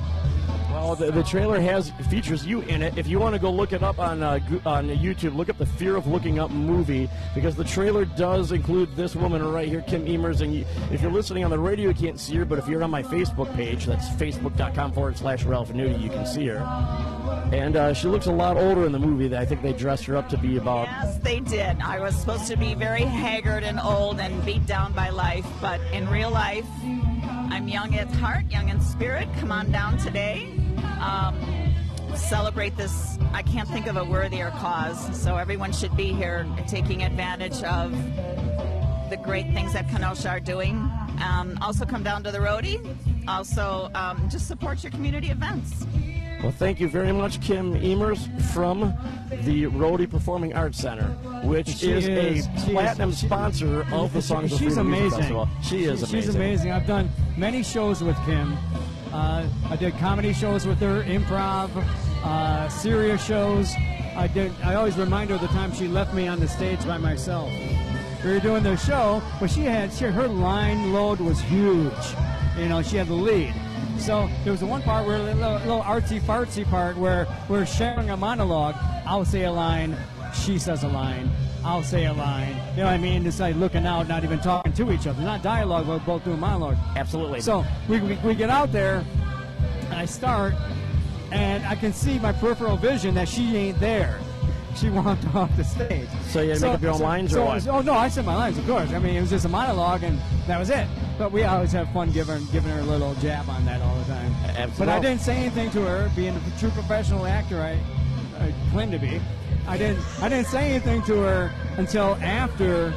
Well, 0.77 0.95
the, 0.95 1.11
the 1.11 1.23
trailer 1.23 1.59
has 1.59 1.91
features 2.11 2.45
you 2.45 2.61
in 2.61 2.83
it. 2.83 2.99
If 2.99 3.07
you 3.07 3.19
want 3.19 3.35
to 3.35 3.39
go 3.41 3.51
look 3.51 3.73
it 3.73 3.83
up 3.83 3.99
on 3.99 4.23
uh, 4.23 4.39
on 4.67 4.89
YouTube, 4.91 5.35
look 5.35 5.49
up 5.49 5.57
the 5.57 5.65
Fear 5.65 5.97
of 5.97 6.07
Looking 6.07 6.39
Up 6.39 6.51
movie 6.51 7.09
because 7.35 7.57
the 7.57 7.65
trailer 7.65 8.05
does 8.05 8.53
include 8.53 8.95
this 8.95 9.17
woman 9.17 9.43
right 9.43 9.69
here, 9.69 9.81
Kim 9.81 10.05
Emers. 10.05 10.43
And 10.43 10.55
you, 10.55 10.67
if 10.93 11.01
you're 11.01 11.11
listening 11.11 11.45
on 11.45 11.51
the 11.51 11.59
radio, 11.59 11.89
you 11.89 11.95
can't 11.95 12.21
see 12.21 12.37
her, 12.37 12.45
but 12.45 12.59
if 12.59 12.69
you're 12.69 12.85
on 12.85 12.91
my 12.91 13.03
Facebook 13.03 13.53
page, 13.57 13.87
that's 13.87 14.11
facebook.com 14.11 14.93
forward 14.93 15.17
slash 15.17 15.45
Ralph 15.45 15.73
Nudie, 15.73 15.99
you 15.99 16.11
can 16.11 16.27
see 16.27 16.47
her. 16.49 16.59
And 17.53 17.77
uh, 17.77 17.95
she 17.95 18.09
looks 18.09 18.27
a 18.27 18.33
lot 18.33 18.59
older 18.59 18.85
in 18.85 18.93
the 18.93 18.99
movie. 18.99 19.35
I 19.35 19.47
think 19.47 19.63
they 19.63 19.73
dressed 19.73 20.05
her 20.05 20.17
up 20.17 20.29
to 20.29 20.37
be 20.37 20.59
about. 20.59 20.89
Yes, 20.89 21.17
they 21.19 21.41
did. 21.41 21.81
I 21.81 22.01
was 22.01 22.15
supposed 22.15 22.49
to 22.49 22.57
be 22.57 22.75
very 22.75 23.03
haggard 23.03 23.65
and 23.65 23.81
old 23.81 24.21
and 24.21 24.45
beat 24.45 24.67
down 24.67 24.93
by 24.93 25.09
life, 25.09 25.47
but 25.63 25.81
in 25.93 26.07
real 26.11 26.31
life, 26.31 26.67
I'm 27.49 27.69
young 27.69 27.95
at 27.95 28.09
heart, 28.09 28.51
young 28.51 28.69
in 28.69 28.81
spirit. 28.81 29.29
Come 29.39 29.53
on 29.53 29.71
down 29.71 29.99
today. 29.99 30.53
Um, 31.01 31.37
celebrate 32.15 32.77
this. 32.77 33.19
I 33.33 33.43
can't 33.43 33.69
think 33.69 33.87
of 33.87 33.97
a 33.97 34.05
worthier 34.05 34.51
cause, 34.59 34.99
so 35.21 35.37
everyone 35.37 35.73
should 35.73 35.97
be 35.97 36.13
here 36.13 36.47
taking 36.67 37.03
advantage 37.03 37.63
of 37.63 37.93
the 39.11 39.17
great 39.17 39.53
things 39.53 39.73
that 39.75 39.89
Kenosha 39.89 40.29
are 40.29 40.41
doing. 40.41 40.91
Um, 41.23 41.59
also, 41.63 41.85
come 41.85 42.03
down 42.03 42.25
to 42.25 42.31
the 42.31 42.39
roadie. 42.39 42.81
Also, 43.29 43.91
um, 43.95 44.29
just 44.29 44.49
support 44.49 44.83
your 44.83 44.91
community 44.91 45.31
events. 45.31 45.87
Well, 46.43 46.53
thank 46.53 46.81
you 46.81 46.89
very 46.89 47.13
much, 47.13 47.41
Kim 47.41 47.75
Emers 47.75 48.19
from 48.53 48.95
the 49.45 49.65
Rhodey 49.65 50.09
Performing 50.09 50.55
Arts 50.55 50.79
Center, 50.79 51.09
which 51.43 51.83
is, 51.83 52.07
is- 52.07 52.09
a 52.09 52.33
she 52.33 52.39
is- 52.39 52.47
platinum 52.73 53.13
she- 53.13 53.27
sponsor 53.27 53.87
of 53.93 54.13
the 54.13 54.23
Songs 54.23 54.53
of 54.53 54.59
She's 54.59 54.77
amazing. 54.77 55.47
She 55.63 55.85
is 55.85 56.01
She- 56.01 56.05
amazing. 56.05 56.07
She's 56.09 56.35
amazing. 56.35 56.73
I've 56.73 56.87
done 56.87 57.09
many 57.37 57.63
shows 57.63 58.03
with 58.03 58.17
Kim. 58.27 58.57
Uh, 59.13 59.45
I 59.71 59.77
did 59.77 59.97
comedy 59.99 60.33
shows 60.33 60.67
with 60.67 60.79
her, 60.81 61.03
improv, 61.05 61.71
uh, 62.23 62.69
serious 62.69 63.25
shows. 63.25 63.73
I 64.17 64.27
did. 64.29 64.53
I 64.63 64.75
always 64.75 64.97
remind 64.97 65.31
her 65.31 65.37
of 65.37 65.43
the 65.43 65.49
time 65.49 65.73
she 65.75 65.89
left 65.89 66.13
me 66.15 66.29
on 66.29 66.39
the 66.39 66.49
stage 66.49 66.85
by 66.87 66.99
myself. 66.99 67.51
We 68.25 68.33
were 68.33 68.41
doing 68.41 68.63
the 68.63 68.77
show, 68.77 69.23
but 69.41 69.51
she 69.51 69.63
had 69.63 69.93
she, 69.93 70.05
her 70.07 70.29
line 70.29 70.93
load 70.93 71.21
was 71.21 71.41
huge. 71.41 71.93
You 72.59 72.69
know, 72.69 72.83
she 72.83 72.97
had 72.97 73.07
the 73.09 73.15
lead. 73.15 73.55
So 73.99 74.29
there 74.45 74.53
was 74.53 74.63
one 74.63 74.83
part 74.83 75.07
where 75.07 75.17
a 75.17 75.23
little, 75.23 75.53
little 75.55 75.83
artsy 75.83 76.21
fartsy 76.21 76.69
part 76.69 76.97
where 76.97 77.27
we're 77.49 77.67
sharing 77.67 78.11
a 78.11 78.17
monologue. 78.17 78.77
I'll 79.05 79.25
say 79.25 79.45
a 79.45 79.53
line, 79.53 79.97
she 80.33 80.59
says 80.59 80.85
a 80.85 80.89
line, 80.89 81.29
I'll 81.65 81.83
say 81.83 82.05
a 82.07 82.13
line. 82.13 82.55
You 82.73 82.79
know 82.79 82.85
what 82.85 82.95
I 82.95 82.99
mean? 82.99 83.27
It's 83.27 83.41
like 83.41 83.57
looking 83.57 83.85
out, 83.87 84.07
not 84.07 84.23
even 84.23 84.39
talking 84.39 84.73
to 84.75 84.93
each 84.93 85.07
other. 85.07 85.21
Not 85.23 85.43
dialogue, 85.43 85.87
we're 85.89 85.99
both 85.99 86.25
doing 86.25 86.39
monologue. 86.39 86.77
Absolutely. 86.95 87.41
So 87.41 87.65
we, 87.89 88.01
we, 88.01 88.15
we 88.25 88.35
get 88.35 88.51
out 88.51 88.71
there, 88.71 89.05
and 89.87 89.95
I 89.95 90.05
start, 90.05 90.55
and 91.33 91.65
I 91.67 91.75
can 91.75 91.93
see 91.93 92.19
my 92.21 92.33
peripheral 92.33 92.77
vision 92.77 93.15
that 93.17 93.29
she 93.29 93.57
ain't 93.57 93.81
there. 93.81 94.21
She 94.77 94.91
walked 94.91 95.27
off 95.35 95.55
the 95.57 95.65
stage. 95.65 96.09
So 96.29 96.43
you 96.43 96.51
had 96.51 96.59
to 96.61 96.67
make 96.67 96.75
up 96.75 96.83
your 96.83 96.93
own 96.93 97.01
lines 97.01 97.33
or 97.33 97.37
so- 97.37 97.45
what? 97.47 97.67
Oh 97.69 97.81
no, 97.81 97.95
I 97.95 98.09
said 98.09 98.25
my 98.25 98.37
lines, 98.37 98.57
of 98.59 98.67
course. 98.67 98.93
I 98.93 98.99
mean, 99.01 99.17
it 99.17 99.21
was 99.21 99.31
just 99.31 99.47
a 99.47 99.49
monologue, 99.49 100.05
and 100.05 100.19
that 100.47 100.59
was 100.59 100.71
it. 100.71 100.87
But 101.19 101.33
we 101.33 101.45
always 101.45 101.73
have 101.73 101.91
fun 101.93 102.11
giving 102.13 102.45
giving 102.47 102.71
her 102.73 102.81
a 102.81 102.85
little 102.85 103.15
jab 103.17 103.49
on 103.49 103.65
that 103.65 103.81
all 103.81 103.97
the 103.99 104.05
time. 104.05 104.33
Absolutely. 104.45 104.75
But 104.79 104.89
I 104.91 105.01
didn't 105.01 105.21
say 105.23 105.37
anything 105.37 105.71
to 105.71 105.81
her, 105.83 106.11
being 106.15 106.35
a 106.37 106.59
true 106.59 106.71
professional 106.71 107.27
actor 107.27 107.59
I, 107.61 107.79
I 108.39 108.53
claim 108.71 108.91
to 108.91 108.99
be. 108.99 109.21
I 109.67 109.79
didn't 109.79 110.03
I 110.21 110.29
didn't 110.29 110.47
say 110.49 110.71
anything 110.73 111.03
to 111.05 111.17
her 111.21 111.51
until 111.79 112.17
after 112.17 112.93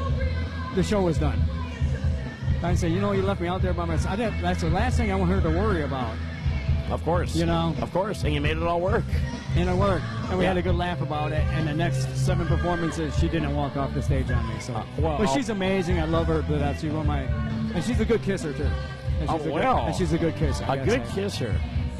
the 0.75 0.83
show 0.83 1.01
was 1.01 1.17
done. 1.17 1.41
I 2.61 2.75
said, 2.75 2.91
you 2.91 2.99
know, 2.99 3.13
you 3.13 3.21
left 3.21 3.39
me 3.39 3.47
out 3.47 3.61
there 3.61 3.73
by 3.73 3.85
myself. 3.85 4.11
I 4.13 4.15
didn't, 4.17 4.41
that's 4.41 4.59
the 4.61 4.69
last 4.69 4.97
thing 4.97 5.11
I 5.11 5.15
want 5.15 5.31
her 5.31 5.39
to 5.39 5.49
worry 5.49 5.83
about. 5.83 6.13
Of 6.91 7.01
course. 7.05 7.33
You 7.33 7.45
know. 7.45 7.73
Of 7.81 7.93
course. 7.93 8.23
And 8.25 8.33
you 8.33 8.41
made 8.41 8.57
it 8.57 8.63
all 8.63 8.81
work. 8.81 9.05
And 9.55 9.69
it 9.69 9.75
worked. 9.75 10.03
And 10.29 10.37
we 10.37 10.43
Yeah. 10.43 10.49
had 10.49 10.57
a 10.57 10.61
good 10.61 10.75
laugh 10.75 11.01
about 11.01 11.31
it. 11.31 11.41
And 11.53 11.67
the 11.67 11.73
next 11.73 12.13
seven 12.17 12.47
performances, 12.47 13.17
she 13.17 13.29
didn't 13.29 13.55
walk 13.55 13.77
off 13.77 13.93
the 13.93 14.01
stage 14.01 14.29
on 14.29 14.45
me. 14.49 14.55
So, 14.59 14.73
Uh, 14.73 14.83
well, 14.97 15.17
but 15.17 15.27
I'll- 15.29 15.35
she's 15.35 15.47
amazing. 15.49 15.99
I 16.01 16.03
love 16.05 16.27
her. 16.27 16.41
But 16.41 16.59
that's 16.59 16.81
she's 16.81 16.91
one 16.91 17.01
of 17.01 17.07
my, 17.07 17.23
and 17.73 17.83
she's 17.83 17.99
a 17.99 18.05
good 18.05 18.21
kisser 18.23 18.53
too. 18.53 18.63
And 19.19 19.29
Oh, 19.29 19.37
she's 19.37 19.47
a 19.47 19.51
well. 19.51 19.75
good, 19.79 19.87
and 19.87 19.95
she's 19.95 20.13
a 20.13 20.17
good 20.17 20.35
kisser. 20.37 20.65
A 20.67 20.77
good 20.77 21.05
say. 21.07 21.13
kisser. 21.23 21.55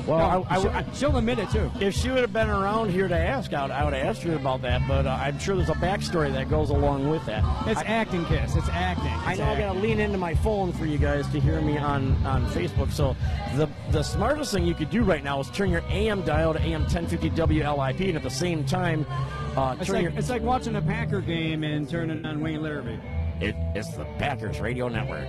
Well, 0.08 0.18
No, 0.18 0.48
I, 0.50 0.56
I, 0.56 0.62
she'll, 0.62 0.70
I- 0.72 0.86
she'll 0.94 1.18
admit 1.18 1.40
it 1.40 1.50
too. 1.52 1.70
if 1.82 1.94
she 1.94 2.10
would 2.10 2.20
have 2.22 2.32
been 2.32 2.50
around 2.50 2.90
here 2.90 3.08
to 3.10 3.16
ask, 3.18 3.54
I 3.54 3.64
would, 3.64 3.72
I 3.72 3.84
would 3.84 3.94
have 3.94 4.06
asked 4.08 4.24
her 4.24 4.34
about 4.34 4.62
that. 4.62 4.82
But 4.88 5.06
uh, 5.06 5.10
I'm 5.22 5.38
sure 5.38 5.58
there's 5.58 5.70
a 5.70 5.74
backstory 5.74 6.32
that 6.32 6.50
goes 6.50 6.70
along 6.70 7.10
with 7.10 7.24
that. 7.26 7.44
It's 7.68 7.82
I, 7.82 7.84
acting, 7.84 8.26
kiss. 8.26 8.56
It's 8.56 8.70
acting. 8.70 9.08
I 9.08 9.32
It's 9.34 9.40
know 9.40 9.46
I 9.50 9.60
gotta 9.60 9.78
lean 9.78 10.00
into 10.00 10.18
my 10.18 10.34
phone 10.36 10.72
for 10.72 10.86
you 10.86 10.98
guys 10.98 11.28
to 11.34 11.40
hear 11.40 11.60
me 11.62 11.78
on, 11.78 12.14
on 12.26 12.46
Facebook. 12.48 12.92
So 12.94 13.16
the 13.56 13.70
the 13.92 14.02
smartest 14.02 14.54
thing 14.54 14.66
you 14.66 14.74
could 14.74 14.90
do 14.90 15.04
right 15.04 15.24
now 15.24 15.42
is 15.42 15.50
turn 15.52 15.70
your 15.70 15.84
AM 15.90 16.24
dial 16.24 16.54
to 16.54 16.62
AM 16.62 16.84
1050 16.84 17.30
WLIP, 17.32 18.08
and 18.08 18.16
at 18.16 18.24
the 18.24 18.30
same 18.30 18.64
time, 18.64 19.06
uh, 19.58 19.76
It's 19.78 19.88
turn 19.88 19.96
like, 19.98 20.04
your 20.04 20.14
it's 20.18 20.30
like 20.30 20.42
watching 20.42 20.78
a 20.78 20.82
Packer 20.82 21.20
game 21.22 21.64
and 21.66 21.88
turning 21.90 22.26
on 22.26 22.40
Wayne 22.42 22.62
Larrivee. 22.62 23.00
It, 23.42 23.54
it's 23.76 23.90
the 23.96 24.06
Packers 24.18 24.60
Radio 24.62 24.88
Network. 24.88 25.28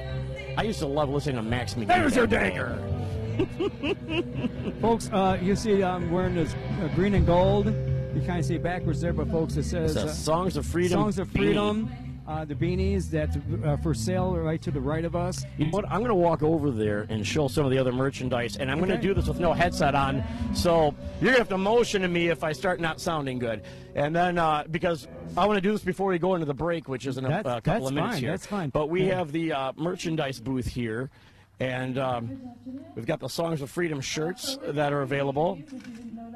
I 0.57 0.63
used 0.63 0.79
to 0.81 0.87
love 0.87 1.09
listening 1.09 1.37
to 1.37 1.43
Max 1.43 1.75
McGee. 1.75 1.87
There's 1.89 2.17
your 2.17 2.27
back 2.27 2.53
in 2.55 2.59
the 2.59 3.45
dagger. 3.47 4.75
folks, 4.81 5.09
uh, 5.13 5.39
you 5.41 5.57
see 5.57 5.83
I'm 5.83 6.11
wearing 6.11 6.35
this 6.35 6.55
uh, 6.55 6.89
green 6.95 7.15
and 7.15 7.27
gold. 7.27 7.67
You 7.67 8.23
kind 8.27 8.41
of 8.41 8.45
see 8.45 8.59
backwards 8.59 9.01
there, 9.01 9.13
but 9.13 9.31
folks, 9.31 9.57
it 9.57 9.65
says 9.65 9.93
It 9.93 10.01
says 10.01 10.11
uh, 10.11 10.13
Songs 10.13 10.57
of 10.57 10.67
Freedom. 10.67 11.01
Songs 11.01 11.19
of 11.19 11.29
beanie. 11.29 11.89
Uh, 12.31 12.45
the 12.45 12.55
beanies 12.55 13.11
that 13.11 13.29
uh, 13.65 13.77
for 13.79 13.93
sale 13.93 14.37
right 14.37 14.63
to 14.63 14.71
the 14.71 14.81
right 14.81 15.05
of 15.05 15.17
us. 15.17 15.45
You 15.59 15.65
know 15.65 15.71
what? 15.73 15.85
I'm 15.91 15.99
going 15.99 16.11
to 16.11 16.15
walk 16.15 16.45
over 16.45 16.71
there 16.71 17.05
and 17.09 17.27
show 17.27 17.49
some 17.49 17.65
of 17.65 17.73
the 17.73 17.79
other 17.79 17.91
merchandise, 17.91 18.57
and 18.57 18.71
I'm 18.71 18.79
going 18.79 18.91
to 18.91 18.99
do 18.99 19.15
this 19.15 19.27
with 19.27 19.41
no 19.41 19.53
headset 19.53 19.97
on. 19.97 20.23
So 20.55 20.95
you're 21.21 21.33
going 21.33 21.35
to 21.35 21.39
have 21.39 21.49
to 21.49 21.59
motion 21.59 22.03
to 22.03 22.09
me 22.09 22.29
if 22.29 22.45
I 22.45 22.53
start 22.53 22.79
not 22.79 23.01
sounding 23.01 23.41
good. 23.41 23.63
And 23.97 24.15
then, 24.15 24.39
uh, 24.39 24.63
because 24.71 25.09
I 25.37 25.45
want 25.47 25.57
to 25.57 25.61
do 25.61 25.73
this 25.73 25.83
before 25.83 26.07
we 26.11 26.21
go 26.21 26.35
into 26.35 26.47
the 26.47 26.55
break, 26.55 26.89
which 26.89 27.05
is 27.05 27.19
in 27.19 27.25
a, 27.25 27.41
a 27.41 27.43
couple 27.43 27.61
that's 27.63 27.87
of 27.89 27.95
minutes 27.95 28.13
fine, 28.15 28.23
here. 28.23 28.31
that's 28.31 28.47
fine. 28.47 28.71
But 28.71 28.91
we 28.91 29.09
Yeah. 29.09 29.17
have 29.17 29.33
the 29.33 29.53
uh, 29.53 29.73
merchandise 29.75 30.39
booth 30.39 30.69
here, 30.69 31.11
and 31.59 31.99
um, 31.99 32.41
we've 32.95 33.07
got 33.07 33.19
the 33.19 33.29
Songs 33.29 33.61
of 33.61 33.71
Freedom 33.71 34.01
shirts 34.01 34.57
that 34.63 34.93
are 34.93 35.03
available. 35.03 35.59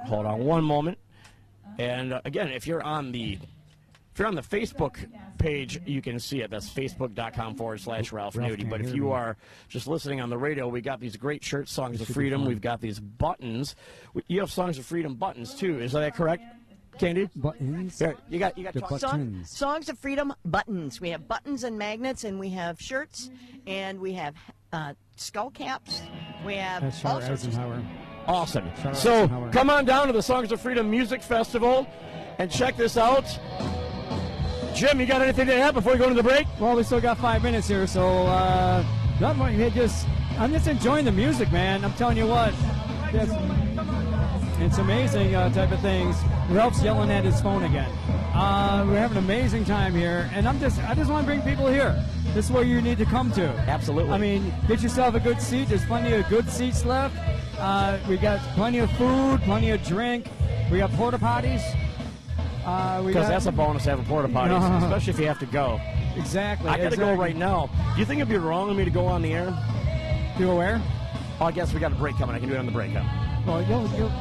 Hold 0.07 0.27
on 0.27 0.45
one 0.45 0.65
moment. 0.65 0.99
And 1.79 2.15
uh, 2.15 2.21
again, 2.25 2.49
if 2.49 2.67
you're 2.67 2.83
on 2.83 3.13
the 3.13 3.39
if 4.15 4.19
you're 4.21 4.29
on 4.29 4.37
the 4.37 4.43
Facebook 4.43 4.97
page, 5.39 5.81
you 5.85 6.01
can 6.01 6.21
see 6.21 6.41
it. 6.41 6.49
That's 6.49 6.71
facebook.com 6.71 7.57
forward 7.57 7.81
slash 7.81 8.13
Ralph 8.13 8.35
Nudie. 8.35 8.71
But 8.71 8.81
if 8.81 8.95
you 8.95 9.11
are 9.11 9.37
just 9.69 9.89
listening 9.89 10.21
on 10.21 10.31
the 10.31 10.39
radio, 10.39 10.69
we 10.69 10.81
got 10.81 11.01
these 11.01 11.17
great 11.17 11.43
shirts, 11.43 11.73
Songs 11.73 12.01
of 12.01 12.07
Freedom. 12.07 12.45
We've 12.45 12.61
got 12.61 12.81
these 12.81 13.01
buttons. 13.01 13.75
You 14.29 14.39
have 14.39 14.53
Songs 14.53 14.79
of 14.79 14.87
Freedom 14.87 15.17
buttons 15.17 15.53
too. 15.53 15.81
Is 15.81 15.91
that 15.93 16.15
correct, 16.15 16.45
Candy? 16.97 17.29
Buttons. 17.35 18.01
You 18.31 18.39
got 18.39 18.57
you 18.57 18.63
got. 18.63 18.75
Buttons. 18.75 19.01
Song, 19.01 19.43
Songs 19.45 19.89
of 19.89 19.99
Freedom 19.99 20.33
buttons. 20.45 21.01
We 21.01 21.11
have 21.11 21.27
buttons 21.27 21.65
and 21.65 21.77
magnets, 21.77 22.23
and 22.23 22.39
we 22.39 22.51
have 22.51 22.81
shirts, 22.81 23.31
and 23.67 23.99
we 23.99 24.13
have 24.13 24.35
uh, 24.73 24.95
skull 25.17 25.51
caps. 25.51 26.03
We 26.47 26.55
have 26.55 26.83
That's 26.83 27.05
all 27.05 27.21
sorts 27.21 27.43
of. 27.43 27.49
Eisenhower. 27.49 27.83
Awesome. 28.29 28.71
Charlotte 28.77 28.97
So 28.97 29.23
Eisenhower. 29.25 29.51
come 29.51 29.71
on 29.71 29.85
down 29.85 30.07
to 30.07 30.13
the 30.13 30.23
Songs 30.23 30.53
of 30.53 30.61
Freedom 30.61 30.89
Music 30.89 31.21
Festival 31.21 31.89
and 32.39 32.49
check 32.49 32.77
this 32.77 32.97
out. 32.97 33.25
Jim, 34.75 34.99
you 34.99 35.07
got 35.07 35.23
anything 35.23 35.47
to 35.47 35.55
add 35.55 35.73
before 35.73 35.93
we 35.93 35.99
go 35.99 36.09
into 36.09 36.21
the 36.21 36.29
break? 36.29 36.49
Well, 36.59 36.75
we 36.75 36.83
still 36.83 37.01
got 37.01 37.17
five 37.19 37.45
minutes 37.45 37.69
here, 37.69 37.87
so 37.87 38.27
uh, 38.27 38.85
not 39.21 39.37
much. 39.37 39.55
Just 39.73 40.09
I'm 40.37 40.53
just 40.53 40.67
enjoying 40.67 41.05
the 41.05 41.13
music, 41.13 41.53
man. 41.53 41.85
I'm 41.85 41.93
telling 41.93 42.17
you 42.17 42.27
what, 42.27 42.53
it's, 43.13 43.33
it's 44.61 44.79
amazing 44.79 45.37
uh, 45.37 45.49
type 45.51 45.71
of 45.71 45.79
things. 45.79 46.17
Ralph's 46.51 46.83
yelling 46.83 47.13
at 47.13 47.23
his 47.23 47.41
phone 47.41 47.63
again. 47.63 47.89
Uh, 48.35 48.85
we're 48.89 48.99
having 48.99 49.17
an 49.17 49.25
amazing 49.25 49.65
time 49.65 49.95
here, 49.95 50.29
and 50.35 50.49
I'm 50.49 50.59
just 50.59 50.83
I 50.83 50.95
just 50.95 51.09
want 51.09 51.25
to 51.25 51.27
bring 51.27 51.43
people 51.43 51.69
here. 51.69 52.05
This 52.35 52.47
is 52.47 52.51
where 52.51 52.65
you 52.65 52.83
need 52.83 52.99
to 52.99 53.05
come 53.05 53.31
to. 53.33 53.47
Absolutely. 53.69 54.11
I 54.11 54.19
mean, 54.19 54.53
get 54.67 54.81
yourself 54.81 55.15
a 55.15 55.21
good 55.21 55.41
seat. 55.41 55.69
There's 55.69 55.85
plenty 55.85 56.13
of 56.15 56.29
good 56.29 56.51
seats 56.51 56.85
left. 56.85 57.17
Uh, 57.61 57.97
we 58.09 58.17
got 58.17 58.41
plenty 58.57 58.81
of 58.81 58.91
food, 58.93 59.41
plenty 59.43 59.71
of 59.71 59.85
drink. 59.85 60.27
We 60.69 60.79
got 60.79 60.91
porta 60.95 61.19
potties. 61.19 61.63
Uh, 62.65 63.01
we 63.03 63.09
Because 63.09 63.25
got- 63.27 63.29
that's 63.31 63.47
a 63.47 63.53
bonus 63.53 63.85
having 63.85 64.05
porta 64.07 64.29
potties, 64.29 64.61
No. 64.81 64.87
especially 64.87 65.13
if 65.13 65.19
you 65.21 65.27
have 65.27 65.39
to 65.41 65.47
go. 65.47 65.81
exactly. 66.17 66.71
I 66.71 66.79
got 66.79 66.91
to 66.93 66.97
go 66.97 67.15
right 67.15 67.37
now. 67.37 67.69
Do 67.95 68.01
you 68.01 68.07
think 68.07 68.21
it'd 68.21 68.29
be 68.29 68.37
wrong 68.39 68.71
of 68.71 68.77
me 68.77 68.85
to 68.85 68.91
go 68.91 69.07
on 69.07 69.23
the 69.23 69.33
air? 69.35 69.57
You 70.39 70.51
aware? 70.51 70.81
Oh, 71.41 71.47
I 71.47 71.53
guess 71.53 71.73
we 71.75 71.81
got 71.81 71.93
a 71.93 71.97
break 71.97 72.17
coming. 72.17 72.35
I 72.35 72.39
can 72.39 72.49
do 72.49 72.55
it 72.55 72.59
on 72.59 72.67
the 72.67 72.73
break. 72.73 72.93
Huh? 72.93 73.03
Well, 73.47 73.63
you'll, 73.65 73.87
you'll, 73.99 74.13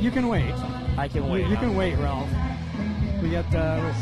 you 0.00 0.10
can 0.10 0.28
wait. 0.28 0.52
I 0.96 1.08
can 1.08 1.28
wait. 1.28 1.46
You, 1.46 1.54
huh? 1.56 1.60
can 1.60 1.76
wait, 1.76 1.96
Ralph. 1.98 2.28
We 3.22 3.30
got 3.30 3.54
uh, 3.54 3.92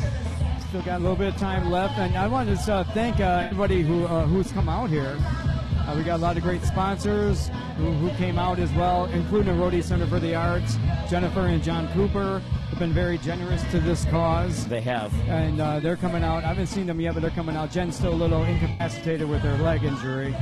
still 0.68 0.82
got 0.82 0.99
a 0.99 1.03
little 1.03 1.16
bit 1.16 1.34
of 1.34 1.36
time 1.40 1.70
left, 1.70 1.99
and 1.99 2.16
I 2.16 2.26
want 2.28 2.49
to 2.57 2.72
uh, 2.72 2.84
thank 2.94 3.18
uh, 3.20 3.42
everybody 3.46 3.82
who 3.82 4.05
uh, 4.07 4.26
who's 4.26 4.53
come 4.53 4.68
out 4.68 4.90
here. 4.90 5.16
Uh, 5.20 5.94
we 5.96 6.05
got 6.05 6.16
a 6.16 6.22
lot 6.22 6.36
of 6.36 6.42
great 6.42 6.62
sponsors 6.62 7.49
who, 7.78 7.90
who 7.92 8.11
came 8.16 8.38
out 8.38 8.59
as 8.59 8.70
well, 8.74 9.07
including 9.07 9.57
the 9.57 9.62
Rhodey 9.64 9.82
Center 9.82 10.07
for 10.07 10.20
the 10.20 10.34
Arts. 10.34 10.76
Jennifer 11.11 11.46
and 11.46 11.62
John 11.62 11.88
Cooper 11.94 12.42
have 12.70 12.78
been 12.78 12.92
very 12.92 13.18
generous 13.18 13.62
to 13.70 13.80
this 13.80 14.04
cause. 14.06 14.66
They 14.66 14.80
have. 14.82 15.12
and 15.28 15.60
uh, 15.60 15.80
they're 15.80 15.96
coming 15.96 16.22
out. 16.22 16.44
I 16.44 16.48
haven't 16.48 16.66
seen 16.66 16.86
them 16.86 17.00
yet, 17.00 17.14
but 17.14 17.20
they're 17.20 17.30
coming 17.30 17.56
out. 17.56 17.70
Jen's 17.70 17.96
still 17.96 18.12
a 18.12 18.14
little 18.14 18.42
incapacitated 18.44 19.28
with 19.28 19.40
her 19.42 19.56
leg 19.58 19.84
injury, 19.84 20.34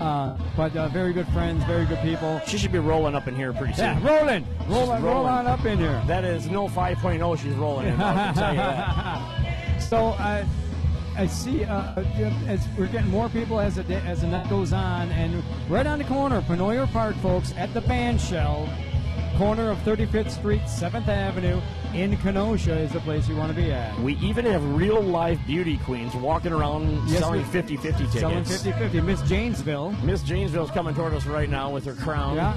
uh, 0.00 0.36
but 0.56 0.74
uh, 0.76 0.88
very 0.88 1.12
good 1.12 1.28
friends, 1.28 1.62
very 1.64 1.84
good 1.84 1.98
people. 2.00 2.40
She 2.46 2.58
should 2.58 2.72
be 2.72 2.78
rolling 2.78 3.14
up 3.14 3.28
in 3.28 3.36
here 3.36 3.52
pretty 3.52 3.74
soon. 3.74 3.84
Yeah, 4.02 4.06
rolling, 4.08 4.46
roll, 4.68 4.80
She's 4.94 5.02
roll 5.02 5.14
rolling. 5.14 5.32
on 5.32 5.46
up 5.46 5.64
in 5.66 5.78
here. 5.78 6.02
That 6.06 6.24
is 6.24 6.48
no 6.48 6.66
5.0 6.68 7.38
she's 7.38 7.54
rolling 7.54 7.88
in. 7.88 8.00
I 8.00 8.14
can 8.14 8.34
tell 8.34 8.50
you 8.52 8.58
that. 8.60 9.78
so 9.82 10.06
uh, 10.08 10.44
I 11.16 11.26
see 11.26 11.64
uh, 11.64 12.00
as 12.46 12.66
we're 12.78 12.88
getting 12.88 13.10
more 13.10 13.28
people 13.30 13.58
as 13.60 13.76
the 13.76 13.84
day, 13.84 14.02
as 14.06 14.20
the 14.22 14.26
night 14.26 14.48
goes 14.50 14.72
on, 14.72 15.10
and 15.12 15.42
right 15.70 15.86
on 15.86 15.98
the 15.98 16.04
corner, 16.04 16.40
Penoyer 16.42 16.90
Park, 16.92 17.16
folks, 17.16 17.52
at 17.56 17.72
the 17.74 17.80
band 17.82 18.20
shell, 18.20 18.68
corner 19.36 19.70
of 19.70 19.78
35th 19.78 20.30
Street, 20.30 20.62
7th 20.62 21.08
Avenue, 21.08 21.60
in 21.94 22.16
Kenosha 22.18 22.76
is 22.78 22.92
the 22.92 23.00
place 23.00 23.28
you 23.28 23.36
want 23.36 23.54
to 23.54 23.60
be 23.60 23.70
at. 23.72 23.98
We 24.00 24.14
even 24.16 24.44
have 24.46 24.64
real 24.74 25.00
live 25.00 25.38
beauty 25.46 25.78
queens 25.78 26.14
walking 26.14 26.52
around 26.52 27.06
Yes, 27.08 27.20
selling 27.20 27.40
we- 27.42 27.46
50 27.48 27.76
50 27.76 28.04
tickets. 28.04 28.20
Selling 28.20 28.44
50-50. 28.44 29.04
Miss 29.04 29.20
Janesville. 29.22 29.90
Miss 30.02 30.22
Janesville's 30.22 30.70
coming 30.70 30.94
toward 30.94 31.12
us 31.14 31.26
right 31.26 31.50
now 31.50 31.70
with 31.70 31.84
her 31.84 31.94
crown. 31.94 32.36
Yeah. 32.36 32.54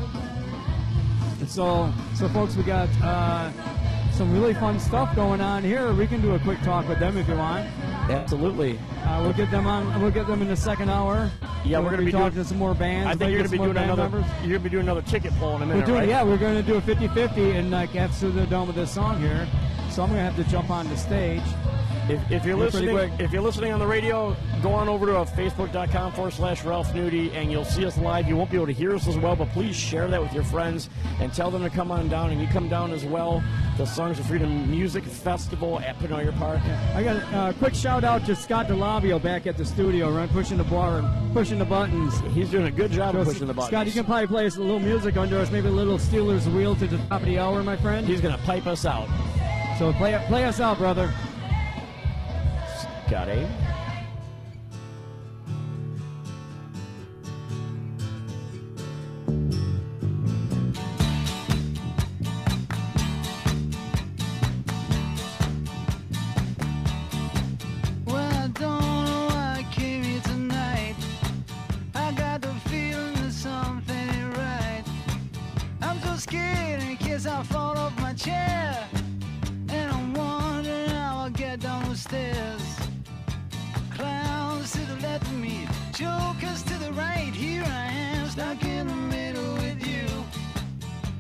And 1.40 1.50
so, 1.50 1.92
so 2.16 2.28
folks, 2.30 2.56
we 2.56 2.64
got 2.64 2.90
uh, 3.02 3.52
some 4.20 4.34
really 4.34 4.54
fun 4.54 4.78
stuff 4.82 5.16
going 5.16 5.40
on 5.40 5.64
here. 5.64 5.94
We 5.94 6.06
can 6.06 6.20
do 6.20 6.36
a 6.36 6.40
quick 6.40 6.60
talk 6.62 6.90
with 6.90 7.00
them 7.00 7.16
if 7.16 7.26
you 7.30 7.38
want. 7.38 7.66
Absolutely. 8.10 8.78
Uh, 9.06 9.22
we'll 9.24 9.32
get 9.32 9.50
them 9.50 9.66
on. 9.66 10.02
We'll 10.02 10.12
get 10.12 10.28
them 10.28 10.42
in 10.42 10.50
the 10.50 10.58
second 10.58 10.90
hour. 10.90 11.32
Yeah, 11.64 11.80
we're 11.80 11.92
gonna 11.92 12.04
be 12.04 12.12
talking 12.12 12.32
doing- 12.34 12.44
to 12.44 12.50
some 12.50 12.58
more 12.58 12.74
bands. 12.76 13.08
I 13.08 13.12
think 13.16 13.32
you're 13.32 13.40
going 13.40 13.50
to 13.50 13.52
be 13.52 13.58
doing 13.60 13.78
another. 13.78 14.10
members. 14.10 14.26
You're 14.42 14.50
going 14.50 14.54
to 14.56 14.60
be 14.60 14.70
doing 14.72 14.84
another 14.84 15.04
ticket 15.04 15.32
pull 15.40 15.56
in 15.56 15.62
a 15.62 15.66
minute, 15.66 15.80
We're 15.80 15.86
doing, 15.86 16.00
right? 16.02 16.10
yeah, 16.10 16.24
we're 16.24 16.38
going 16.38 16.56
to 16.56 16.64
do 16.64 16.76
a 16.76 16.82
50-50 16.82 17.56
and 17.56 17.72
like 17.72 17.96
after 17.96 18.30
the 18.30 18.46
dome 18.48 18.68
with 18.68 18.76
this 18.76 18.92
song 18.94 19.22
here. 19.22 19.48
So 19.90 20.04
I'm 20.04 20.10
going 20.10 20.20
to 20.20 20.32
have 20.32 20.36
to 20.36 20.44
jump 20.52 20.70
on 20.70 20.90
the 20.90 20.98
stage. 20.98 21.42
If, 22.10 22.32
if 22.32 22.44
you're 22.44 22.58
We're 22.58 22.66
listening, 22.66 22.98
if 23.20 23.32
you're 23.32 23.44
listening 23.44 23.72
on 23.72 23.78
the 23.78 23.86
radio, 23.86 24.36
go 24.64 24.72
on 24.72 24.90
over 24.90 25.06
to 25.06 25.18
uh, 25.18 25.26
facebook.com 25.26 26.14
forward 26.14 26.34
slash 26.34 26.64
Ralph 26.64 26.92
Nudie, 26.94 27.32
and 27.36 27.52
you'll 27.52 27.64
see 27.64 27.86
us 27.86 28.00
live. 28.00 28.28
You 28.28 28.36
won't 28.36 28.50
be 28.50 28.58
able 28.58 28.66
to 28.66 28.74
hear 28.74 28.96
us 28.96 29.08
as 29.08 29.16
well, 29.16 29.36
but 29.36 29.50
please 29.50 29.76
share 29.76 30.08
that 30.08 30.20
with 30.20 30.34
your 30.34 30.44
friends 30.44 30.90
and 31.20 31.32
tell 31.32 31.52
them 31.52 31.62
to 31.62 31.70
come 31.70 31.92
on 31.92 32.10
down. 32.10 32.32
And 32.32 32.42
you 32.42 32.48
come 32.48 32.68
down 32.68 32.92
as 32.94 33.06
well. 33.06 33.44
The 33.78 33.86
Songs 33.86 34.18
of 34.18 34.26
Freedom 34.26 34.72
Music 34.72 35.04
Festival 35.04 35.80
at 35.82 36.00
Penoyer 36.00 36.36
Park. 36.40 36.62
I 36.96 37.04
got 37.04 37.18
a 37.18 37.38
uh, 37.38 37.54
quick 37.54 37.76
shout 37.76 38.04
out 38.04 38.26
to 38.26 38.36
Scott 38.36 38.68
DeLavio 38.68 39.22
back 39.22 39.46
at 39.46 39.56
the 39.56 39.64
studio, 39.64 40.10
right, 40.10 40.30
pushing 40.32 40.58
the 40.58 40.64
bar 40.64 41.00
and 41.00 41.34
pushing 41.34 41.60
the 41.60 41.66
buttons. 41.66 42.20
He's 42.34 42.50
doing 42.50 42.66
a 42.66 42.72
good 42.72 42.92
job 42.92 43.16
of 43.16 43.28
So, 43.28 43.34
pushing 43.34 43.48
the 43.48 43.54
buttons. 43.54 43.70
Scott, 43.70 43.86
you 43.86 43.94
can 43.94 44.06
probably 44.06 44.26
play 44.26 44.48
us 44.48 44.58
a 44.58 44.62
little 44.62 44.80
music 44.80 45.16
under 45.16 45.38
us, 45.38 45.52
maybe 45.52 45.68
a 45.68 45.72
little 45.72 46.00
Stealers 46.00 46.48
Wheel 46.50 46.76
to 46.78 46.88
the 46.88 46.98
top 46.98 47.22
of 47.22 47.28
the 47.28 47.38
hour, 47.38 47.62
my 47.62 47.78
friend. 47.78 48.08
He's 48.08 48.20
going 48.20 48.36
to 48.36 48.44
pipe 48.46 48.66
us 48.66 48.84
out. 48.84 49.08
So 49.78 49.94
play 49.94 50.20
play 50.28 50.44
us 50.44 50.60
out, 50.60 50.80
brother. 50.80 51.14
Got 53.10 53.28
a. 53.28 53.50
Well, 68.06 68.18
I 68.18 68.48
don't 68.48 68.62
know 68.62 69.26
why 69.30 69.56
I 69.58 69.66
came 69.72 70.04
here 70.04 70.22
tonight. 70.22 70.96
I 71.96 72.12
got 72.12 72.44
the 72.44 72.54
feeling 72.70 73.16
that 73.16 73.32
something 73.32 73.96
ain't 73.98 74.38
right. 74.38 74.84
I'm 75.82 76.00
so 76.02 76.16
scared 76.16 76.84
in 76.84 76.96
case 76.98 77.26
I 77.26 77.42
fall 77.42 77.76
off 77.76 78.00
my 78.00 78.14
chair. 78.14 78.88
And 79.70 79.92
I'm 79.92 80.14
wondering 80.14 80.90
how 80.92 81.22
I'll 81.22 81.30
get 81.32 81.62
down 81.62 81.90
the 81.90 81.96
stairs. 81.96 82.79
Clowns 84.70 84.88
to 84.88 84.94
the 84.94 85.02
left 85.08 85.26
of 85.26 85.34
me, 85.34 85.68
jokers 85.94 86.64
to 86.64 86.74
the 86.76 86.92
right. 86.94 87.34
Here 87.34 87.64
I 87.64 87.88
am, 87.88 88.30
stuck 88.30 88.64
in 88.64 88.88
the 88.88 88.94
middle 88.94 89.54
with 89.56 89.86
you. 89.88 90.06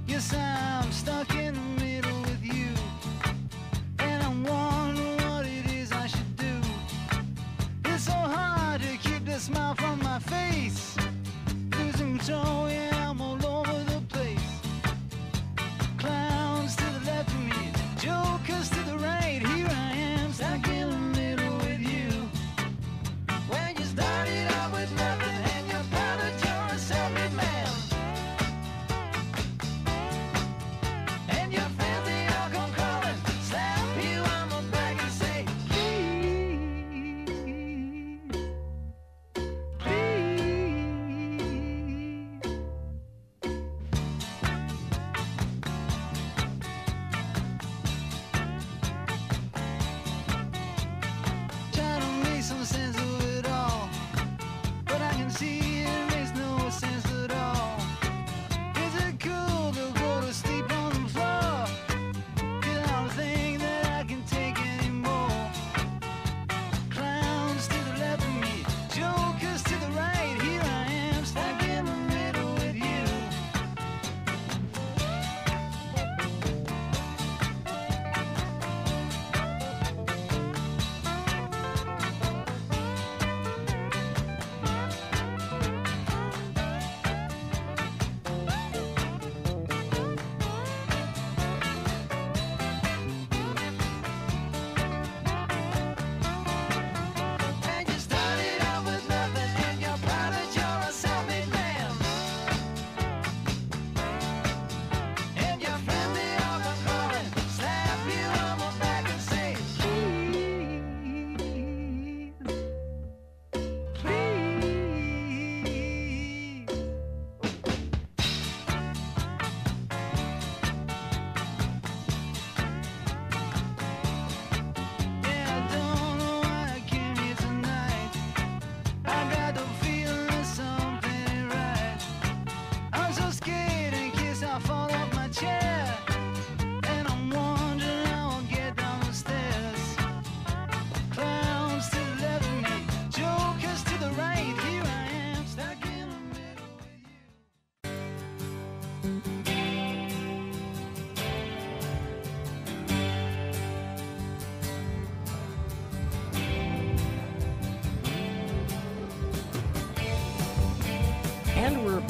Yes, 0.07 0.33
I'm 0.33 0.91
stuck 0.91 1.33
in 1.35 1.53
the 1.53 1.83
middle 1.83 2.21
with 2.21 2.43
you. 2.43 2.69
And 3.99 4.23
I'm 4.23 4.43
wondering 4.43 5.17
what 5.29 5.45
it 5.45 5.71
is 5.71 5.91
I 5.91 6.07
should 6.07 6.35
do. 6.35 6.61
It's 7.85 8.03
so 8.03 8.11
hard 8.11 8.81
to 8.81 8.97
keep 8.97 9.25
the 9.25 9.39
smile 9.39 9.75
from 9.75 9.99
my 10.03 10.19
face. 10.19 10.95
Losing 11.77 12.17
control, 12.17 12.69
yeah, 12.69 12.98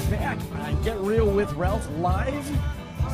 back 0.10 0.40
on 0.60 0.82
Get 0.84 0.98
Real 1.00 1.30
with 1.30 1.52
Ralph 1.54 1.88
live. 1.98 2.50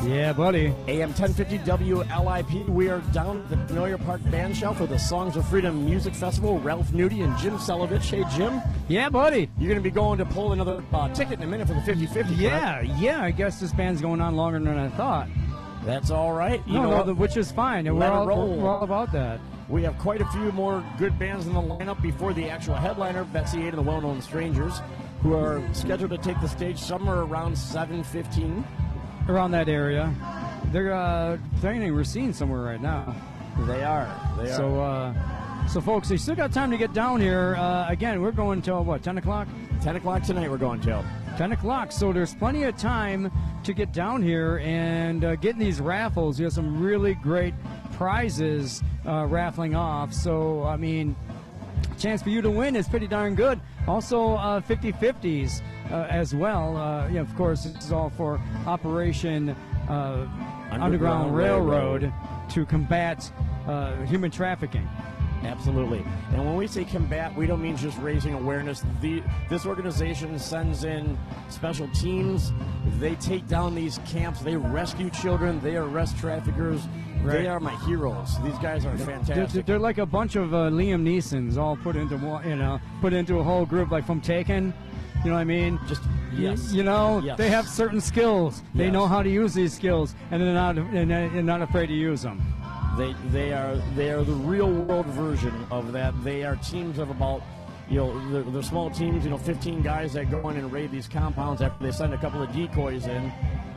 Yeah, 0.04 0.32
buddy. 0.32 0.66
AM 0.88 1.08
1050 1.14 1.58
WLIP. 1.58 2.68
We 2.68 2.88
are 2.90 3.00
down 3.12 3.38
at 3.40 3.48
the 3.48 3.56
Penoyer 3.74 4.04
Park 4.04 4.20
Band 4.30 4.54
Shell 4.56 4.74
for 4.74 4.86
the 4.86 4.98
Songs 4.98 5.36
of 5.36 5.48
Freedom 5.48 5.84
Music 5.84 6.14
Festival. 6.14 6.58
Ralph 6.60 6.88
Nudie 6.88 7.24
and 7.24 7.36
Jim 7.38 7.56
Selovich. 7.56 8.10
Hey, 8.10 8.24
Jim. 8.36 8.60
Yeah, 8.88 9.08
buddy. 9.08 9.48
You're 9.58 9.68
going 9.68 9.82
to 9.82 9.88
be 9.88 9.90
going 9.90 10.18
to 10.18 10.26
pull 10.26 10.52
another 10.52 10.82
uh, 10.92 11.08
ticket 11.14 11.38
in 11.38 11.44
a 11.44 11.46
minute 11.46 11.66
for 11.66 11.74
the 11.74 11.80
50 11.82 12.06
50. 12.06 12.34
Yeah, 12.34 12.82
yeah. 12.82 13.22
I 13.22 13.30
guess 13.30 13.58
this 13.58 13.72
band's 13.72 14.00
going 14.02 14.20
on 14.20 14.36
longer 14.36 14.58
than 14.58 14.76
I 14.78 14.88
thought. 14.90 15.28
That's 15.84 16.10
all 16.10 16.32
right. 16.32 16.60
You 16.66 16.74
no, 16.74 16.82
know 16.82 16.90
no, 16.98 17.02
the- 17.04 17.14
which 17.14 17.36
is 17.36 17.50
fine. 17.50 17.86
And 17.86 17.98
we're 17.98 18.06
all, 18.06 18.26
we're 18.48 18.68
all 18.68 18.82
about 18.82 19.12
that. 19.12 19.40
We 19.68 19.82
have 19.82 19.98
quite 19.98 20.20
a 20.20 20.26
few 20.26 20.52
more 20.52 20.84
good 20.98 21.18
bands 21.18 21.46
in 21.46 21.54
the 21.54 21.60
lineup 21.60 22.00
before 22.02 22.32
the 22.32 22.48
actual 22.50 22.74
headliner, 22.74 23.24
Betsy 23.24 23.62
Ade 23.62 23.68
and 23.68 23.78
the 23.78 23.82
Well 23.82 24.00
Known 24.00 24.22
Strangers, 24.22 24.80
who 25.22 25.34
are 25.34 25.62
scheduled 25.72 26.10
to 26.10 26.18
take 26.18 26.40
the 26.40 26.48
stage 26.48 26.78
somewhere 26.78 27.20
around 27.20 27.54
7.15. 27.54 28.64
Around 29.28 29.50
that 29.52 29.68
area. 29.68 30.14
They're 30.72 30.94
uh, 30.94 31.38
playing 31.60 31.82
in 31.82 31.94
Racine 31.94 32.32
somewhere 32.32 32.60
right 32.60 32.80
now. 32.80 33.14
They 33.60 33.82
are. 33.82 34.06
They 34.36 34.50
are. 34.50 34.56
So, 34.56 34.80
uh, 34.80 35.66
so 35.66 35.80
folks, 35.80 36.10
you 36.10 36.18
still 36.18 36.36
got 36.36 36.52
time 36.52 36.70
to 36.70 36.76
get 36.76 36.92
down 36.92 37.20
here. 37.20 37.56
Uh, 37.56 37.88
again, 37.88 38.20
we're 38.20 38.30
going 38.30 38.62
till 38.62 38.84
what, 38.84 39.02
10 39.02 39.18
o'clock? 39.18 39.48
10 39.82 39.96
o'clock 39.96 40.22
tonight 40.22 40.50
we're 40.50 40.58
going 40.58 40.80
till. 40.80 41.04
10 41.36 41.52
o'clock. 41.52 41.92
So 41.92 42.12
there's 42.12 42.34
plenty 42.34 42.64
of 42.64 42.76
time 42.76 43.32
to 43.64 43.72
get 43.72 43.92
down 43.92 44.22
here 44.22 44.58
and 44.58 45.24
uh, 45.24 45.36
get 45.36 45.54
in 45.54 45.58
these 45.58 45.80
raffles. 45.80 46.38
You 46.38 46.44
have 46.44 46.52
some 46.52 46.80
really 46.80 47.14
great 47.14 47.54
prizes 47.92 48.82
uh, 49.06 49.26
raffling 49.26 49.74
off. 49.74 50.12
So, 50.12 50.62
I 50.64 50.76
mean, 50.76 51.16
chance 51.96 52.22
for 52.22 52.30
you 52.30 52.42
to 52.42 52.50
win 52.50 52.76
is 52.76 52.88
pretty 52.88 53.06
darn 53.06 53.34
good. 53.34 53.60
Also, 53.86 54.34
uh, 54.34 54.60
50-50s 54.60 55.62
uh, 55.90 56.06
as 56.10 56.34
well. 56.34 56.76
Uh, 56.76 57.08
yeah, 57.08 57.20
of 57.20 57.34
course, 57.36 57.64
this 57.64 57.84
is 57.84 57.92
all 57.92 58.10
for 58.10 58.40
Operation 58.66 59.50
uh, 59.88 60.26
Underground, 60.70 60.82
Underground 60.82 61.36
Railroad, 61.36 62.02
Railroad. 62.02 62.12
to 62.50 62.66
combat 62.66 63.30
uh, 63.66 63.94
human 64.04 64.30
trafficking. 64.30 64.88
Absolutely. 65.46 66.04
And 66.32 66.44
when 66.44 66.56
we 66.56 66.66
say 66.66 66.84
combat, 66.84 67.34
we 67.36 67.46
don't 67.46 67.62
mean 67.62 67.76
just 67.76 67.96
raising 67.98 68.34
awareness. 68.34 68.82
The, 69.00 69.22
this 69.48 69.64
organization 69.66 70.38
sends 70.38 70.84
in 70.84 71.16
special 71.48 71.88
teams. 71.88 72.52
They 72.98 73.14
take 73.16 73.46
down 73.48 73.74
these 73.74 73.98
camps. 74.06 74.40
They 74.40 74.56
rescue 74.56 75.10
children. 75.10 75.60
They 75.60 75.76
arrest 75.76 76.18
traffickers. 76.18 76.80
Right. 77.22 77.32
They 77.42 77.46
are 77.48 77.60
my 77.60 77.74
heroes. 77.86 78.40
These 78.42 78.58
guys 78.58 78.84
are 78.84 78.94
They're, 78.96 79.06
fantastic. 79.06 79.66
they're 79.66 79.78
like 79.78 79.98
a 79.98 80.06
bunch 80.06 80.36
of 80.36 80.52
uh, 80.54 80.68
Liam 80.70 81.02
Neesons 81.02 81.56
all 81.56 81.76
put 81.76 81.96
into 81.96 82.16
one, 82.18 82.48
you 82.48 82.56
know, 82.56 82.78
put 83.00 83.12
into 83.12 83.38
a 83.38 83.42
whole 83.42 83.66
group, 83.66 83.90
like 83.90 84.06
from 84.06 84.20
Taken. 84.20 84.72
You 85.24 85.30
know 85.30 85.36
what 85.36 85.40
I 85.40 85.44
mean? 85.44 85.80
Just 85.88 86.02
yes. 86.34 86.72
You 86.72 86.84
know, 86.84 87.20
Yes. 87.24 87.38
they 87.38 87.48
have 87.48 87.66
certain 87.66 88.00
skills. 88.00 88.62
They 88.74 88.84
Yes. 88.84 88.92
know 88.92 89.06
how 89.08 89.22
to 89.22 89.30
use 89.30 89.54
these 89.54 89.72
skills, 89.72 90.14
and 90.30 90.40
they're 90.42 90.52
not 90.54 90.76
and 90.78 91.10
they're 91.10 91.42
not 91.42 91.62
afraid 91.62 91.86
to 91.88 91.94
use 91.94 92.22
them. 92.22 92.40
They 92.96 93.14
they 93.28 93.52
are 93.52 93.76
they 93.94 94.10
are 94.10 94.24
the 94.24 94.32
real 94.32 94.70
world 94.70 95.06
version 95.06 95.66
of 95.70 95.92
that. 95.92 96.14
They 96.24 96.44
are 96.44 96.56
teams 96.56 96.98
of 96.98 97.10
about 97.10 97.42
you 97.90 97.98
know 97.98 98.30
they're, 98.30 98.42
they're 98.42 98.62
small 98.62 98.90
teams. 98.90 99.24
You 99.24 99.30
know, 99.30 99.38
15 99.38 99.82
guys 99.82 100.14
that 100.14 100.30
go 100.30 100.48
in 100.48 100.56
and 100.56 100.72
raid 100.72 100.90
these 100.90 101.06
compounds 101.06 101.60
after 101.60 101.84
they 101.84 101.92
send 101.92 102.14
a 102.14 102.18
couple 102.18 102.42
of 102.42 102.52
decoys 102.52 103.06
in, 103.06 103.32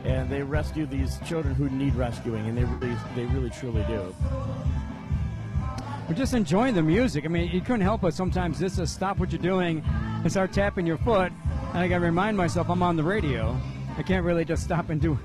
and 0.06 0.30
they 0.30 0.42
rescue 0.42 0.86
these 0.86 1.20
children 1.28 1.54
who 1.54 1.70
need 1.70 1.96
rescuing, 1.96 2.48
and 2.48 2.58
they 2.58 2.64
really 2.64 2.98
they 3.16 3.26
really 3.26 3.50
truly 3.50 3.84
do. 3.84 4.16
We're 6.08 6.16
just 6.16 6.34
enjoying 6.34 6.74
the 6.74 6.82
music. 6.82 7.26
I 7.26 7.28
mean, 7.28 7.52
you 7.52 7.62
couldn't 7.62 7.82
help 7.82 8.02
but 8.02 8.16
sometimes 8.16 8.60
just 8.60 8.78
to 8.78 8.88
stop 8.88 9.20
what 9.20 9.32
you're 9.32 9.42
doing 9.42 9.84
and 10.24 10.32
start 10.32 10.52
tapping 10.52 10.88
your 10.88 10.98
foot. 10.98 11.32
And 11.70 11.78
I 11.78 11.88
got 11.88 12.00
to 12.00 12.04
remind 12.04 12.36
myself 12.36 12.68
I'm 12.70 12.82
on 12.82 12.96
the 12.96 13.04
radio. 13.04 13.56
I 13.96 14.02
can't 14.02 14.26
really 14.26 14.44
just 14.44 14.64
stop 14.64 14.90
and 14.90 15.00
do. 15.00 15.20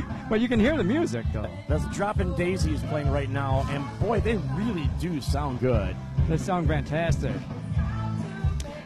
but 0.28 0.40
you 0.40 0.48
can 0.48 0.60
hear 0.60 0.76
the 0.76 0.84
music 0.84 1.24
though. 1.32 1.48
That's 1.68 1.84
Dropping 1.94 2.34
Daisies 2.34 2.82
playing 2.84 3.10
right 3.10 3.28
now, 3.28 3.66
and 3.70 3.84
boy, 4.00 4.20
they 4.20 4.36
really 4.54 4.88
do 5.00 5.20
sound 5.20 5.60
good. 5.60 5.96
They 6.28 6.36
sound 6.36 6.68
fantastic. 6.68 7.34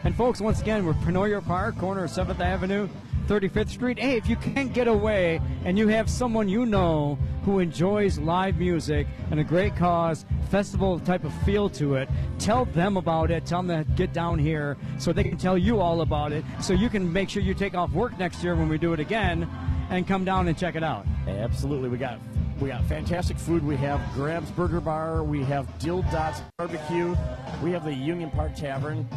And 0.03 0.15
folks, 0.15 0.39
once 0.39 0.61
again, 0.61 0.85
we're 0.85 0.93
Penoyer 0.93 1.45
Park, 1.45 1.77
corner 1.77 2.05
of 2.05 2.11
7th 2.11 2.39
Avenue, 2.39 2.87
35th 3.27 3.69
Street. 3.69 3.99
Hey, 3.99 4.15
if 4.15 4.29
you 4.29 4.37
can't 4.37 4.73
get 4.73 4.87
away 4.87 5.41
and 5.65 5.77
you 5.77 5.89
have 5.89 6.09
someone 6.09 6.47
you 6.47 6.65
know 6.65 7.17
who 7.43 7.59
enjoys 7.59 8.17
live 8.17 8.57
music 8.57 9.05
and 9.31 9.39
a 9.39 9.43
great 9.43 9.75
cause, 9.75 10.25
festival 10.49 10.99
type 10.99 11.25
of 11.25 11.33
feel 11.43 11.69
to 11.71 11.95
it, 11.95 12.07
tell 12.39 12.65
them 12.65 12.95
about 12.95 13.31
it. 13.31 13.45
Tell 13.45 13.63
them 13.63 13.83
to 13.83 13.91
get 13.91 14.13
down 14.13 14.39
here 14.39 14.77
so 14.97 15.11
they 15.11 15.23
can 15.23 15.37
tell 15.37 15.57
you 15.57 15.81
all 15.81 16.01
about 16.01 16.31
it 16.31 16.45
so 16.61 16.73
you 16.73 16.89
can 16.89 17.11
make 17.11 17.29
sure 17.29 17.41
you 17.41 17.53
take 17.53 17.75
off 17.75 17.91
work 17.91 18.17
next 18.17 18.43
year 18.43 18.55
when 18.55 18.69
we 18.69 18.77
do 18.77 18.93
it 18.93 18.99
again 18.99 19.49
and 19.89 20.07
come 20.07 20.25
down 20.25 20.47
and 20.47 20.57
check 20.57 20.75
it 20.75 20.83
out. 20.83 21.05
Absolutely, 21.27 21.89
we 21.89 21.97
got 21.97 22.19
we 22.59 22.69
got 22.69 22.83
fantastic 22.85 23.37
food. 23.37 23.63
We 23.63 23.75
have 23.77 24.01
Grab's 24.13 24.49
Burger 24.51 24.81
Bar. 24.81 25.23
We 25.23 25.43
have 25.43 25.77
Dill 25.79 26.01
Dots 26.03 26.41
Barbecue. 26.57 27.15
We 27.63 27.71
have 27.71 27.83
the 27.85 27.93
Union 27.93 28.31
Park 28.31 28.55
Tavern. 28.55 29.07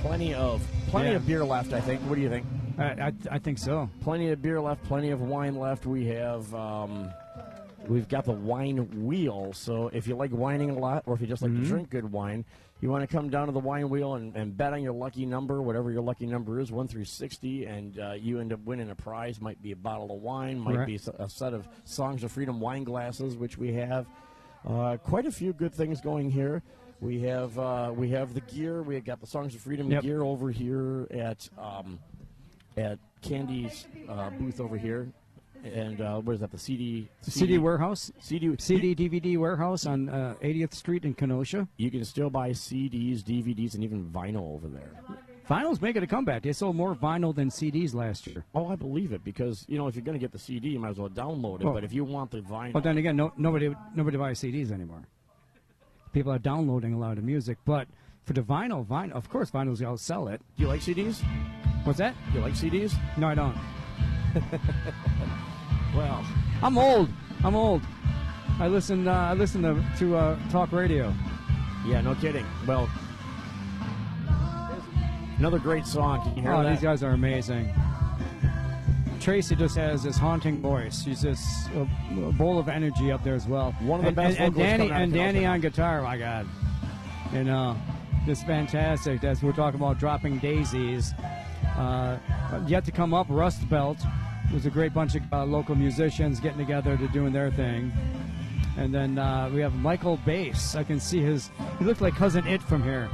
Plenty 0.00 0.34
of 0.34 0.66
plenty 0.88 1.10
Yeah. 1.10 1.16
of 1.16 1.26
beer 1.26 1.44
left. 1.44 1.72
I 1.72 1.80
think. 1.80 2.00
What 2.02 2.16
do 2.16 2.20
you 2.20 2.28
think? 2.28 2.46
I, 2.78 2.84
I, 2.84 3.12
I 3.32 3.38
think 3.38 3.58
so. 3.58 3.88
Plenty 4.02 4.30
of 4.30 4.42
beer 4.42 4.60
left. 4.60 4.82
Plenty 4.84 5.10
of 5.10 5.20
wine 5.20 5.56
left. 5.56 5.86
We 5.86 6.06
have. 6.06 6.52
Um, 6.54 7.10
We've 7.88 8.08
got 8.08 8.24
the 8.24 8.30
wine 8.32 9.04
wheel, 9.04 9.52
so 9.54 9.88
if 9.92 10.06
you 10.06 10.14
like 10.14 10.30
whining 10.30 10.70
a 10.70 10.78
lot, 10.78 11.02
or 11.04 11.14
if 11.14 11.20
you 11.20 11.26
just 11.26 11.42
like 11.42 11.50
Mm-hmm. 11.50 11.62
to 11.64 11.68
drink 11.68 11.90
good 11.90 12.12
wine, 12.12 12.44
you 12.82 12.90
want 12.90 13.08
to 13.08 13.16
come 13.16 13.30
down 13.30 13.46
to 13.46 13.52
the 13.52 13.60
wine 13.60 13.88
wheel 13.88 14.14
and, 14.16 14.36
and 14.36 14.54
bet 14.56 14.72
on 14.74 14.82
your 14.82 14.92
lucky 14.92 15.24
number, 15.24 15.62
whatever 15.62 15.90
your 15.90 16.02
lucky 16.02 16.26
number 16.26 16.60
is, 16.60 16.70
one 16.70 16.88
through 16.88 17.04
sixty, 17.06 17.64
and 17.64 17.98
uh, 17.98 18.12
you 18.12 18.40
end 18.40 18.52
up 18.52 18.60
winning 18.64 18.90
a 18.90 18.94
prize. 18.94 19.40
Might 19.40 19.62
be 19.62 19.72
a 19.72 19.76
bottle 19.76 20.14
of 20.14 20.20
wine, 20.20 20.58
might 20.58 20.76
Right. 20.78 20.86
be 20.86 21.00
a 21.18 21.28
set 21.28 21.54
of 21.54 21.66
Songs 21.84 22.24
of 22.24 22.32
Freedom 22.32 22.60
wine 22.60 22.84
glasses, 22.84 23.36
which 23.36 23.56
we 23.56 23.72
have. 23.72 24.06
Uh, 24.68 24.96
quite 24.98 25.26
a 25.26 25.32
few 25.32 25.52
good 25.52 25.72
things 25.74 26.00
going 26.00 26.30
here. 26.30 26.62
We 27.00 27.20
have 27.22 27.58
uh, 27.58 27.92
we 27.96 28.10
have 28.10 28.34
the 28.34 28.40
gear. 28.42 28.82
We 28.82 29.00
got 29.00 29.20
the 29.20 29.26
Songs 29.26 29.54
of 29.54 29.60
Freedom 29.60 29.90
Yep. 29.90 30.02
gear 30.02 30.22
over 30.22 30.50
here 30.50 31.06
at 31.10 31.48
um, 31.58 31.98
at 32.76 32.98
Candy's 33.22 33.86
uh, 34.08 34.30
booth 34.30 34.60
over 34.60 34.76
here, 34.76 35.08
and 35.64 36.00
uh, 36.00 36.18
what 36.20 36.34
is 36.34 36.40
that? 36.40 36.50
The 36.50 36.58
CD 36.58 37.08
CD 37.22 37.58
warehouse, 37.58 38.12
CD 38.20 38.54
CD 38.58 38.94
DVD 38.94 39.36
warehouse 39.38 39.86
on 39.86 40.08
uh, 40.08 40.34
80th 40.42 40.74
Street 40.74 41.04
in 41.04 41.14
Kenosha. 41.14 41.68
You 41.76 41.90
can 41.90 42.04
still 42.04 42.30
buy 42.30 42.50
CDs, 42.50 43.22
DVDs, 43.22 43.74
and 43.74 43.84
even 43.84 44.04
vinyl 44.10 44.54
over 44.54 44.68
there. 44.68 44.90
Vinyl's 45.48 45.80
making 45.80 46.02
a 46.02 46.06
comeback. 46.06 46.42
They 46.42 46.52
sold 46.52 46.76
more 46.76 46.94
vinyl 46.94 47.34
than 47.34 47.48
CDs 47.50 47.94
last 47.94 48.26
year. 48.26 48.44
Oh, 48.54 48.68
I 48.68 48.76
believe 48.76 49.12
it 49.12 49.24
because 49.24 49.64
you 49.68 49.76
know 49.78 49.88
if 49.88 49.94
you're 49.96 50.04
going 50.04 50.18
to 50.18 50.20
get 50.20 50.32
the 50.32 50.38
CD, 50.38 50.68
you 50.70 50.78
might 50.78 50.90
as 50.90 50.98
well 50.98 51.08
download 51.10 51.60
it. 51.60 51.64
Well- 51.64 51.74
but 51.74 51.84
if 51.84 51.92
you 51.92 52.04
want 52.04 52.30
the 52.30 52.38
vinyl, 52.40 52.72
But 52.72 52.84
then 52.84 52.96
again, 52.98 53.16
no, 53.16 53.32
nobody 53.36 53.74
nobody 53.94 54.16
buys 54.16 54.40
CDs 54.40 54.70
anymore. 54.70 55.02
People 56.12 56.32
are 56.32 56.38
downloading 56.38 56.92
a 56.92 56.98
lot 56.98 57.18
of 57.18 57.24
music, 57.24 57.58
but 57.64 57.88
for 58.24 58.34
the 58.34 58.42
vinyl, 58.42 58.86
vinyl, 58.86 59.12
of 59.12 59.28
course, 59.30 59.50
vinyl's 59.50 59.80
gonna 59.80 59.98
sell 59.98 60.28
it. 60.28 60.40
do 60.56 60.62
you 60.62 60.68
like 60.68 60.80
CDs? 60.80 61.22
What's 61.84 61.98
that? 61.98 62.14
Do 62.32 62.38
you 62.38 62.44
like 62.44 62.54
CDs? 62.54 62.94
No, 63.16 63.28
I 63.28 63.34
don't. 63.34 63.56
Well, 65.96 66.24
I'm 66.62 66.78
old. 66.78 67.10
I'm 67.44 67.54
old. 67.54 67.82
I 68.58 68.68
listen. 68.68 69.06
Uh, 69.08 69.12
I 69.12 69.34
listen 69.34 69.62
to 69.62 69.84
to 69.98 70.16
uh, 70.16 70.38
talk 70.50 70.72
radio. 70.72 71.12
yeah, 71.86 72.00
no 72.00 72.14
kidding. 72.14 72.46
Well, 72.66 72.88
another 75.38 75.58
great 75.58 75.86
song. 75.86 76.22
Can 76.22 76.36
you 76.36 76.42
hear 76.42 76.52
Oh, 76.52 76.62
that? 76.62 76.70
these 76.70 76.80
guys 76.82 77.02
are 77.02 77.10
amazing. 77.12 77.72
Tracy 79.20 79.54
just 79.54 79.76
has 79.76 80.02
this 80.02 80.16
haunting 80.16 80.60
voice. 80.60 81.04
She's 81.04 81.22
just 81.22 81.70
a, 81.74 81.82
a 82.26 82.32
bowl 82.32 82.58
of 82.58 82.68
energy 82.68 83.12
up 83.12 83.22
there 83.22 83.34
as 83.36 83.46
well. 83.46 83.70
One 83.80 84.00
of 84.00 84.02
the 84.04 84.08
and, 84.08 84.16
best 84.16 84.38
and, 84.38 84.46
and 84.48 84.56
Danny 84.56 84.90
and 84.90 85.12
Danny 85.12 85.46
on 85.46 85.60
guitar. 85.60 86.02
My 86.02 86.16
God, 86.18 86.46
you 87.32 87.44
know, 87.44 87.76
just 88.26 88.46
fantastic. 88.46 89.20
That's 89.20 89.42
we're 89.42 89.52
talking 89.52 89.78
about 89.80 89.98
dropping 89.98 90.38
daisies. 90.38 91.12
Uh, 91.76 92.18
yet 92.66 92.84
to 92.84 92.90
come 92.92 93.14
up, 93.14 93.26
Rust 93.28 93.68
Belt. 93.70 93.98
It 94.52 94.56
was 94.56 94.66
a 94.66 94.70
great 94.70 94.92
bunch 94.92 95.14
of 95.14 95.22
uh, 95.32 95.46
local 95.46 95.74
musicians 95.74 96.38
getting 96.38 96.58
together 96.58 96.98
to 96.98 97.08
doing 97.08 97.32
their 97.32 97.50
thing. 97.50 97.90
And 98.76 98.94
then 98.94 99.18
uh, 99.18 99.48
we 99.50 99.62
have 99.62 99.72
Michael 99.76 100.18
Bass. 100.26 100.76
I 100.76 100.84
can 100.84 101.00
see 101.00 101.20
his. 101.20 101.50
He 101.78 101.86
looked 101.86 102.02
like 102.02 102.14
cousin 102.14 102.46
It 102.46 102.62
from 102.62 102.82
here. 102.82 103.08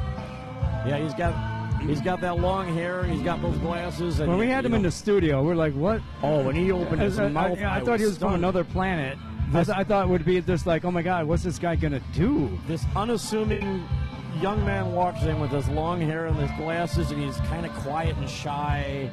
yeah, 0.84 0.98
he's 0.98 1.14
got 1.14 1.80
he's 1.82 2.00
got 2.00 2.20
that 2.22 2.40
long 2.40 2.74
hair. 2.74 3.04
He's 3.04 3.22
got 3.22 3.40
those 3.40 3.56
glasses. 3.58 4.18
And 4.18 4.28
When 4.28 4.38
we 4.38 4.48
had 4.48 4.64
him 4.64 4.74
in 4.74 4.82
the 4.82 4.90
studio, 4.90 5.44
we're 5.44 5.54
like, 5.54 5.74
"What? 5.74 6.02
oh, 6.24 6.42
when 6.42 6.56
he 6.56 6.72
opened 6.72 7.02
his 7.02 7.20
I, 7.20 7.26
I- 7.26 7.28
mouth, 7.28 7.58
I 7.62 7.80
thought 7.84 8.00
he 8.00 8.06
was 8.06 8.18
from 8.18 8.34
another 8.34 8.64
planet. 8.64 9.16
I, 9.54 9.60
I 9.60 9.84
thought 9.84 10.06
it 10.06 10.08
would 10.08 10.24
be 10.24 10.40
just 10.42 10.66
like, 10.66 10.84
oh 10.84 10.90
my 10.90 11.02
God, 11.02 11.26
what's 11.26 11.44
this 11.44 11.58
guy 11.58 11.76
gonna 11.76 12.02
do? 12.12 12.58
This 12.66 12.84
unassuming 12.96 13.86
young 14.42 14.64
man 14.66 14.92
walks 14.92 15.22
in 15.22 15.40
with 15.40 15.50
his 15.50 15.68
long 15.70 16.00
hair 16.00 16.26
and 16.26 16.36
his 16.36 16.50
glasses, 16.58 17.12
and 17.12 17.22
he's 17.22 17.36
kind 17.48 17.64
of 17.64 17.72
quiet 17.76 18.16
and 18.16 18.28
shy. 18.28 19.08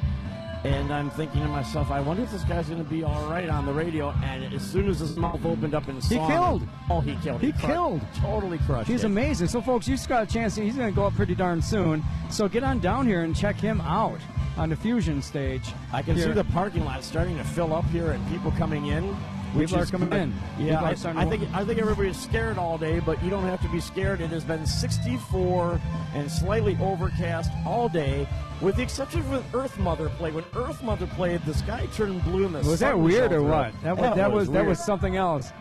And 0.66 0.92
I'm 0.92 1.10
thinking 1.10 1.42
to 1.42 1.48
myself, 1.48 1.90
I 1.90 2.00
wonder 2.00 2.24
if 2.24 2.32
this 2.32 2.42
guy's 2.42 2.68
going 2.68 2.82
to 2.82 2.90
be 2.90 3.04
all 3.04 3.28
right 3.30 3.48
on 3.48 3.66
the 3.66 3.72
radio. 3.72 4.10
And 4.24 4.52
as 4.52 4.62
soon 4.62 4.88
as 4.88 4.98
his 4.98 5.16
mouth 5.16 5.44
opened 5.44 5.74
up 5.74 5.88
in 5.88 6.00
He 6.00 6.16
killed. 6.16 6.66
Oh, 6.90 7.00
he 7.00 7.14
killed. 7.16 7.40
He 7.40 7.52
crushed- 7.52 7.66
killed. 7.66 8.00
Totally 8.16 8.58
crushed. 8.58 8.88
He's 8.88 9.04
it. 9.04 9.06
amazing. 9.06 9.46
So, 9.46 9.60
folks, 9.60 9.86
you 9.86 9.94
just 9.94 10.08
got 10.08 10.24
a 10.24 10.26
chance. 10.26 10.56
He's 10.56 10.76
going 10.76 10.88
to 10.92 10.94
go 10.96 11.06
up 11.06 11.14
pretty 11.14 11.34
darn 11.36 11.62
soon. 11.62 12.02
So, 12.30 12.48
get 12.48 12.64
on 12.64 12.80
down 12.80 13.06
here 13.06 13.22
and 13.22 13.34
check 13.36 13.56
him 13.56 13.80
out 13.82 14.20
on 14.56 14.70
the 14.70 14.76
Fusion 14.76 15.22
stage. 15.22 15.72
I 15.92 16.02
can 16.02 16.16
here. 16.16 16.26
see 16.26 16.32
the 16.32 16.44
parking 16.44 16.84
lot 16.84 17.04
starting 17.04 17.36
to 17.36 17.44
fill 17.44 17.72
up 17.74 17.84
here 17.86 18.10
and 18.10 18.26
people 18.28 18.50
coming 18.52 18.86
in. 18.86 19.16
People 19.58 19.78
are 19.78 19.86
coming 19.86 20.12
in. 20.12 20.34
Yeah, 20.58 20.82
I, 20.82 20.90
I 20.90 21.24
think 21.24 21.48
I 21.54 21.64
think 21.64 21.78
everybody's 21.80 22.18
scared 22.18 22.58
all 22.58 22.78
day, 22.78 23.00
but 23.00 23.22
you 23.22 23.30
don't 23.30 23.44
have 23.44 23.60
to 23.62 23.68
be 23.68 23.80
scared. 23.80 24.20
It 24.20 24.30
has 24.30 24.44
been 24.44 24.66
64 24.66 25.80
and 26.14 26.30
slightly 26.30 26.76
overcast 26.80 27.50
all 27.64 27.88
day, 27.88 28.28
with 28.60 28.76
the 28.76 28.82
exception 28.82 29.20
of 29.20 29.30
when 29.30 29.44
Earth 29.54 29.78
Mother 29.78 30.08
played. 30.10 30.34
When 30.34 30.44
Earth 30.54 30.82
Mother 30.82 31.06
played, 31.06 31.42
the 31.44 31.54
sky 31.54 31.86
turned 31.94 32.22
blue 32.24 32.46
and 32.46 32.54
the 32.54 32.58
Was 32.68 32.80
that 32.80 32.98
weird 32.98 33.32
or 33.32 33.42
what? 33.42 33.72
That 33.82 33.96
was 33.96 34.16
that 34.16 34.32
was 34.32 34.50
that 34.50 34.66
was 34.66 34.84
something 34.84 35.16
else. 35.16 35.52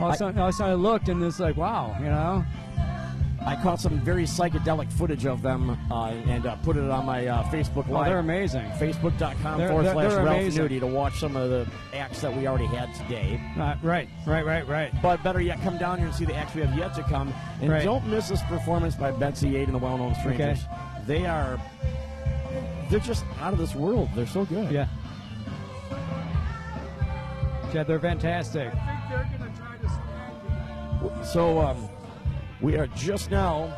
All 0.00 0.08
of 0.08 0.14
a 0.14 0.16
sudden, 0.16 0.38
all 0.38 0.48
of 0.48 0.54
a 0.54 0.56
sudden 0.56 0.72
I 0.72 0.74
looked 0.76 1.08
and 1.08 1.22
it's 1.22 1.40
like, 1.40 1.56
wow, 1.56 1.96
you 1.98 2.06
know. 2.06 2.44
I 3.48 3.56
caught 3.62 3.80
some 3.80 3.98
very 4.00 4.24
psychedelic 4.24 4.92
footage 4.92 5.24
of 5.24 5.40
them 5.40 5.70
uh, 5.90 6.08
and 6.08 6.44
uh, 6.44 6.56
put 6.56 6.76
it 6.76 6.84
on 6.90 7.06
my 7.06 7.26
uh, 7.26 7.42
Facebook 7.44 7.86
Oh, 7.88 7.92
Live. 7.92 8.06
they're 8.10 8.18
amazing. 8.18 8.66
Facebook.com 8.72 9.58
They're- 9.58 9.68
forward 9.68 9.84
they're- 9.86 9.92
slash 9.94 10.12
they're 10.12 10.22
Ralph 10.24 10.38
amazing. 10.40 10.68
Nudie 10.68 10.80
to 10.80 10.86
watch 10.86 11.18
some 11.18 11.34
of 11.34 11.48
the 11.48 11.66
acts 11.94 12.20
that 12.20 12.36
we 12.36 12.46
already 12.46 12.66
had 12.66 12.94
today. 12.94 13.40
Uh, 13.58 13.74
right, 13.82 14.06
right, 14.26 14.44
right, 14.44 14.68
right. 14.68 14.92
But 15.02 15.22
better 15.22 15.40
yet, 15.40 15.62
come 15.62 15.78
down 15.78 15.96
here 15.96 16.08
and 16.08 16.14
see 16.14 16.26
the 16.26 16.34
acts 16.34 16.54
we 16.54 16.60
have 16.60 16.76
yet 16.76 16.92
to 16.96 17.02
come. 17.04 17.32
And 17.62 17.70
Right. 17.72 17.82
don't 17.84 18.06
miss 18.06 18.28
this 18.28 18.42
performance 18.42 18.94
by 18.94 19.12
Betsy 19.12 19.56
Ade 19.56 19.68
and 19.68 19.74
the 19.74 19.78
Well 19.78 19.96
Known 19.96 20.14
Strangers. 20.16 20.60
They 21.06 21.24
are, 21.24 21.58
they're 22.90 23.00
just 23.00 23.24
out 23.40 23.54
of 23.54 23.58
this 23.58 23.74
world. 23.74 24.10
They're 24.14 24.26
so 24.26 24.44
good. 24.44 24.70
Yeah. 24.70 24.88
Yeah, 27.72 27.82
they're 27.82 28.00
fantastic. 28.00 28.72
I 28.74 29.08
think 29.08 29.10
they're 29.10 29.38
gonna 29.38 29.52
try 29.56 29.76
to 29.76 29.88
spawn. 29.88 31.24
So 31.24 31.60
um, 31.60 31.88
we 32.60 32.76
are 32.76 32.86
just 32.88 33.30
now, 33.30 33.72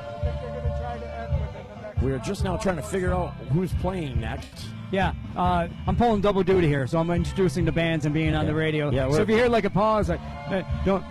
we 2.03 2.12
are 2.12 2.18
just 2.18 2.45
now 2.45 2.57
trying 2.57 2.76
to 2.76 2.83
figure 2.83 3.12
out 3.12 3.35
who's 3.53 3.72
playing 3.74 4.20
next. 4.20 4.66
Yeah, 4.91 5.12
uh, 5.37 5.68
I'm 5.87 5.95
pulling 5.95 6.20
double 6.20 6.43
duty 6.43 6.66
here, 6.66 6.87
so 6.89 6.99
I'm 6.99 7.11
introducing 7.11 7.64
the 7.64 7.70
bands 7.70 8.07
and 8.07 8.14
being 8.14 8.35
on 8.35 8.47
the 8.47 8.55
radio. 8.55 8.91
Yeah, 8.91 9.09
so 9.11 9.22
if 9.22 9.28
you 9.28 9.37
hear 9.37 9.49
like 9.49 9.64
a 9.64 9.70
pause, 9.70 10.09
like 10.09 10.20
eh, 10.51 10.62
don't 10.85 11.05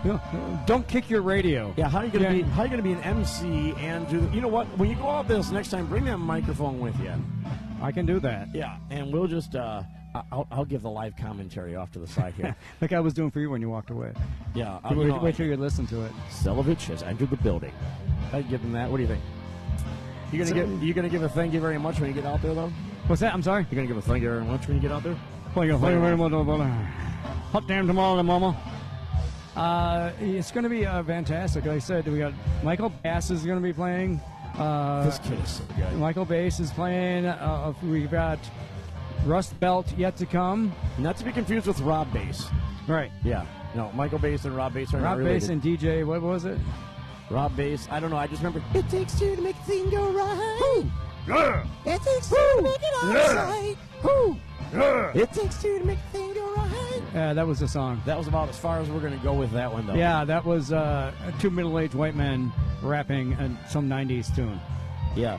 don't, 0.66 0.86
kick 0.86 1.08
your 1.08 1.22
radio. 1.22 1.72
Yeah, 1.78 1.88
how 1.88 1.98
are 2.00 2.04
you 2.04 2.10
gonna 2.10 2.24
Yeah. 2.24 2.32
be? 2.32 2.42
How 2.42 2.60
are 2.60 2.64
you 2.66 2.70
gonna 2.70 2.82
be 2.82 2.92
an 2.92 3.00
MC 3.00 3.72
and 3.78 4.06
do? 4.08 4.20
The, 4.20 4.34
you 4.34 4.42
know 4.42 4.48
what? 4.48 4.66
When 4.76 4.90
you 4.90 4.96
go 4.96 5.08
out 5.08 5.28
this 5.28 5.50
next 5.50 5.70
time, 5.70 5.86
bring 5.86 6.04
that 6.04 6.18
microphone 6.18 6.78
with 6.78 6.98
you. 7.00 7.12
I 7.80 7.90
can 7.90 8.04
do 8.04 8.20
that. 8.20 8.48
Yeah, 8.54 8.76
and 8.90 9.10
we'll 9.10 9.28
just. 9.28 9.54
Uh, 9.54 9.82
I'll, 10.14 10.46
I'll 10.50 10.64
give 10.64 10.82
the 10.82 10.90
live 10.90 11.16
commentary 11.16 11.76
off 11.76 11.92
to 11.92 11.98
the 11.98 12.06
side 12.06 12.34
here. 12.34 12.54
like 12.80 12.92
I 12.92 13.00
was 13.00 13.14
doing 13.14 13.30
for 13.30 13.40
you 13.40 13.50
when 13.50 13.60
you 13.60 13.70
walked 13.70 13.90
away. 13.90 14.12
yeah, 14.54 14.76
uh, 14.76 14.80
wait, 14.90 14.96
you 14.98 15.04
know, 15.08 15.18
wait 15.18 15.36
till 15.36 15.46
you 15.46 15.56
listen 15.56 15.86
to 15.88 16.04
it. 16.04 16.12
Selovich 16.30 16.86
has 16.86 17.02
entered 17.02 17.30
the 17.30 17.36
building. 17.36 17.72
I'd 18.32 18.48
give 18.48 18.60
him 18.60 18.72
that. 18.72 18.90
What 18.90 18.96
do 18.98 19.02
you 19.02 19.08
think? 19.08 19.22
You 20.32 20.38
gonna 20.38 20.48
So- 20.48 20.54
give 20.54 20.82
you 20.82 20.94
gonna 20.94 21.08
give 21.08 21.22
a 21.22 21.28
thank 21.28 21.52
you 21.52 21.60
very 21.60 21.78
much 21.78 22.00
when 22.00 22.08
you 22.08 22.14
get 22.14 22.24
out 22.26 22.42
there 22.42 22.54
though? 22.54 22.72
What's 23.06 23.20
that? 23.20 23.34
I'm 23.34 23.42
sorry. 23.42 23.66
You 23.70 23.76
gonna 23.76 23.88
give 23.88 23.96
a 23.96 24.02
thank 24.02 24.22
you 24.22 24.28
very 24.30 24.44
much 24.44 24.66
when 24.66 24.76
you 24.76 24.82
get 24.82 24.92
out 24.92 25.02
there? 25.02 25.16
Well, 25.54 25.64
you 25.64 25.72
thank 25.78 25.94
you 25.94 26.00
very 26.00 26.16
much, 26.16 26.30
brother. 26.30 26.64
Hot 26.64 27.66
damn 27.66 27.86
tomorrow, 27.88 28.22
mama. 28.22 28.56
Uh, 29.56 30.12
it's 30.20 30.52
going 30.52 30.62
to 30.62 30.70
be 30.70 30.86
uh, 30.86 31.02
fantastic. 31.02 31.64
Like 31.64 31.74
I 31.76 31.78
said, 31.80 32.06
we 32.06 32.18
got 32.18 32.32
Michael 32.62 32.88
Bass 32.88 33.30
is 33.30 33.44
going 33.44 33.58
to 33.58 33.62
be 33.62 33.72
playing. 33.72 34.20
Uh, 34.56 35.04
This 35.04 35.18
kid 35.18 35.40
is 35.40 35.48
so 35.50 35.64
good. 35.76 35.92
Michael 35.98 36.24
Bass 36.24 36.60
is 36.60 36.70
playing. 36.70 37.26
Uh, 37.26 37.72
we've 37.82 38.10
got 38.10 38.38
Rust 39.24 39.58
Belt 39.60 39.92
yet 39.96 40.16
to 40.16 40.26
come. 40.26 40.72
Not 40.98 41.16
to 41.18 41.24
be 41.24 41.32
confused 41.32 41.66
with 41.66 41.80
Rob 41.80 42.12
Base. 42.12 42.46
Right. 42.88 43.10
Yeah. 43.24 43.44
No, 43.74 43.92
Michael 43.92 44.18
Bass 44.18 44.44
and 44.46 44.56
Rob 44.56 44.74
Base 44.74 44.92
are 44.94 45.00
not 45.00 45.18
Rob. 45.18 45.26
Bass 45.26 45.48
and 45.48 45.62
DJ. 45.62 46.04
What 46.04 46.22
was 46.22 46.44
it? 46.44 46.58
Rob 47.30 47.54
Base. 47.56 47.86
I 47.90 48.00
don't 48.00 48.10
know. 48.10 48.16
I 48.16 48.26
just 48.26 48.42
remember. 48.42 48.62
It 48.76 48.88
takes 48.88 49.18
two 49.18 49.36
to 49.36 49.42
make 49.42 49.56
a 49.56 49.62
thing 49.62 49.90
go 49.90 50.10
right. 50.12 50.84
Yeah. 51.28 51.66
It 51.86 52.02
takes 52.02 52.28
two 52.28 52.36
to 52.56 52.62
make 52.62 52.76
it 52.80 53.04
all 53.04 53.12
Yeah. 53.12 53.44
right. 53.44 53.76
Woo. 54.02 54.36
It 55.14 55.32
takes 55.32 55.60
two 55.62 55.78
to 55.78 55.84
make 55.84 55.98
a 55.98 56.12
thing 56.12 56.34
go 56.34 56.54
right. 56.54 57.02
Yeah, 57.14 57.32
that 57.34 57.46
was 57.46 57.60
the 57.60 57.68
song. 57.68 58.00
That 58.06 58.16
was 58.18 58.26
about 58.26 58.48
as 58.48 58.56
far 58.58 58.78
as 58.80 58.88
we're 58.88 59.00
gonna 59.00 59.16
go 59.18 59.34
with 59.34 59.50
that 59.52 59.72
one, 59.72 59.86
though. 59.86 59.94
Yeah, 59.94 60.24
that 60.24 60.44
was 60.44 60.72
uh, 60.72 61.12
two 61.40 61.50
middle-aged 61.50 61.94
white 61.94 62.14
men 62.16 62.52
rapping 62.82 63.34
and 63.34 63.56
some 63.68 63.88
'90s 63.88 64.34
tune. 64.34 64.60
Yeah. 65.14 65.38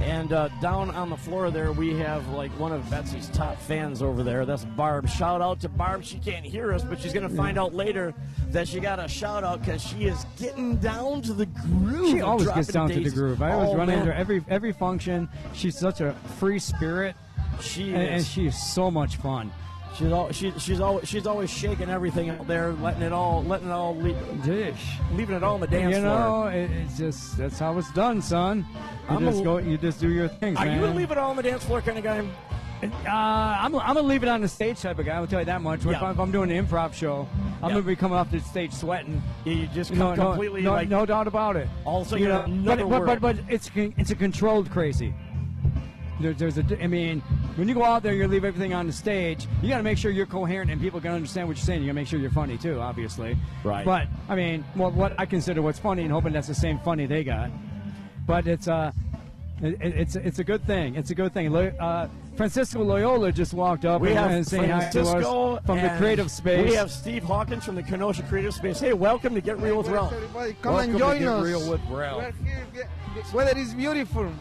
And 0.00 0.32
uh, 0.32 0.48
down 0.60 0.90
on 0.90 1.10
the 1.10 1.16
floor 1.16 1.50
there, 1.50 1.70
we 1.70 1.94
have 1.98 2.26
like 2.30 2.50
one 2.58 2.72
of 2.72 2.88
Betsy's 2.90 3.28
top 3.28 3.56
fans 3.60 4.02
over 4.02 4.24
there. 4.24 4.44
That's 4.44 4.64
Barb. 4.64 5.08
Shout 5.08 5.40
out 5.40 5.60
to 5.60 5.68
Barb. 5.68 6.02
She 6.02 6.18
can't 6.18 6.44
hear 6.44 6.72
us, 6.72 6.82
but 6.82 6.98
she's 7.00 7.12
going 7.12 7.28
to 7.28 7.34
find 7.34 7.56
out 7.58 7.72
later 7.72 8.12
that 8.48 8.66
she 8.66 8.80
got 8.80 8.98
a 8.98 9.06
shout 9.06 9.44
out 9.44 9.60
because 9.60 9.80
she 9.82 10.04
is 10.06 10.26
getting 10.38 10.76
down 10.78 11.22
to 11.22 11.32
the 11.32 11.46
groove. 11.46 12.10
She 12.10 12.20
always 12.20 12.48
gets 12.48 12.68
down 12.68 12.88
to 12.90 12.98
the 13.00 13.10
groove. 13.10 13.42
I 13.42 13.52
always 13.52 13.70
Oh, 13.70 13.76
run 13.76 13.86
man. 13.88 14.00
into 14.00 14.12
her 14.12 14.18
every 14.18 14.44
every 14.48 14.72
function. 14.72 15.28
She's 15.54 15.78
such 15.78 16.00
a 16.00 16.14
free 16.38 16.58
spirit, 16.58 17.14
She 17.60 17.92
and, 17.92 18.02
and 18.02 18.36
is. 18.38 18.72
so 18.72 18.90
much 18.90 19.16
fun. 19.16 19.52
She's 19.96 20.10
all, 20.10 20.32
she, 20.32 20.52
she's 20.58 20.80
always 20.80 21.06
she's 21.08 21.26
always 21.26 21.50
shaking 21.50 21.90
everything 21.90 22.30
out 22.30 22.46
there, 22.46 22.72
letting 22.72 23.02
it 23.02 23.12
all 23.12 23.42
letting 23.44 23.68
it 23.68 23.72
all 23.72 23.94
leave, 23.96 24.16
Dish. 24.44 24.80
leaving 25.12 25.36
it 25.36 25.42
all 25.42 25.54
on 25.54 25.60
the 25.60 25.66
dance 25.66 25.94
floor. 25.96 26.10
you 26.12 26.16
floor. 26.16 26.44
know, 26.50 26.56
it, 26.56 26.70
it's 26.70 26.96
just 26.98 27.36
that's 27.36 27.58
how 27.58 27.76
it's 27.76 27.92
done, 27.92 28.22
son. 28.22 28.66
You 29.10 29.16
I'm 29.16 29.24
just 29.24 29.40
a- 29.40 29.44
go, 29.44 29.58
you 29.58 29.76
just 29.76 30.00
do 30.00 30.10
your 30.10 30.28
thing. 30.28 30.56
Are 30.56 30.64
man. 30.64 30.80
you 30.80 30.86
a 30.86 30.88
leave 30.88 31.10
it 31.10 31.18
all 31.18 31.30
on 31.30 31.36
the 31.36 31.42
dance 31.42 31.64
floor 31.64 31.82
kind 31.82 31.98
of 31.98 32.04
guy? 32.04 32.26
Uh, 32.82 32.88
I'm, 33.06 33.72
I'm 33.76 33.94
gonna 33.94 34.02
leave 34.02 34.24
it 34.24 34.28
on 34.28 34.40
the 34.40 34.48
stage 34.48 34.80
type 34.80 34.98
of 34.98 35.06
guy. 35.06 35.14
I'll 35.14 35.26
tell 35.26 35.38
you 35.40 35.46
that 35.46 35.62
much. 35.62 35.86
If, 35.86 36.02
I'm, 36.02 36.10
if 36.12 36.18
I'm 36.18 36.32
doing 36.32 36.50
an 36.50 36.66
improv 36.66 36.94
show, 36.94 37.28
I'm 37.62 37.68
Yeah. 37.68 37.76
gonna 37.76 37.82
be 37.82 37.94
coming 37.94 38.18
off 38.18 38.30
the 38.30 38.40
stage 38.40 38.72
sweating. 38.72 39.22
Yeah, 39.44 39.52
you 39.52 39.66
just 39.68 39.92
No, 39.92 40.14
completely 40.16 40.62
no, 40.62 40.72
like 40.72 40.88
no 40.88 41.06
doubt 41.06 41.28
about 41.28 41.54
it. 41.56 41.68
Also, 41.84 42.16
you 42.16 42.26
know, 42.26 42.44
but, 42.64 42.88
but, 42.88 43.06
but 43.06 43.20
but 43.20 43.36
it's 43.48 43.70
it's 43.76 44.10
a 44.10 44.16
controlled 44.16 44.68
crazy. 44.70 45.14
There, 46.22 46.32
there's 46.32 46.58
a, 46.58 46.64
I 46.82 46.86
mean, 46.86 47.20
when 47.56 47.68
you 47.68 47.74
go 47.74 47.84
out 47.84 48.02
there, 48.02 48.14
you 48.14 48.26
leave 48.28 48.44
everything 48.44 48.72
on 48.72 48.86
the 48.86 48.92
stage. 48.92 49.46
You 49.60 49.68
got 49.68 49.78
to 49.78 49.82
make 49.82 49.98
sure 49.98 50.10
you're 50.10 50.26
coherent 50.26 50.70
and 50.70 50.80
people 50.80 51.00
can 51.00 51.10
understand 51.10 51.48
what 51.48 51.56
you're 51.56 51.64
saying. 51.64 51.82
You 51.82 51.88
got 51.88 51.90
to 51.90 51.94
make 51.94 52.08
sure 52.08 52.20
you're 52.20 52.30
funny 52.30 52.56
too, 52.56 52.80
obviously. 52.80 53.36
Right. 53.64 53.84
But 53.84 54.06
I 54.28 54.36
mean, 54.36 54.64
what 54.74 54.94
what 54.94 55.18
I 55.18 55.26
consider 55.26 55.60
what's 55.62 55.78
funny, 55.78 56.02
and 56.02 56.12
hoping 56.12 56.32
that's 56.32 56.48
the 56.48 56.54
same 56.54 56.78
funny 56.78 57.06
they 57.06 57.24
got. 57.24 57.50
But 58.26 58.46
it's 58.46 58.68
uh, 58.68 58.92
it, 59.60 59.76
it's 59.80 60.16
it's 60.16 60.38
a 60.38 60.44
good 60.44 60.64
thing. 60.64 60.94
It's 60.94 61.10
a 61.10 61.14
good 61.14 61.34
thing. 61.34 61.54
Uh, 61.54 62.08
Francisco 62.36 62.82
Loyola 62.82 63.30
just 63.30 63.52
walked 63.52 63.84
up 63.84 64.00
We 64.00 64.08
and, 64.10 64.18
have 64.18 64.30
and 64.30 64.46
saying 64.46 64.70
hi 64.70 64.88
to 64.90 65.02
us 65.02 65.62
from 65.66 65.80
the 65.80 65.94
creative 65.98 66.30
space. 66.30 66.68
We 66.68 66.74
have 66.74 66.90
Steve 66.90 67.22
Hawkins 67.22 67.64
from 67.64 67.74
the 67.74 67.82
Kenosha 67.82 68.22
Creative 68.22 68.54
Space. 68.54 68.80
Hey, 68.80 68.94
welcome 68.94 69.34
to 69.34 69.40
Get 69.40 69.60
Real 69.60 69.78
with 69.78 69.88
Ralph. 69.88 70.12
Everybody, 70.12 70.56
come 70.62 70.74
welcome 70.74 70.90
and 70.90 70.98
to 70.98 71.04
join 71.04 71.18
Get 71.18 71.28
us. 71.28 71.44
Real 71.44 71.70
with 71.70 71.80
Ralph. 71.90 72.22
We're 72.22 72.48
here. 72.48 72.88
The 73.14 73.36
weather 73.36 73.58
is 73.58 73.74
beautiful. 73.74 74.32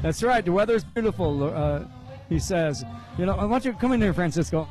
That's 0.00 0.22
right. 0.22 0.44
The 0.44 0.52
weather 0.52 0.76
is 0.76 0.84
beautiful. 0.84 1.42
Uh, 1.42 1.84
he 2.28 2.38
says, 2.38 2.84
"You 3.18 3.26
know, 3.26 3.34
I 3.34 3.44
want 3.46 3.64
you 3.64 3.72
to 3.72 3.78
come 3.78 3.92
in 3.92 4.00
here, 4.00 4.14
Francisco." 4.14 4.68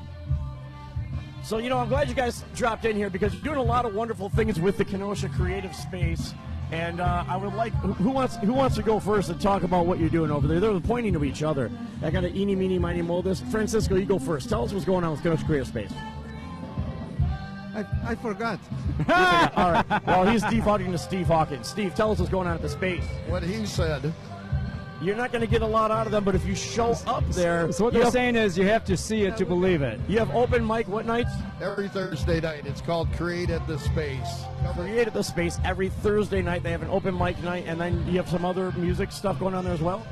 So, 1.43 1.57
you 1.57 1.69
know, 1.69 1.77
I'm 1.77 1.89
glad 1.89 2.07
you 2.07 2.15
guys 2.15 2.43
dropped 2.55 2.85
in 2.85 2.95
here 2.95 3.09
because 3.09 3.33
you're 3.33 3.43
doing 3.43 3.57
a 3.57 3.63
lot 3.63 3.85
of 3.85 3.93
wonderful 3.93 4.29
things 4.29 4.59
with 4.59 4.77
the 4.77 4.85
Kenosha 4.85 5.29
Creative 5.29 5.75
Space. 5.75 6.33
And 6.71 6.99
uh, 6.99 7.23
I 7.27 7.37
would 7.37 7.53
like 7.53 7.73
who 7.73 8.09
wants 8.09 8.35
who 8.37 8.53
wants 8.53 8.75
to 8.75 8.83
go 8.83 8.99
first 8.99 9.29
and 9.29 9.39
talk 9.39 9.63
about 9.63 9.85
what 9.85 9.99
you're 9.99 10.09
doing 10.09 10.31
over 10.31 10.47
there? 10.47 10.59
They're 10.59 10.79
pointing 10.81 11.13
to 11.13 11.23
each 11.23 11.41
other. 11.41 11.71
I 12.01 12.09
got 12.09 12.25
an 12.25 12.35
eeny, 12.35 12.55
meeny, 12.55 12.77
miny, 12.77 13.01
mo. 13.01 13.21
This 13.21 13.39
Francisco, 13.39 13.95
you 13.95 14.05
go 14.05 14.19
first. 14.19 14.49
Tell 14.49 14.65
us 14.65 14.73
what's 14.73 14.85
going 14.85 15.05
on 15.05 15.11
with 15.11 15.23
Kenosha 15.23 15.45
Creative 15.45 15.67
Space. 15.67 15.93
I, 17.73 17.85
I 18.05 18.15
forgot. 18.15 18.59
All 19.55 19.71
right. 19.71 20.05
Well, 20.05 20.25
he's 20.25 20.43
Hawkins 20.63 20.91
to 20.91 20.97
Steve 20.97 21.27
Hawkins. 21.27 21.67
Steve, 21.67 21.95
tell 21.95 22.11
us 22.11 22.19
what's 22.19 22.31
going 22.31 22.47
on 22.47 22.55
at 22.55 22.61
the 22.61 22.69
space. 22.69 23.03
What 23.27 23.43
he 23.43 23.65
said. 23.65 24.13
You're 24.99 25.15
not 25.15 25.31
going 25.31 25.41
to 25.41 25.47
get 25.47 25.61
a 25.61 25.67
lot 25.67 25.91
out 25.91 26.07
of 26.07 26.11
them, 26.11 26.23
but 26.23 26.33
if 26.33 26.45
you 26.45 26.55
show 26.55 26.95
up 27.05 27.23
there, 27.29 27.71
So 27.71 27.83
what 27.83 27.93
you 27.93 27.99
they're 27.99 28.05
have, 28.05 28.13
saying 28.13 28.35
is, 28.35 28.57
you 28.57 28.65
have 28.65 28.83
to 28.85 28.97
see 28.97 29.23
it 29.23 29.37
to 29.37 29.45
believe 29.45 29.83
it. 29.83 29.99
you 30.07 30.17
have 30.17 30.33
open 30.35 30.65
mic 30.65 30.87
what 30.87 31.05
nights? 31.05 31.29
Every 31.61 31.87
Thursday 31.87 32.41
night. 32.41 32.65
It's 32.65 32.81
called 32.81 33.11
Create 33.13 33.51
at 33.51 33.67
the 33.67 33.77
Space. 33.77 34.43
Created 34.73 35.13
the 35.13 35.23
space 35.23 35.59
every 35.63 35.89
Thursday 35.89 36.41
night. 36.41 36.63
They 36.63 36.71
have 36.71 36.81
an 36.81 36.89
open 36.89 37.15
mic 37.17 37.41
night, 37.43 37.65
and 37.67 37.79
then 37.79 38.03
you 38.07 38.17
have 38.17 38.27
some 38.29 38.43
other 38.43 38.71
music 38.73 39.11
stuff 39.11 39.39
going 39.39 39.53
on 39.53 39.63
there 39.63 39.73
as 39.73 39.81
well. 39.81 40.05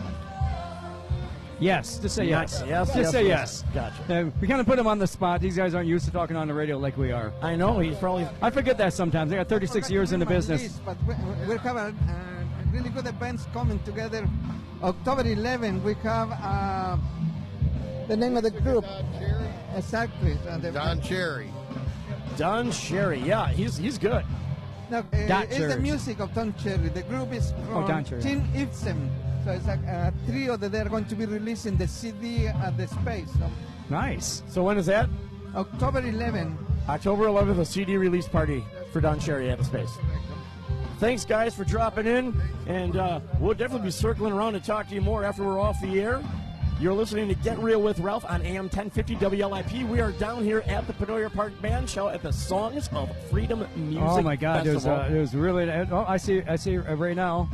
Yes, 1.59 1.99
just 1.99 2.15
say 2.15 2.25
yes. 2.25 2.63
Yes, 2.67 2.88
just 2.88 2.97
yes, 2.97 3.11
say 3.11 3.27
yes. 3.27 3.63
yes. 3.73 3.93
Gotcha. 4.07 4.27
Uh, 4.27 4.31
we 4.41 4.47
kind 4.47 4.59
of 4.59 4.67
put 4.67 4.75
them 4.75 4.88
on 4.88 4.99
the 4.99 5.07
spot. 5.07 5.39
These 5.39 5.55
guys 5.55 5.73
aren't 5.73 5.88
used 5.88 6.05
to 6.05 6.11
talking 6.11 6.36
on 6.36 6.47
the 6.47 6.53
radio 6.53 6.77
like 6.77 6.97
we 6.97 7.11
are. 7.11 7.31
I 7.41 7.55
know 7.55 7.79
he's 7.79 7.95
probably. 7.97 8.27
I 8.41 8.49
forget 8.49 8.77
that 8.77 8.93
sometimes. 8.93 9.31
I 9.31 9.38
got 9.38 9.47
36 9.47 9.89
years 9.89 10.11
in 10.11 10.19
the 10.19 10.25
business. 10.25 10.79
But 10.86 10.97
we, 11.07 11.13
we 11.47 11.57
have 11.57 11.77
a, 11.77 11.79
uh, 11.79 12.34
really 12.76 12.89
good 12.89 13.07
events 13.07 13.47
coming 13.53 13.80
together. 13.84 14.28
October 14.84 15.21
11, 15.26 15.82
we 15.84 15.93
have 16.03 16.30
uh, 16.32 16.97
the 18.07 18.17
name 18.17 18.36
of 18.36 18.43
the 18.43 18.51
group. 18.51 18.86
Exactly. 19.76 20.38
the- 20.61 20.71
Don 20.71 21.01
Cherry. 21.01 21.49
Don 22.38 22.71
Cherry. 22.71 23.19
Yeah, 23.19 23.47
he's 23.47 23.78
he's 23.78 23.97
good. 23.97 24.26
No, 24.91 24.99
uh, 24.99 25.03
it's 25.13 25.57
Cherry. 25.57 25.73
the 25.73 25.80
music 25.80 26.19
of 26.19 26.34
Don 26.34 26.53
Cherry. 26.55 26.89
The 26.89 27.03
group 27.03 27.32
is 27.34 27.51
from 27.65 27.84
Oh, 27.84 27.88
Don 27.88 28.03
Cherry. 28.03 28.21
Tim 28.21 28.43
Ibsen. 28.53 29.09
So 29.45 29.51
it's 29.51 29.65
like 29.67 29.84
a 29.84 30.13
trio 30.28 30.57
that 30.57 30.71
they're 30.71 30.89
going 30.89 31.05
to 31.05 31.15
be 31.15 31.26
releasing 31.26 31.78
the 31.78 31.88
CD 31.88 32.47
at 32.47 32.76
the 32.78 32.88
space. 32.88 33.32
So 33.39 33.49
Nice. 33.89 34.43
So 34.49 34.63
when 34.63 34.78
is 34.78 34.88
that? 34.88 35.07
October 35.55 35.99
11. 36.01 36.57
October 36.89 37.26
11th, 37.28 37.59
a 37.59 37.65
CD 37.65 37.95
release 37.97 38.28
party 38.28 38.63
for 38.91 38.99
Don 39.01 39.19
Cherry 39.19 39.49
at 39.49 39.57
the 39.59 39.63
Space. 39.63 39.89
Thanks, 40.99 41.25
guys, 41.25 41.53
for 41.53 41.65
dropping 41.65 42.07
in, 42.07 42.33
and 42.67 42.95
uh, 42.95 43.19
we'll 43.39 43.53
definitely 43.53 43.87
be 43.87 43.91
circling 43.91 44.31
around 44.31 44.53
to 44.53 44.61
talk 44.61 44.87
to 44.87 44.95
you 44.95 45.01
more 45.01 45.25
after 45.25 45.43
we're 45.43 45.59
off 45.59 45.79
the 45.81 45.99
air. 45.99 46.23
You're 46.79 46.93
listening 46.93 47.27
to 47.29 47.35
Get 47.35 47.57
Real 47.59 47.81
with 47.81 47.99
Ralph 47.99 48.25
on 48.25 48.41
AM 48.41 48.65
1050 48.65 49.15
WLIP. 49.17 49.87
We 49.89 49.99
are 49.99 50.11
down 50.13 50.43
here 50.43 50.63
at 50.67 50.87
the 50.87 50.93
Penoyer 50.93 51.33
Park 51.33 51.53
Band 51.61 51.89
Show 51.89 52.07
at 52.09 52.21
the 52.21 52.31
Songs 52.31 52.89
of 52.93 53.09
Freedom 53.29 53.65
Music 53.75 54.03
Oh 54.03 54.21
my 54.21 54.35
God! 54.35 54.65
There's 54.65 54.83
Festival. 54.83 54.99
uh, 54.99 55.09
there's 55.09 55.33
really. 55.33 55.69
Oh, 55.69 56.05
I 56.07 56.17
see. 56.17 56.41
I 56.43 56.55
see 56.55 56.77
uh, 56.77 56.95
right 56.95 57.15
now. 57.15 57.49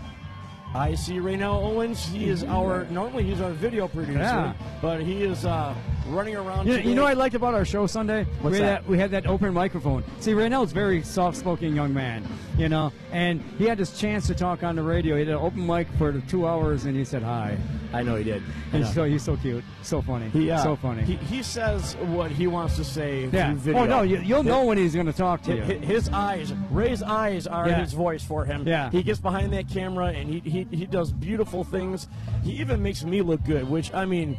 I 0.73 0.95
see 0.95 1.15
Raynell 1.17 1.63
Owens. 1.63 2.05
He 2.05 2.29
is 2.29 2.43
our 2.45 2.85
normally 2.85 3.23
he's 3.23 3.41
our 3.41 3.51
video 3.51 3.87
producer, 3.87 4.19
Yeah. 4.19 4.53
but 4.81 5.01
he 5.01 5.23
is 5.23 5.45
uh, 5.45 5.75
running 6.07 6.35
around. 6.35 6.67
You, 6.67 6.77
you 6.77 6.95
know 6.95 7.03
what 7.03 7.11
I 7.11 7.13
liked 7.13 7.35
about 7.35 7.53
our 7.53 7.65
show 7.65 7.87
Sunday? 7.87 8.23
What's 8.39 8.53
we 8.53 8.59
had 8.61 8.67
that? 8.83 8.87
we 8.87 8.97
had 8.97 9.11
that 9.11 9.27
open 9.27 9.53
microphone. 9.53 10.03
See, 10.21 10.31
Raynell's 10.31 10.71
very 10.71 11.01
soft-spoken 11.03 11.75
young 11.75 11.93
man, 11.93 12.25
you 12.57 12.69
know, 12.69 12.93
and 13.11 13.41
he 13.57 13.65
had 13.65 13.77
this 13.77 13.99
chance 13.99 14.27
to 14.27 14.35
talk 14.35 14.63
on 14.63 14.77
the 14.77 14.83
radio. 14.83 15.15
He 15.15 15.25
had 15.25 15.29
an 15.35 15.41
open 15.41 15.65
mic 15.67 15.87
for 15.97 16.13
two 16.21 16.47
hours, 16.47 16.85
and 16.85 16.95
he 16.95 17.03
said 17.03 17.21
hi. 17.23 17.57
I 17.93 18.03
know 18.03 18.15
he 18.15 18.23
did. 18.23 18.41
And 18.71 18.87
so 18.87 19.03
he's 19.03 19.21
so 19.21 19.35
cute, 19.35 19.65
so 19.83 20.01
funny, 20.01 20.29
He, 20.29 20.49
uh, 20.49 20.63
so 20.63 20.77
funny. 20.77 21.03
He, 21.03 21.15
he 21.15 21.43
says 21.43 21.97
what 21.97 22.31
he 22.31 22.47
wants 22.47 22.77
to 22.77 22.85
say 22.85 23.27
yeah. 23.33 23.53
Oh 23.75 23.83
no, 23.85 24.03
you, 24.03 24.19
you'll 24.19 24.43
know 24.43 24.63
when 24.63 24.77
he's 24.77 24.93
going 24.93 25.07
to 25.07 25.13
talk 25.13 25.41
to 25.43 25.55
you. 25.57 25.61
His 25.61 26.07
eyes, 26.07 26.53
Ray's 26.71 27.03
eyes 27.03 27.47
are 27.47 27.67
Yeah. 27.67 27.81
his 27.81 27.91
voice 27.91 28.23
for 28.23 28.45
him. 28.45 28.65
Yeah. 28.65 28.89
He 28.91 29.03
gets 29.03 29.19
behind 29.19 29.51
that 29.51 29.67
camera 29.69 30.05
and 30.05 30.29
he, 30.29 30.39
he, 30.39 30.60
he 30.71 30.85
does 30.85 31.11
beautiful 31.11 31.63
things. 31.63 32.07
He 32.43 32.51
even 32.53 32.81
makes 32.81 33.03
me 33.03 33.21
look 33.21 33.43
good, 33.43 33.69
which, 33.69 33.93
I 33.93 34.05
mean, 34.05 34.37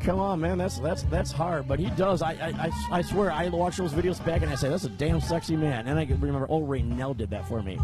come 0.00 0.20
on, 0.20 0.40
man, 0.40 0.58
that's 0.58 0.78
that's 0.78 1.02
that's 1.04 1.32
hard. 1.32 1.66
But 1.66 1.78
he 1.78 1.90
does. 1.90 2.22
I 2.22 2.32
I, 2.32 2.48
I, 2.48 2.98
I 2.98 3.02
swear, 3.02 3.32
I 3.32 3.48
watch 3.48 3.76
those 3.76 3.92
videos 3.92 4.24
back 4.24 4.42
and 4.42 4.50
I 4.50 4.54
say, 4.54 4.68
that's 4.68 4.84
a 4.84 4.90
damn 4.90 5.20
sexy 5.20 5.56
man. 5.56 5.88
And 5.88 5.98
I 5.98 6.06
can 6.06 6.20
remember, 6.20 6.46
oh, 6.48 6.62
Raynell 6.62 7.16
did 7.16 7.30
that 7.30 7.48
for 7.48 7.62
me. 7.62 7.78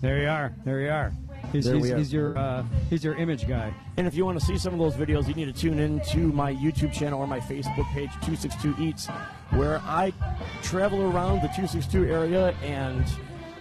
There 0.00 0.18
you 0.18 0.28
are. 0.28 0.54
There 0.64 0.80
you 0.80 0.90
are. 0.90 1.12
He's, 1.52 1.66
he's, 1.66 1.88
he's 1.88 2.12
your 2.12 2.38
uh, 2.38 2.64
he's 2.88 3.02
your 3.02 3.16
image 3.16 3.48
guy. 3.48 3.74
And 3.96 4.06
if 4.06 4.14
you 4.14 4.24
want 4.24 4.38
to 4.38 4.44
see 4.44 4.56
some 4.56 4.72
of 4.72 4.78
those 4.78 4.94
videos, 4.94 5.26
you 5.26 5.34
need 5.34 5.52
to 5.52 5.52
tune 5.52 5.78
in 5.78 6.00
to 6.10 6.18
my 6.18 6.54
YouTube 6.54 6.92
channel 6.92 7.20
or 7.20 7.26
my 7.26 7.40
Facebook 7.40 7.90
page, 7.92 8.10
262 8.22 8.76
Eats, 8.78 9.08
where 9.50 9.80
I 9.80 10.12
travel 10.62 11.02
around 11.02 11.36
the 11.36 11.48
262 11.48 12.06
area 12.06 12.54
and 12.62 13.04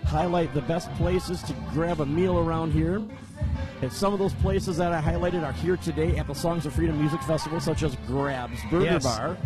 highlight 0.09 0.53
the 0.53 0.61
best 0.61 0.91
places 0.95 1.41
to 1.43 1.53
grab 1.71 2.01
a 2.01 2.05
meal 2.05 2.39
around 2.39 2.71
here. 2.73 3.01
And 3.81 3.93
some 3.93 4.11
of 4.11 4.19
those 4.19 4.33
places 4.35 4.75
that 4.77 4.91
I 4.91 4.99
highlighted 5.01 5.43
are 5.45 5.53
here 5.53 5.77
today 5.77 6.17
at 6.17 6.27
the 6.27 6.33
Songs 6.35 6.65
of 6.65 6.73
Freedom 6.73 6.99
Music 6.99 7.21
Festival, 7.21 7.59
such 7.61 7.83
as 7.83 7.95
Grabs 8.07 8.59
Burger 8.69 8.85
Yes. 8.85 9.03
Bar 9.03 9.37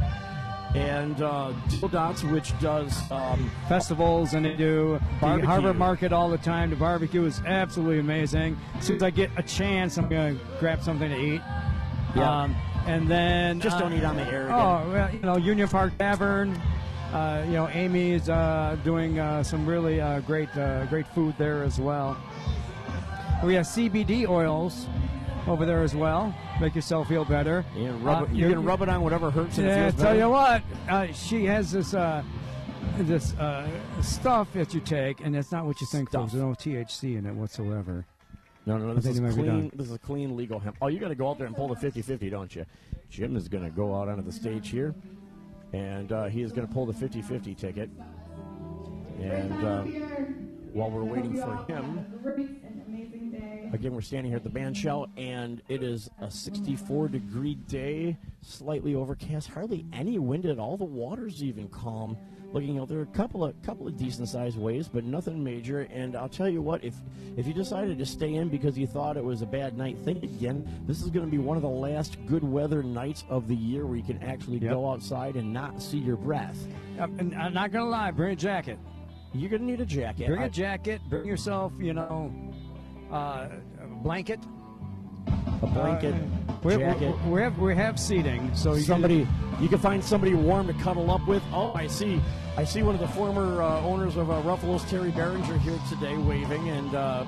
and 0.73 1.21
uh, 1.21 1.51
Dill 1.69 1.87
Dots, 1.89 2.23
which 2.23 2.57
does 2.59 2.99
um, 3.11 3.51
festivals 3.67 4.33
and 4.33 4.43
they 4.43 4.55
do 4.55 4.93
the 4.93 5.05
Barbecue. 5.21 5.47
Harbor 5.47 5.73
Market 5.75 6.11
all 6.11 6.29
the 6.31 6.37
time. 6.39 6.71
The 6.71 6.75
barbecue 6.75 7.23
is 7.25 7.41
absolutely 7.45 7.99
amazing. 7.99 8.57
As 8.79 8.87
soon 8.87 8.95
as 8.95 9.03
I 9.03 9.11
get 9.11 9.29
a 9.37 9.43
chance, 9.43 9.97
I'm 9.97 10.09
going 10.09 10.39
to 10.39 10.45
grab 10.59 10.81
something 10.81 11.09
to 11.09 11.19
eat. 11.19 11.41
Yeah. 12.15 12.41
Um, 12.43 12.55
and 12.87 13.07
then 13.07 13.59
Just 13.59 13.77
don't 13.77 13.93
uh, 13.93 13.97
eat 13.97 14.03
on 14.03 14.15
the 14.15 14.23
air 14.23 14.45
again. 14.45 14.59
Oh, 14.59 14.89
well, 14.91 15.13
you 15.13 15.19
know, 15.19 15.37
Union 15.37 15.67
Park 15.67 15.95
Tavern. 15.99 16.59
Uh, 17.13 17.43
you 17.45 17.53
know, 17.53 17.69
Amy's 17.69 18.27
uh, 18.27 18.75
doing 18.83 19.19
uh, 19.19 19.43
some 19.43 19.65
really 19.67 20.01
uh, 20.01 20.19
great, 20.21 20.49
uh, 20.57 20.85
great 20.85 21.05
food 21.07 21.35
there 21.37 21.63
as 21.63 21.79
well. 21.79 22.17
We 23.43 23.53
have 23.55 23.65
CBD 23.65 24.27
oils 24.27 24.87
over 25.47 25.65
there 25.65 25.83
as 25.83 25.93
well. 25.95 26.33
Make 26.59 26.73
yourself 26.75 27.07
feel 27.09 27.25
better. 27.25 27.65
you, 27.75 27.85
can 27.85 28.03
rub 28.03 28.21
Uh, 28.23 28.25
it, 28.25 28.31
you 28.31 28.49
can 28.49 28.63
rub 28.63 28.81
it 28.81 28.89
on 28.89 29.01
whatever 29.01 29.29
hurts 29.29 29.57
and 29.57 29.67
yeah, 29.67 29.91
tell 29.91 30.05
better. 30.05 30.19
you 30.19 30.29
what, 30.29 30.63
uh, 30.89 31.07
she 31.13 31.45
has 31.45 31.71
this 31.71 31.93
uh, 31.93 32.23
this 32.97 33.33
uh, 33.35 33.67
stuff 34.01 34.51
that 34.53 34.73
you 34.73 34.79
take, 34.79 35.19
and 35.21 35.35
it's 35.35 35.51
not 35.51 35.65
what 35.65 35.81
you 35.81 35.87
think. 35.87 36.09
Stuff. 36.09 36.31
There's 36.31 36.41
no 36.41 36.51
THC 36.51 37.17
in 37.17 37.25
it 37.25 37.33
whatsoever. 37.33 38.05
No, 38.65 38.77
no, 38.77 38.87
no. 38.87 38.93
This 38.95 39.07
is 39.07 39.19
it 39.19 39.21
might 39.21 39.35
be 39.35 39.43
clean. 39.43 39.71
This 39.75 39.89
is 39.89 39.97
clean 39.99 40.37
legal 40.37 40.57
hemp. 40.57 40.77
Oh, 40.81 40.87
you 40.87 40.99
got 40.99 41.09
to 41.09 41.15
go 41.15 41.29
out 41.29 41.37
there 41.37 41.47
and 41.47 41.55
pull 41.55 41.67
the 41.67 41.75
50-50, 41.75 42.31
don't 42.31 42.55
you? 42.55 42.65
Jim 43.09 43.35
is 43.35 43.49
going 43.49 43.63
to 43.65 43.69
go 43.69 43.93
out 43.93 44.07
onto 44.07 44.23
the 44.23 44.31
stage 44.31 44.69
here, 44.69 44.95
and 45.73 46.11
uh, 46.11 46.25
he 46.25 46.41
is 46.43 46.51
going 46.51 46.67
to 46.67 46.73
pull 46.73 46.85
the 46.85 46.93
50-50 46.93 47.57
ticket. 47.57 47.89
And 49.19 49.65
uh, 49.65 49.83
while 50.71 50.89
we're 50.89 51.03
waiting 51.03 51.35
for 51.35 51.65
him, 51.65 52.05
again, 53.73 53.93
we're 53.93 54.01
standing 54.01 54.31
here 54.31 54.37
at 54.37 54.43
the 54.43 54.49
band 54.49 54.77
shell, 54.77 55.07
and 55.17 55.61
it 55.67 55.81
is 55.83 56.09
a 56.21 56.27
64-degree 56.27 57.55
day, 57.55 58.17
slightly 58.41 58.95
overcast, 58.95 59.49
hardly 59.49 59.85
any 59.91 60.19
wind 60.19 60.45
at 60.45 60.59
all. 60.59 60.77
The 60.77 60.85
water's 60.85 61.43
even 61.43 61.67
calm. 61.69 62.17
Looking 62.53 62.77
out 62.79 62.87
there, 62.87 63.01
a 63.01 63.05
couple 63.07 63.43
of 63.43 63.59
couple 63.63 63.87
of 63.87 63.97
decent 63.97 64.29
sized 64.29 64.59
waves, 64.59 64.87
but 64.87 65.03
nothing 65.03 65.43
major. 65.43 65.81
And 65.91 66.15
I'll 66.15 66.29
tell 66.29 66.47
you 66.47 66.61
what, 66.61 66.83
if 66.83 66.93
if 67.35 67.47
you 67.47 67.53
decided 67.53 67.97
to 67.97 68.05
stay 68.05 68.35
in 68.35 68.47
because 68.49 68.77
you 68.77 68.85
thought 68.85 69.17
it 69.17 69.23
was 69.23 69.41
a 69.41 69.45
bad 69.47 69.75
night, 69.75 69.97
think 70.05 70.21
again. 70.23 70.63
This 70.85 71.01
is 71.01 71.09
going 71.09 71.25
to 71.25 71.31
be 71.31 71.39
one 71.39 71.57
of 71.57 71.63
the 71.63 71.69
last 71.69 72.17
good 72.27 72.43
weather 72.43 72.83
nights 72.83 73.23
of 73.27 73.47
the 73.47 73.55
year 73.55 73.87
where 73.87 73.97
you 73.97 74.03
can 74.03 74.21
actually 74.21 74.59
Yep. 74.59 74.71
go 74.71 74.91
outside 74.91 75.35
and 75.35 75.51
not 75.51 75.81
see 75.81 75.97
your 75.97 76.15
breath. 76.15 76.67
And 76.99 77.33
I'm 77.33 77.53
not 77.55 77.71
gonna 77.71 77.89
lie, 77.89 78.11
bring 78.11 78.31
a 78.33 78.35
jacket. 78.35 78.77
You're 79.33 79.49
going 79.49 79.63
to 79.63 79.67
need 79.67 79.81
a 79.81 79.85
jacket. 79.85 80.27
Bring 80.27 80.43
I- 80.43 80.45
a 80.45 80.49
jacket. 80.49 81.01
Bring 81.09 81.25
yourself, 81.25 81.73
you 81.79 81.93
know, 81.95 82.31
uh, 83.11 83.47
a 83.81 83.87
blanket. 84.03 84.39
A 85.63 85.67
blanket, 85.67 86.13
Uh, 86.13 86.53
we, 86.63 86.77
jacket. 86.77 87.15
We, 87.25 87.31
we 87.31 87.41
have 87.41 87.57
we 87.59 87.75
have 87.75 87.99
seating, 87.99 88.53
so 88.55 88.71
you 88.71 88.77
can- 88.77 88.85
somebody 88.85 89.27
you 89.59 89.69
can 89.69 89.79
find 89.79 90.03
somebody 90.03 90.33
warm 90.33 90.67
to 90.67 90.73
cuddle 90.73 91.09
up 91.11 91.25
with. 91.27 91.43
Oh, 91.53 91.71
I 91.73 91.87
see. 91.87 92.21
I 92.57 92.63
see 92.63 92.83
one 92.83 92.95
of 92.95 93.01
the 93.01 93.07
former 93.07 93.61
uh, 93.61 93.81
owners 93.81 94.15
of 94.15 94.29
uh, 94.29 94.41
Ruffalo's, 94.43 94.83
Terry 94.89 95.11
Behringer, 95.11 95.59
here 95.59 95.79
today 95.89 96.15
waving, 96.17 96.69
and 96.69 96.93
uh, 96.95 97.25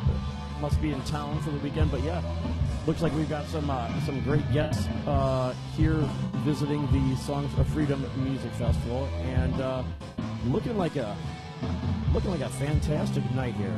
must 0.61 0.79
be 0.81 0.91
in 0.91 1.01
town 1.03 1.41
for 1.41 1.49
the 1.51 1.57
weekend. 1.59 1.91
But 1.91 2.01
yeah, 2.03 2.21
looks 2.85 3.01
like 3.01 3.13
we've 3.13 3.29
got 3.29 3.45
some 3.47 3.69
uh, 3.69 3.89
some 4.05 4.21
great 4.23 4.49
guests 4.53 4.87
uh, 5.07 5.53
here 5.75 6.07
visiting 6.45 6.85
the 6.91 7.15
Songs 7.17 7.51
of 7.59 7.67
Freedom 7.69 8.05
Music 8.17 8.51
Festival, 8.53 9.05
and 9.23 9.59
uh, 9.61 9.83
looking 10.47 10.77
like 10.77 10.95
a 10.95 11.15
looking 12.13 12.31
like 12.31 12.41
a 12.41 12.49
fantastic 12.49 13.23
night 13.31 13.55
here. 13.55 13.75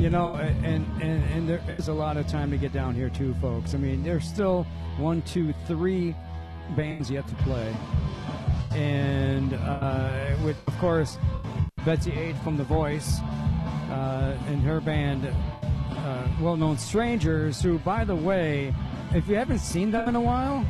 You 0.00 0.08
know, 0.08 0.34
and, 0.36 0.86
and 1.02 1.22
and 1.24 1.46
there 1.46 1.60
is 1.76 1.88
a 1.88 1.92
lot 1.92 2.16
of 2.16 2.26
time 2.26 2.50
to 2.52 2.56
get 2.56 2.72
down 2.72 2.94
here 2.94 3.10
too, 3.10 3.34
folks. 3.34 3.74
I 3.74 3.76
mean, 3.76 4.02
there's 4.02 4.26
still 4.26 4.66
one, 4.96 5.20
two, 5.22 5.52
three 5.66 6.16
bands 6.74 7.10
yet 7.10 7.28
to 7.28 7.34
play, 7.44 7.76
and 8.70 9.52
uh, 9.52 10.36
with 10.42 10.56
of 10.66 10.78
course 10.78 11.18
Betsy 11.84 12.12
Ade 12.12 12.38
from 12.38 12.56
The 12.56 12.64
Voice 12.64 13.20
uh, 13.90 14.38
and 14.48 14.62
her 14.62 14.80
band, 14.80 15.26
uh, 15.26 16.28
well-known 16.40 16.78
Strangers. 16.78 17.60
Who, 17.60 17.78
by 17.80 18.04
the 18.04 18.16
way, 18.16 18.74
if 19.14 19.28
you 19.28 19.36
haven't 19.36 19.58
seen 19.58 19.90
them 19.90 20.08
in 20.08 20.16
a 20.16 20.20
while, 20.20 20.64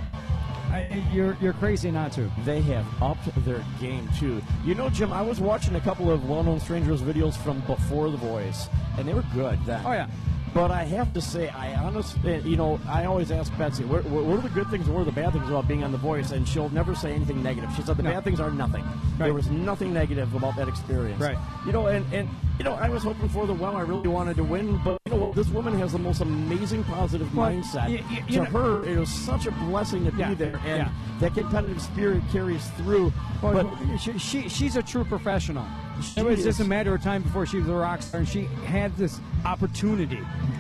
I, 0.71 1.05
you're 1.13 1.37
you're 1.41 1.53
crazy 1.55 1.91
not 1.91 2.13
to. 2.13 2.31
They 2.45 2.61
have 2.63 2.87
upped 3.03 3.27
their 3.45 3.65
game 3.81 4.09
too. 4.19 4.41
You 4.65 4.75
know, 4.75 4.89
Jim, 4.89 5.13
I 5.13 5.23
was 5.23 5.41
watching 5.41 5.75
a 5.75 5.81
couple 5.81 6.11
of 6.11 6.29
well-known 6.29 6.61
strangers 6.61 7.03
videos 7.03 7.37
from 7.37 7.61
before 7.63 8.11
The 8.11 8.17
Voice, 8.17 8.69
and 8.99 9.07
they 9.09 9.15
were 9.15 9.25
good 9.35 9.59
then. 9.67 9.83
Oh 9.85 9.93
yeah. 9.93 10.09
But 10.53 10.73
I 10.73 10.83
have 10.83 11.13
to 11.15 11.21
say, 11.21 11.49
I 11.49 11.75
honestly, 11.77 12.39
you 12.41 12.57
know, 12.57 12.81
I 12.89 13.05
always 13.05 13.31
ask 13.31 13.57
Betsy, 13.57 13.85
what, 13.85 14.05
what 14.07 14.37
are 14.37 14.43
the 14.43 14.49
good 14.49 14.69
things 14.69 14.87
and 14.87 14.95
what 14.97 15.03
are 15.03 15.05
the 15.05 15.13
bad 15.13 15.33
things 15.33 15.49
about 15.49 15.69
being 15.69 15.85
on 15.85 15.93
The 15.93 15.99
Voice? 15.99 16.33
And 16.33 16.47
she'll 16.49 16.71
never 16.71 16.93
say 16.93 17.13
anything 17.13 17.41
negative. 17.41 17.71
She 17.77 17.83
said 17.83 17.97
the 17.97 18.03
No. 18.03 18.11
bad 18.11 18.25
things 18.25 18.41
are 18.41 18.51
nothing. 18.51 18.85
There 19.17 19.33
was 19.33 19.49
nothing 19.49 19.93
negative 19.93 20.35
about 20.35 20.57
that 20.57 20.67
experience. 20.67 21.21
Right. 21.21 21.39
You 21.65 21.71
know, 21.71 21.87
and, 21.87 22.05
and 22.13 22.29
you 22.61 22.65
know, 22.65 22.75
I 22.75 22.91
was 22.91 23.05
hoping 23.05 23.27
for 23.31 23.47
the 23.47 23.55
well. 23.55 23.75
I 23.75 23.81
really 23.81 24.07
wanted 24.09 24.37
to 24.37 24.45
win, 24.45 24.79
but 24.85 24.99
you 25.07 25.13
know, 25.13 25.17
what? 25.29 25.35
this 25.35 25.49
woman 25.49 25.79
has 25.79 25.93
the 25.93 25.99
most 25.99 26.21
amazing 26.21 26.85
positive 26.85 27.35
Well, 27.35 27.51
mindset. 27.51 27.89
y- 27.89 28.05
y- 28.11 28.23
you 28.29 28.37
to 28.45 28.45
know- 28.45 28.51
her, 28.51 28.85
it 28.85 28.99
was 28.99 29.09
such 29.09 29.47
a 29.47 29.51
blessing 29.51 30.05
to 30.11 30.15
Yeah, 30.15 30.29
be 30.29 30.35
there, 30.35 30.57
and 30.67 30.83
yeah. 30.83 30.89
that 31.21 31.33
competitive 31.33 31.81
spirit 31.81 32.23
carries 32.31 32.67
through. 32.73 33.15
Well, 33.43 33.65
but 33.65 33.97
she, 33.97 34.19
she, 34.19 34.49
she's 34.51 34.77
a 34.77 34.83
true 34.83 35.05
professional. 35.05 35.65
She 36.03 36.21
it 36.21 36.27
was 36.27 36.43
just 36.43 36.61
a 36.61 36.65
matter 36.65 36.95
of 36.95 37.03
time 37.03 37.23
before 37.23 37.47
she 37.47 37.57
was 37.57 37.69
a 37.69 37.73
rock 37.73 38.03
star, 38.03 38.21
and 38.21 38.29
she 38.29 38.43
had 38.67 38.95
this 38.99 39.21
opportunity. 39.47 40.17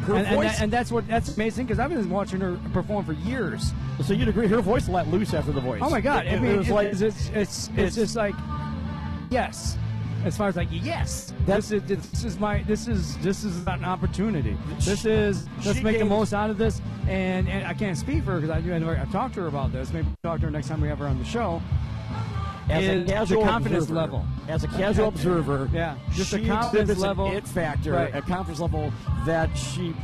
Her 0.07 0.15
and, 0.15 0.27
and, 0.27 0.37
voice- 0.37 0.53
that- 0.53 0.63
and 0.63 0.73
that's 0.73 0.91
what 0.91 1.07
that's 1.07 1.37
amazing 1.37 1.67
because 1.67 1.79
I've 1.79 1.91
been 1.91 2.09
watching 2.09 2.41
her 2.41 2.59
perform 2.73 3.05
for 3.05 3.13
years. 3.13 3.75
So 4.05 4.15
you'd 4.15 4.29
agree, 4.29 4.49
her 4.49 4.63
voice 4.63 4.89
let 4.89 5.07
loose 5.09 5.35
after 5.35 5.53
the 5.53 5.61
voice. 5.61 5.83
Oh 5.85 5.91
my 5.91 6.01
God! 6.01 6.25
It, 6.25 6.41
I 6.41 6.47
it 6.47 6.57
was 6.57 6.69
it- 6.71 6.73
like 6.73 6.87
it's, 6.89 7.03
it's, 7.03 7.29
it's, 7.35 7.69
it's- 7.69 7.95
just 7.95 8.17
like 8.17 8.35
yes. 9.31 9.77
As 10.25 10.37
far 10.37 10.49
as 10.49 10.57
like 10.57 10.68
yes, 10.71 11.33
this 11.47 11.73
is 11.73 11.83
this 11.85 12.25
is 12.25 12.39
my 12.39 12.62
this 12.64 12.89
is 12.89 13.16
this 13.18 13.43
is 13.43 13.66
an 13.66 13.85
opportunity. 13.85 14.57
This 14.81 15.07
is 15.07 15.49
let's 15.64 15.81
make 15.81 15.99
the 15.99 16.05
most 16.05 16.35
out 16.35 16.51
of 16.51 16.59
this. 16.59 16.81
And, 17.09 17.49
and 17.49 17.66
I 17.66 17.73
can't 17.75 17.97
speak 17.97 18.25
for 18.25 18.33
her 18.33 18.41
because 18.41 18.51
I 18.51 19.01
I've 19.01 19.12
talked 19.12 19.35
to 19.35 19.41
her 19.41 19.47
about 19.47 19.73
this. 19.73 19.93
Maybe 19.93 20.09
talk 20.23 20.41
to 20.41 20.47
her 20.47 20.51
next 20.53 20.68
time 20.68 20.81
we 20.81 20.89
have 20.89 20.99
her 20.99 21.07
on 21.07 21.18
the 21.18 21.25
show. 21.25 21.62
as 22.68 22.87
a 22.87 23.05
casual 23.05 23.45
confidence 23.45 23.85
observer, 23.85 24.01
level. 24.01 24.25
As 24.47 24.62
a 24.64 24.68
casual 24.68 25.09
observer, 25.14 25.71
Yeah, 25.73 25.97
just 26.12 26.31
she 26.31 26.45
a 26.45 26.47
confidence 26.47 26.99
level. 26.99 27.33
it 27.33 27.49
factor, 27.49 27.93
Right. 27.93 28.14
a 28.14 28.21
confidence 28.21 28.61
level 28.61 28.93
that 29.27 29.53
she 29.57 29.95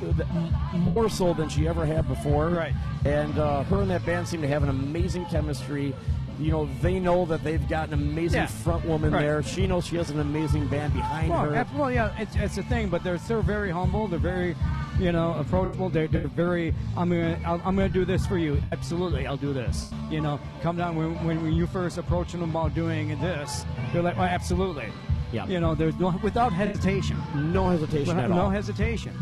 more 0.72 1.08
so 1.10 1.34
than 1.34 1.48
she 1.50 1.68
ever 1.68 1.84
had 1.84 2.08
before. 2.08 2.48
Right. 2.48 2.74
And 3.04 3.38
uh, 3.38 3.62
her 3.64 3.82
and 3.82 3.90
that 3.90 4.04
band 4.06 4.26
seem 4.26 4.40
to 4.40 4.48
have 4.48 4.62
an 4.62 4.70
amazing 4.70 5.26
chemistry. 5.26 5.94
You 6.38 6.50
know, 6.52 6.68
they 6.82 6.98
know 6.98 7.24
that 7.26 7.42
they've 7.42 7.66
got 7.68 7.88
an 7.88 7.94
amazing 7.94 8.40
Yeah. 8.42 8.46
front 8.46 8.84
woman 8.84 9.12
Right. 9.12 9.22
there. 9.22 9.42
She 9.42 9.66
knows 9.66 9.86
she 9.86 9.96
has 9.96 10.10
an 10.10 10.20
amazing 10.20 10.66
band 10.68 10.92
behind 10.94 11.30
Well, 11.30 11.40
her. 11.50 11.66
well, 11.76 11.90
yeah, 11.90 12.10
it's, 12.18 12.36
it's 12.36 12.58
a 12.58 12.62
thing, 12.64 12.88
but 12.88 13.02
they're 13.02 13.18
still 13.18 13.42
very 13.42 13.70
humble. 13.70 14.06
They're 14.06 14.18
very, 14.18 14.54
you 14.98 15.12
know, 15.12 15.34
approachable. 15.34 15.88
They're, 15.88 16.08
they're 16.08 16.28
very. 16.28 16.74
I'm 16.96 17.08
gonna, 17.08 17.38
I'll, 17.44 17.60
I'm 17.64 17.74
gonna 17.76 17.88
do 17.88 18.04
this 18.04 18.26
for 18.26 18.36
you. 18.38 18.60
Absolutely, 18.72 19.26
I'll 19.26 19.36
do 19.36 19.52
this. 19.52 19.90
You 20.10 20.20
know, 20.20 20.38
come 20.62 20.76
down 20.76 20.94
when, 20.96 21.14
when, 21.24 21.42
when 21.42 21.52
you 21.52 21.66
first 21.66 21.96
approach 21.98 22.32
them 22.32 22.42
about 22.42 22.74
doing 22.74 23.08
this. 23.20 23.64
They're 23.92 24.02
like, 24.02 24.16
well, 24.16 24.26
absolutely. 24.28 24.86
Yeah. 25.32 25.46
You 25.46 25.58
know, 25.60 25.74
there's 25.74 25.96
no 25.98 26.10
without 26.22 26.52
hesitation. 26.52 27.16
no 27.34 27.68
hesitation 27.70 28.18
at 28.18 28.28
no 28.30 28.36
all. 28.38 28.42
No 28.44 28.50
hesitation. 28.50 29.12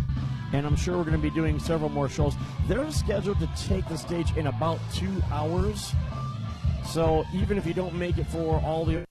and 0.53 0.67
I'm 0.67 0.77
sure 0.77 0.97
we're 0.97 1.03
going 1.05 1.17
to 1.17 1.23
be 1.23 1.31
doing 1.31 1.59
several 1.59 1.89
more 1.91 2.09
shows. 2.09 2.35
They're 2.69 2.89
scheduled 2.93 3.41
to 3.41 3.49
take 3.67 3.89
the 3.89 3.97
stage 3.97 4.37
in 4.37 4.47
about 4.47 4.79
two 4.93 5.11
hours. 5.33 5.93
So 6.87 7.25
even 7.35 7.59
if 7.59 7.67
you 7.67 7.75
don't 7.75 7.95
make 7.95 8.19
it 8.19 8.27
for 8.27 8.61
all 8.61 8.85
the 8.85 9.05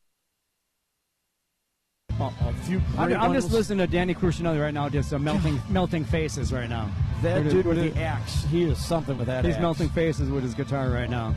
a, 2.19 2.23
a 2.23 2.53
few 2.63 2.81
I'm, 2.97 3.11
I'm 3.13 3.33
just 3.33 3.51
listening 3.51 3.79
to 3.79 3.87
Danny 3.91 4.13
Crucinelli 4.13 4.61
right 4.61 4.73
now, 4.73 4.87
just 4.87 5.13
uh, 5.13 5.19
melting 5.19 5.59
melting 5.69 6.05
faces 6.05 6.53
right 6.53 6.69
now. 6.69 6.89
That 7.21 7.49
dude 7.49 7.65
with 7.65 7.77
the 7.77 7.99
axe, 8.01 8.43
he 8.45 8.63
is 8.63 8.83
something 8.83 9.17
with 9.17 9.27
that 9.27 9.45
He's 9.45 9.55
axe. 9.55 9.61
melting 9.61 9.89
faces 9.89 10.29
with 10.29 10.43
his 10.43 10.53
guitar 10.53 10.89
right 10.89 11.09
now. 11.09 11.35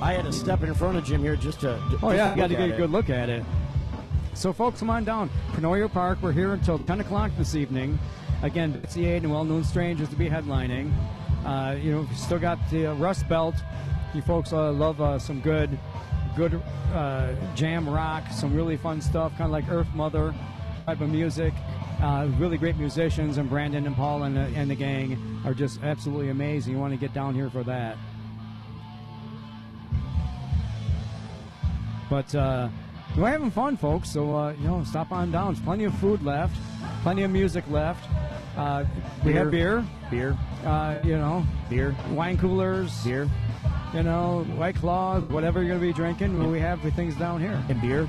I 0.00 0.12
had 0.12 0.24
to 0.24 0.32
step 0.32 0.62
in 0.62 0.74
front 0.74 0.98
of 0.98 1.04
Jim 1.04 1.22
here 1.22 1.36
just 1.36 1.60
to. 1.60 1.80
Oh 2.02 2.10
yeah, 2.10 2.34
got 2.36 2.48
to 2.48 2.56
get 2.56 2.70
a 2.70 2.76
good 2.76 2.90
look 2.90 3.10
at 3.10 3.28
it. 3.28 3.44
So 4.34 4.52
folks, 4.52 4.80
come 4.80 4.90
on 4.90 5.04
down. 5.04 5.30
Penoyer 5.52 5.90
Park. 5.90 6.18
We're 6.20 6.32
here 6.32 6.52
until 6.52 6.78
10 6.78 7.00
o'clock 7.00 7.30
this 7.38 7.54
evening. 7.54 7.98
Again, 8.42 8.72
Betsy 8.72 9.06
Ade 9.06 9.22
and 9.22 9.32
Well 9.32 9.44
Known 9.44 9.64
Strangers 9.64 10.10
to 10.10 10.16
be 10.16 10.28
headlining. 10.28 10.92
Uh, 11.46 11.76
you 11.80 11.90
know, 11.90 12.06
still 12.14 12.38
got 12.38 12.58
the 12.70 12.88
uh, 12.88 12.94
Rust 12.96 13.26
Belt. 13.30 13.54
You 14.14 14.22
folks 14.22 14.52
uh, 14.52 14.72
love 14.72 15.00
uh, 15.00 15.18
some 15.18 15.40
good, 15.40 15.78
good 16.36 16.60
uh, 16.94 17.34
jam 17.54 17.88
rock, 17.88 18.24
some 18.32 18.54
really 18.54 18.76
fun 18.76 19.00
stuff, 19.00 19.32
kind 19.32 19.44
of 19.44 19.50
like 19.50 19.68
Earth 19.70 19.88
Mother 19.94 20.34
type 20.86 21.00
of 21.00 21.10
music. 21.10 21.52
Uh, 22.00 22.28
really 22.38 22.58
great 22.58 22.76
musicians, 22.76 23.38
and 23.38 23.48
Brandon 23.48 23.86
and 23.86 23.96
Paul 23.96 24.24
and 24.24 24.36
the, 24.36 24.42
and 24.54 24.70
the 24.70 24.74
gang 24.74 25.40
are 25.44 25.54
just 25.54 25.82
absolutely 25.82 26.28
amazing. 26.28 26.74
You 26.74 26.78
want 26.78 26.92
to 26.92 26.98
get 26.98 27.14
down 27.14 27.34
here 27.34 27.48
for 27.48 27.62
that. 27.64 27.96
But 32.08 32.34
uh, 32.34 32.68
we're 33.16 33.30
having 33.30 33.50
fun, 33.50 33.76
folks. 33.76 34.10
So 34.10 34.36
uh, 34.36 34.52
you 34.52 34.66
know, 34.66 34.84
stop 34.84 35.10
on 35.10 35.30
down. 35.32 35.54
There's 35.54 35.64
plenty 35.64 35.84
of 35.84 35.94
food 35.98 36.22
left, 36.22 36.56
plenty 37.02 37.22
of 37.22 37.30
music 37.30 37.64
left. 37.70 38.08
Uh, 38.56 38.84
we 39.24 39.32
have 39.34 39.50
beer, 39.50 39.84
beer, 40.10 40.36
uh, 40.64 40.98
you 41.04 41.18
know, 41.18 41.44
beer, 41.68 41.94
wine 42.10 42.38
coolers, 42.38 43.04
beer, 43.04 43.28
you 43.96 44.02
know, 44.02 44.44
White 44.56 44.76
Claw, 44.76 45.20
whatever 45.20 45.60
you're 45.62 45.68
gonna 45.70 45.80
be 45.80 45.92
drinking. 45.92 46.38
well, 46.38 46.50
we 46.50 46.60
have 46.60 46.82
the 46.82 46.90
things 46.90 47.14
down 47.16 47.40
here. 47.40 47.58
and 47.70 47.80
beer, 47.80 48.06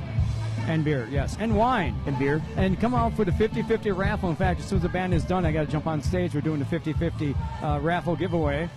And 0.67 0.83
beer, 0.83 1.07
yes, 1.09 1.37
and 1.39 1.55
wine. 1.55 1.95
and 2.05 2.19
beer. 2.19 2.41
And 2.57 2.77
come 2.77 2.93
out 2.93 3.13
for 3.15 3.23
the 3.23 3.31
50-50 3.31 3.95
raffle. 3.95 4.29
In 4.29 4.35
fact, 4.35 4.59
as 4.59 4.65
soon 4.65 4.77
as 4.79 4.83
the 4.83 4.89
band 4.89 5.13
is 5.13 5.23
done, 5.23 5.45
I 5.45 5.53
got 5.53 5.61
to 5.61 5.71
jump 5.71 5.87
on 5.87 6.01
stage. 6.01 6.35
We're 6.35 6.41
doing 6.41 6.59
the 6.59 6.65
50-50 6.65 7.35
uh, 7.63 7.79
raffle 7.79 8.17
giveaway. 8.17 8.69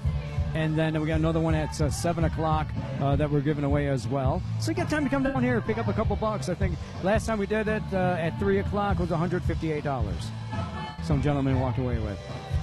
And 0.54 0.78
then 0.78 1.00
we 1.00 1.06
got 1.08 1.18
another 1.18 1.40
one 1.40 1.54
at 1.56 1.80
uh, 1.80 1.90
7 1.90 2.24
o'clock 2.24 2.68
uh, 3.00 3.16
that 3.16 3.28
we're 3.28 3.40
giving 3.40 3.64
away 3.64 3.88
as 3.88 4.06
well. 4.06 4.40
So 4.61 4.70
you 4.70 4.76
got 4.76 4.88
time 4.88 5.02
to 5.04 5.11
come 5.11 5.24
down 5.24 5.42
here, 5.42 5.61
pick 5.61 5.78
up 5.78 5.88
a 5.88 5.92
couple 5.92 6.14
bucks. 6.16 6.48
I 6.48 6.54
think 6.54 6.76
last 7.02 7.26
time 7.26 7.38
we 7.38 7.46
did 7.46 7.66
it 7.66 7.82
uh, 7.92 8.16
at 8.20 8.38
3 8.38 8.58
o'clock 8.61 9.00
was 9.00 9.08
$158. 9.08 10.24
Some 11.04 11.22
gentleman 11.22 11.58
walked 11.61 11.78
away 11.78 11.98
with. 11.98 12.18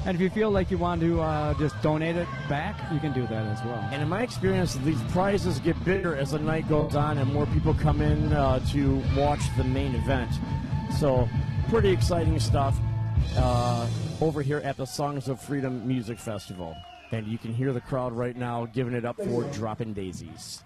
And 0.08 0.16
if 0.16 0.22
you 0.22 0.30
feel 0.30 0.52
like 0.52 0.72
you 0.72 0.78
want 0.78 1.02
to 1.02 1.20
uh, 1.20 1.54
just 1.56 1.80
donate 1.82 2.16
it 2.16 2.30
back, 2.48 2.80
you 2.94 3.00
can 3.02 3.12
do 3.12 3.28
that 3.28 3.46
as 3.46 3.62
well. 3.66 3.78
And 3.92 4.02
in 4.02 4.08
my 4.08 4.22
experience, 4.22 4.76
these 4.76 5.02
prizes 5.12 5.60
get 5.60 5.84
bigger 5.84 6.16
as 6.16 6.32
the 6.32 6.40
night 6.40 6.70
goes 6.70 6.96
on 6.96 7.18
and 7.18 7.34
more 7.34 7.46
people 7.48 7.74
come 7.74 8.00
in 8.00 8.32
uh, 8.32 8.60
to 8.72 9.04
watch 9.18 9.42
the 9.58 9.66
main 9.66 9.96
event. 9.96 10.32
So, 10.98 11.28
pretty 11.68 11.90
exciting 11.90 12.40
stuff 12.40 12.80
uh, 13.36 13.86
over 14.22 14.42
here 14.42 14.60
at 14.60 14.78
the 14.78 14.86
Songs 14.86 15.28
of 15.28 15.42
Freedom 15.42 15.86
Music 15.86 16.20
Festival. 16.20 16.74
And 17.12 17.28
you 17.28 17.38
can 17.38 17.54
hear 17.54 17.74
the 17.74 17.82
crowd 17.82 18.14
right 18.14 18.38
now 18.38 18.66
giving 18.66 18.94
it 18.94 19.04
up 19.04 19.18
for 19.18 19.44
Dropping 19.52 19.92
Daisies. 19.92 20.64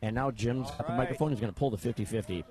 And 0.00 0.14
now 0.14 0.30
Jim's 0.30 0.70
got 0.70 0.86
the 0.86 0.92
right. 0.92 0.98
microphone. 0.98 1.30
He's 1.30 1.40
going 1.40 1.52
to 1.52 1.58
pull 1.58 1.70
the 1.70 1.76
50 1.76 2.04
50. 2.04 2.44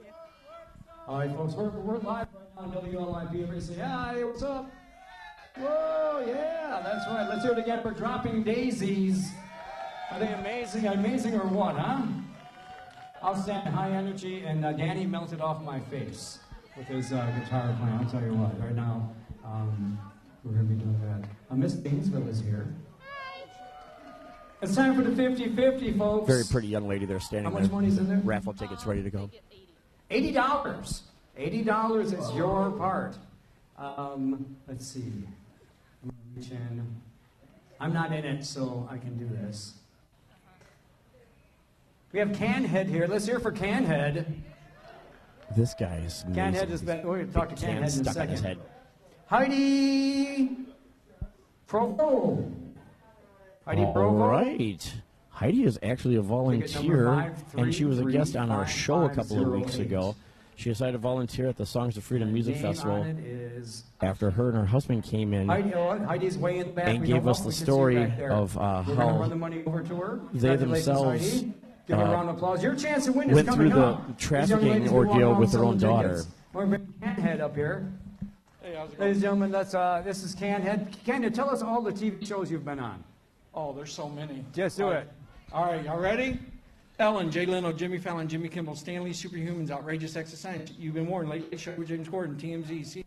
All 1.08 1.20
right, 1.20 1.32
folks, 1.32 1.54
we're, 1.54 1.70
we're 1.70 1.98
live 2.00 2.28
right 2.34 2.56
now 2.58 2.62
on 2.64 2.72
WLIP. 2.74 3.30
Everybody 3.30 3.62
say, 3.62 3.76
hi, 3.76 4.22
what's 4.26 4.44
up? 4.44 4.70
Whoa, 5.60 6.24
yeah, 6.28 6.82
that's 6.84 7.08
right. 7.08 7.28
Let's 7.30 7.44
hear 7.44 7.54
it 7.54 7.60
again 7.60 7.82
for 7.82 7.92
Dropping 7.92 8.44
Daisies. 8.44 9.32
Are 10.12 10.20
they 10.20 10.32
amazing? 10.34 10.86
Amazing 10.88 11.34
or 11.36 11.48
what, 11.48 11.76
huh? 11.76 12.04
I'll 13.22 13.34
Outstanding 13.36 13.74
high 13.74 13.92
energy, 13.92 14.44
and 14.46 14.64
uh, 14.64 14.74
Danny 14.74 15.06
melted 15.06 15.42
off 15.42 15.62
my 15.64 15.80
face 15.80 16.40
with 16.78 16.86
his 16.88 17.12
uh, 17.12 17.26
guitar 17.40 17.76
playing. 17.80 17.96
I'll 17.96 18.10
tell 18.10 18.22
you 18.22 18.34
what, 18.36 18.60
right 18.62 18.76
now, 18.76 19.10
um, 19.44 19.98
we're 20.44 20.52
going 20.54 20.68
to 20.68 20.74
be 20.76 20.80
doing 20.80 21.02
that. 21.02 21.28
Uh, 21.52 21.56
Miss 21.56 21.74
Janesville 21.74 22.28
is 22.30 22.40
here. 22.42 22.68
It's 24.62 24.76
time 24.76 24.96
for 24.96 25.02
the 25.02 25.16
50 25.16 25.56
50, 25.56 25.94
folks. 25.98 26.28
Very 26.28 26.44
pretty 26.50 26.68
young 26.68 26.88
lady 26.88 27.06
there 27.06 27.20
standing 27.20 27.52
How 27.52 27.60
much 27.60 27.64
there. 27.70 27.74
money's 27.74 27.98
in 27.98 28.08
there? 28.08 28.22
Raffle 28.24 28.54
tickets 28.54 28.86
ready 28.86 29.04
to 29.04 29.10
go. 29.10 29.30
Eighty 30.10 30.32
dollars. 30.32 31.04
Eighty 31.38 31.64
dollars 31.64 32.14
is 32.14 32.32
your 32.34 32.72
part. 32.72 33.16
Um, 33.78 34.56
let's 34.68 34.88
see. 34.88 35.12
I'm 36.10 36.36
reach 36.36 36.52
in. 36.52 36.96
I'm 37.80 37.94
not 37.94 38.12
in 38.12 38.26
it, 38.26 38.44
so 38.44 38.88
I 38.92 38.98
can 38.98 39.18
do 39.18 39.28
this. 39.28 39.74
We 42.12 42.20
have 42.20 42.30
Canhead 42.30 42.88
here. 42.88 43.06
Let's 43.08 43.26
hear 43.26 43.40
for 43.40 43.52
Canhead. 43.52 44.26
This 45.56 45.74
guy 45.74 45.98
is 46.06 46.24
amazing. 46.26 46.44
Canhead 46.44 46.70
has 46.70 46.82
been. 46.82 47.06
We're 47.06 47.18
going 47.18 47.28
to 47.28 47.34
talk 47.34 47.50
to 47.50 47.56
Canhead 47.56 47.78
in 47.78 47.84
a 47.84 47.90
stuck 47.90 48.14
second. 48.14 48.32
his 48.32 48.42
head. 48.42 48.58
Heidi 49.28 50.58
Provo. 51.68 52.50
Heidi 53.66 53.82
All 53.84 53.94
Provo. 53.94 54.28
right. 54.28 54.94
Heidi 55.30 55.66
is 55.66 55.78
actually 55.84 56.16
a 56.16 56.22
volunteer, 56.22 57.06
five, 57.06 57.44
and 57.58 57.76
she 57.76 57.86
was 57.86 58.00
a 58.00 58.04
three, 58.04 58.14
guest 58.14 58.36
on 58.36 58.50
our 58.50 58.66
five, 58.66 58.74
show 58.74 59.04
a 59.04 59.08
five, 59.08 59.16
couple 59.18 59.42
of 59.42 59.48
weeks 59.52 59.76
eight. 59.76 59.82
ago. 59.82 60.16
She 60.58 60.70
decided 60.70 60.94
to 60.94 60.98
volunteer 60.98 61.48
at 61.48 61.56
the 61.56 61.68
Songs 61.68 61.98
of 61.98 62.04
Freedom 62.04 62.34
Music 62.34 62.56
Name 62.56 62.64
Festival 62.64 62.96
on 62.96 63.06
it 63.06 63.20
is 63.20 63.84
after 64.02 64.32
her 64.32 64.50
and 64.50 64.58
her 64.58 64.66
husband 64.66 65.04
came 65.04 65.32
in. 65.32 65.48
Heidi, 65.48 66.36
way 66.38 66.58
in 66.58 66.74
back. 66.74 66.88
And 66.88 67.02
We 67.02 67.08
gave 67.08 67.28
us 67.28 67.42
the 67.42 67.50
We 67.50 67.52
can 67.52 67.54
see 67.54 67.60
her 67.60 67.66
story 67.66 67.98
of, 68.32 68.58
uh, 68.58 68.82
how 68.82 69.28
the 69.28 69.36
money 69.36 69.62
over 69.68 69.84
to 69.84 69.96
her. 69.98 70.20
they 70.34 70.56
themselves, 70.56 71.42
Give 71.88 72.00
her 72.00 72.04
a 72.04 72.08
uh, 72.08 72.12
round 72.12 72.30
of 72.30 72.38
applause. 72.38 72.64
Your 72.64 72.76
chance 72.76 73.06
to 73.06 73.14
win 73.14 73.32
went 73.32 73.48
coming 73.48 73.70
through 73.70 73.80
the 73.80 73.86
up. 73.86 74.18
Trafficking 74.18 74.68
ladies 74.68 74.92
will 74.92 75.06
walk 75.06 75.10
ordeal 75.10 75.36
with 75.36 75.52
their 75.52 75.64
own 75.64 75.78
daughter. 75.78 76.24
We're 76.54 76.66
going 76.66 76.82
to 76.82 76.88
bring 76.88 77.16
Canhead 77.16 77.40
up 77.40 77.56
here. 77.56 77.94
Ladies 78.64 78.98
and 79.00 79.22
gentlemen, 79.22 79.52
that's, 79.52 79.76
uh, 79.76 80.02
this 80.04 80.24
is 80.24 80.36
Canhead. 80.36 80.92
Canhead, 81.06 81.36
tell 81.36 81.52
us 81.52 81.62
all 81.62 81.84
the 81.84 81.92
TV 81.92 82.28
shows 82.28 82.50
you've 82.50 82.66
been 82.66 82.80
on. 82.80 83.04
Oh, 83.54 83.74
there's 83.74 83.94
so 83.94 84.10
many. 84.10 84.44
Just 84.56 84.78
do 84.78 84.86
All 84.86 84.92
it. 84.92 84.96
right. 84.96 85.08
All 85.54 85.66
right, 85.66 85.86
y'all 85.86 86.00
ready? 86.00 86.40
Ellen, 87.00 87.30
Jay 87.30 87.46
Leno, 87.46 87.72
Jimmy 87.72 88.00
Fallon, 88.00 88.28
Jimmy 88.28 88.50
Kimmel, 88.50 88.76
Stan 88.76 89.04
Lee's, 89.04 89.22
Superhumans, 89.22 89.70
Outrageous 89.70 90.14
Sex 90.14 90.36
Science, 90.38 90.72
You've 90.80 90.96
Been 90.96 91.06
Warned, 91.06 91.30
Late 91.30 91.52
Late 91.52 91.60
Show 91.60 91.74
with 91.78 91.90
James 91.90 92.08
Corden, 92.08 92.36
TMZ, 92.36 92.68
CNN, 92.68 93.04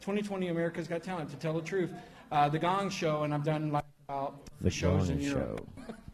2020 0.00 0.48
America's 0.48 0.86
Got 0.86 1.02
Talent, 1.02 1.30
To 1.30 1.36
Tell 1.36 1.54
the 1.54 1.60
Truth, 1.60 1.90
uh, 2.30 2.48
The 2.48 2.58
Gong 2.58 2.88
Show, 2.88 3.24
and 3.24 3.34
I've 3.34 3.42
done 3.42 3.72
like 3.72 3.84
about 4.08 4.42
The 4.60 4.70
shows 4.70 5.10
in 5.10 5.18
Gong 5.18 5.26
Europe. 5.26 5.68
Show. 5.88 5.94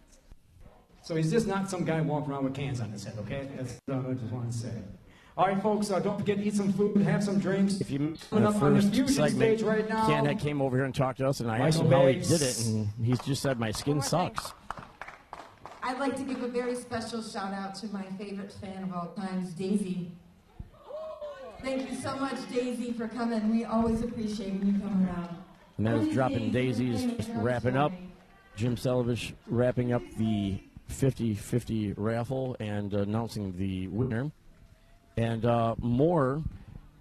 So 1.05 1.17
he's 1.17 1.33
just 1.33 1.49
not 1.49 1.69
some 1.69 1.85
guy 1.85 2.01
walking 2.01 2.31
around 2.31 2.45
with 2.45 2.55
cans 2.55 2.81
on 2.81 2.93
his 2.93 3.03
head, 3.03 3.15
okay? 3.19 3.49
That's 3.57 3.77
what 3.87 4.07
I 4.09 4.13
just 4.13 4.33
want 4.33 4.53
to 4.53 4.57
say. 4.57 4.73
All 5.37 5.49
right, 5.49 5.61
folks, 5.61 5.91
uh, 5.91 5.99
don't 5.99 6.17
forget 6.17 6.37
to 6.39 6.45
eat 6.45 6.55
some 6.55 6.73
food, 6.73 6.97
have 6.99 7.25
some 7.25 7.41
drinks. 7.41 7.81
If 7.81 7.91
you 7.91 7.99
missed 7.99 8.31
Coming 8.31 8.45
the 8.45 8.51
up 8.51 8.63
on 8.63 8.75
the 8.75 8.83
first 8.83 8.95
Fusion 8.95 9.09
segment, 9.13 9.59
stage 9.59 9.63
right 9.63 9.89
now. 9.89 10.09
Canhead 10.09 10.39
came 10.39 10.63
over 10.63 10.77
here 10.77 10.85
and 10.85 10.95
talked 10.95 11.19
to 11.19 11.27
us, 11.27 11.41
and 11.41 11.51
I 11.51 11.59
asked 11.59 11.81
him 11.81 11.87
Michael 11.87 12.03
how 12.03 12.07
he 12.07 12.21
did 12.21 12.41
it, 12.41 12.67
and 12.67 12.89
he 13.03 13.17
just 13.25 13.43
said, 13.43 13.59
"My 13.59 13.73
skin 13.73 14.01
sucks." 14.01 14.53
I'd 15.83 15.99
like 15.99 16.17
to 16.17 16.23
give 16.23 16.43
a 16.43 16.49
very 16.49 16.77
special 16.77 17.23
shout 17.23 17.53
out 17.53 17.75
to 17.77 17.89
my 17.89 18.05
favorite 18.19 18.53
fan 18.53 18.85
of 18.85 18.95
all 18.95 19.09
times, 19.17 19.51
Daisy. 19.51 20.13
Thank 21.63 21.91
you 21.91 21.97
so 21.97 22.17
much, 22.17 22.37
Daisy, 22.53 22.93
for 22.93 23.09
coming. 23.09 23.51
We 23.51 23.65
always 23.65 24.03
appreciate 24.03 24.53
when 24.55 24.75
you 24.75 24.81
come 24.81 25.07
around. 25.07 25.37
And 25.79 25.87
that 25.87 25.99
was 25.99 26.09
dropping 26.09 26.51
daisies, 26.51 27.05
just 27.17 27.31
wrapping 27.35 27.77
up. 27.77 27.93
Jim 28.57 28.77
Selovich 28.77 29.33
wrapping 29.49 29.93
up 29.93 30.03
the 30.19 30.61
50-50 30.91 31.95
raffle 31.97 32.57
and 32.61 32.93
announcing 32.93 33.57
the 33.57 33.89
winner. 33.89 34.31
And 35.17 35.45
uh, 35.45 35.75
more 35.79 36.43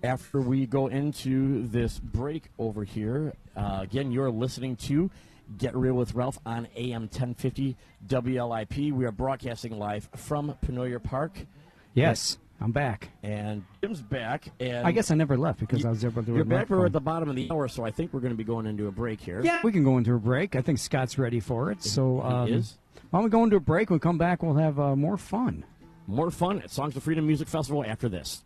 after 0.03 0.41
we 0.41 0.65
go 0.65 0.87
into 0.87 1.67
this 1.67 1.99
break 1.99 2.49
over 2.57 2.83
here. 2.83 3.33
Uh, 3.55 3.79
again, 3.81 4.11
you're 4.11 4.31
listening 4.31 4.75
to 4.75 5.11
Get 5.57 5.75
Real 5.75 5.93
with 5.93 6.13
Ralph 6.13 6.39
on 6.45 6.67
AM 6.75 7.03
1050 7.03 7.75
WLIP. 8.07 8.91
We 8.93 9.05
are 9.05 9.11
broadcasting 9.11 9.77
live 9.77 10.09
from 10.15 10.55
Penoyer 10.65 11.01
Park. 11.01 11.45
Yes, 11.93 12.37
I'm 12.61 12.71
back. 12.71 13.09
And 13.23 13.65
Jim's 13.81 14.01
back. 14.01 14.45
And 14.59 14.85
I 14.85 14.91
guess 14.91 15.11
I 15.11 15.15
never 15.15 15.37
left 15.37 15.59
because 15.59 15.83
I 15.83 15.89
was 15.89 16.01
there. 16.01 16.11
to 16.11 16.21
do 16.21 16.35
You're 16.35 16.45
back. 16.45 16.69
We're 16.69 16.85
at 16.85 16.93
the 16.93 17.01
bottom 17.01 17.29
of 17.29 17.35
the 17.35 17.49
hour, 17.51 17.67
so 17.67 17.83
I 17.83 17.91
think 17.91 18.13
we're 18.13 18.19
going 18.19 18.33
to 18.33 18.37
be 18.37 18.43
going 18.43 18.65
into 18.65 18.87
a 18.87 18.91
break 18.91 19.19
here. 19.19 19.41
Yeah, 19.43 19.59
we 19.63 19.71
can 19.71 19.83
go 19.83 19.97
into 19.97 20.13
a 20.13 20.19
break. 20.19 20.55
I 20.55 20.61
think 20.61 20.77
Scott's 20.77 21.17
ready 21.17 21.39
for 21.39 21.71
it. 21.71 21.83
So, 21.83 22.21
um, 22.21 22.53
is. 22.53 22.77
why 23.09 23.19
don't 23.19 23.25
we 23.25 23.29
go 23.31 23.43
into 23.43 23.55
a 23.55 23.61
break? 23.61 23.89
When 23.89 23.95
we 23.95 24.01
come 24.01 24.17
back, 24.17 24.43
we'll 24.43 24.55
have 24.55 24.79
uh, 24.79 24.95
more 24.95 25.17
fun. 25.17 25.65
More 26.07 26.31
fun 26.31 26.61
at 26.61 26.71
Songs 26.71 26.95
of 26.95 27.03
Freedom 27.03 27.25
Music 27.25 27.47
Festival 27.47 27.83
after 27.85 28.07
this. 28.07 28.43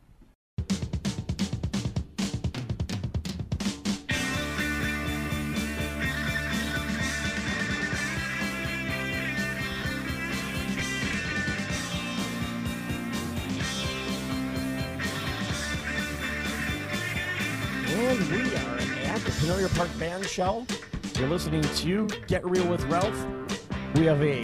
Shell. 20.28 20.66
You're 21.18 21.30
listening 21.30 21.62
to 21.62 22.08
Get 22.28 22.46
Real 22.46 22.68
with 22.68 22.84
Ralph. 22.86 23.26
We 23.96 24.06
have 24.06 24.22
a 24.22 24.44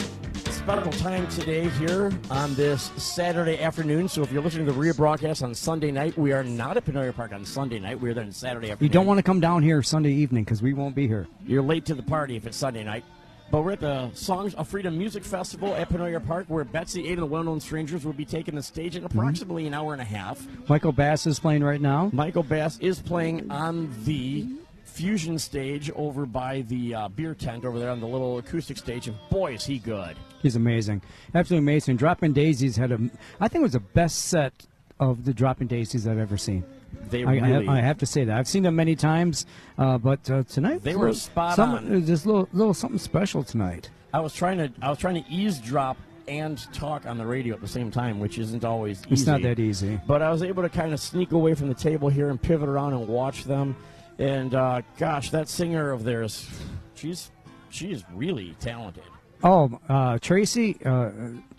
special 0.49 0.91
time 0.91 1.27
today 1.27 1.67
here 1.69 2.11
on 2.29 2.53
this 2.55 2.91
Saturday 2.95 3.59
afternoon. 3.61 4.07
So 4.07 4.21
if 4.21 4.31
you're 4.31 4.43
listening 4.43 4.67
to 4.67 4.71
the 4.71 4.79
rebroadcast 4.79 5.43
on 5.43 5.55
Sunday 5.55 5.91
night, 5.91 6.17
we 6.17 6.33
are 6.33 6.43
not 6.43 6.77
at 6.77 6.85
Penoyer 6.85 7.15
Park 7.15 7.33
on 7.33 7.43
Sunday 7.43 7.79
night. 7.79 7.99
We're 7.99 8.13
there 8.13 8.23
on 8.23 8.31
Saturday 8.31 8.71
afternoon. 8.71 8.89
You 8.89 8.93
don't 8.93 9.07
want 9.07 9.17
to 9.17 9.23
come 9.23 9.39
down 9.39 9.63
here 9.63 9.81
Sunday 9.81 10.11
evening 10.11 10.43
because 10.43 10.61
we 10.61 10.73
won't 10.73 10.95
be 10.95 11.07
here. 11.07 11.27
You're 11.45 11.63
late 11.63 11.85
to 11.85 11.95
the 11.95 12.03
party 12.03 12.35
if 12.35 12.45
it's 12.45 12.57
Sunday 12.57 12.83
night. 12.83 13.03
But 13.49 13.63
we're 13.63 13.73
at 13.73 13.81
the 13.81 14.11
Songs 14.13 14.53
of 14.53 14.69
Freedom 14.69 14.97
Music 14.97 15.25
Festival 15.25 15.75
at 15.75 15.89
Penoyer 15.89 16.25
Park, 16.25 16.45
where 16.47 16.63
Betsy 16.63 17.03
Ade 17.07 17.13
and 17.13 17.23
the 17.23 17.25
Well 17.25 17.43
Known 17.43 17.59
Strangers 17.59 18.05
will 18.05 18.13
be 18.13 18.23
taking 18.23 18.55
the 18.55 18.63
stage 18.63 18.95
in 18.95 19.03
mm-hmm. 19.03 19.19
approximately 19.19 19.67
an 19.67 19.73
hour 19.73 19.91
and 19.91 20.01
a 20.01 20.05
half. 20.05 20.47
Michael 20.69 20.93
Bass 20.93 21.27
is 21.27 21.37
playing 21.37 21.61
right 21.61 21.81
now. 21.81 22.09
Michael 22.13 22.43
Bass 22.43 22.79
is 22.79 23.01
playing 23.01 23.51
on 23.51 23.93
the 24.05 24.47
fusion 24.91 25.39
stage 25.39 25.89
over 25.95 26.25
by 26.25 26.61
the 26.61 26.93
uh, 26.93 27.07
beer 27.09 27.33
tent 27.33 27.65
over 27.65 27.79
there 27.79 27.89
on 27.89 27.99
the 27.99 28.07
little 28.07 28.37
acoustic 28.37 28.77
stage, 28.77 29.07
and 29.07 29.17
boy, 29.29 29.53
is 29.53 29.65
he 29.65 29.79
good. 29.79 30.15
He's 30.41 30.55
amazing, 30.55 31.01
absolutely 31.33 31.65
amazing. 31.65 31.97
Dropping 31.97 32.33
Daisies 32.33 32.75
had 32.75 32.91
a, 32.91 32.99
I 33.39 33.47
think 33.47 33.61
it 33.61 33.63
was 33.63 33.71
the 33.73 33.79
best 33.79 34.23
set 34.25 34.53
of 34.99 35.25
the 35.25 35.33
Dropping 35.33 35.67
Daisies 35.67 36.07
I've 36.07 36.17
ever 36.17 36.37
seen. 36.37 36.63
They 37.09 37.23
I, 37.23 37.35
I- 37.35 37.49
really- 37.49 37.67
I, 37.67 37.81
have 37.81 37.97
to 37.99 38.05
say 38.05 38.25
that 38.25 38.37
I've 38.37 38.47
seen 38.47 38.63
them 38.63 38.75
many 38.75 38.95
times, 38.95 39.45
uh, 39.77 39.97
but 39.97 40.29
uh, 40.29 40.43
tonight 40.43 40.83
They 40.83 40.95
were 40.95 41.13
spot 41.13 41.55
some, 41.55 41.71
on. 41.71 41.89
There's 41.89 42.07
just 42.07 42.25
a 42.25 42.27
little, 42.27 42.49
little 42.53 42.73
something 42.73 42.99
special 42.99 43.43
tonight. 43.43 43.89
I 44.13 44.19
was 44.19 44.33
trying 44.33 44.57
to 44.57 44.71
I 44.81 44.89
was 44.89 44.97
trying 44.97 45.23
to 45.23 45.29
eavesdrop 45.31 45.97
and 46.27 46.57
talk 46.73 47.05
on 47.05 47.17
the 47.17 47.25
radio 47.25 47.55
at 47.55 47.61
the 47.61 47.67
same 47.67 47.91
time, 47.91 48.19
which 48.19 48.37
isn't 48.37 48.63
always 48.65 48.99
easy. 49.01 49.13
It's 49.13 49.25
not 49.25 49.41
that 49.41 49.59
easy. 49.59 49.99
But 50.05 50.21
I 50.21 50.31
was 50.31 50.43
able 50.43 50.63
to 50.63 50.69
kind 50.69 50.93
of 50.93 50.99
sneak 50.99 51.31
away 51.31 51.53
from 51.55 51.67
the 51.69 51.73
table 51.75 52.09
here 52.09 52.29
and 52.29 52.41
pivot 52.41 52.69
around 52.69 52.93
and 52.93 53.07
watch 53.07 53.45
them. 53.45 53.75
And 54.21 54.53
uh, 54.53 54.81
gosh, 54.97 55.31
that 55.31 55.49
singer 55.49 55.91
of 55.91 56.03
theirs, 56.03 56.47
she's 56.93 57.31
she 57.69 57.91
is 57.91 58.03
really 58.13 58.55
talented. 58.59 59.03
Oh, 59.43 59.79
uh, 59.89 60.19
Tracy, 60.19 60.77
uh, 60.85 61.09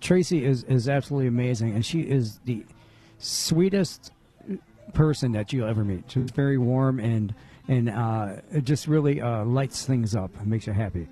Tracy 0.00 0.44
is, 0.44 0.62
is 0.64 0.88
absolutely 0.88 1.26
amazing, 1.26 1.74
and 1.74 1.84
she 1.84 2.02
is 2.02 2.38
the 2.44 2.64
sweetest 3.18 4.12
person 4.94 5.32
that 5.32 5.52
you'll 5.52 5.68
ever 5.68 5.82
meet. 5.84 6.04
She's 6.08 6.30
very 6.30 6.58
warm 6.58 7.00
and 7.00 7.34
and 7.68 7.88
uh, 7.90 8.34
it 8.52 8.64
just 8.64 8.86
really 8.86 9.20
uh, 9.20 9.44
lights 9.44 9.84
things 9.86 10.14
up 10.14 10.30
and 10.38 10.46
makes 10.48 10.66
you 10.66 10.72
happy. 10.72 11.08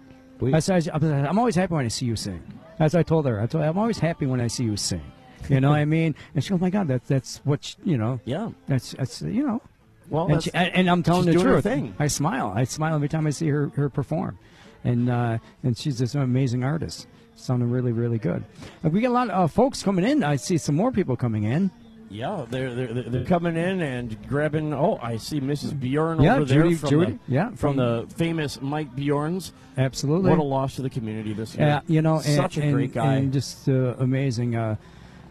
That's 0.53 0.68
I- 0.70 0.80
I'm 0.94 1.38
always 1.38 1.55
happy 1.57 1.74
when 1.74 1.84
I 1.84 1.88
see 1.88 2.07
you 2.07 2.16
sing. 2.16 2.42
As 2.78 2.94
I 2.94 3.03
told 3.03 3.26
her, 3.26 3.40
I 3.40 3.46
told 3.46 3.64
her, 3.64 3.70
I'm 3.70 3.78
always 3.78 3.98
happy 3.98 4.26
when 4.26 4.40
I 4.40 4.46
see 4.46 4.64
you 4.64 4.76
sing. 4.76 5.03
You 5.48 5.61
know 5.61 5.70
what 5.70 5.78
I 5.80 5.84
mean? 5.86 6.14
And 6.34 6.44
she 6.44 6.51
goes, 6.51 6.59
"Oh 6.61 6.62
my 6.62 6.70
God, 6.70 6.86
that's 6.86 7.09
that's 7.09 7.38
what 7.44 7.74
you 7.84 7.96
know. 7.96 8.20
Yeah, 8.24 8.51
that's 8.68 8.92
that's 8.92 9.22
you 9.22 9.44
know." 9.46 9.62
Well, 10.11 10.26
and, 10.32 10.42
she- 10.42 10.50
and, 10.52 10.74
and 10.74 10.90
I'm 10.90 11.02
telling 11.02 11.22
she's 11.24 11.34
the 11.34 11.40
doing 11.40 11.46
her 11.46 11.52
truth. 11.62 11.64
thing. 11.64 11.94
I 11.98 12.08
smile. 12.08 12.52
I 12.54 12.64
smile 12.64 12.94
every 12.94 13.08
time 13.08 13.26
I 13.26 13.30
see 13.30 13.48
her 13.48 13.68
her 13.76 13.88
perform, 13.88 14.38
and 14.84 15.08
uh, 15.08 15.38
and 15.62 15.78
she's 15.78 15.98
just 15.98 16.14
an 16.14 16.22
amazing 16.22 16.64
artist. 16.64 17.06
Sounding 17.36 17.70
really 17.70 17.92
really 17.92 18.18
good. 18.18 18.44
We 18.82 19.00
got 19.00 19.08
a 19.08 19.14
lot 19.14 19.30
of 19.30 19.44
uh, 19.44 19.46
folks 19.46 19.82
coming 19.82 20.04
in. 20.04 20.22
I 20.22 20.36
see 20.36 20.58
some 20.58 20.74
more 20.74 20.92
people 20.92 21.16
coming 21.16 21.44
in. 21.44 21.70
Yeah, 22.12 22.44
they're 22.50 22.74
they're, 22.74 22.92
they're 22.92 23.02
they're 23.04 23.24
coming 23.24 23.56
in 23.56 23.80
and 23.80 24.26
grabbing. 24.28 24.74
Oh, 24.74 24.98
I 25.00 25.16
see 25.16 25.40
Mrs. 25.40 25.78
Bjorn 25.78 26.20
Yeah, 26.20 26.34
over 26.36 26.44
there 26.44 26.62
Judy- 26.64 26.74
from 26.74 26.88
Judy, 26.90 27.12
the 27.12 27.18
yeah, 27.32 27.48
from, 27.50 27.56
from- 27.56 27.76
the 27.76 28.06
famous 28.16 28.61
Mike 28.61 28.94
Bjorns. 28.96 29.52
Absolutely. 29.78 30.28
What 30.28 30.40
a 30.40 30.42
loss 30.42 30.74
to 30.74 30.82
the 30.82 30.90
community 30.90 31.32
this 31.32 31.54
year. 31.54 31.66
Yeah, 31.68 31.80
you 31.86 32.02
know, 32.02 32.16
and, 32.16 32.24
such 32.24 32.58
a 32.58 32.62
and- 32.62 32.74
great 32.74 32.92
guy. 32.92 33.14
and 33.14 33.32
just 33.32 33.68
uh, 33.68 33.94
amazing. 33.98 34.56
Uh, 34.56 34.74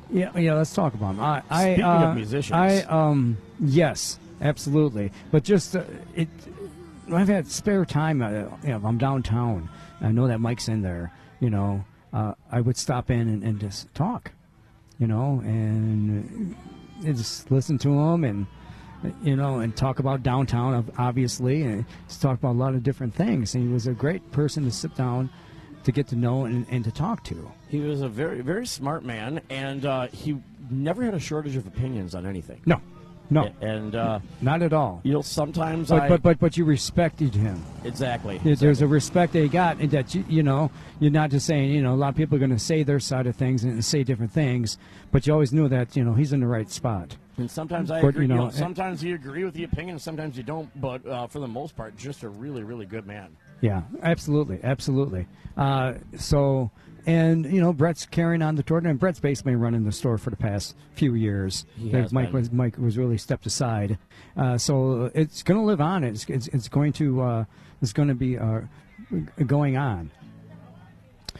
yeah, 0.09 0.35
yeah. 0.37 0.53
Let's 0.53 0.73
talk 0.73 0.93
about 0.95 1.15
him. 1.15 1.19
I, 1.19 1.43
I, 1.49 1.63
Speaking 1.73 1.83
of 1.83 2.01
uh, 2.01 2.13
musicians. 2.15 2.55
I 2.55 2.77
um, 2.83 3.37
yes, 3.59 4.17
absolutely. 4.41 5.11
But 5.31 5.43
just 5.43 5.75
uh, 5.75 5.83
it, 6.15 6.29
I've 7.11 7.27
had 7.27 7.47
spare 7.47 7.85
time. 7.85 8.21
Uh, 8.21 8.29
you 8.63 8.69
know, 8.69 8.81
I'm 8.83 8.97
downtown. 8.97 9.69
I 10.01 10.11
know 10.11 10.27
that 10.27 10.39
Mike's 10.39 10.67
in 10.67 10.81
there. 10.81 11.13
You 11.39 11.49
know, 11.49 11.85
uh, 12.13 12.33
I 12.51 12.61
would 12.61 12.77
stop 12.77 13.09
in 13.09 13.21
and, 13.21 13.43
and 13.43 13.59
just 13.59 13.93
talk. 13.93 14.31
You 14.97 15.07
know, 15.07 15.41
and 15.43 16.55
uh, 17.01 17.13
just 17.13 17.49
listen 17.51 17.77
to 17.79 17.89
him 17.89 18.23
and 18.23 18.47
you 19.23 19.35
know, 19.35 19.59
and 19.59 19.75
talk 19.75 19.99
about 19.99 20.23
downtown, 20.23 20.91
obviously, 20.97 21.63
and 21.63 21.85
just 22.07 22.21
talk 22.21 22.37
about 22.37 22.51
a 22.51 22.59
lot 22.59 22.75
of 22.75 22.83
different 22.83 23.15
things. 23.15 23.55
And 23.55 23.63
he 23.63 23.73
was 23.73 23.87
a 23.87 23.93
great 23.93 24.31
person 24.31 24.65
to 24.65 24.71
sit 24.71 24.95
down, 24.95 25.29
to 25.83 25.91
get 25.91 26.07
to 26.09 26.15
know, 26.15 26.45
and, 26.45 26.65
and 26.69 26.83
to 26.83 26.91
talk 26.91 27.23
to. 27.25 27.51
He 27.69 27.79
was 27.79 28.01
a 28.01 28.09
very, 28.09 28.41
very 28.41 28.67
smart 28.67 29.05
man, 29.05 29.41
and 29.49 29.85
uh, 29.85 30.07
he 30.07 30.37
never 30.69 31.03
had 31.03 31.13
a 31.13 31.19
shortage 31.19 31.55
of 31.55 31.65
opinions 31.65 32.13
on 32.13 32.25
anything. 32.25 32.61
No, 32.65 32.81
no, 33.29 33.49
And 33.61 33.95
uh, 33.95 34.19
not 34.41 34.61
at 34.61 34.73
all. 34.73 35.01
you 35.03 35.13
know, 35.13 35.21
sometimes 35.21 35.89
But 35.89 36.01
I 36.03 36.09
but 36.09 36.21
but 36.21 36.39
but 36.39 36.57
you 36.57 36.65
respected 36.65 37.35
him. 37.35 37.63
exactly. 37.83 38.39
There- 38.39 38.55
There's 38.55 38.81
a 38.81 38.87
respect 38.87 39.33
that 39.33 39.41
he 39.43 39.47
got, 39.49 39.77
and 39.77 39.91
that 39.91 40.15
you, 40.15 40.23
you 40.27 40.43
know, 40.43 40.71
you're 40.99 41.11
not 41.11 41.29
just 41.31 41.45
saying, 41.45 41.71
you 41.71 41.81
know, 41.81 41.93
a 41.93 41.95
lot 41.95 42.09
of 42.09 42.15
people 42.15 42.35
are 42.35 42.39
going 42.39 42.51
to 42.51 42.59
say 42.59 42.83
their 42.83 42.99
side 42.99 43.27
of 43.27 43.35
things 43.35 43.63
and 43.63 43.83
say 43.85 44.03
different 44.03 44.31
things, 44.31 44.77
but 45.11 45.25
you 45.27 45.33
always 45.33 45.53
knew 45.53 45.67
that, 45.69 45.95
you 45.95 46.03
know, 46.03 46.13
he's 46.13 46.33
in 46.33 46.39
the 46.39 46.47
right 46.47 46.69
spot. 46.69 47.15
And 47.37 47.49
sometimes 47.49 47.89
I 47.89 48.01
But, 48.01 48.09
agree. 48.09 48.25
you 48.25 48.31
You 48.33 48.37
know, 48.37 48.45
know, 48.45 48.51
sometimes 48.51 49.01
you 49.03 49.15
agree 49.15 49.43
with 49.45 49.53
the 49.53 49.63
opinion, 49.63 49.97
sometimes 49.99 50.35
you 50.35 50.43
don't. 50.43 50.69
But 50.81 51.05
uh, 51.07 51.27
for 51.27 51.39
the 51.39 51.47
most 51.47 51.75
part, 51.77 51.95
just 51.97 52.23
a 52.23 52.29
really, 52.29 52.63
really 52.63 52.85
good 52.85 53.05
man. 53.07 53.29
Yeah, 53.61 53.83
absolutely, 54.03 54.59
absolutely. 54.63 55.27
Uh, 55.57 55.93
so, 56.17 56.71
and 57.05 57.45
you 57.45 57.61
know, 57.61 57.73
Brett's 57.73 58.05
carrying 58.05 58.41
on 58.41 58.55
the 58.55 58.63
torch, 58.63 58.85
and 58.85 58.99
Brett's 58.99 59.19
basically 59.19 59.55
running 59.55 59.83
the 59.83 59.91
store 59.91 60.17
for 60.17 60.29
the 60.29 60.35
past 60.35 60.75
few 60.93 61.15
years. 61.15 61.65
Mike 62.11 62.33
was 62.33 62.51
Mike 62.51 62.77
was 62.77 62.97
really 62.97 63.17
stepped 63.17 63.45
aside, 63.45 63.97
uh, 64.37 64.57
so 64.57 65.11
it's 65.13 65.43
going 65.43 65.59
to 65.59 65.65
live 65.65 65.81
on. 65.81 66.03
It's 66.03 66.25
it's, 66.29 66.47
it's 66.47 66.69
going 66.69 66.93
to 66.93 67.21
uh, 67.21 67.45
it's 67.81 67.93
going 67.93 68.09
to 68.09 68.15
be 68.15 68.37
uh, 68.37 68.61
going 69.45 69.77
on. 69.77 70.11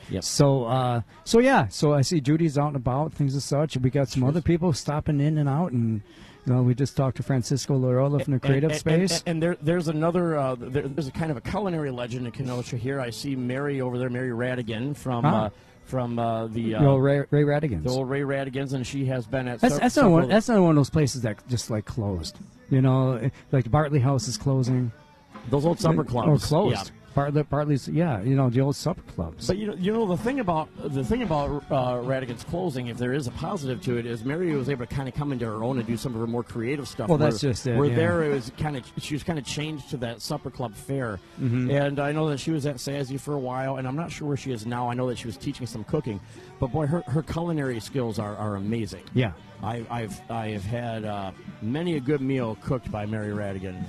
Yep. 0.10 0.24
So, 0.24 0.66
uh, 0.66 1.02
so 1.24 1.40
yeah. 1.40 1.68
So 1.68 1.94
I 1.94 2.02
see 2.02 2.20
Judy's 2.20 2.58
out 2.58 2.68
and 2.68 2.76
about, 2.76 3.14
things 3.14 3.36
as 3.36 3.44
such. 3.44 3.78
We 3.78 3.90
got 3.90 4.10
some 4.10 4.24
other 4.24 4.42
people 4.42 4.74
stopping 4.74 5.20
in 5.20 5.38
and 5.38 5.48
out, 5.48 5.72
and 5.72 6.02
you 6.46 6.54
know, 6.54 6.62
we 6.64 6.74
just 6.74 6.96
talked 6.98 7.18
to 7.18 7.24
Francisco 7.24 7.76
Loyola 7.76 8.24
from 8.24 8.34
the 8.34 8.40
creative 8.40 8.72
and, 8.72 8.88
and- 8.88 9.10
space. 9.10 9.20
And, 9.22 9.28
and 9.28 9.44
there, 9.44 9.58
there's 9.62 9.88
another. 9.88 10.38
Uh, 10.38 10.56
there, 10.56 10.88
there's 10.88 11.08
a 11.08 11.12
kind 11.12 11.32
of 11.32 11.38
a 11.38 11.42
culinary 11.42 11.92
legend 11.92 12.26
in 12.26 12.32
Kenosha 12.32 12.78
here. 12.78 13.00
I 13.00 13.10
see 13.10 13.36
Mary 13.36 13.82
over 13.82 13.98
there, 13.98 14.10
Mary 14.10 14.30
Radigan 14.32 14.96
from 14.96 15.26
Ah. 15.26 15.46
uh, 15.46 15.50
from 15.86 16.20
uh, 16.20 16.46
the, 16.48 16.76
uh, 16.76 16.82
the 16.82 16.88
old 16.88 17.04
Ray, 17.04 17.20
Ray 17.32 17.44
Radigans. 17.44 17.84
the 17.84 17.90
old 17.90 18.10
Ray 18.10 18.22
Radigans, 18.22 18.74
and 18.74 18.86
she 18.86 19.06
has 19.06 19.26
been 19.26 19.48
at. 19.48 19.60
That's 19.60 19.80
that's 19.80 19.96
not 19.96 20.12
one. 20.12 20.28
That's 20.30 20.48
not 20.48 20.62
one 20.62 20.72
of 20.72 20.76
those 20.76 20.90
places 20.92 21.24
that 21.24 21.46
just 21.48 21.70
like 21.70 21.86
closed. 21.86 22.38
You 22.70 22.82
know, 22.82 23.30
like 23.52 23.70
Bartley 23.72 24.00
House 24.00 24.28
is 24.28 24.38
closing. 24.38 24.92
Those 25.50 25.66
old 25.66 25.80
supper 25.80 26.02
Or 26.02 26.06
clubs. 26.06 26.46
closed. 26.46 26.92
Yeah. 26.94 26.99
Bartley, 27.14 27.44
Bartley's, 27.44 27.88
yeah, 27.88 28.22
you 28.22 28.36
know, 28.36 28.50
the 28.50 28.62
old 28.62 28.76
supper 28.76 29.02
clubs. 29.14 29.48
But 29.48 29.58
you 29.58 29.68
know, 29.68 29.74
you 29.76 29.92
know 29.92 30.06
the 30.06 30.18
thing 30.18 30.40
about 30.40 30.70
the 30.94 31.04
thing 31.04 31.24
about 31.24 31.64
uh, 31.72 32.00
Radigan's 32.04 32.44
closing, 32.44 32.88
if 32.88 32.98
there 32.98 33.14
is 33.14 33.28
a 33.28 33.32
positive 33.32 33.82
to 33.84 33.98
it, 33.98 34.06
is 34.06 34.24
Mary 34.24 34.56
was 34.56 34.70
able 34.70 34.86
to 34.86 34.94
kind 34.96 35.08
of 35.10 35.16
come 35.16 35.32
into 35.32 35.46
her 35.46 35.64
own 35.64 35.78
and 35.80 35.88
do 35.88 35.98
some 35.98 36.14
of 36.14 36.22
her 36.22 36.28
more 36.28 36.44
creative 36.44 36.88
stuff. 36.88 37.10
Well, 37.10 37.18
where- 37.18 37.30
that's 37.30 37.42
just 37.42 37.66
it, 37.68 37.76
Where 37.78 37.88
yeah. 37.90 37.96
there 37.96 38.24
it 38.24 38.30
was 38.34 38.52
kind 38.58 38.78
of 38.78 38.84
she 38.98 39.16
was 39.16 39.24
kind 39.24 39.38
of 39.40 39.46
changed 39.46 39.90
to 39.90 39.98
that 39.98 40.22
supper 40.22 40.50
club 40.50 40.76
fare, 40.76 41.20
Mhm. 41.42 41.72
and 41.72 42.00
I 42.00 42.12
know 42.12 42.30
that 42.30 42.40
she 42.40 42.52
was 42.52 42.66
at 42.66 42.80
Sassy 42.80 43.18
for 43.18 43.34
a 43.34 43.40
while, 43.40 43.78
and 43.78 43.88
I'm 43.88 43.96
not 43.96 44.12
sure 44.12 44.28
where 44.28 44.38
she 44.38 44.52
is 44.52 44.66
now. 44.66 44.90
I 44.90 44.94
know 44.94 45.08
that 45.10 45.18
she 45.18 45.28
was 45.28 45.38
teaching 45.38 45.66
some 45.68 45.84
cooking, 45.84 46.20
but 46.60 46.72
boy, 46.72 46.86
her, 46.88 47.02
her 47.08 47.24
culinary 47.24 47.80
skills 47.80 48.20
are, 48.20 48.36
are 48.38 48.56
amazing. 48.56 49.04
Yeah. 49.14 49.32
I, 49.62 49.84
I've 49.90 50.32
I've 50.32 50.64
had 50.64 51.04
uh, 51.04 51.32
many 51.62 51.96
a 51.98 52.00
good 52.00 52.22
meal 52.22 52.58
cooked 52.64 52.90
by 52.92 53.06
Mary 53.06 53.34
Radigan. 53.34 53.84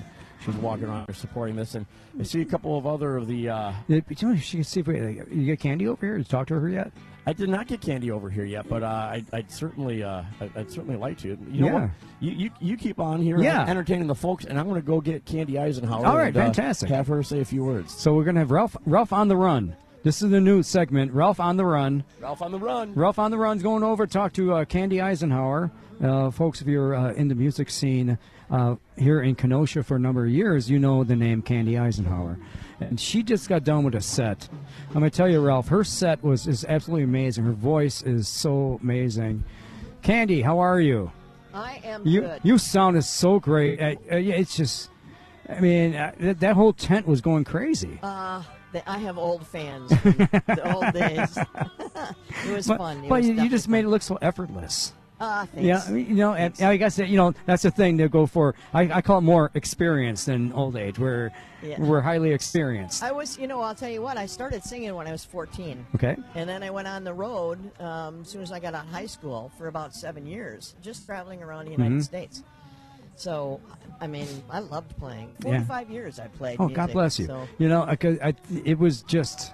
She's 0.45 0.55
walking 0.57 0.87
around 0.87 1.07
here 1.07 1.15
supporting 1.15 1.57
this, 1.57 1.75
and 1.75 1.87
I 2.19 2.23
see 2.25 2.41
a 2.41 2.45
couple 2.45 2.77
of 2.79 2.87
other 2.87 3.17
of 3.17 3.27
the. 3.27 3.49
Uh, 3.49 3.73
You 3.89 4.03
know, 4.23 4.37
she 4.37 4.57
can 4.59 4.65
see 4.65 4.81
if 4.81 4.87
we, 4.87 4.99
you 5.31 5.45
get 5.47 5.61
Candy 5.61 5.87
over 5.89 6.05
here. 6.05 6.17
Did 6.17 6.27
you 6.27 6.31
talk 6.31 6.47
to 6.49 6.59
her 6.59 6.69
yet? 6.69 6.93
I 7.27 7.33
did 7.35 7.51
not 7.51 7.67
get 7.67 7.81
Candy 7.83 8.11
over 8.11 8.31
here 8.31 8.45
yet, 8.47 8.67
but 8.69 8.83
uh, 8.83 8.87
I, 8.87 9.25
I'd 9.33 9.51
certainly, 9.53 10.03
uh, 10.03 10.23
I- 10.41 10.51
I'd 10.57 10.71
certainly 10.71 10.97
like 10.97 11.19
to. 11.19 11.29
You 11.29 11.37
know 11.61 11.67
Yeah. 11.67 11.73
what? 11.75 11.91
You, 12.21 12.31
you 12.33 12.51
you 12.61 12.77
keep 12.77 12.99
on 12.99 13.21
here, 13.21 13.39
Yeah. 13.41 13.65
entertaining 13.67 14.07
the 14.07 14.15
folks, 14.15 14.45
and 14.47 14.59
I'm 14.59 14.67
going 14.69 14.81
to 14.81 14.87
go 14.87 15.01
get 15.01 15.25
Candy 15.27 15.59
Eisenhower. 15.59 16.07
All 16.07 16.17
right, 16.17 16.29
and, 16.29 16.37
uh, 16.37 16.41
fantastic. 16.45 16.89
have 16.89 17.07
her 17.09 17.23
say 17.23 17.41
a 17.41 17.45
few 17.45 17.63
words. 17.65 17.93
So 17.93 18.15
we're 18.15 18.25
gonna 18.25 18.41
have 18.41 18.51
Ralph 18.51 18.77
Ralph 18.87 19.13
on 19.13 19.29
the 19.29 19.37
run. 19.37 19.77
This 20.03 20.23
is 20.23 20.31
the 20.31 20.41
new 20.41 20.63
segment, 20.63 21.13
Ralph 21.13 21.41
on 21.41 21.59
the 21.59 21.67
run. 21.67 22.05
Ralph 22.21 22.41
on 22.41 22.53
the 22.53 22.59
run. 22.59 22.95
Ralph 22.95 23.19
on 23.19 23.31
the 23.31 23.37
run's 23.37 23.63
going 23.63 23.83
over 23.83 24.07
talk 24.07 24.33
to 24.33 24.55
uh, 24.55 24.65
Candy 24.65 25.03
Eisenhower. 25.03 25.71
Uh, 26.03 26.31
folks, 26.31 26.63
if 26.63 26.67
you're 26.67 26.95
uh, 26.95 27.13
in 27.13 27.29
the 27.29 27.35
music 27.35 27.69
scene 27.69 28.17
uh, 28.51 28.77
here 28.97 29.21
in 29.23 29.35
Kenosha 29.35 29.83
for 29.83 29.97
a 29.97 30.01
number 30.01 30.25
of 30.25 30.31
years, 30.31 30.71
you 30.71 30.79
know 30.79 31.05
the 31.05 31.17
name 31.17 31.43
Candy 31.43 31.79
Eisenhower. 31.79 32.39
And 32.81 32.99
she 32.99 33.23
just 33.23 33.49
got 33.49 33.63
done 33.65 33.85
with 33.85 33.95
a 33.95 34.01
set. 34.01 34.49
I'm 34.89 35.01
going 35.01 35.11
to 35.11 35.17
tell 35.17 35.29
you, 35.29 35.41
Ralph, 35.41 35.69
her 35.69 35.85
set 35.85 36.23
was 36.25 36.47
is 36.47 36.65
absolutely 36.65 37.05
amazing. 37.05 37.45
Her 37.45 37.53
voice 37.53 38.03
is 38.03 38.27
so 38.27 38.79
amazing. 38.83 39.45
Candy, 40.03 40.41
how 40.41 40.59
are 40.61 40.81
you? 40.81 41.13
I 41.53 41.81
am 41.85 42.07
You 42.07 42.23
good. 42.23 42.41
you 42.43 42.59
sounded 42.59 43.03
so 43.03 43.39
great. 43.39 43.79
It's 43.81 44.57
just, 44.57 44.89
I 45.49 45.61
mean, 45.61 45.95
uh, 45.95 46.13
that, 46.21 46.41
that 46.41 46.55
whole 46.55 46.73
tent 46.73 47.07
was 47.07 47.21
going 47.21 47.45
crazy. 47.45 47.99
Uh, 48.03 48.43
I 48.87 48.99
have 48.99 49.19
old 49.19 49.47
fans 49.47 49.91
the 49.91 50.73
old 50.73 50.93
days. 50.95 51.37
it 52.47 52.53
was 52.57 52.67
but 52.69 52.79
fun. 52.79 53.05
It 53.05 53.09
but 53.09 53.19
was 53.21 53.29
you, 53.29 53.35
you 53.35 53.49
just 53.51 53.65
definitely 53.67 53.73
made 53.73 53.85
it 53.85 53.89
look 53.89 54.03
so 54.03 54.17
effortless. 54.23 54.93
Ah, 55.21 55.47
thanks. 55.55 55.67
Yeah, 55.67 55.91
you 55.95 56.15
know, 56.15 56.33
and 56.33 56.55
I 56.63 56.77
guess 56.79 56.97
you 56.99 57.17
know 57.17 57.35
that's 57.47 57.63
the 57.63 57.71
thing 57.71 57.99
to 57.99 58.09
go 58.09 58.27
for. 58.27 58.55
I, 58.73 58.91
I 58.91 59.03
call 59.03 59.19
it 59.19 59.23
more 59.23 59.51
experience 59.55 60.25
than 60.25 60.53
old 60.55 60.77
age. 60.77 60.99
We're 60.99 61.31
Yeah. 61.63 61.79
we're 61.79 62.01
highly 62.01 62.33
experienced. 62.33 63.03
I 63.03 63.13
was, 63.13 63.37
you 63.39 63.47
know, 63.47 63.61
I'll 63.61 63.75
tell 63.75 63.91
you 63.91 64.01
what. 64.01 64.17
I 64.17 64.25
started 64.25 64.65
singing 64.65 64.95
when 64.95 65.07
I 65.07 65.13
was 65.13 65.25
14. 65.27 65.85
Okay. 65.97 66.17
And 66.35 66.49
then 66.49 66.63
I 66.63 66.71
went 66.71 66.89
on 66.89 67.05
the 67.05 67.13
road 67.13 67.59
um, 67.81 68.23
as 68.23 68.29
soon 68.31 68.41
as 68.43 68.51
I 68.51 68.61
got 68.61 68.75
out 68.75 68.85
of 68.87 68.91
high 68.91 69.05
school 69.07 69.53
for 69.59 69.67
about 69.69 69.95
seven 69.95 70.27
years, 70.27 70.75
just 70.81 71.05
traveling 71.05 71.43
around 71.43 71.67
the 71.67 71.73
United 71.73 71.99
Mhm. 71.99 72.03
States. 72.05 72.43
So, 73.17 73.61
I 74.01 74.07
mean, 74.07 74.27
I 74.49 74.61
loved 74.61 74.97
playing. 74.99 75.33
Yeah. 75.45 75.63
45 75.65 75.91
years 75.91 76.19
I 76.19 76.29
played. 76.29 76.57
Oh, 76.59 76.63
music, 76.65 76.77
God 76.77 76.93
bless 76.93 77.19
you. 77.19 77.27
So. 77.27 77.47
You 77.59 77.69
know, 77.69 77.83
I, 77.87 77.97
could- 77.97 78.21
I, 78.23 78.33
it 78.65 78.79
was 78.79 79.03
just, 79.03 79.53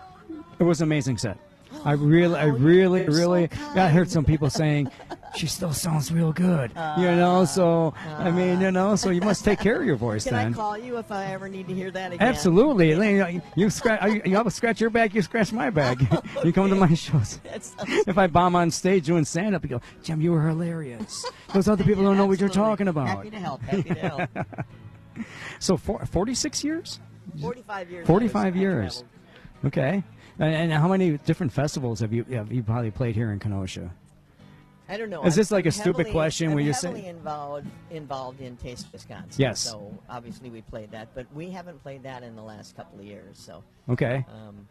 it 0.61 0.63
was 0.63 0.81
an 0.81 0.85
amazing 0.85 1.19
set. 1.19 1.37
I 1.85 1.93
really, 1.99 2.37
I 2.39 2.45
really, 2.45 3.03
you're 3.03 3.11
so 3.11 3.19
really. 3.19 3.49
I 3.75 3.89
heard 3.89 4.09
some 4.09 4.25
people 4.25 4.49
saying, 4.49 4.89
she 5.37 5.47
still 5.47 5.73
sounds 5.73 6.11
real 6.13 6.33
good. 6.33 6.73
Uh, 6.77 6.97
you 6.99 7.07
know, 7.07 7.45
so 7.45 7.95
I 8.07 8.29
uh. 8.29 8.33
mean, 8.33 8.61
you 8.61 8.71
know, 8.71 8.97
so 8.97 9.11
you 9.11 9.21
must 9.21 9.45
take 9.45 9.59
care 9.59 9.81
of 9.81 9.87
your 9.87 9.97
voice 9.97 10.25
Can 10.25 10.35
then. 10.35 10.53
I 10.53 10.57
call 10.57 10.79
you 10.79 10.99
if 10.99 11.13
I 11.13 11.27
ever 11.27 11.49
need 11.49 11.69
to 11.69 11.75
hear 11.75 11.91
that 11.91 12.13
again? 12.13 12.27
Absolutely. 12.27 12.91
You, 12.91 13.43
you 13.55 13.71
scratch. 13.71 14.03
You, 14.11 14.23
you 14.25 14.51
scratch 14.51 14.81
your 14.81 14.91
back. 14.91 15.15
You 15.15 15.23
scratch 15.23 15.53
my 15.53 15.71
back. 15.71 15.99
you 16.45 16.53
come 16.53 16.69
to 16.71 16.77
my 16.77 16.93
shows. 16.95 17.41
If 18.07 18.19
I 18.19 18.27
bomb 18.27 18.57
on 18.57 18.71
stage 18.71 19.07
doing 19.07 19.25
stand 19.25 19.55
up, 19.55 19.63
you 19.63 19.69
go, 19.69 19.81
Jim, 20.03 20.21
you 20.21 20.33
were 20.33 20.47
hilarious. 20.47 21.25
Those 21.53 21.69
other 21.69 21.85
people 21.85 22.05
don't 22.05 22.17
know 22.17 22.27
what 22.27 22.41
you're 22.41 22.49
talking 22.49 22.89
about. 22.89 23.09
Happy 23.09 23.31
to 23.31 23.39
help. 23.39 23.61
Happy 23.63 23.83
to 23.83 23.95
help. 23.95 24.31
So, 25.59 25.77
for, 25.77 26.05
46 26.05 26.65
years? 26.65 27.01
45 27.41 27.91
years. 27.91 28.07
45 28.07 28.57
years. 28.57 29.05
Okay. 29.65 30.03
And, 30.39 30.55
and 30.55 30.73
how 30.73 30.89
many 30.89 31.19
different 31.19 31.53
festivals 31.53 32.01
have 32.01 32.13
you 32.13 32.25
have 32.25 32.53
you 32.53 32.63
probably 32.63 32.91
played 32.91 33.15
here 33.15 33.31
in 33.33 33.39
Kenosha? 33.39 33.91
I 34.89 34.97
don't 34.97 35.11
know. 35.11 35.23
Is 35.25 35.35
I'm- 35.35 35.37
this 35.41 35.51
like 35.51 35.65
a 35.65 35.69
I'm 35.69 35.73
stupid 35.73 35.99
heavily- 36.07 36.13
question 36.13 36.49
I'm 36.49 36.55
where 36.55 36.63
you 36.65 36.73
heavily 36.73 37.03
say- 37.03 37.09
involved 37.09 37.67
involved 37.91 38.41
in 38.41 38.57
Taste 38.57 38.87
Wisconsin? 38.93 39.35
Yes. 39.41 39.61
So 39.61 39.93
obviously 40.09 40.49
we 40.51 40.63
played 40.63 40.91
that, 40.93 41.09
but 41.15 41.27
we 41.35 41.51
haven't 41.51 41.83
played 41.83 42.03
that 42.05 42.23
in 42.23 42.37
the 42.37 42.43
last 42.43 42.77
couple 42.77 42.99
of 43.01 43.05
years. 43.05 43.39
So 43.39 43.63
Okay. 43.89 44.25
um, 44.33 44.69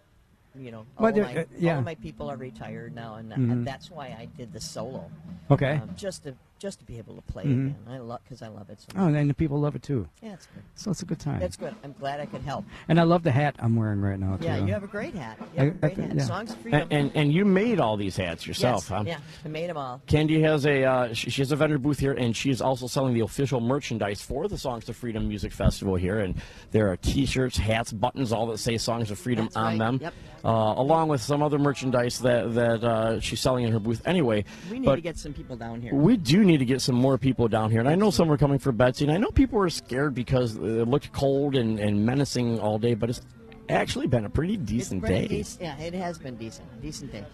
you 0.57 0.71
know, 0.71 0.85
all, 0.97 1.11
my, 1.11 1.35
uh, 1.35 1.43
yeah. 1.57 1.75
all 1.75 1.81
my 1.81 1.95
people 1.95 2.31
are 2.31 2.37
retired 2.37 2.95
now, 2.95 3.15
and, 3.15 3.29
Mhm. 3.29 3.51
and 3.51 3.67
that's 3.67 3.91
why 3.91 4.05
I 4.07 4.29
did 4.37 4.53
the 4.53 4.61
solo. 4.61 5.11
Okay. 5.51 5.73
Um, 5.79 5.89
just 5.97 6.23
to 6.23 6.33
just 6.57 6.79
to 6.79 6.85
be 6.85 6.97
able 6.97 7.15
to 7.15 7.21
play 7.21 7.43
Mhm. 7.43 7.67
again. 7.67 7.75
I 7.89 7.97
love 7.97 8.21
because 8.23 8.41
I 8.41 8.47
love 8.47 8.69
it 8.69 8.79
so 8.79 8.87
Oh, 8.95 9.05
much. 9.09 9.15
and 9.19 9.29
the 9.29 9.33
people 9.33 9.59
love 9.59 9.75
it 9.75 9.83
too. 9.83 10.07
Yeah, 10.23 10.33
it's 10.33 10.45
good. 10.47 10.63
So 10.75 10.89
it's 10.91 11.01
a 11.01 11.05
good 11.05 11.19
time. 11.19 11.39
That's 11.39 11.57
good. 11.57 11.75
I'm 11.83 11.93
glad 11.99 12.19
I 12.21 12.25
could 12.25 12.41
help. 12.41 12.63
And 12.87 12.99
I 12.99 13.03
love 13.03 13.23
the 13.23 13.31
hat 13.31 13.55
I'm 13.59 13.75
wearing 13.75 14.01
right 14.01 14.19
now 14.19 14.37
too. 14.37 14.45
Yeah, 14.45 14.57
you 14.65 14.71
have 14.73 14.83
a 14.83 14.87
great 14.87 15.13
hat. 15.13 15.37
You 15.39 15.45
I- 15.61 15.65
have 15.65 15.75
a 15.75 15.77
great 15.77 15.99
I- 15.99 16.01
hat. 16.01 16.15
yeah. 16.15 16.23
Songs 16.23 16.51
of 16.51 16.57
Freedom. 16.59 16.81
And, 16.81 16.91
and 16.93 17.11
and 17.15 17.33
you 17.33 17.43
made 17.45 17.79
all 17.79 17.97
these 17.97 18.15
hats 18.15 18.47
yourself, 18.47 18.83
yes, 18.83 18.87
huh? 18.89 19.03
Yeah, 19.05 19.17
I 19.43 19.47
made 19.49 19.69
them 19.69 19.77
all. 19.77 20.01
Candy 20.07 20.41
has 20.41 20.65
a 20.65 20.83
uh, 20.83 21.13
she, 21.13 21.29
she 21.29 21.41
has 21.41 21.51
a 21.51 21.55
vendor 21.55 21.77
booth 21.77 21.99
here, 21.99 22.13
and 22.13 22.35
she 22.35 22.49
is 22.49 22.61
also 22.61 22.87
selling 22.87 23.13
the 23.13 23.19
official 23.21 23.59
merchandise 23.59 24.21
for 24.21 24.47
the 24.47 24.57
Songs 24.57 24.87
of 24.87 24.95
Freedom 24.95 25.27
Music 25.27 25.51
Festival 25.51 25.95
here. 25.95 26.19
And 26.19 26.35
there 26.71 26.89
are 26.91 26.95
T-shirts, 26.97 27.57
hats, 27.57 27.91
buttons, 27.91 28.31
all 28.31 28.47
that 28.47 28.59
say 28.59 28.77
Songs 28.77 29.11
of 29.11 29.19
Freedom 29.19 29.45
That's 29.45 29.57
on 29.57 29.63
right, 29.65 29.77
them, 29.79 29.99
yep. 30.01 30.13
uh, 30.43 30.73
along 30.77 31.09
with 31.09 31.21
some 31.21 31.43
other 31.43 31.59
merchandise 31.59 32.19
that 32.19 32.53
that 32.55 32.83
uh, 32.83 33.19
she's 33.19 33.41
selling 33.41 33.65
in 33.65 33.71
her 33.73 33.79
booth. 33.79 34.01
Anyway, 34.07 34.45
We 34.71 34.79
need 34.79 34.85
but 34.85 34.95
to 34.95 35.01
get 35.01 35.17
some 35.17 35.33
people 35.33 35.55
down 35.57 35.81
here. 35.81 35.93
we 35.93 36.15
do 36.17 36.43
need 36.45 36.54
to 36.57 36.65
get 36.65 36.81
some 36.81 36.95
more 36.95 37.17
people 37.17 37.47
down 37.47 37.71
here, 37.71 37.79
and 37.79 37.89
I 37.89 37.95
know 37.95 38.11
some 38.11 38.31
are 38.31 38.37
coming 38.37 38.59
for 38.59 38.71
Betsy, 38.71 39.05
and 39.05 39.13
I 39.13 39.17
know 39.17 39.31
people 39.31 39.59
are 39.59 39.69
scared 39.69 40.13
because 40.13 40.55
it 40.55 40.87
looked 40.87 41.11
cold 41.11 41.55
and, 41.55 41.79
and 41.79 42.05
menacing 42.05 42.59
all 42.59 42.77
day, 42.77 42.93
but 42.93 43.09
it's 43.09 43.21
actually 43.69 44.07
been 44.07 44.25
a 44.25 44.29
pretty 44.29 44.57
decent 44.57 45.03
pretty 45.03 45.27
day. 45.27 45.39
dec- 45.41 45.61
yeah, 45.61 45.77
it 45.79 45.93
has 45.93 46.17
been 46.17 46.35
decent. 46.35 46.81
Decent 46.81 47.11
day. 47.11 47.25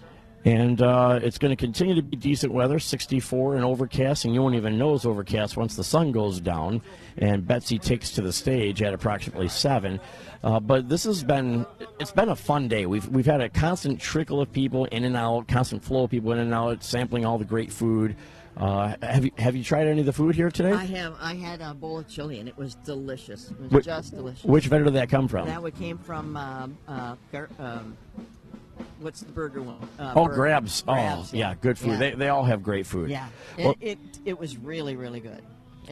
And 0.44 0.82
uh, 0.82 1.20
it's 1.22 1.38
going 1.38 1.52
to 1.52 1.56
continue 1.56 1.94
to 1.94 2.02
be 2.02 2.18
decent 2.18 2.52
weather, 2.52 2.80
64 2.80 3.56
and 3.56 3.64
overcast, 3.64 4.26
and 4.26 4.34
you 4.34 4.42
won't 4.42 4.56
even 4.56 4.78
know 4.78 4.96
it's 4.96 5.06
overcast 5.06 5.56
once 5.56 5.76
the 5.76 5.84
sun 5.84 6.12
goes 6.12 6.40
down 6.40 6.82
and 7.18 7.46
Betsy 7.46 7.78
takes 7.78 8.12
to 8.12 8.22
the 8.22 8.34
stage 8.34 8.82
at 8.82 8.94
approximately 8.94 9.48
7. 9.48 10.00
Uh, 10.44 10.60
but 10.60 10.90
this 10.90 11.04
has 11.04 11.24
been 11.24 11.68
it's 12.00 12.12
been 12.12 12.30
a 12.30 12.36
fun 12.36 12.68
day. 12.68 12.88
We've 12.88 13.08
we've 13.10 13.28
had 13.28 13.42
a 13.42 13.50
constant 13.50 14.00
trickle 14.00 14.42
of 14.42 14.52
people 14.52 14.86
in 14.86 15.04
and 15.04 15.16
out, 15.16 15.48
constant 15.48 15.84
flow 15.84 16.06
of 16.06 16.10
people 16.10 16.32
in 16.32 16.40
and 16.40 16.54
out, 16.54 16.84
sampling 16.84 17.26
all 17.26 17.38
the 17.38 17.46
great 17.46 17.72
food. 17.72 18.16
Uh, 18.58 18.96
have 19.02 19.24
you 19.26 19.32
have 19.38 19.56
you 19.56 19.64
tried 19.64 19.88
any 19.88 20.02
of 20.02 20.06
the 20.06 20.14
food 20.14 20.36
here 20.36 20.52
today? 20.52 20.72
I 20.74 20.86
have. 20.86 21.16
I 21.20 21.36
had 21.36 21.62
a 21.62 21.74
bowl 21.74 22.00
of 22.00 22.08
chili, 22.08 22.40
and 22.40 22.48
it 22.50 22.58
was 22.58 22.76
delicious. 22.76 23.50
It 23.50 23.60
was 23.60 23.72
Which- 23.72 23.86
just 23.86 24.14
delicious. 24.14 24.44
Which 24.44 24.68
vendor 24.68 24.86
did 24.86 24.96
that 24.96 25.10
come 25.10 25.28
from? 25.28 25.48
That 25.48 25.62
one 25.62 25.72
came 25.72 25.98
from. 25.98 26.36
Um, 26.36 26.78
uh, 26.88 27.16
um, 27.60 27.98
what's 29.00 29.22
the 29.22 29.32
burger 29.32 29.62
one? 29.62 29.78
Uh, 29.98 30.14
oh, 30.16 30.26
Burger- 30.26 30.36
grabs. 30.36 30.82
Grabs, 30.84 31.34
Oh, 31.34 31.38
yeah, 31.38 31.56
good 31.60 31.78
food. 31.78 31.92
Yeah. 31.94 31.98
They, 31.98 32.12
they 32.12 32.30
all 32.30 32.44
have 32.44 32.62
great 32.62 32.86
food. 32.86 33.10
Yeah, 33.10 33.28
it, 33.58 33.64
Well, 33.66 33.76
it 33.80 34.00
it 34.26 34.38
was 34.40 34.58
really 34.58 34.96
really 34.96 35.22
good, 35.22 35.42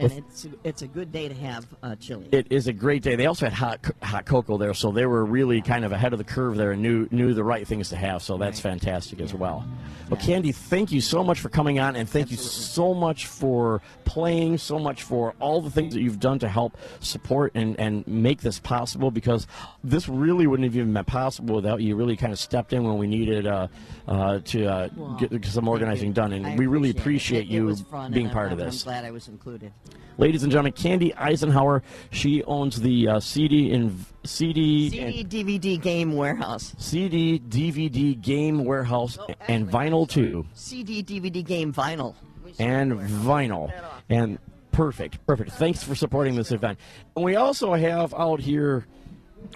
and 0.00 0.12
it's 0.12 0.46
it's 0.64 0.82
a 0.82 0.86
good 0.86 1.12
day 1.12 1.28
to 1.28 1.34
have 1.34 1.66
uh, 1.82 1.94
chili. 1.96 2.28
It 2.32 2.46
is 2.50 2.66
a 2.66 2.72
great 2.72 3.02
day. 3.02 3.16
They 3.16 3.26
also 3.26 3.46
had 3.46 3.52
hot 3.52 3.90
hot 4.02 4.24
cocoa 4.24 4.56
there, 4.58 4.74
so 4.74 4.90
they 4.90 5.06
were 5.06 5.24
really 5.24 5.60
kind 5.62 5.84
of 5.84 5.92
ahead 5.92 6.12
of 6.12 6.18
the 6.18 6.24
curve 6.24 6.56
there 6.56 6.72
and 6.72 6.82
knew 6.82 7.08
knew 7.10 7.34
the 7.34 7.44
right 7.44 7.66
things 7.66 7.88
to 7.90 7.96
have. 7.96 8.22
So 8.22 8.36
that's 8.36 8.60
fantastic 8.60 9.20
as 9.20 9.34
well. 9.34 9.64
Well, 10.08 10.20
Candy, 10.20 10.52
thank 10.52 10.90
you 10.90 11.00
so 11.00 11.22
much 11.22 11.40
for 11.40 11.48
coming 11.48 11.78
on, 11.78 11.94
and 11.94 12.08
thank 12.08 12.30
you 12.30 12.36
so 12.36 12.94
much 12.94 13.26
for 13.26 13.80
playing, 14.04 14.58
so 14.58 14.78
much 14.78 15.04
for 15.04 15.34
all 15.38 15.60
the 15.60 15.70
things 15.70 15.94
that 15.94 16.00
you've 16.00 16.18
done 16.18 16.40
to 16.40 16.48
help 16.48 16.76
support 16.98 17.52
and, 17.54 17.78
and 17.78 18.04
make 18.08 18.40
this 18.40 18.58
possible. 18.58 19.12
Because 19.12 19.46
this 19.84 20.08
really 20.08 20.46
wouldn't 20.46 20.64
have 20.64 20.76
even 20.76 20.92
been 20.92 21.04
possible 21.04 21.54
without 21.54 21.80
you. 21.80 21.94
Really, 21.94 22.16
kind 22.16 22.32
of 22.32 22.38
stepped 22.38 22.72
in 22.72 22.84
when 22.84 22.98
we 22.98 23.06
needed 23.06 23.46
uh, 23.46 23.68
uh, 24.08 24.40
to 24.40 24.66
uh, 24.66 24.88
Well, 24.96 25.14
get 25.14 25.44
some 25.44 25.68
organizing 25.68 26.12
done, 26.12 26.32
and 26.32 26.46
I 26.46 26.56
we 26.56 26.66
really 26.66 26.90
appreciate 26.90 27.42
it. 27.42 27.50
It 27.50 27.52
you 27.52 27.76
fun, 27.76 28.12
being 28.12 28.30
part 28.30 28.46
I'm, 28.46 28.52
of 28.52 28.58
this. 28.58 28.82
I'm 28.82 28.92
glad 28.92 29.04
I 29.04 29.10
was 29.10 29.28
included. 29.28 29.72
Ladies 30.18 30.42
and 30.42 30.52
gentlemen, 30.52 30.72
Candy 30.72 31.14
Eisenhower. 31.14 31.82
She 32.10 32.44
owns 32.44 32.80
the 32.80 33.08
uh, 33.08 33.20
CD 33.20 33.72
and 33.72 34.04
CD, 34.24 34.90
CD 34.90 35.24
DVD 35.24 35.80
Game 35.80 36.12
Warehouse. 36.14 36.74
CD 36.76 37.38
DVD 37.40 38.20
Game 38.20 38.64
Warehouse 38.66 39.18
and 39.48 39.66
Vinyl 39.70 40.06
too, 40.06 40.44
CD 40.52 41.02
DVD 41.02 41.42
Game 41.42 41.72
Vinyl. 41.72 42.14
and 42.58 42.92
vinyl, 42.92 43.72
and 44.10 44.38
perfect, 44.72 45.24
perfect. 45.26 45.52
Thanks 45.52 45.82
for 45.82 45.94
supporting 45.94 46.34
this 46.34 46.52
event. 46.52 46.78
And 47.16 47.24
we 47.24 47.36
also 47.36 47.72
have 47.72 48.12
out 48.12 48.40
here, 48.40 48.86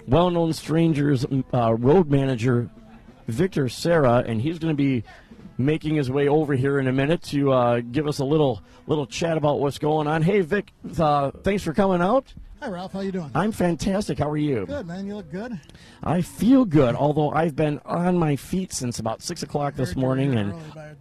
well-known 0.07 0.53
strangers 0.53 1.25
uh, 1.53 1.75
road 1.75 2.09
manager 2.09 2.71
Victor 3.27 3.69
Serra, 3.69 4.23
and 4.25 4.41
he's 4.41 4.59
going 4.59 4.75
to 4.75 4.77
be 4.77 5.03
making 5.57 5.95
his 5.95 6.09
way 6.09 6.27
over 6.27 6.53
here 6.53 6.79
in 6.79 6.87
a 6.87 6.91
minute 6.91 7.21
to 7.23 7.51
uh, 7.51 7.79
give 7.79 8.07
us 8.07 8.19
a 8.19 8.25
little 8.25 8.61
little 8.87 9.07
chat 9.07 9.37
about 9.37 9.59
what's 9.59 9.77
going 9.77 10.07
on. 10.07 10.21
Hey, 10.21 10.41
Vic, 10.41 10.71
uh, 10.97 11.31
thanks 11.43 11.63
for 11.63 11.73
coming 11.73 12.01
out. 12.01 12.33
Hi, 12.61 12.69
Ralph. 12.69 12.93
How 12.93 13.01
you 13.01 13.11
doing? 13.11 13.29
I'm 13.35 13.51
fantastic. 13.51 14.17
How 14.17 14.29
are 14.29 14.37
you? 14.37 14.65
Good, 14.65 14.87
man. 14.87 15.05
You 15.05 15.17
look 15.17 15.29
good. 15.29 15.59
I 16.01 16.21
feel 16.21 16.65
good, 16.65 16.95
although 16.95 17.29
I've 17.29 17.55
been 17.55 17.79
on 17.85 18.17
my 18.17 18.37
feet 18.37 18.73
since 18.73 18.97
about 18.97 19.21
six 19.21 19.43
o'clock 19.43 19.75
this 19.75 19.95
morning 19.95 20.35
and 20.35 20.53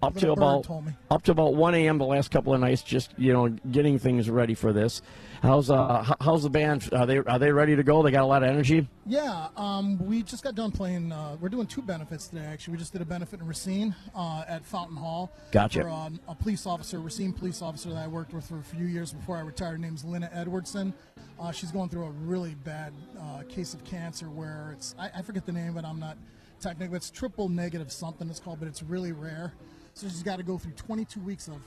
up 0.02 0.14
to 0.16 0.32
about 0.32 0.68
up 1.10 1.22
to 1.22 1.30
about 1.32 1.54
one 1.54 1.74
a.m. 1.74 1.98
the 1.98 2.04
last 2.04 2.30
couple 2.30 2.52
of 2.52 2.60
nights, 2.60 2.82
just 2.82 3.14
you 3.16 3.32
know 3.32 3.48
getting 3.48 3.98
things 3.98 4.28
ready 4.28 4.54
for 4.54 4.72
this. 4.72 5.00
How's 5.44 5.68
uh 5.68 6.14
how's 6.22 6.42
the 6.42 6.48
band? 6.48 6.88
Are 6.94 7.04
they 7.04 7.18
are 7.18 7.38
they 7.38 7.52
ready 7.52 7.76
to 7.76 7.82
go? 7.82 8.02
They 8.02 8.10
got 8.10 8.22
a 8.22 8.26
lot 8.26 8.42
of 8.42 8.48
energy. 8.48 8.88
Yeah, 9.04 9.48
um, 9.58 9.98
we 9.98 10.22
just 10.22 10.42
got 10.42 10.54
done 10.54 10.72
playing. 10.72 11.12
Uh, 11.12 11.36
we're 11.38 11.50
doing 11.50 11.66
two 11.66 11.82
benefits 11.82 12.28
today. 12.28 12.46
Actually, 12.46 12.72
we 12.72 12.78
just 12.78 12.94
did 12.94 13.02
a 13.02 13.04
benefit 13.04 13.40
in 13.40 13.46
Racine 13.46 13.94
uh, 14.14 14.44
at 14.48 14.64
Fountain 14.64 14.96
Hall. 14.96 15.30
Gotcha. 15.52 15.82
For 15.82 15.90
uh, 15.90 16.08
a 16.28 16.34
police 16.34 16.66
officer, 16.66 16.98
Racine 16.98 17.34
police 17.34 17.60
officer 17.60 17.90
that 17.90 17.98
I 17.98 18.06
worked 18.06 18.32
with 18.32 18.46
for 18.46 18.58
a 18.58 18.62
few 18.62 18.86
years 18.86 19.12
before 19.12 19.36
I 19.36 19.42
retired. 19.42 19.72
Her 19.72 19.78
name's 19.78 20.02
Lynna 20.02 20.34
Edwardson. 20.34 20.94
Uh, 21.38 21.52
she's 21.52 21.70
going 21.70 21.90
through 21.90 22.06
a 22.06 22.10
really 22.10 22.54
bad 22.64 22.94
uh, 23.20 23.42
case 23.46 23.74
of 23.74 23.84
cancer 23.84 24.30
where 24.30 24.70
it's 24.72 24.94
I, 24.98 25.10
I 25.16 25.20
forget 25.22 25.44
the 25.44 25.52
name, 25.52 25.74
but 25.74 25.84
I'm 25.84 26.00
not 26.00 26.16
technical. 26.58 26.96
It's 26.96 27.10
triple 27.10 27.50
negative 27.50 27.92
something 27.92 28.30
it's 28.30 28.40
called, 28.40 28.60
but 28.60 28.68
it's 28.68 28.82
really 28.82 29.12
rare. 29.12 29.52
So 29.92 30.08
she's 30.08 30.22
got 30.22 30.36
to 30.36 30.42
go 30.42 30.56
through 30.56 30.72
22 30.72 31.20
weeks 31.20 31.48
of 31.48 31.60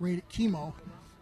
chemo. 0.00 0.72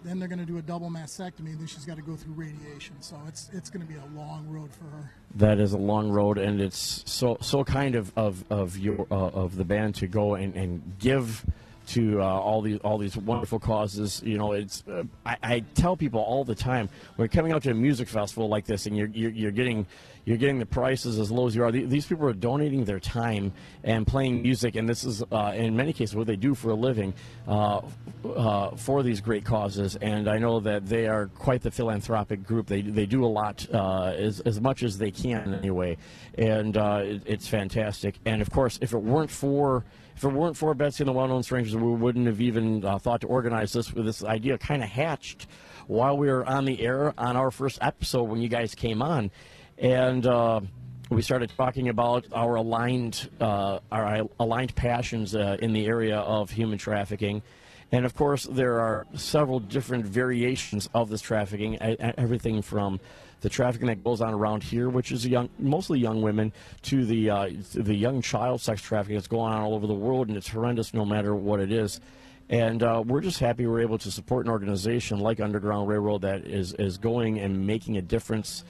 Then 0.05 0.19
they're 0.19 0.29
going 0.29 0.39
to 0.39 0.47
do 0.47 0.59
a 0.59 0.63
double 0.63 0.91
mastectomy. 0.91 1.51
And 1.51 1.59
then 1.59 1.67
she's 1.67 1.85
got 1.85 1.97
to 1.97 2.03
go 2.03 2.17
through 2.17 2.35
radiation. 2.35 2.97
So 3.01 3.17
it's 3.27 3.51
it's 3.53 3.71
going 3.71 3.87
to 3.87 3.93
be 3.93 3.99
a 3.99 4.19
long 4.19 4.47
road 4.49 4.71
for 4.73 4.85
her. 4.85 5.11
That 5.35 5.59
is 5.59 5.73
a 5.73 5.79
long 5.79 6.11
road, 6.11 6.39
and 6.39 6.61
it's 6.61 7.03
so 7.07 7.39
so 7.41 7.65
kind 7.65 7.95
of 7.95 8.13
of 8.17 8.45
of 8.51 8.79
your 8.79 9.07
uh, 9.11 9.15
of 9.15 9.57
the 9.57 9.65
band 9.65 9.97
to 9.97 10.07
go 10.07 10.35
and, 10.35 10.55
and 10.55 10.99
give 10.99 11.45
to 11.87 12.21
uh, 12.21 12.25
all 12.25 12.63
these 12.63 12.79
all 12.81 12.99
these 12.99 13.17
wonderful 13.17 13.59
causes. 13.59 14.23
You 14.25 14.39
know, 14.39 14.53
it's 14.53 14.83
uh, 14.89 15.05
I, 15.25 15.37
I 15.43 15.61
tell 15.75 15.97
people 15.97 16.21
all 16.21 16.45
the 16.45 16.55
time 16.55 16.89
when 17.17 17.29
coming 17.29 17.53
out 17.53 17.63
to 17.65 17.71
a 17.71 17.75
music 17.75 18.09
festival 18.09 18.49
like 18.49 18.67
this, 18.67 18.87
and 18.87 18.97
you're 18.97 19.09
you're, 19.09 19.31
you're 19.31 19.51
getting 19.53 19.87
you're 20.25 20.37
getting 20.37 20.59
the 20.59 20.67
prices 20.67 21.19
as 21.21 21.31
low 21.31 21.47
as 21.47 21.55
you 21.55 21.63
are. 21.63 21.71
These 21.71 22.07
people 22.07 22.27
are 22.27 22.33
donating 22.33 22.85
their 22.85 22.99
time 22.99 23.53
and 23.85 24.05
playing 24.07 24.43
music, 24.43 24.75
and 24.75 24.89
this 24.89 25.05
is 25.05 25.23
uh, 25.31 25.53
in 25.55 25.77
many 25.77 25.93
cases 25.93 26.17
what 26.17 26.27
they 26.27 26.37
do 26.37 26.55
for 26.55 26.71
a 26.71 26.75
living 26.75 27.15
uh, 27.47 27.81
uh, 28.25 28.71
for 28.77 29.05
these 29.05 29.21
great 29.21 29.45
causes. 29.45 29.95
And 29.97 30.29
I 30.29 30.39
know 30.39 30.59
that 30.61 30.87
they 30.87 31.07
are 31.07 31.29
quite 31.29 31.63
the 31.63 31.71
philanthropic 31.71 32.45
group. 32.45 32.67
They 32.67 32.83
they 32.83 33.07
do 33.07 33.25
a 33.25 33.29
lot 33.29 33.67
uh, 33.73 34.15
as 34.17 34.41
as 34.41 34.61
much 34.61 34.83
as 34.83 34.99
they 34.99 35.13
can 35.13 35.55
anyway, 35.55 35.97
and 36.37 36.77
it, 36.77 37.23
it's 37.27 37.47
fantastic. 37.47 38.17
And 38.25 38.43
of 38.43 38.51
course, 38.51 38.79
if 38.83 38.93
it 38.93 38.99
weren't 38.99 39.31
for 39.31 39.85
if 40.17 40.25
it 40.25 40.29
weren't 40.29 40.57
for 40.57 40.75
Betsy 40.75 41.05
and 41.05 41.09
the 41.09 41.13
Well 41.13 41.29
Known 41.29 41.43
Strangers, 41.43 41.77
we 41.77 41.93
wouldn't 41.93 42.27
have 42.27 42.41
even 42.41 42.85
uh, 42.85 42.99
thought 42.99 43.21
to 43.21 43.27
organize 43.27 43.75
this. 43.75 43.93
With 43.93 44.07
this 44.07 44.25
idea 44.25 44.57
kind 44.57 44.83
of 44.83 44.89
hatched 44.89 45.47
while 45.87 46.17
we 46.17 46.29
were 46.29 46.45
on 46.47 46.65
the 46.65 46.81
air 46.81 47.13
on 47.19 47.37
our 47.37 47.51
first 47.51 47.79
episode 47.83 48.25
when 48.25 48.41
you 48.41 48.49
guys 48.49 48.75
came 48.75 49.03
on, 49.03 49.31
and 49.77 50.27
uh, 50.27 50.61
we 51.11 51.21
started 51.21 51.53
talking 51.57 51.91
about 51.91 52.27
our 52.33 52.55
aligned 52.55 53.29
uh, 53.41 53.81
our 53.93 54.27
aligned 54.41 54.75
passions 54.75 55.35
uh, 55.35 55.59
in 55.61 55.75
the 55.75 55.87
area 55.87 56.17
of 56.19 56.51
human 56.51 56.79
trafficking. 56.79 57.43
And 57.93 58.05
of 58.05 58.15
course, 58.15 58.45
there 58.45 58.81
are 58.81 59.07
several 59.15 59.61
different 59.61 60.07
variations 60.07 60.89
of 60.93 61.09
this 61.09 61.21
trafficking, 61.21 61.77
everything 61.79 62.63
from 62.63 63.01
the 63.41 63.49
trafficking 63.49 63.89
that 63.89 64.03
goes 64.03 64.21
on 64.21 64.33
around 64.33 64.63
here, 64.63 64.89
which 64.89 65.13
is 65.13 65.27
young, 65.27 65.49
mostly 65.59 65.99
young 65.99 66.23
women, 66.23 66.53
to 66.83 67.05
the 67.05 67.31
uh, 67.31 67.51
the 67.75 67.95
young 67.95 68.23
child 68.23 68.61
sex 68.61 68.81
trafficking 68.83 69.17
that's 69.17 69.29
going 69.29 69.53
on 69.53 69.63
all 69.63 69.75
over 69.75 69.87
the 69.87 69.95
world, 69.95 70.29
and 70.29 70.37
it's 70.37 70.49
horrendous 70.49 70.95
no 70.95 71.05
matter 71.05 71.35
what 71.35 71.61
it 71.61 71.73
is. 71.73 72.01
And 72.49 72.83
uh, 72.83 73.03
we're 73.05 73.21
just 73.21 73.41
happy 73.41 73.67
we're 73.67 73.81
able 73.81 73.99
to 73.99 74.11
support 74.11 74.47
an 74.47 74.53
organization 74.53 75.19
like 75.19 75.41
Underground 75.41 75.89
Railroad 75.89 76.23
that 76.23 76.47
is 76.47 76.73
is 76.75 76.97
going 76.97 77.39
and 77.41 77.67
making 77.67 77.97
a 77.97 78.03
difference 78.03 78.65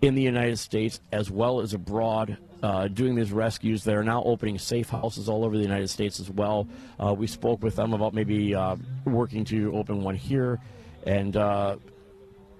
in 0.00 0.14
the 0.14 0.22
United 0.22 0.58
States 0.58 1.00
as 1.12 1.30
well 1.30 1.60
as 1.60 1.74
abroad, 1.74 2.38
uh, 2.62 2.88
doing 2.88 3.14
these 3.14 3.32
rescues. 3.32 3.84
They're 3.84 4.02
now 4.02 4.22
opening 4.24 4.58
safe 4.58 4.88
houses 4.88 5.28
all 5.28 5.44
over 5.44 5.56
the 5.56 5.62
United 5.62 5.90
States 5.90 6.18
as 6.18 6.30
well. 6.30 6.66
Uh, 6.98 7.12
we 7.12 7.26
spoke 7.26 7.62
with 7.62 7.76
them 7.76 7.92
about 7.92 8.14
maybe 8.14 8.54
uh, 8.54 8.76
working 9.04 9.44
to 9.46 9.76
open 9.76 10.02
one 10.02 10.16
here, 10.16 10.58
and 11.06 11.36
uh, 11.36 11.76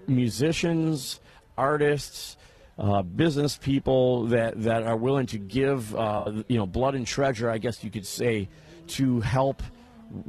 musicians, 0.07 1.21
artists. 1.61 2.37
Uh, 2.79 3.03
business 3.03 3.59
people 3.59 4.25
that, 4.29 4.63
that 4.63 4.85
are 4.85 4.97
willing 4.97 5.27
to 5.27 5.37
give 5.37 5.95
uh, 5.95 6.33
you 6.49 6.57
know 6.57 6.65
blood 6.65 6.95
and 6.95 7.07
treasure, 7.07 7.51
I 7.51 7.59
guess 7.59 7.85
you 7.85 7.91
could 7.91 8.07
say, 8.07 8.49
to 8.87 9.21
help 9.21 9.63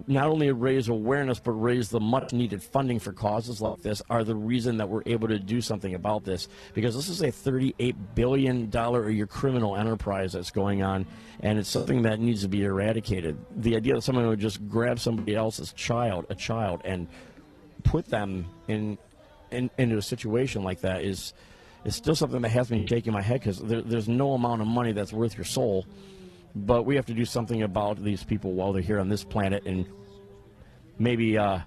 not 0.08 0.28
only 0.28 0.52
raise 0.52 0.90
awareness 0.90 1.40
but 1.40 1.52
raise 1.54 1.90
the 1.90 2.00
much 2.00 2.34
needed 2.34 2.62
funding 2.62 3.00
for 3.00 3.12
causes 3.14 3.62
like 3.62 3.82
this 3.82 4.02
are 4.10 4.24
the 4.24 4.36
reason 4.36 4.78
that 4.78 4.88
we're 4.88 5.02
able 5.06 5.28
to 5.28 5.40
do 5.40 5.60
something 5.60 5.96
about 5.96 6.24
this 6.24 6.48
because 6.74 6.96
this 6.96 7.10
is 7.10 7.24
a 7.24 7.32
38 7.32 7.96
billion 8.14 8.70
dollar 8.70 9.08
a 9.08 9.14
year 9.14 9.26
criminal 9.26 9.76
enterprise 9.76 10.34
that's 10.34 10.52
going 10.52 10.84
on 10.84 11.06
and 11.40 11.58
it's 11.58 11.70
something 11.70 12.04
that 12.04 12.20
needs 12.20 12.42
to 12.42 12.48
be 12.48 12.64
eradicated 12.64 13.36
the 13.56 13.76
idea 13.76 13.96
that 13.96 14.04
someone 14.04 14.28
would 14.28 14.40
just 14.40 14.68
grab 14.70 15.00
somebody 15.00 15.36
else's 15.36 15.74
child 15.74 16.26
a 16.30 16.36
child 16.36 16.82
and 16.86 17.08
put 17.84 18.06
them 18.08 18.46
in, 18.68 18.98
in 19.52 19.70
into 19.78 19.98
a 19.98 20.02
situation 20.02 20.64
like 20.64 20.82
that 20.82 21.04
is 21.04 21.34
is 21.84 21.96
still 21.96 22.16
something 22.16 22.42
that 22.42 22.50
has 22.50 22.70
me 22.70 22.86
shaking 22.86 23.14
my 23.14 23.22
head 23.22 23.40
because 23.40 23.60
there, 23.60 23.82
there's 23.82 24.08
no 24.08 24.34
amount 24.34 24.62
of 24.62 24.68
money 24.68 24.92
that's 24.92 25.14
worth 25.14 25.38
your 25.38 25.46
soul 25.46 25.86
but 26.56 26.84
we 26.84 26.96
have 26.96 27.06
to 27.06 27.14
do 27.14 27.26
something 27.26 27.64
about 27.64 28.04
these 28.04 28.24
people 28.24 28.54
while 28.54 28.74
they're 28.74 28.82
here 28.82 29.00
on 29.00 29.10
this 29.10 29.24
planet 29.24 29.66
and 29.66 29.86
maybe 31.00 31.38
uh, 31.38 31.60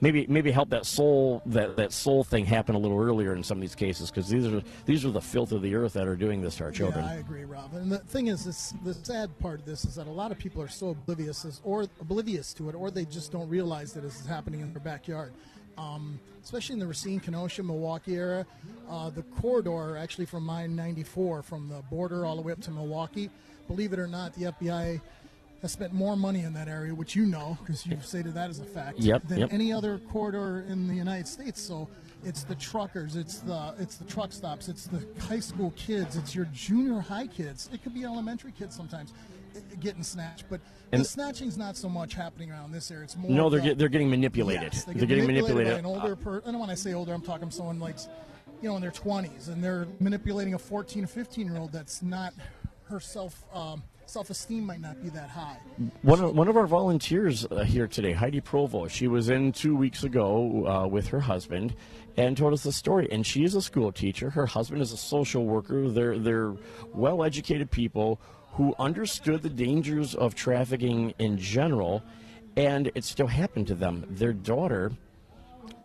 maybe 0.00 0.26
maybe 0.28 0.50
help 0.50 0.70
that 0.70 0.86
soul 0.86 1.42
that, 1.46 1.76
that 1.76 1.92
soul 1.92 2.24
thing 2.24 2.44
happen 2.44 2.74
a 2.74 2.78
little 2.78 2.98
earlier 2.98 3.34
in 3.34 3.42
some 3.42 3.58
of 3.58 3.62
these 3.62 3.74
cases 3.74 4.10
because 4.10 4.28
these 4.28 4.46
are 4.46 4.62
these 4.86 5.04
are 5.04 5.10
the 5.10 5.20
filth 5.20 5.52
of 5.52 5.62
the 5.62 5.74
earth 5.74 5.92
that 5.92 6.06
are 6.06 6.16
doing 6.16 6.40
this 6.40 6.56
to 6.56 6.64
our 6.64 6.70
children. 6.70 7.04
Yeah, 7.04 7.12
I 7.12 7.16
agree, 7.16 7.44
Rob. 7.44 7.74
And 7.74 7.92
the 7.92 7.98
thing 7.98 8.28
is, 8.28 8.44
this, 8.44 8.74
the 8.84 8.94
sad 8.94 9.36
part 9.38 9.60
of 9.60 9.66
this 9.66 9.84
is 9.84 9.94
that 9.96 10.06
a 10.06 10.10
lot 10.10 10.32
of 10.32 10.38
people 10.38 10.62
are 10.62 10.68
so 10.68 10.90
oblivious, 10.90 11.60
or 11.64 11.86
oblivious 12.00 12.54
to 12.54 12.68
it, 12.68 12.74
or 12.74 12.90
they 12.90 13.04
just 13.04 13.32
don't 13.32 13.48
realize 13.48 13.92
that 13.92 14.02
this 14.02 14.18
is 14.20 14.26
happening 14.26 14.60
in 14.60 14.72
their 14.72 14.82
backyard. 14.82 15.32
Um, 15.80 16.20
especially 16.44 16.74
in 16.74 16.78
the 16.78 16.86
Racine, 16.86 17.20
Kenosha, 17.20 17.62
Milwaukee 17.62 18.16
area, 18.16 18.46
uh, 18.88 19.10
the 19.10 19.22
corridor 19.40 19.96
actually 19.96 20.26
from 20.26 20.44
mine 20.44 20.76
94, 20.76 21.42
from 21.42 21.68
the 21.68 21.82
border 21.90 22.26
all 22.26 22.36
the 22.36 22.42
way 22.42 22.52
up 22.52 22.60
to 22.62 22.70
Milwaukee. 22.70 23.30
Believe 23.66 23.92
it 23.92 23.98
or 23.98 24.06
not, 24.06 24.34
the 24.34 24.52
FBI 24.52 25.00
has 25.62 25.72
spent 25.72 25.92
more 25.92 26.16
money 26.16 26.40
in 26.40 26.52
that 26.54 26.68
area, 26.68 26.94
which 26.94 27.14
you 27.14 27.24
know 27.24 27.56
because 27.60 27.86
you've 27.86 28.04
stated 28.04 28.34
that 28.34 28.50
as 28.50 28.60
a 28.60 28.64
fact, 28.64 28.98
Yep, 28.98 29.28
than 29.28 29.38
yep. 29.40 29.52
any 29.52 29.72
other 29.72 29.98
corridor 30.10 30.64
in 30.68 30.88
the 30.88 30.94
United 30.94 31.28
States. 31.28 31.60
So 31.60 31.88
it's 32.24 32.42
the 32.42 32.54
truckers, 32.56 33.16
it's 33.16 33.38
the 33.40 33.74
it's 33.78 33.96
the 33.96 34.04
truck 34.04 34.32
stops, 34.32 34.68
it's 34.68 34.86
the 34.86 35.02
high 35.22 35.40
school 35.40 35.72
kids, 35.76 36.16
it's 36.16 36.34
your 36.34 36.46
junior 36.46 37.00
high 37.00 37.26
kids. 37.26 37.70
It 37.72 37.82
could 37.82 37.94
be 37.94 38.04
elementary 38.04 38.52
kids 38.52 38.74
sometimes 38.74 39.12
getting 39.80 40.02
snatched, 40.02 40.44
but 40.48 40.60
And- 40.92 41.00
the 41.00 41.04
snatching's 41.04 41.56
not 41.56 41.76
so 41.76 41.88
much 41.88 42.14
happening 42.14 42.50
around 42.50 42.72
this 42.72 42.90
area. 42.90 43.04
It's 43.04 43.16
more 43.16 43.30
No, 43.30 43.48
they're 43.50 43.60
the- 43.60 43.68
get, 43.68 43.78
they're 43.78 43.88
getting 43.88 44.10
manipulated. 44.10 44.72
Yes, 44.72 44.84
they 44.84 44.92
they're 44.92 45.00
get 45.00 45.08
getting 45.08 45.26
manipulated, 45.26 45.72
an 45.74 45.86
older 45.86 46.16
person. 46.16 46.48
And 46.50 46.60
when 46.60 46.70
I 46.70 46.74
say 46.74 46.94
older, 46.94 47.12
I'm 47.12 47.22
talking 47.22 47.50
someone 47.50 47.78
like, 47.78 47.96
you 48.62 48.68
know, 48.68 48.76
in 48.76 48.82
their 48.82 48.90
20s, 48.90 49.48
and 49.48 49.62
they're 49.62 49.86
manipulating 50.00 50.54
a 50.54 50.58
14 50.58 51.04
or 51.04 51.06
15 51.06 51.46
year 51.46 51.56
old 51.58 51.72
that's 51.72 52.02
not 52.02 52.32
her 52.84 53.00
self 53.00 53.44
um, 53.54 53.82
self 54.06 54.28
esteem 54.28 54.64
might 54.64 54.80
not 54.80 55.00
be 55.00 55.08
that 55.10 55.30
high. 55.30 55.56
One 56.02 56.20
of, 56.20 56.36
one 56.36 56.48
of 56.48 56.56
our 56.56 56.66
volunteers 56.66 57.46
uh, 57.46 57.62
here 57.62 57.86
today, 57.86 58.12
Heidi 58.12 58.40
Provo, 58.40 58.88
she 58.88 59.06
was 59.06 59.30
in 59.30 59.52
two 59.52 59.76
weeks 59.76 60.02
ago 60.02 60.66
uh, 60.66 60.86
with 60.88 61.06
her 61.08 61.20
husband 61.20 61.74
and 62.16 62.36
told 62.36 62.52
us 62.52 62.64
the 62.64 62.72
story. 62.72 63.08
And 63.12 63.24
she 63.24 63.44
is 63.44 63.54
a 63.54 63.62
school 63.62 63.92
teacher. 63.92 64.30
Her 64.30 64.46
husband 64.46 64.82
is 64.82 64.92
a 64.92 64.96
social 64.96 65.46
worker. 65.46 65.88
They're, 65.88 66.18
they're 66.18 66.54
well 66.92 67.22
educated 67.22 67.70
people 67.70 68.20
who 68.52 68.74
understood 68.78 69.42
the 69.42 69.50
dangers 69.50 70.14
of 70.14 70.34
trafficking 70.34 71.14
in 71.18 71.38
general, 71.38 72.02
and 72.56 72.90
it 72.94 73.04
still 73.04 73.26
happened 73.26 73.66
to 73.68 73.74
them. 73.74 74.04
Their 74.10 74.32
daughter, 74.32 74.92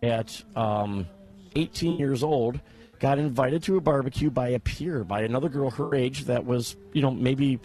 at 0.01 0.43
um, 0.55 1.07
18 1.55 1.97
years 1.97 2.23
old, 2.23 2.59
got 2.99 3.19
invited 3.19 3.63
to 3.63 3.77
a 3.77 3.81
barbecue 3.81 4.29
by 4.29 4.49
a 4.49 4.59
peer, 4.59 5.03
by 5.03 5.21
another 5.21 5.49
girl 5.49 5.69
her 5.71 5.93
age 5.93 6.25
that 6.25 6.45
was, 6.45 6.75
you 6.93 7.01
know, 7.01 7.11
maybe 7.11 7.59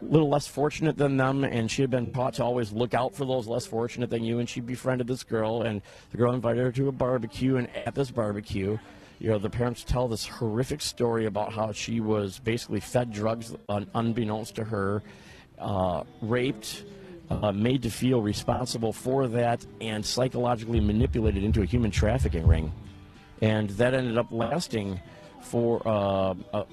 a 0.00 0.04
little 0.04 0.28
less 0.28 0.46
fortunate 0.46 0.96
than 0.96 1.16
them, 1.16 1.44
and 1.44 1.70
she 1.70 1.82
had 1.82 1.90
been 1.90 2.12
taught 2.12 2.34
to 2.34 2.44
always 2.44 2.72
look 2.72 2.94
out 2.94 3.14
for 3.14 3.24
those 3.24 3.46
less 3.46 3.66
fortunate 3.66 4.10
than 4.10 4.24
you. 4.24 4.38
And 4.38 4.48
she 4.48 4.60
befriended 4.60 5.06
this 5.06 5.22
girl, 5.22 5.62
and 5.62 5.82
the 6.10 6.16
girl 6.16 6.32
invited 6.32 6.64
her 6.64 6.72
to 6.72 6.88
a 6.88 6.92
barbecue. 6.92 7.56
And 7.56 7.68
at 7.76 7.94
this 7.94 8.10
barbecue, 8.10 8.78
you 9.22 9.28
know, 9.28 9.38
the 9.38 9.48
parents 9.48 9.84
tell 9.84 10.08
this 10.08 10.26
horrific 10.26 10.80
story 10.80 11.26
about 11.26 11.52
how 11.52 11.70
she 11.70 12.00
was 12.00 12.40
basically 12.40 12.80
fed 12.80 13.12
drugs 13.12 13.54
unbeknownst 13.94 14.56
to 14.56 14.64
her, 14.64 15.00
uh, 15.60 16.02
raped, 16.20 16.82
uh, 17.30 17.52
made 17.52 17.82
to 17.82 17.90
feel 17.90 18.20
responsible 18.20 18.92
for 18.92 19.28
that, 19.28 19.64
and 19.80 20.04
psychologically 20.04 20.80
manipulated 20.80 21.44
into 21.44 21.62
a 21.62 21.64
human 21.64 21.92
trafficking 21.92 22.44
ring. 22.48 22.72
And 23.40 23.70
that 23.70 23.94
ended 23.94 24.18
up 24.18 24.26
lasting 24.32 25.00
for 25.40 25.80
uh, 25.86 26.34
uh, 26.52 26.64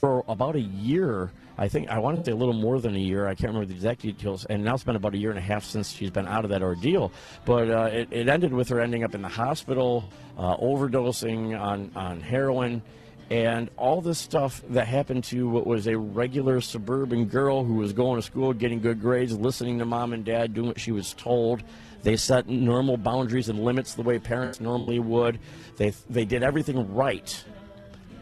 for 0.00 0.24
about 0.28 0.54
a 0.54 0.60
year. 0.60 1.32
I 1.58 1.68
think 1.68 1.90
I 1.90 1.98
want 1.98 2.18
to 2.18 2.24
say 2.24 2.32
a 2.32 2.36
little 2.36 2.54
more 2.54 2.80
than 2.80 2.96
a 2.96 2.98
year. 2.98 3.26
I 3.26 3.34
can't 3.34 3.48
remember 3.48 3.66
the 3.66 3.74
exact 3.74 4.00
details. 4.02 4.46
And 4.46 4.64
now 4.64 4.74
it's 4.74 4.84
been 4.84 4.96
about 4.96 5.14
a 5.14 5.18
year 5.18 5.30
and 5.30 5.38
a 5.38 5.42
half 5.42 5.64
since 5.64 5.90
she's 5.92 6.10
been 6.10 6.26
out 6.26 6.44
of 6.44 6.50
that 6.50 6.62
ordeal. 6.62 7.12
But 7.44 7.70
uh, 7.70 7.90
it, 7.92 8.08
it 8.10 8.28
ended 8.28 8.52
with 8.52 8.68
her 8.70 8.80
ending 8.80 9.04
up 9.04 9.14
in 9.14 9.22
the 9.22 9.28
hospital, 9.28 10.10
uh, 10.38 10.56
overdosing 10.56 11.60
on 11.60 11.92
on 11.94 12.20
heroin, 12.20 12.82
And 13.30 13.70
all 13.78 14.02
this 14.02 14.18
stuff 14.18 14.62
that 14.70 14.86
happened 14.86 15.24
to 15.24 15.48
what 15.48 15.66
was 15.66 15.86
a 15.86 15.96
regular 15.96 16.60
suburban 16.60 17.24
girl 17.26 17.64
who 17.64 17.74
was 17.74 17.94
going 17.94 18.16
to 18.16 18.22
school, 18.22 18.52
getting 18.52 18.78
good 18.80 19.00
grades, 19.00 19.34
listening 19.34 19.78
to 19.78 19.86
mom 19.86 20.12
and 20.12 20.22
dad, 20.22 20.52
doing 20.52 20.68
what 20.68 20.78
she 20.78 20.92
was 20.92 21.14
told. 21.14 21.62
They 22.02 22.16
set 22.16 22.48
normal 22.48 22.98
boundaries 22.98 23.48
and 23.48 23.64
limits 23.64 23.94
the 23.94 24.02
way 24.02 24.18
parents 24.18 24.60
normally 24.60 24.98
would. 24.98 25.38
They, 25.76 25.94
they 26.10 26.26
did 26.26 26.42
everything 26.42 26.94
right 26.94 27.44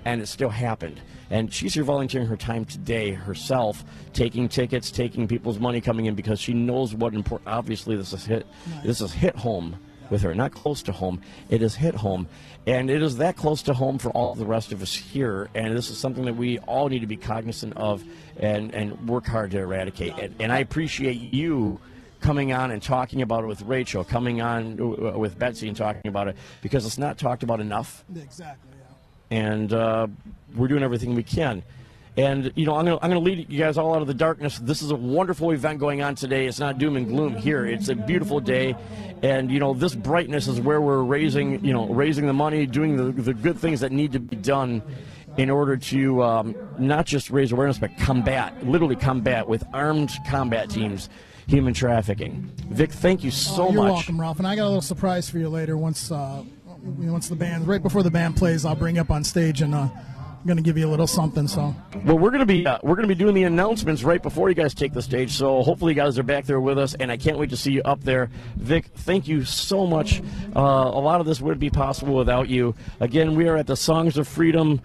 and 0.04 0.20
it 0.20 0.26
still 0.26 0.48
happened. 0.48 1.00
And 1.30 1.52
she's 1.52 1.74
here 1.74 1.84
volunteering 1.84 2.26
her 2.26 2.36
time 2.36 2.64
today 2.64 3.12
herself, 3.12 3.84
taking 4.12 4.48
tickets, 4.48 4.90
taking 4.90 5.28
people's 5.28 5.58
money 5.58 5.80
coming 5.80 6.06
in 6.06 6.14
because 6.14 6.40
she 6.40 6.52
knows 6.52 6.94
what 6.94 7.14
important. 7.14 7.48
Obviously, 7.48 7.96
this 7.96 8.12
is 8.12 8.24
hit. 8.26 8.46
This 8.84 9.00
is 9.00 9.12
hit 9.12 9.36
home 9.36 9.78
with 10.10 10.22
her, 10.22 10.34
not 10.34 10.52
close 10.52 10.82
to 10.82 10.92
home. 10.92 11.20
It 11.48 11.62
is 11.62 11.74
hit 11.74 11.94
home, 11.94 12.28
and 12.66 12.90
it 12.90 13.00
is 13.00 13.18
that 13.18 13.36
close 13.36 13.62
to 13.62 13.74
home 13.74 13.98
for 13.98 14.10
all 14.10 14.34
the 14.34 14.44
rest 14.44 14.72
of 14.72 14.82
us 14.82 14.94
here. 14.94 15.48
And 15.54 15.76
this 15.76 15.88
is 15.88 15.98
something 15.98 16.24
that 16.24 16.36
we 16.36 16.58
all 16.60 16.88
need 16.88 17.00
to 17.00 17.06
be 17.06 17.16
cognizant 17.16 17.76
of 17.76 18.02
and 18.36 18.74
and 18.74 19.08
work 19.08 19.26
hard 19.26 19.52
to 19.52 19.58
eradicate. 19.58 20.18
And, 20.18 20.34
and 20.40 20.52
I 20.52 20.58
appreciate 20.58 21.32
you 21.32 21.80
coming 22.20 22.52
on 22.52 22.70
and 22.70 22.82
talking 22.82 23.22
about 23.22 23.44
it 23.44 23.46
with 23.46 23.62
Rachel, 23.62 24.04
coming 24.04 24.42
on 24.42 24.78
uh, 24.80 25.16
with 25.18 25.38
Betsy 25.38 25.68
and 25.68 25.76
talking 25.76 26.08
about 26.08 26.28
it 26.28 26.36
because 26.60 26.84
it's 26.84 26.98
not 26.98 27.18
talked 27.18 27.42
about 27.42 27.60
enough 27.60 28.04
Exactly. 28.14 28.69
And 29.30 29.72
uh, 29.72 30.06
we're 30.54 30.68
doing 30.68 30.82
everything 30.82 31.14
we 31.14 31.22
can. 31.22 31.62
And 32.16 32.52
you 32.56 32.66
know, 32.66 32.74
I'm 32.74 32.84
gonna 32.84 32.98
I'm 33.00 33.08
gonna 33.08 33.20
lead 33.20 33.50
you 33.50 33.58
guys 33.58 33.78
all 33.78 33.94
out 33.94 34.02
of 34.02 34.08
the 34.08 34.14
darkness. 34.14 34.58
This 34.58 34.82
is 34.82 34.90
a 34.90 34.96
wonderful 34.96 35.52
event 35.52 35.78
going 35.78 36.02
on 36.02 36.16
today. 36.16 36.46
It's 36.46 36.58
not 36.58 36.76
doom 36.78 36.96
and 36.96 37.06
gloom 37.06 37.36
here. 37.36 37.64
It's 37.64 37.88
a 37.88 37.94
beautiful 37.94 38.40
day, 38.40 38.74
and 39.22 39.50
you 39.50 39.60
know, 39.60 39.74
this 39.74 39.94
brightness 39.94 40.48
is 40.48 40.60
where 40.60 40.80
we're 40.80 41.02
raising 41.02 41.64
you 41.64 41.72
know 41.72 41.86
raising 41.86 42.26
the 42.26 42.32
money, 42.32 42.66
doing 42.66 42.96
the 42.96 43.12
the 43.22 43.32
good 43.32 43.58
things 43.58 43.80
that 43.80 43.92
need 43.92 44.12
to 44.12 44.18
be 44.18 44.34
done 44.36 44.82
in 45.36 45.48
order 45.50 45.76
to 45.76 46.20
um, 46.24 46.54
not 46.78 47.06
just 47.06 47.30
raise 47.30 47.52
awareness 47.52 47.78
but 47.78 47.96
combat, 47.98 48.66
literally 48.66 48.96
combat 48.96 49.46
with 49.48 49.62
armed 49.72 50.10
combat 50.28 50.68
teams, 50.68 51.08
human 51.46 51.72
trafficking. 51.72 52.50
Vic, 52.70 52.90
thank 52.90 53.22
you 53.22 53.30
so 53.30 53.68
Oh, 53.68 53.72
you're 53.72 53.82
much. 53.84 53.92
welcome, 53.92 54.20
Ralph. 54.20 54.38
And 54.38 54.48
I 54.48 54.56
got 54.56 54.64
a 54.64 54.66
little 54.66 54.82
surprise 54.82 55.30
for 55.30 55.38
you 55.38 55.48
later. 55.48 55.76
Once, 55.78 56.10
uh, 56.10 56.42
once 56.82 57.28
the 57.28 57.36
band, 57.36 57.66
right 57.66 57.82
before 57.82 58.02
the 58.02 58.10
band 58.10 58.36
plays, 58.36 58.64
I'll 58.64 58.74
bring 58.74 58.98
up 58.98 59.10
on 59.10 59.24
stage 59.24 59.62
and 59.62 59.74
uh, 59.74 59.88
I'm 60.40 60.46
going 60.46 60.56
to 60.56 60.62
give 60.62 60.78
you 60.78 60.88
a 60.88 60.90
little 60.90 61.06
something. 61.06 61.46
So 61.46 61.74
Well, 62.06 62.18
we're 62.18 62.30
gonna 62.30 62.46
be 62.46 62.64
uh, 62.64 62.78
we're 62.82 62.96
gonna 62.96 63.08
be 63.08 63.14
doing 63.14 63.34
the 63.34 63.42
announcements 63.42 64.02
right 64.02 64.22
before 64.22 64.48
you 64.48 64.54
guys 64.54 64.72
take 64.72 64.94
the 64.94 65.02
stage. 65.02 65.32
So 65.32 65.62
hopefully, 65.62 65.92
you 65.92 65.96
guys 65.96 66.18
are 66.18 66.22
back 66.22 66.46
there 66.46 66.60
with 66.60 66.78
us, 66.78 66.94
and 66.94 67.12
I 67.12 67.18
can't 67.18 67.38
wait 67.38 67.50
to 67.50 67.58
see 67.58 67.72
you 67.72 67.82
up 67.82 68.02
there. 68.02 68.30
Vic, 68.56 68.86
thank 68.94 69.28
you 69.28 69.44
so 69.44 69.86
much. 69.86 70.22
Uh, 70.56 70.60
a 70.60 71.00
lot 71.00 71.20
of 71.20 71.26
this 71.26 71.42
wouldn't 71.42 71.60
be 71.60 71.68
possible 71.68 72.14
without 72.14 72.48
you. 72.48 72.74
Again, 73.00 73.34
we 73.34 73.48
are 73.48 73.56
at 73.56 73.66
the 73.66 73.76
Songs 73.76 74.16
of 74.16 74.26
Freedom. 74.26 74.80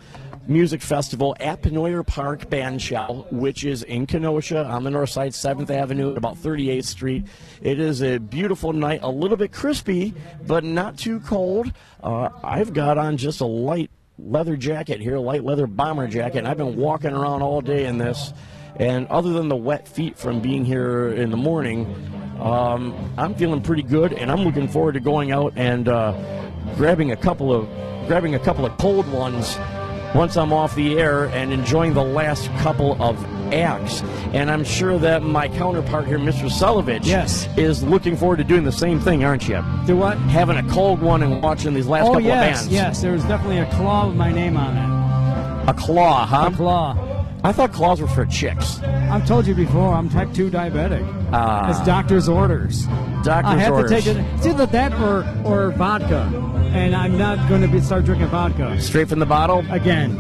Music 0.47 0.81
Festival 0.81 1.35
at 1.39 1.61
Penoyer 1.61 2.05
Park 2.05 2.49
Bandshell, 2.49 3.31
which 3.31 3.63
is 3.63 3.81
in 3.83 4.05
Kenosha 4.05 4.63
on 4.63 4.83
the 4.83 4.91
north 4.91 5.09
side, 5.09 5.31
7th 5.31 5.69
Avenue, 5.71 6.13
about 6.13 6.37
38th 6.37 6.85
Street. 6.85 7.25
It 7.61 7.79
is 7.79 8.03
a 8.03 8.19
beautiful 8.19 8.71
night, 8.71 8.99
a 9.01 9.09
little 9.09 9.37
bit 9.37 9.51
crispy, 9.51 10.13
but 10.45 10.63
not 10.63 10.97
too 10.97 11.19
cold. 11.21 11.71
Uh, 12.03 12.29
I've 12.43 12.73
got 12.73 12.97
on 12.97 13.17
just 13.17 13.41
a 13.41 13.45
light 13.45 13.89
leather 14.19 14.55
jacket 14.55 15.01
here, 15.01 15.15
a 15.15 15.21
light 15.21 15.43
leather 15.43 15.65
bomber 15.67 16.07
jacket. 16.07 16.39
And 16.39 16.47
I've 16.47 16.57
been 16.57 16.75
walking 16.75 17.11
around 17.11 17.41
all 17.41 17.61
day 17.61 17.85
in 17.85 17.97
this, 17.97 18.31
and 18.75 19.07
other 19.07 19.33
than 19.33 19.47
the 19.47 19.55
wet 19.55 19.87
feet 19.87 20.17
from 20.17 20.41
being 20.41 20.63
here 20.63 21.09
in 21.09 21.31
the 21.31 21.37
morning, 21.37 21.87
um, 22.39 23.13
I'm 23.17 23.33
feeling 23.33 23.61
pretty 23.61 23.83
good, 23.83 24.13
and 24.13 24.31
I'm 24.31 24.41
looking 24.41 24.67
forward 24.67 24.93
to 24.93 24.99
going 24.99 25.31
out 25.31 25.53
and 25.55 25.87
uh, 25.89 26.11
grabbing 26.75 27.11
a 27.11 27.15
couple 27.15 27.51
of 27.53 27.67
grabbing 28.07 28.35
a 28.35 28.39
couple 28.39 28.67
of 28.67 28.77
cold 28.77 29.11
ones 29.11 29.57
once 30.15 30.37
I'm 30.37 30.53
off 30.53 30.73
the 30.75 30.97
air 30.97 31.25
and 31.25 31.51
enjoying 31.51 31.93
the 31.93 32.03
last 32.03 32.49
couple 32.59 33.01
of 33.03 33.23
acts. 33.53 34.01
And 34.33 34.49
I'm 34.49 34.63
sure 34.63 34.97
that 34.99 35.21
my 35.23 35.47
counterpart 35.49 36.07
here, 36.07 36.17
Mr. 36.17 36.49
Selovich, 36.49 37.05
Yes. 37.05 37.47
is 37.57 37.83
looking 37.83 38.15
forward 38.17 38.37
to 38.37 38.43
doing 38.43 38.63
the 38.63 38.71
same 38.71 38.99
thing, 38.99 39.23
aren't 39.23 39.47
you? 39.47 39.63
Do 39.85 39.97
what? 39.97 40.17
Having 40.17 40.57
a 40.57 40.63
cold 40.69 41.01
one 41.01 41.21
and 41.21 41.41
watching 41.43 41.73
these 41.73 41.87
last 41.87 42.05
oh 42.05 42.13
couple 42.13 42.21
yes, 42.21 42.63
of 42.63 42.69
bands. 42.69 42.73
yes. 42.73 43.01
There's 43.01 43.23
definitely 43.25 43.59
a 43.59 43.69
claw 43.71 44.07
with 44.07 44.15
my 44.15 44.31
name 44.31 44.57
on 44.57 44.77
it. 44.77 45.69
A 45.69 45.73
claw, 45.73 46.25
huh? 46.25 46.49
A 46.51 46.55
claw. 46.55 46.93
I 47.45 47.51
thought 47.51 47.71
claws 47.73 48.01
were 48.01 48.07
for 48.07 48.25
chicks. 48.25 48.79
I've 48.81 49.27
told 49.27 49.45
you 49.45 49.53
before. 49.53 49.93
I'm 49.93 50.09
type 50.09 50.33
two 50.33 50.49
diabetic. 50.49 51.05
Ah. 51.31 51.69
it's 51.69 51.79
doctor's 51.85 52.27
orders. 52.27 52.85
Doctor's 53.23 53.53
I 53.53 53.57
have 53.59 53.73
orders. 53.73 53.91
to 53.91 53.95
take 54.01 54.07
it. 54.07 54.17
It's 54.35 54.47
either 54.47 54.65
that 54.65 54.93
or 54.93 55.23
or 55.45 55.69
vodka, 55.73 56.23
and 56.73 56.95
I'm 56.95 57.19
not 57.19 57.47
going 57.47 57.61
to 57.61 57.67
be 57.67 57.79
start 57.81 58.05
drinking 58.05 58.29
vodka 58.29 58.81
Straight 58.81 59.09
from 59.09 59.19
the 59.19 59.27
bottle? 59.27 59.63
again. 59.71 60.17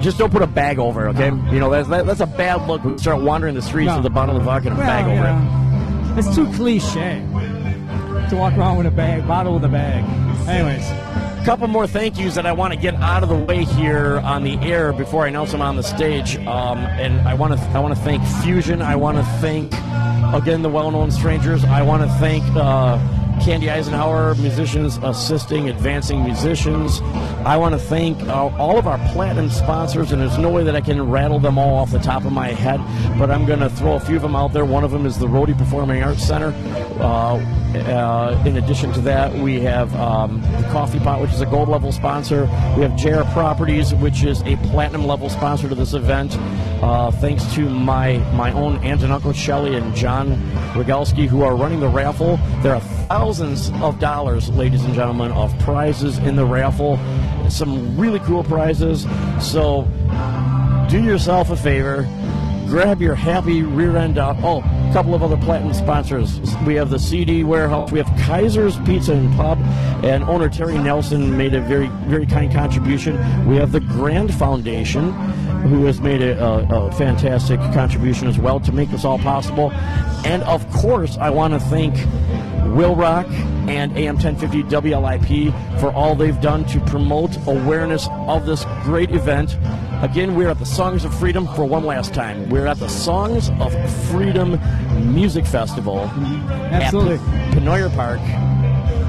Just 0.00 0.18
don't 0.18 0.30
put 0.30 0.42
a 0.42 0.46
bag 0.46 0.78
over 0.78 1.06
it, 1.06 1.10
okay? 1.10 1.30
You 1.52 1.58
know, 1.60 1.70
that's, 1.70 1.88
that, 1.88 2.06
that's 2.06 2.20
a 2.20 2.26
bad 2.26 2.66
look 2.68 2.82
when 2.84 2.94
you 2.94 2.98
start 2.98 3.22
wandering 3.22 3.54
the 3.54 3.62
streets 3.62 3.86
No. 3.88 3.96
with 3.98 4.06
a 4.06 4.10
bottle 4.10 4.36
of 4.36 4.42
vodka 4.44 4.68
and 4.68 4.76
a 4.76 4.80
Well, 4.80 4.86
bag 4.86 5.04
over 5.06 6.14
it. 6.14 6.18
It's 6.18 6.34
too 6.34 6.46
cliche 6.54 7.24
to 8.30 8.36
walk 8.36 8.54
around 8.54 8.78
with 8.78 8.86
a 8.86 8.90
bag, 8.90 9.26
bottle 9.28 9.54
with 9.54 9.64
a 9.64 9.68
bag. 9.68 10.04
Anyways, 10.48 10.88
a 10.88 11.42
couple 11.44 11.66
more 11.66 11.86
thank 11.86 12.18
yous 12.18 12.36
that 12.36 12.46
I 12.46 12.52
want 12.52 12.72
to 12.72 12.78
get 12.78 12.94
out 12.94 13.22
of 13.22 13.28
the 13.28 13.36
way 13.36 13.64
here 13.64 14.18
on 14.18 14.44
the 14.44 14.56
air 14.58 14.92
before 14.92 15.24
I 15.24 15.28
announce 15.28 15.52
them 15.52 15.60
on 15.60 15.76
the 15.76 15.82
stage. 15.82 16.36
Um, 16.38 16.78
and 16.78 17.26
I 17.26 17.34
want 17.34 17.58
to 17.58 17.60
I 17.68 17.80
want 17.80 17.96
to 17.96 18.00
thank 18.02 18.22
Fusion. 18.42 18.80
I 18.80 18.94
want 18.96 19.18
to 19.18 19.24
thank 19.40 19.72
again 20.34 20.62
the 20.62 20.70
well-known 20.70 21.10
strangers. 21.10 21.64
I 21.64 21.82
want 21.82 22.02
to 22.02 22.08
thank 22.18 22.44
uh, 22.54 22.98
Candy 23.42 23.70
Eisenhower, 23.70 24.34
musicians 24.36 24.98
assisting 25.02 25.68
advancing 25.68 26.24
musicians. 26.24 27.00
I 27.44 27.56
want 27.56 27.74
to 27.74 27.78
thank 27.78 28.20
uh, 28.22 28.46
all 28.58 28.78
of 28.78 28.86
our 28.86 28.98
platinum 29.12 29.50
sponsors, 29.50 30.12
and 30.12 30.20
there's 30.20 30.38
no 30.38 30.50
way 30.50 30.64
that 30.64 30.74
I 30.74 30.80
can 30.80 31.00
rattle 31.08 31.38
them 31.38 31.58
all 31.58 31.76
off 31.76 31.90
the 31.90 31.98
top 31.98 32.24
of 32.24 32.32
my 32.32 32.48
head, 32.48 32.80
but 33.18 33.30
I'm 33.30 33.46
going 33.46 33.60
to 33.60 33.70
throw 33.70 33.94
a 33.94 34.00
few 34.00 34.16
of 34.16 34.22
them 34.22 34.34
out 34.34 34.52
there. 34.52 34.64
One 34.64 34.84
of 34.84 34.90
them 34.90 35.06
is 35.06 35.18
the 35.18 35.26
Rhodey 35.26 35.56
Performing 35.56 36.02
Arts 36.02 36.24
Center. 36.24 36.52
Uh, 37.00 37.36
uh, 37.76 38.42
in 38.46 38.56
addition 38.56 38.92
to 38.94 39.00
that, 39.02 39.32
we 39.34 39.60
have 39.60 39.94
um, 39.96 40.40
the 40.40 40.68
Coffee 40.72 40.98
Pot, 40.98 41.20
which 41.20 41.32
is 41.32 41.40
a 41.40 41.46
gold 41.46 41.68
level 41.68 41.92
sponsor. 41.92 42.42
We 42.76 42.82
have 42.82 42.96
JR 42.96 43.22
Properties, 43.32 43.94
which 43.94 44.24
is 44.24 44.42
a 44.42 44.56
platinum 44.68 45.06
level 45.06 45.28
sponsor 45.28 45.68
to 45.68 45.74
this 45.74 45.92
event. 45.92 46.36
Uh, 46.82 47.10
thanks 47.10 47.44
to 47.54 47.68
my 47.68 48.18
my 48.34 48.52
own 48.52 48.76
aunt 48.84 49.02
and 49.02 49.12
uncle 49.12 49.32
Shelley 49.32 49.76
and 49.76 49.94
John 49.94 50.36
Rogalski, 50.74 51.26
who 51.26 51.42
are 51.42 51.56
running 51.56 51.80
the 51.80 51.88
raffle. 51.88 52.38
There 52.62 52.74
are 52.74 52.80
thousands 53.08 53.70
of 53.80 53.98
dollars, 53.98 54.50
ladies 54.50 54.84
and 54.84 54.94
gentlemen, 54.94 55.32
of 55.32 55.58
prizes 55.60 56.18
in 56.18 56.36
the 56.36 56.44
raffle. 56.44 56.98
Some 57.48 57.98
really 57.98 58.20
cool 58.20 58.44
prizes. 58.44 59.06
So 59.40 59.88
do 60.90 61.02
yourself 61.02 61.50
a 61.50 61.56
favor 61.56 62.06
grab 62.66 63.00
your 63.00 63.14
happy 63.14 63.62
rear 63.62 63.96
end 63.96 64.18
out. 64.18 64.36
Oh, 64.42 64.58
a 64.58 64.90
couple 64.92 65.14
of 65.14 65.22
other 65.22 65.36
platinum 65.36 65.72
sponsors. 65.72 66.40
We 66.66 66.74
have 66.74 66.90
the 66.90 66.98
CD 66.98 67.44
Warehouse. 67.44 67.92
We 67.92 67.98
have 67.98 68.20
Kaiser's 68.26 68.76
Pizza 68.80 69.12
and 69.12 69.34
Pub, 69.36 69.58
and 70.04 70.24
owner 70.24 70.48
Terry 70.48 70.78
Nelson 70.78 71.36
made 71.36 71.54
a 71.54 71.60
very, 71.60 71.88
very 72.06 72.26
kind 72.26 72.52
contribution. 72.52 73.16
We 73.46 73.56
have 73.56 73.72
the 73.72 73.80
Grand 73.80 74.34
Foundation, 74.34 75.12
who 75.66 75.84
has 75.84 76.00
made 76.00 76.22
a, 76.22 76.42
a, 76.42 76.86
a 76.86 76.92
fantastic 76.92 77.58
contribution 77.72 78.28
as 78.28 78.38
well 78.38 78.60
to 78.60 78.72
make 78.72 78.90
this 78.90 79.04
all 79.04 79.18
possible. 79.18 79.72
And 80.24 80.42
of 80.44 80.68
course, 80.70 81.16
I 81.18 81.30
want 81.30 81.54
to 81.54 81.60
thank 81.60 81.94
Will 82.76 82.94
Rock 82.94 83.26
and 83.68 83.96
AM 83.96 84.16
1050 84.16 84.64
WLIP 84.64 85.80
for 85.80 85.92
all 85.92 86.14
they've 86.14 86.40
done 86.40 86.64
to 86.66 86.80
promote 86.80 87.36
awareness 87.46 88.08
of 88.10 88.46
this 88.46 88.64
great 88.82 89.10
event. 89.12 89.56
Again, 90.02 90.34
we're 90.34 90.50
at 90.50 90.58
the 90.58 90.66
Songs 90.66 91.04
of 91.04 91.18
Freedom 91.18 91.46
for 91.48 91.64
one 91.64 91.84
last 91.84 92.12
time. 92.12 92.48
We're 92.50 92.66
at 92.66 92.78
the 92.78 92.88
Songs 92.88 93.50
of 93.60 93.72
Freedom 94.10 94.60
Music 95.14 95.46
Festival 95.46 96.00
Absolutely. 96.00 97.14
at 97.14 97.54
Penoyer 97.54 97.94
Park. 97.94 98.20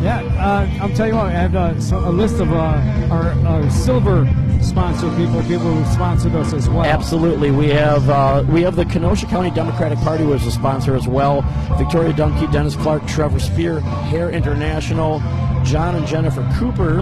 yeah. 0.01 0.21
Uh, 0.39 0.83
I'll 0.83 0.95
tell 0.95 1.07
you 1.07 1.15
what. 1.15 1.25
I 1.25 1.31
have 1.31 1.55
uh, 1.55 1.73
a 1.97 2.11
list 2.11 2.39
of 2.39 2.51
uh, 2.53 3.09
our, 3.11 3.31
our 3.45 3.69
silver 3.69 4.25
sponsor 4.63 5.09
people, 5.15 5.41
people 5.43 5.73
who 5.73 5.93
sponsored 5.93 6.35
us 6.35 6.53
as 6.53 6.69
well. 6.69 6.85
Absolutely, 6.85 7.51
we 7.51 7.69
have 7.69 8.09
uh, 8.09 8.43
we 8.49 8.61
have 8.61 8.75
the 8.75 8.85
Kenosha 8.85 9.25
County 9.27 9.51
Democratic 9.51 9.97
Party 9.99 10.23
was 10.23 10.45
a 10.45 10.51
sponsor 10.51 10.95
as 10.95 11.07
well. 11.07 11.41
Victoria 11.77 12.13
Dunkey, 12.13 12.51
Dennis 12.51 12.75
Clark, 12.75 13.05
Trevor 13.07 13.39
Spear, 13.39 13.79
Hair 13.79 14.31
International, 14.31 15.19
John 15.63 15.95
and 15.95 16.05
Jennifer 16.07 16.47
Cooper, 16.57 17.01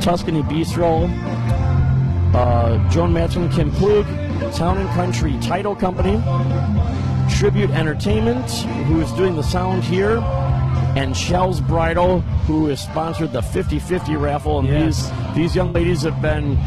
Tuscany 0.00 0.42
Bistro, 0.42 1.08
uh, 2.34 2.90
Joan 2.90 3.12
Matson, 3.12 3.48
Kim 3.50 3.70
Klug, 3.72 4.06
Town 4.54 4.78
and 4.78 4.88
Country 4.90 5.38
Title 5.40 5.74
Company, 5.74 6.22
Tribute 7.30 7.70
Entertainment, 7.70 8.50
who 8.86 9.00
is 9.00 9.10
doing 9.12 9.36
the 9.36 9.42
sound 9.42 9.82
here, 9.84 10.18
and 10.96 11.16
Shell's 11.16 11.60
Bridal, 11.60 12.20
who 12.46 12.66
has 12.68 12.80
sponsored 12.80 13.32
the 13.32 13.40
50-50 13.42 14.16
raffle. 14.20 14.58
And 14.60 14.68
Yes. 14.68 15.10
these 15.34 15.34
these 15.34 15.56
young 15.56 15.72
ladies 15.72 16.02
have 16.02 16.20
been 16.22 16.58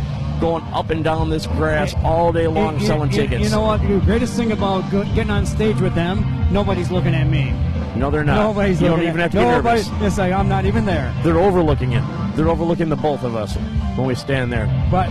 going 0.42 0.64
up 0.74 0.90
and 0.92 1.04
down 1.04 1.30
this 1.30 1.48
grass 1.48 1.96
all 2.04 2.32
day 2.32 2.46
long 2.48 2.80
You- 2.80 2.86
selling 2.86 3.10
you- 3.12 3.18
tickets. 3.22 3.44
You 3.44 3.50
know 3.50 3.62
what? 3.62 3.82
The 3.82 4.00
greatest 4.06 4.34
thing 4.36 4.52
about 4.52 4.90
getting 4.92 5.32
on 5.32 5.46
stage 5.46 5.80
with 5.82 5.96
them, 5.96 6.26
nobody's 6.52 6.92
looking 6.92 7.16
at 7.16 7.28
me. 7.28 7.54
No, 7.96 8.12
they're 8.12 8.24
not. 8.24 8.36
Nobody's 8.38 8.80
you 8.80 8.88
don't 8.90 8.98
looking 8.98 9.10
even 9.10 9.22
at, 9.22 9.24
have 9.24 9.32
to 9.32 9.38
be 9.38 9.44
nobody, 9.44 9.82
nervous. 9.82 10.04
It's 10.04 10.18
like 10.20 10.32
I'm 10.34 10.48
not 10.48 10.66
even 10.66 10.86
there. 10.86 11.12
They're 11.24 11.40
overlooking 11.40 11.94
it. 11.94 12.04
They're 12.36 12.50
overlooking 12.50 12.90
the 12.90 12.96
both 12.96 13.24
of 13.24 13.36
us 13.36 13.56
when 13.96 14.06
we 14.06 14.14
stand 14.14 14.52
there. 14.54 14.70
But 14.92 15.10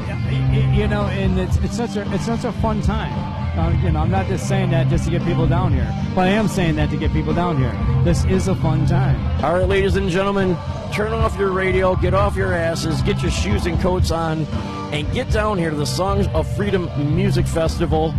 you 0.72 0.86
know, 0.86 1.06
and 1.06 1.36
it's 1.40 1.56
it's 1.56 1.76
such 1.76 1.96
a 1.96 2.02
it's 2.14 2.26
such 2.26 2.44
a 2.44 2.52
fun 2.52 2.80
time. 2.82 3.12
Uh, 3.56 3.70
you 3.82 3.90
know, 3.90 4.00
I'm 4.00 4.10
not 4.10 4.26
just 4.26 4.46
saying 4.46 4.70
that 4.70 4.88
just 4.88 5.04
to 5.06 5.10
get 5.10 5.24
people 5.24 5.46
down 5.46 5.72
here, 5.72 5.90
but 6.14 6.26
I 6.26 6.28
am 6.28 6.46
saying 6.46 6.76
that 6.76 6.90
to 6.90 6.96
get 6.98 7.10
people 7.12 7.32
down 7.32 7.56
here. 7.56 7.72
This 8.04 8.24
is 8.26 8.48
a 8.48 8.54
fun 8.56 8.86
time. 8.86 9.16
All 9.42 9.54
right, 9.54 9.66
ladies 9.66 9.96
and 9.96 10.10
gentlemen, 10.10 10.58
turn 10.92 11.14
off 11.14 11.38
your 11.38 11.52
radio, 11.52 11.96
get 11.96 12.12
off 12.12 12.36
your 12.36 12.52
asses, 12.52 13.00
get 13.02 13.22
your 13.22 13.30
shoes 13.30 13.64
and 13.64 13.80
coats 13.80 14.10
on, 14.10 14.44
and 14.92 15.10
get 15.14 15.30
down 15.30 15.56
here 15.56 15.70
to 15.70 15.76
the 15.76 15.86
Songs 15.86 16.26
of 16.34 16.46
Freedom 16.54 16.90
Music 17.16 17.46
Festival. 17.46 18.14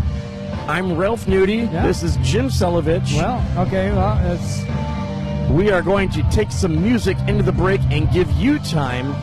I'm 0.68 0.98
Ralph 0.98 1.26
Nudie. 1.28 1.72
This 1.84 2.02
is 2.02 2.18
Jim 2.18 2.48
Selovich. 2.48 3.16
Well, 3.16 3.68
okay, 3.68 3.92
well, 3.92 4.20
it's 4.34 5.52
We 5.52 5.70
are 5.70 5.84
going 5.84 6.10
to 6.10 6.24
take 6.32 6.52
some 6.52 6.82
music 6.82 7.16
into 7.28 7.44
the 7.44 7.54
break 7.54 7.80
and 7.92 8.12
give 8.12 8.30
you 8.32 8.58
time 8.60 9.14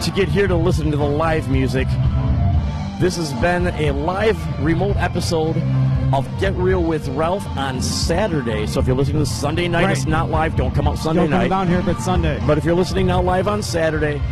to 0.00 0.10
get 0.10 0.26
here 0.28 0.48
to 0.48 0.56
listen 0.56 0.90
to 0.90 0.96
the 0.96 1.04
live 1.04 1.50
music. 1.50 1.86
This 3.00 3.16
has 3.16 3.32
been 3.34 3.66
a 3.66 3.90
live 3.90 4.38
remote 4.64 4.96
episode 4.96 5.56
of 6.14 6.28
Get 6.38 6.54
Real 6.54 6.82
with 6.82 7.08
Ralph 7.08 7.44
on 7.56 7.82
Saturday. 7.82 8.66
So 8.66 8.78
if 8.80 8.86
you're 8.86 8.96
listening 8.96 9.16
to 9.16 9.20
this 9.20 9.34
Sunday 9.40 9.66
night, 9.66 9.90
it's 9.90 10.06
not 10.06 10.30
live. 10.30 10.56
Don't 10.56 10.74
come 10.74 10.86
out 10.86 10.96
Sunday 10.98 11.22
don't 11.22 11.30
come 11.30 11.40
night. 11.40 11.48
down 11.48 11.68
here 11.68 11.82
but 11.82 12.00
Sunday. 12.00 12.40
But 12.46 12.56
if 12.56 12.64
you're 12.64 12.74
listening 12.74 13.08
now 13.08 13.20
live 13.20 13.48
on 13.48 13.62
Saturday, 13.62 14.22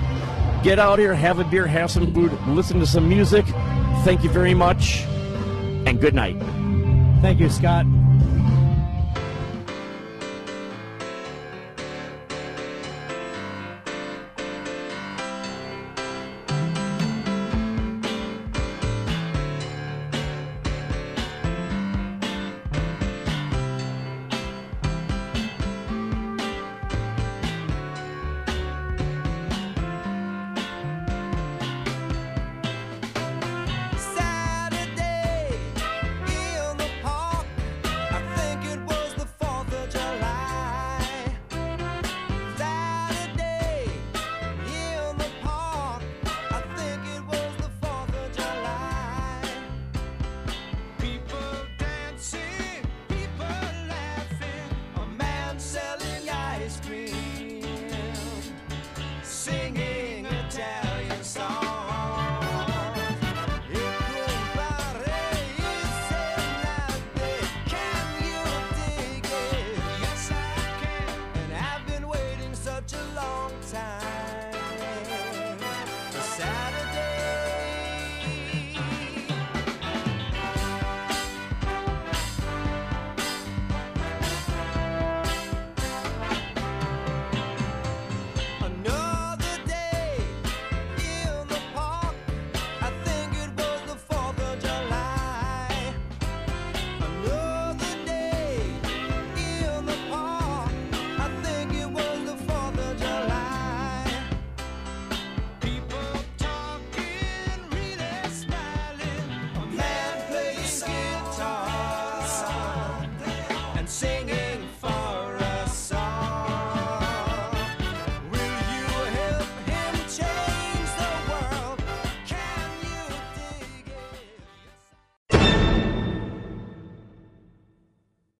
get 0.62 0.78
out 0.78 0.98
here, 1.00 1.12
have 1.12 1.40
a 1.40 1.44
beer, 1.44 1.66
have 1.66 1.90
some 1.90 2.14
food, 2.14 2.32
listen 2.46 2.78
to 2.78 2.86
some 2.86 3.08
music. 3.08 3.44
Thank 4.04 4.22
you 4.22 4.30
very 4.30 4.54
much, 4.54 5.02
and 5.86 6.00
good 6.00 6.14
night. 6.14 6.38
Thank 7.20 7.40
you, 7.40 7.50
Scott. 7.50 7.84